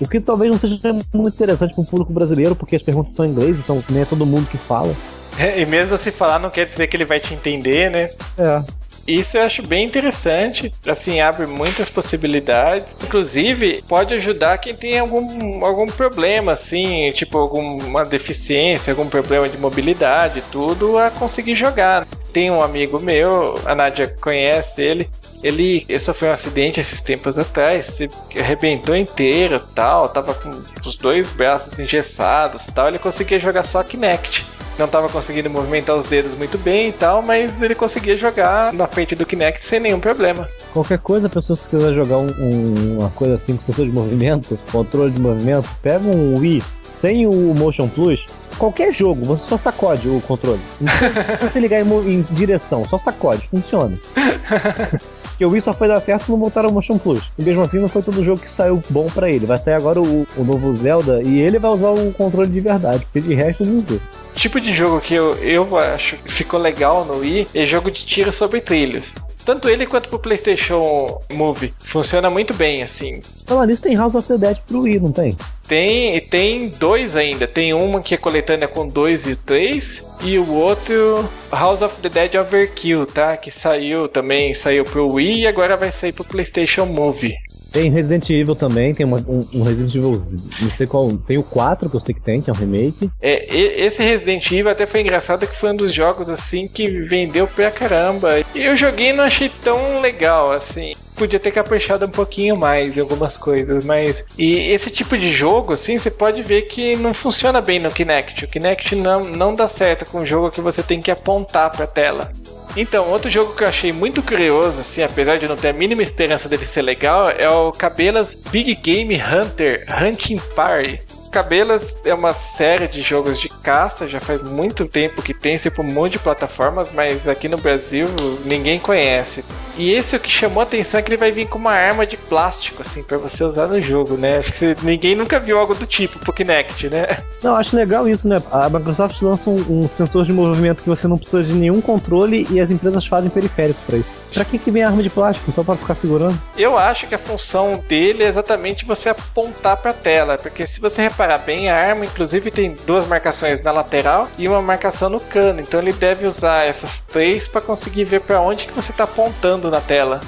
O 0.00 0.08
que 0.08 0.20
talvez 0.20 0.50
não 0.50 0.58
seja 0.58 0.76
muito 1.12 1.34
interessante 1.34 1.74
para 1.74 1.82
o 1.82 1.86
público 1.86 2.12
brasileiro, 2.12 2.56
porque 2.56 2.76
as 2.76 2.82
perguntas 2.82 3.14
são 3.14 3.24
em 3.24 3.30
inglês, 3.30 3.56
então 3.58 3.82
nem 3.88 4.02
é 4.02 4.04
todo 4.04 4.26
mundo 4.26 4.48
que 4.48 4.58
fala. 4.58 4.94
É, 5.38 5.60
e 5.60 5.66
mesmo 5.66 5.96
se 5.96 6.10
falar, 6.10 6.38
não 6.38 6.50
quer 6.50 6.66
dizer 6.66 6.86
que 6.86 6.96
ele 6.96 7.04
vai 7.04 7.20
te 7.20 7.34
entender, 7.34 7.90
né? 7.90 8.10
É. 8.38 8.62
Isso 9.06 9.36
eu 9.36 9.42
acho 9.42 9.62
bem 9.62 9.84
interessante, 9.84 10.72
assim, 10.86 11.20
abre 11.20 11.46
muitas 11.46 11.90
possibilidades. 11.90 12.96
Inclusive, 13.02 13.84
pode 13.86 14.14
ajudar 14.14 14.56
quem 14.58 14.74
tem 14.74 14.98
algum, 14.98 15.62
algum 15.64 15.86
problema, 15.86 16.52
assim, 16.52 17.06
tipo 17.12 17.36
alguma 17.36 18.04
deficiência, 18.04 18.92
algum 18.92 19.08
problema 19.08 19.46
de 19.46 19.58
mobilidade, 19.58 20.42
tudo, 20.50 20.96
a 20.96 21.10
conseguir 21.10 21.54
jogar. 21.54 22.06
Tem 22.32 22.50
um 22.50 22.62
amigo 22.62 22.98
meu, 22.98 23.60
a 23.66 23.74
Nádia 23.74 24.08
conhece 24.20 24.80
ele, 24.80 25.10
ele, 25.44 25.84
ele 25.88 25.98
sofreu 25.98 26.30
um 26.30 26.32
acidente 26.32 26.80
esses 26.80 27.02
tempos 27.02 27.38
atrás, 27.38 27.84
se 27.84 28.08
arrebentou 28.36 28.96
inteiro 28.96 29.60
tal, 29.74 30.08
tava 30.08 30.32
com 30.32 30.50
os 30.84 30.96
dois 30.96 31.30
braços 31.30 31.78
engessados 31.78 32.66
tal, 32.74 32.88
ele 32.88 32.98
conseguia 32.98 33.38
jogar 33.38 33.62
só 33.62 33.82
Kinect 33.84 34.44
não 34.78 34.86
estava 34.86 35.08
conseguindo 35.08 35.48
movimentar 35.48 35.94
os 35.96 36.06
dedos 36.06 36.36
muito 36.36 36.58
bem 36.58 36.88
e 36.88 36.92
tal, 36.92 37.22
mas 37.22 37.62
ele 37.62 37.74
conseguia 37.74 38.16
jogar 38.16 38.72
na 38.72 38.86
frente 38.86 39.14
do 39.14 39.24
Kinect 39.24 39.64
sem 39.64 39.78
nenhum 39.78 40.00
problema. 40.00 40.48
Qualquer 40.72 40.98
coisa, 40.98 41.26
a 41.28 41.30
pessoa 41.30 41.56
se 41.56 41.68
quiser 41.68 41.94
jogar 41.94 42.18
um, 42.18 42.26
um, 42.26 42.98
uma 42.98 43.10
coisa 43.10 43.36
assim 43.36 43.56
com 43.56 43.62
sensor 43.62 43.86
de 43.86 43.92
movimento, 43.92 44.58
controle 44.72 45.12
de 45.12 45.20
movimento, 45.20 45.68
pega 45.80 46.08
um 46.08 46.36
Wii 46.38 46.62
sem 46.82 47.26
o 47.26 47.54
Motion 47.54 47.88
Plus, 47.88 48.26
qualquer 48.58 48.92
jogo, 48.92 49.24
você 49.24 49.46
só 49.48 49.58
sacode 49.58 50.08
o 50.08 50.20
controle. 50.22 50.60
Não 50.80 50.92
precisa 50.92 51.50
se 51.52 51.60
ligar 51.60 51.80
em, 51.80 52.10
em, 52.10 52.22
direção, 52.32 52.84
só 52.84 52.98
sacode, 52.98 53.48
funciona. 53.48 53.98
que 55.36 55.44
eu 55.44 55.48
vi 55.48 55.60
só 55.60 55.72
foi 55.72 55.88
dar 55.88 56.00
certo 56.00 56.30
não 56.30 56.38
botaram 56.38 56.68
o 56.68 56.72
Motion 56.72 56.98
Plus. 56.98 57.30
E 57.38 57.42
mesmo 57.42 57.62
assim 57.62 57.78
não 57.78 57.88
foi 57.88 58.02
todo 58.02 58.24
jogo 58.24 58.40
que 58.40 58.50
saiu 58.50 58.82
bom 58.90 59.06
para 59.06 59.30
ele. 59.30 59.46
Vai 59.46 59.58
sair 59.58 59.74
agora 59.74 60.00
o, 60.00 60.26
o, 60.36 60.44
novo 60.44 60.74
Zelda 60.76 61.22
e 61.22 61.40
ele 61.40 61.58
vai 61.58 61.70
usar 61.70 61.90
o 61.90 62.12
controle 62.12 62.50
de 62.50 62.60
verdade, 62.60 63.04
porque 63.04 63.20
de 63.20 63.34
resto 63.34 63.64
não 63.64 63.80
vê. 63.80 64.00
Tipo 64.34 64.60
de 64.60 64.72
jogo 64.72 65.00
que 65.00 65.14
eu, 65.14 65.34
eu 65.36 65.78
acho 65.78 66.16
que 66.16 66.32
ficou 66.32 66.60
legal 66.60 67.04
no 67.04 67.18
Wii 67.18 67.48
é 67.54 67.64
jogo 67.64 67.90
de 67.90 68.04
tiro 68.04 68.32
sobre 68.32 68.60
trilhos. 68.60 69.12
Tanto 69.44 69.68
ele 69.68 69.86
quanto 69.86 70.08
pro 70.08 70.18
PlayStation 70.18 71.20
Move. 71.32 71.74
Funciona 71.80 72.30
muito 72.30 72.54
bem, 72.54 72.82
assim. 72.82 73.20
Falar 73.46 73.66
nisso, 73.66 73.82
tem 73.82 73.94
House 73.94 74.14
of 74.14 74.26
the 74.26 74.38
Dead 74.38 74.58
pro 74.66 74.80
Wii, 74.82 75.00
não 75.00 75.12
tem? 75.12 75.36
Tem, 75.68 76.20
tem 76.20 76.68
dois 76.68 77.16
ainda. 77.16 77.46
Tem 77.46 77.74
uma 77.74 78.00
que 78.00 78.14
é 78.14 78.18
coletânea 78.18 78.68
com 78.68 78.86
dois 78.86 79.26
e 79.26 79.36
três. 79.36 80.02
E 80.22 80.38
o 80.38 80.50
outro, 80.52 81.28
House 81.52 81.82
of 81.82 82.00
the 82.00 82.08
Dead 82.08 82.34
Overkill, 82.34 83.06
tá? 83.06 83.36
Que 83.36 83.50
saiu 83.50 84.08
também, 84.08 84.54
saiu 84.54 84.84
pro 84.84 85.12
Wii 85.12 85.40
e 85.40 85.46
agora 85.46 85.76
vai 85.76 85.92
sair 85.92 86.12
pro 86.12 86.24
PlayStation 86.24 86.86
Move. 86.86 87.34
Tem 87.74 87.90
Resident 87.90 88.30
Evil 88.30 88.54
também, 88.54 88.94
tem 88.94 89.04
uma, 89.04 89.16
um, 89.18 89.40
um, 89.52 89.62
Resident 89.64 89.92
Evil, 89.96 90.22
não 90.62 90.70
sei 90.76 90.86
qual, 90.86 91.12
tem 91.16 91.36
o 91.38 91.42
4 91.42 91.90
que 91.90 91.96
eu 91.96 92.00
sei 92.00 92.14
que 92.14 92.20
tem, 92.20 92.40
que 92.40 92.48
é 92.48 92.52
um 92.52 92.56
remake. 92.56 93.10
É, 93.20 93.52
esse 93.52 94.00
Resident 94.00 94.48
Evil 94.52 94.70
até 94.70 94.86
foi 94.86 95.00
engraçado 95.00 95.44
que 95.44 95.56
foi 95.56 95.72
um 95.72 95.76
dos 95.76 95.92
jogos 95.92 96.28
assim 96.28 96.68
que 96.68 96.88
vendeu 97.00 97.48
pra 97.48 97.72
caramba. 97.72 98.44
Eu 98.54 98.76
joguei 98.76 99.08
e 99.08 99.12
não 99.12 99.24
achei 99.24 99.50
tão 99.64 100.00
legal 100.00 100.52
assim 100.52 100.92
podia 101.14 101.38
ter 101.38 101.52
caprichado 101.52 102.04
um 102.04 102.10
pouquinho 102.10 102.56
mais 102.56 102.96
em 102.96 103.00
algumas 103.00 103.38
coisas, 103.38 103.84
mas. 103.84 104.24
E 104.36 104.70
esse 104.70 104.90
tipo 104.90 105.16
de 105.16 105.30
jogo, 105.30 105.72
assim, 105.72 105.98
você 105.98 106.10
pode 106.10 106.42
ver 106.42 106.62
que 106.62 106.96
não 106.96 107.14
funciona 107.14 107.60
bem 107.60 107.78
no 107.78 107.90
Kinect. 107.90 108.44
O 108.44 108.48
Kinect 108.48 108.94
não, 108.96 109.24
não 109.24 109.54
dá 109.54 109.68
certo 109.68 110.04
com 110.06 110.20
um 110.20 110.26
jogo 110.26 110.50
que 110.50 110.60
você 110.60 110.82
tem 110.82 111.00
que 111.00 111.10
apontar 111.10 111.70
pra 111.70 111.86
tela. 111.86 112.32
Então, 112.76 113.08
outro 113.08 113.30
jogo 113.30 113.54
que 113.54 113.62
eu 113.62 113.68
achei 113.68 113.92
muito 113.92 114.20
curioso, 114.20 114.80
assim, 114.80 115.02
apesar 115.02 115.38
de 115.38 115.46
não 115.46 115.56
ter 115.56 115.68
a 115.68 115.72
mínima 115.72 116.02
esperança 116.02 116.48
dele 116.48 116.66
ser 116.66 116.82
legal, 116.82 117.30
é 117.30 117.48
o 117.48 117.70
Cabelas 117.70 118.34
Big 118.34 118.74
Game 118.74 119.14
Hunter 119.14 119.86
Hunting 119.88 120.40
Party. 120.56 121.00
Cabelas 121.34 121.98
é 122.04 122.14
uma 122.14 122.32
série 122.32 122.86
de 122.86 123.00
jogos 123.00 123.40
de 123.40 123.48
caça, 123.48 124.06
já 124.06 124.20
faz 124.20 124.40
muito 124.40 124.86
tempo 124.86 125.20
que 125.20 125.34
tem, 125.34 125.58
sempre 125.58 125.80
um 125.80 125.84
monte 125.84 126.12
de 126.12 126.20
plataformas, 126.20 126.90
mas 126.94 127.26
aqui 127.26 127.48
no 127.48 127.56
Brasil 127.56 128.06
ninguém 128.44 128.78
conhece. 128.78 129.44
E 129.76 129.90
esse 129.90 130.14
é 130.14 130.18
o 130.18 130.20
que 130.20 130.30
chamou 130.30 130.60
a 130.60 130.62
atenção 130.62 131.00
é 131.00 131.02
que 131.02 131.08
ele 131.08 131.16
vai 131.16 131.32
vir 131.32 131.48
com 131.48 131.58
uma 131.58 131.72
arma 131.72 132.06
de 132.06 132.16
plástico, 132.16 132.82
assim, 132.82 133.02
para 133.02 133.18
você 133.18 133.42
usar 133.42 133.66
no 133.66 133.82
jogo, 133.82 134.16
né? 134.16 134.38
Acho 134.38 134.52
que 134.52 134.58
você, 134.58 134.76
ninguém 134.84 135.16
nunca 135.16 135.40
viu 135.40 135.58
algo 135.58 135.74
do 135.74 135.84
tipo 135.86 136.20
pro 136.20 136.32
Kinect, 136.32 136.88
né? 136.88 137.04
Não, 137.42 137.56
acho 137.56 137.74
legal 137.74 138.08
isso, 138.08 138.28
né? 138.28 138.40
A 138.52 138.70
Microsoft 138.70 139.20
lança 139.20 139.50
um, 139.50 139.80
um 139.80 139.88
sensor 139.88 140.24
de 140.24 140.32
movimento 140.32 140.84
que 140.84 140.88
você 140.88 141.08
não 141.08 141.18
precisa 141.18 141.42
de 141.42 141.52
nenhum 141.52 141.80
controle 141.80 142.46
e 142.48 142.60
as 142.60 142.70
empresas 142.70 143.06
fazem 143.06 143.28
periférico 143.28 143.80
para 143.86 143.98
isso. 143.98 144.23
Pra 144.34 144.44
que, 144.44 144.58
que 144.58 144.70
vem 144.70 144.82
arma 144.82 145.02
de 145.02 145.08
plástico? 145.08 145.52
Só 145.52 145.62
para 145.62 145.76
ficar 145.76 145.94
segurando? 145.94 146.40
Eu 146.58 146.76
acho 146.76 147.06
que 147.06 147.14
a 147.14 147.18
função 147.18 147.82
dele 147.88 148.24
é 148.24 148.26
exatamente 148.26 148.84
você 148.84 149.08
apontar 149.08 149.76
pra 149.76 149.92
tela, 149.92 150.36
porque 150.36 150.66
se 150.66 150.80
você 150.80 151.02
reparar 151.02 151.38
bem, 151.38 151.70
a 151.70 151.76
arma 151.76 152.04
inclusive 152.04 152.50
tem 152.50 152.76
duas 152.84 153.06
marcações 153.06 153.60
na 153.60 153.70
lateral 153.70 154.28
e 154.36 154.48
uma 154.48 154.60
marcação 154.60 155.08
no 155.08 155.20
cano. 155.20 155.60
Então 155.60 155.80
ele 155.80 155.92
deve 155.92 156.26
usar 156.26 156.64
essas 156.64 157.00
três 157.02 157.46
para 157.46 157.60
conseguir 157.60 158.04
ver 158.04 158.22
para 158.22 158.40
onde 158.40 158.66
que 158.66 158.72
você 158.72 158.90
está 158.90 159.04
apontando 159.04 159.70
na 159.70 159.80
tela. 159.80 160.20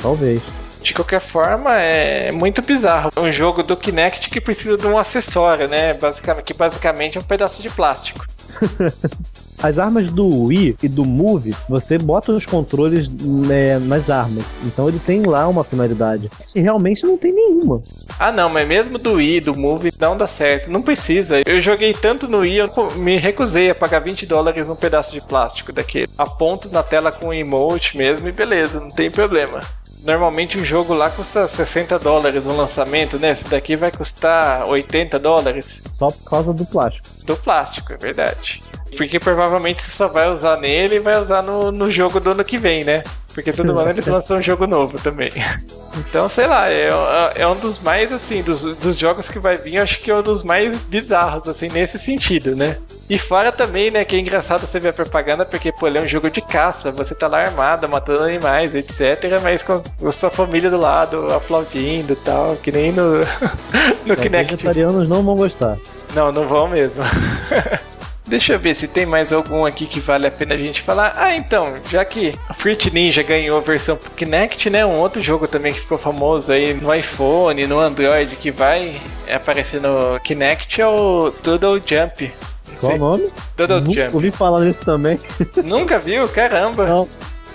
Talvez. 0.00 0.42
De 0.82 0.92
qualquer 0.92 1.20
forma, 1.20 1.74
é 1.74 2.30
muito 2.30 2.60
bizarro. 2.60 3.10
Um 3.16 3.32
jogo 3.32 3.62
do 3.62 3.74
Kinect 3.74 4.28
que 4.28 4.38
precisa 4.38 4.76
de 4.76 4.86
um 4.86 4.98
acessório, 4.98 5.66
né? 5.66 5.94
Basicamente, 5.94 6.44
que 6.44 6.52
basicamente 6.52 7.16
é 7.16 7.20
um 7.20 7.24
pedaço 7.24 7.62
de 7.62 7.70
plástico. 7.70 8.26
As 9.62 9.78
armas 9.78 10.10
do 10.10 10.26
Wii 10.44 10.76
e 10.82 10.88
do 10.88 11.04
Move, 11.04 11.54
você 11.68 11.96
bota 11.96 12.32
os 12.32 12.44
controles 12.44 13.08
né, 13.08 13.78
nas 13.78 14.10
armas. 14.10 14.44
Então 14.64 14.88
ele 14.88 14.98
tem 14.98 15.22
lá 15.22 15.48
uma 15.48 15.64
finalidade. 15.64 16.30
E 16.54 16.60
realmente 16.60 17.04
não 17.04 17.16
tem 17.16 17.32
nenhuma. 17.32 17.82
Ah, 18.18 18.30
não, 18.30 18.48
mas 18.48 18.66
mesmo 18.66 18.98
do 18.98 19.14
Wii, 19.14 19.40
do 19.40 19.58
Move, 19.58 19.90
não 19.98 20.16
dá 20.16 20.26
certo. 20.26 20.70
Não 20.70 20.82
precisa. 20.82 21.42
Eu 21.46 21.60
joguei 21.60 21.94
tanto 21.94 22.28
no 22.28 22.38
Wii, 22.38 22.58
eu 22.58 22.90
me 22.96 23.16
recusei 23.16 23.70
a 23.70 23.74
pagar 23.74 24.00
20 24.00 24.26
dólares 24.26 24.66
num 24.66 24.76
pedaço 24.76 25.12
de 25.12 25.20
plástico 25.20 25.72
daquele. 25.72 26.08
Aponto 26.18 26.68
na 26.68 26.82
tela 26.82 27.10
com 27.10 27.28
o 27.28 27.34
emote 27.34 27.96
mesmo 27.96 28.28
e 28.28 28.32
beleza, 28.32 28.80
não 28.80 28.88
tem 28.88 29.10
problema. 29.10 29.60
Normalmente 30.04 30.58
um 30.58 30.64
jogo 30.64 30.92
lá 30.92 31.08
custa 31.08 31.48
60 31.48 31.98
dólares 31.98 32.44
no 32.44 32.54
lançamento, 32.54 33.18
né? 33.18 33.30
Esse 33.30 33.48
daqui 33.48 33.74
vai 33.74 33.90
custar 33.90 34.68
80 34.68 35.18
dólares. 35.18 35.82
Só 35.98 36.10
por 36.10 36.30
causa 36.30 36.52
do 36.52 36.66
plástico. 36.66 37.08
Do 37.24 37.36
plástico, 37.36 37.92
é 37.92 37.96
verdade. 37.96 38.62
Porque 38.96 39.18
provavelmente 39.18 39.82
você 39.82 39.90
só 39.90 40.06
vai 40.08 40.30
usar 40.30 40.58
nele 40.58 40.96
e 40.96 41.00
vai 41.00 41.20
usar 41.20 41.42
no, 41.42 41.72
no 41.72 41.90
jogo 41.90 42.20
do 42.20 42.30
ano 42.30 42.44
que 42.44 42.58
vem, 42.58 42.84
né? 42.84 43.02
Porque 43.34 43.52
todo 43.52 43.76
ano 43.76 43.90
eles 43.90 44.06
lançam 44.06 44.36
um 44.36 44.40
jogo 44.42 44.66
novo 44.66 44.98
também. 44.98 45.32
Então, 45.96 46.28
sei 46.28 46.48
lá, 46.48 46.68
é, 46.68 46.88
é 47.36 47.46
um 47.46 47.54
dos 47.54 47.78
mais, 47.78 48.12
assim, 48.12 48.42
dos, 48.42 48.62
dos 48.62 48.98
jogos 48.98 49.28
que 49.28 49.38
vai 49.38 49.56
vir, 49.56 49.78
acho 49.78 50.00
que 50.00 50.10
é 50.10 50.16
um 50.16 50.22
dos 50.22 50.42
mais 50.42 50.76
bizarros, 50.78 51.48
assim, 51.48 51.68
nesse 51.68 52.00
sentido, 52.00 52.56
né? 52.56 52.78
E 53.08 53.16
fora 53.16 53.52
também, 53.52 53.92
né, 53.92 54.04
que 54.04 54.16
é 54.16 54.18
engraçado 54.18 54.66
você 54.66 54.80
ver 54.80 54.88
a 54.88 54.92
propaganda, 54.92 55.44
porque, 55.44 55.70
pô, 55.70 55.86
ele 55.86 55.98
é 55.98 56.02
um 56.02 56.08
jogo 56.08 56.28
de 56.30 56.40
caça, 56.40 56.90
você 56.90 57.14
tá 57.14 57.28
lá 57.28 57.42
armado, 57.42 57.88
matando 57.88 58.24
animais, 58.24 58.74
etc, 58.74 59.40
mas 59.40 59.62
com 59.62 59.80
a 60.04 60.10
sua 60.10 60.30
família 60.30 60.68
do 60.68 60.78
lado, 60.78 61.32
aplaudindo 61.32 62.12
e 62.14 62.16
tal, 62.16 62.56
que 62.56 62.72
nem 62.72 62.90
no, 62.90 63.20
no 64.04 64.16
É, 64.16 64.16
Kinect. 64.16 64.50
vegetarianos 64.56 65.08
não 65.08 65.22
vão 65.22 65.36
gostar. 65.36 65.78
Não, 66.12 66.32
não 66.32 66.48
vão 66.48 66.66
mesmo. 66.68 67.04
Deixa 68.26 68.54
eu 68.54 68.58
ver 68.58 68.74
se 68.74 68.88
tem 68.88 69.04
mais 69.04 69.32
algum 69.34 69.66
aqui 69.66 69.86
que 69.86 70.00
vale 70.00 70.26
a 70.26 70.30
pena 70.30 70.54
a 70.54 70.58
gente 70.58 70.80
falar. 70.80 71.12
Ah, 71.14 71.36
então, 71.36 71.74
já 71.90 72.02
que 72.06 72.34
Fruit 72.54 72.90
Ninja 72.92 73.22
ganhou 73.22 73.58
a 73.58 73.60
versão 73.60 73.96
pro 73.96 74.10
Kinect, 74.12 74.70
né? 74.70 74.84
Um 74.84 74.96
outro 74.96 75.20
jogo 75.20 75.46
também 75.46 75.74
que 75.74 75.80
ficou 75.80 75.98
famoso 75.98 76.50
aí 76.50 76.72
no 76.72 76.92
iPhone, 76.92 77.66
no 77.66 77.78
Android, 77.78 78.34
que 78.36 78.50
vai 78.50 78.96
aparecer 79.32 79.78
no 79.80 80.18
Kinect 80.20 80.80
é 80.80 80.86
o 80.86 81.32
Doodle 81.42 81.76
Jump. 81.86 82.32
Não 82.72 82.78
Qual 82.80 82.92
o 82.92 82.94
se- 82.94 82.98
nome? 83.04 83.28
Doodle 83.58 83.94
Jump. 83.94 84.14
ouvi 84.14 84.30
falar 84.30 84.60
nisso 84.60 84.84
também. 84.86 85.18
Nunca 85.62 85.98
viu? 85.98 86.26
Caramba. 86.26 86.86
Não. 86.86 87.08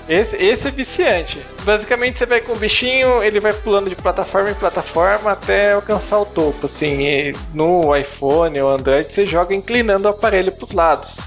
Esse, 0.09 0.35
esse 0.37 0.67
é 0.67 0.71
viciante. 0.71 1.39
Basicamente 1.63 2.17
você 2.17 2.25
vai 2.25 2.41
com 2.41 2.53
o 2.53 2.55
bichinho, 2.55 3.23
ele 3.23 3.39
vai 3.39 3.53
pulando 3.53 3.89
de 3.89 3.95
plataforma 3.95 4.49
em 4.49 4.55
plataforma 4.55 5.31
até 5.31 5.73
alcançar 5.73 6.17
o 6.19 6.25
topo. 6.25 6.65
Assim, 6.65 7.31
no 7.53 7.95
iPhone 7.95 8.59
ou 8.59 8.69
Android 8.69 9.05
você 9.05 9.23
joga 9.23 9.53
inclinando 9.53 10.07
o 10.07 10.11
aparelho 10.11 10.51
para 10.51 10.65
os 10.65 10.71
lados. 10.71 11.17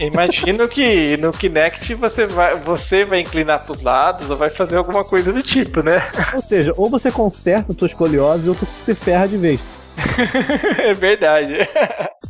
Imagino 0.00 0.66
que 0.66 1.18
no 1.18 1.30
Kinect 1.30 1.94
você 1.94 2.24
vai, 2.26 2.54
você 2.56 3.04
vai 3.04 3.20
inclinar 3.20 3.60
para 3.60 3.72
os 3.72 3.82
lados 3.82 4.30
ou 4.30 4.36
vai 4.36 4.48
fazer 4.48 4.78
alguma 4.78 5.04
coisa 5.04 5.30
do 5.30 5.42
tipo, 5.42 5.82
né? 5.82 6.02
Ou 6.32 6.40
seja, 6.40 6.72
ou 6.76 6.88
você 6.88 7.10
conserta 7.10 7.72
a 7.72 7.74
tua 7.74 7.86
escoliose 7.86 8.48
ou 8.48 8.54
tu 8.54 8.66
se 8.84 8.94
ferra 8.94 9.28
de 9.28 9.36
vez. 9.36 9.60
é 10.82 10.94
verdade. 10.94 11.68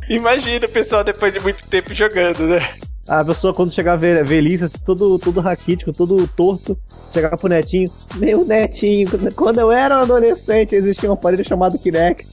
Imagina 0.09 0.65
o 0.65 0.69
pessoal 0.69 1.03
depois 1.03 1.33
de 1.33 1.39
muito 1.39 1.65
tempo 1.65 1.93
jogando, 1.93 2.45
né? 2.45 2.59
A 3.07 3.23
pessoa, 3.23 3.53
quando 3.53 3.73
chegar 3.73 3.93
a 3.93 3.97
ve- 3.97 4.23
velhice, 4.23 4.63
assim, 4.63 4.77
todo, 4.85 5.19
todo 5.19 5.41
raquítico, 5.41 5.91
todo 5.91 6.25
torto, 6.25 6.77
chegar 7.13 7.35
pro 7.35 7.49
netinho. 7.49 7.91
Meu 8.15 8.45
netinho, 8.45 9.09
quando 9.35 9.59
eu 9.59 9.71
era 9.71 9.97
um 9.97 10.01
adolescente, 10.01 10.73
existia 10.73 11.09
um 11.09 11.13
aparelho 11.13 11.45
chamado 11.45 11.77
Kinect. 11.77 12.27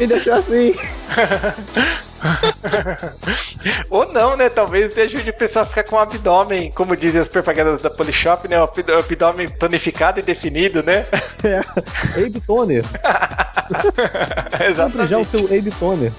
Me 0.00 0.06
deixou 0.10 0.32
assim. 0.34 0.74
Ou 3.90 4.10
não, 4.12 4.36
né? 4.36 4.48
Talvez 4.48 4.96
ajude 4.96 5.30
o 5.30 5.34
pessoal 5.34 5.64
a 5.64 5.68
ficar 5.68 5.82
com 5.84 5.96
o 5.96 5.98
abdômen, 5.98 6.70
como 6.72 6.96
dizem 6.96 7.20
as 7.20 7.28
propagandas 7.28 7.82
da 7.82 7.90
Polishop, 7.90 8.48
né? 8.48 8.58
O 8.58 8.64
abd- 8.64 8.90
o 8.90 8.98
abdômen 8.98 9.48
tonificado 9.48 10.20
e 10.20 10.22
definido, 10.22 10.82
né? 10.82 11.06
É. 11.44 11.58
Abe 12.18 12.40
Toner. 12.46 12.84
Compre 14.76 15.06
já 15.06 15.18
o 15.18 15.24
seu 15.24 15.40
Abe 15.44 15.70
Toner. 15.78 16.12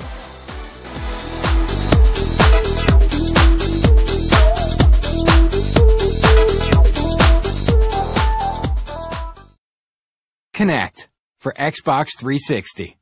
Connect 10.55 11.09
for 11.39 11.51
Xbox 11.57 12.11
360. 12.15 12.95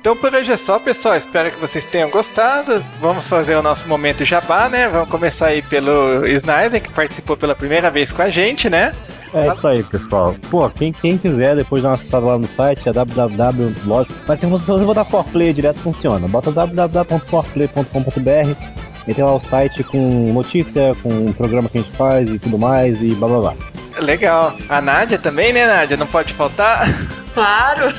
Então 0.00 0.16
por 0.16 0.34
hoje 0.34 0.50
é 0.50 0.56
só, 0.56 0.80
pessoal. 0.80 1.16
Espero 1.16 1.52
que 1.52 1.60
vocês 1.60 1.86
tenham 1.86 2.10
gostado. 2.10 2.84
Vamos 2.98 3.28
fazer 3.28 3.54
o 3.54 3.62
nosso 3.62 3.86
momento 3.86 4.24
jabá, 4.24 4.68
né? 4.68 4.88
Vamos 4.88 5.08
começar 5.08 5.48
aí 5.48 5.62
pelo 5.62 6.26
Snyder, 6.26 6.82
que 6.82 6.90
participou 6.90 7.36
pela 7.36 7.54
primeira 7.54 7.92
vez 7.92 8.10
com 8.10 8.22
a 8.22 8.28
gente, 8.28 8.68
né? 8.68 8.92
É 9.34 9.48
isso 9.48 9.66
aí, 9.66 9.82
pessoal. 9.82 10.34
Pô, 10.50 10.68
quem, 10.70 10.92
quem 10.92 11.18
quiser, 11.18 11.56
depois 11.56 11.82
dá 11.82 11.88
uma 11.90 11.96
acessada 11.96 12.24
lá 12.26 12.38
no 12.38 12.46
site, 12.46 12.88
é 12.88 12.92
www. 12.92 13.74
Lógico. 13.84 14.14
Mas 14.26 14.40
se 14.40 14.46
você, 14.46 14.64
se 14.64 14.70
você 14.70 14.84
botar 14.84 15.04
Forplay 15.04 15.52
direto, 15.52 15.80
funciona. 15.80 16.26
Bota 16.28 16.50
www.forplay.com.br. 16.50 18.78
E 19.06 19.14
tem 19.14 19.24
lá 19.24 19.34
o 19.34 19.40
site 19.40 19.84
com 19.84 20.32
notícia, 20.32 20.94
com 21.02 21.28
o 21.28 21.34
programa 21.34 21.68
que 21.68 21.78
a 21.78 21.80
gente 21.80 21.96
faz 21.96 22.28
e 22.28 22.38
tudo 22.38 22.58
mais, 22.58 23.00
e 23.02 23.14
blá 23.14 23.28
blá 23.28 23.40
blá. 23.40 23.54
Legal. 24.00 24.54
A 24.68 24.80
Nádia 24.80 25.18
também, 25.18 25.52
né, 25.52 25.66
Nádia? 25.66 25.96
Não 25.96 26.06
pode 26.06 26.32
faltar. 26.34 26.86
Claro! 27.34 27.94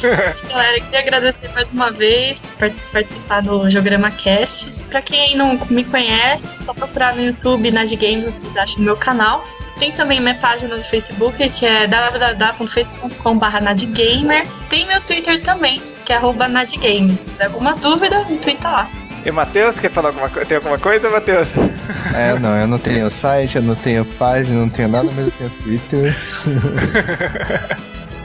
Sim, 0.00 0.08
galera, 0.48 0.80
queria 0.80 1.00
agradecer 1.00 1.50
mais 1.52 1.70
uma 1.72 1.90
vez 1.90 2.56
por 2.58 2.70
participar 2.90 3.42
do 3.42 3.68
Jograma 3.68 4.10
Cast. 4.10 4.70
Pra 4.88 5.02
quem 5.02 5.36
não 5.36 5.60
me 5.68 5.84
conhece, 5.84 6.48
é 6.58 6.62
só 6.62 6.72
procurar 6.72 7.14
no 7.14 7.22
YouTube 7.22 7.70
Nad 7.70 7.92
Games, 7.94 8.32
vocês 8.32 8.56
acham 8.56 8.80
o 8.80 8.82
meu 8.82 8.96
canal. 8.96 9.44
Tem 9.82 9.90
também 9.90 10.20
minha 10.20 10.36
página 10.36 10.76
no 10.76 10.84
Facebook, 10.84 11.36
que 11.50 11.66
é 11.66 11.88
www.facebook.com.br 11.88 13.60
nadgamer. 13.60 14.46
Tem 14.68 14.86
meu 14.86 15.00
Twitter 15.00 15.42
também, 15.42 15.82
que 16.04 16.12
é 16.12 16.16
arroba 16.16 16.46
nadgames. 16.46 17.18
Se 17.18 17.30
tiver 17.30 17.46
alguma 17.46 17.74
dúvida, 17.74 18.24
me 18.30 18.38
twitta 18.38 18.68
lá. 18.68 18.88
E 19.26 19.30
o 19.30 19.34
Matheus, 19.34 19.74
quer 19.80 19.90
falar 19.90 20.10
alguma 20.10 20.28
coisa? 20.28 20.46
Tem 20.46 20.56
alguma 20.58 20.78
coisa, 20.78 21.10
Matheus? 21.10 21.48
É, 22.14 22.38
não, 22.38 22.56
eu 22.56 22.68
não 22.68 22.78
tenho 22.78 23.10
site, 23.10 23.56
eu 23.56 23.62
não 23.62 23.74
tenho 23.74 24.04
página, 24.04 24.54
não 24.60 24.68
tenho 24.68 24.88
nada, 24.88 25.10
mas 25.16 25.26
eu 25.26 25.32
tenho 25.32 25.50
Twitter. 25.50 26.16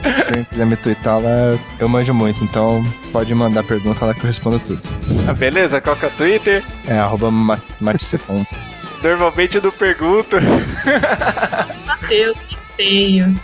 Se 0.04 0.28
alguém 0.30 0.44
quiser 0.44 0.66
me 0.68 0.76
twittar 0.76 1.20
lá, 1.20 1.58
eu 1.80 1.90
manjo 1.90 2.14
muito, 2.14 2.44
então 2.44 2.84
pode 3.12 3.34
mandar 3.34 3.64
pergunta 3.64 4.06
lá 4.06 4.14
que 4.14 4.20
eu 4.20 4.28
respondo 4.28 4.60
tudo. 4.60 4.80
Ah, 5.28 5.34
beleza, 5.34 5.82
qual 5.82 5.96
que 5.96 6.06
é 6.06 6.08
o 6.08 6.12
Twitter? 6.12 6.64
É 6.88 7.00
arroba 7.00 7.32
ma- 7.32 7.60
matecefon. 7.80 8.46
Normalmente 9.08 9.56
eu 9.56 9.62
não 9.62 9.72
pergunto. 9.72 10.36
Matheus, 11.86 12.40
que 12.40 12.58
feio. 12.76 13.40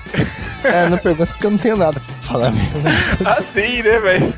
É, 0.62 0.90
não 0.90 0.98
pergunta 0.98 1.32
porque 1.32 1.46
eu 1.46 1.52
não 1.52 1.58
tenho 1.58 1.78
nada 1.78 2.02
pra 2.02 2.16
falar 2.22 2.52
mesmo. 2.52 2.90
Assim, 3.26 3.82
né, 3.82 3.98
velho? 4.00 4.34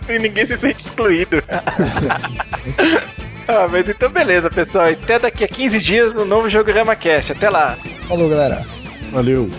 Assim 0.00 0.18
ninguém 0.18 0.46
se 0.46 0.56
sente 0.56 0.86
excluído. 0.86 1.42
ah, 3.46 3.68
mas 3.70 3.86
então 3.86 4.08
beleza, 4.08 4.48
pessoal. 4.48 4.86
Até 4.86 5.18
daqui 5.18 5.44
a 5.44 5.48
15 5.48 5.78
dias 5.78 6.14
no 6.14 6.24
novo 6.24 6.48
Jogorama 6.48 6.96
Cast. 6.96 7.32
Até 7.32 7.50
lá. 7.50 7.76
Falou, 8.08 8.30
galera. 8.30 8.64
Valeu. 9.12 9.50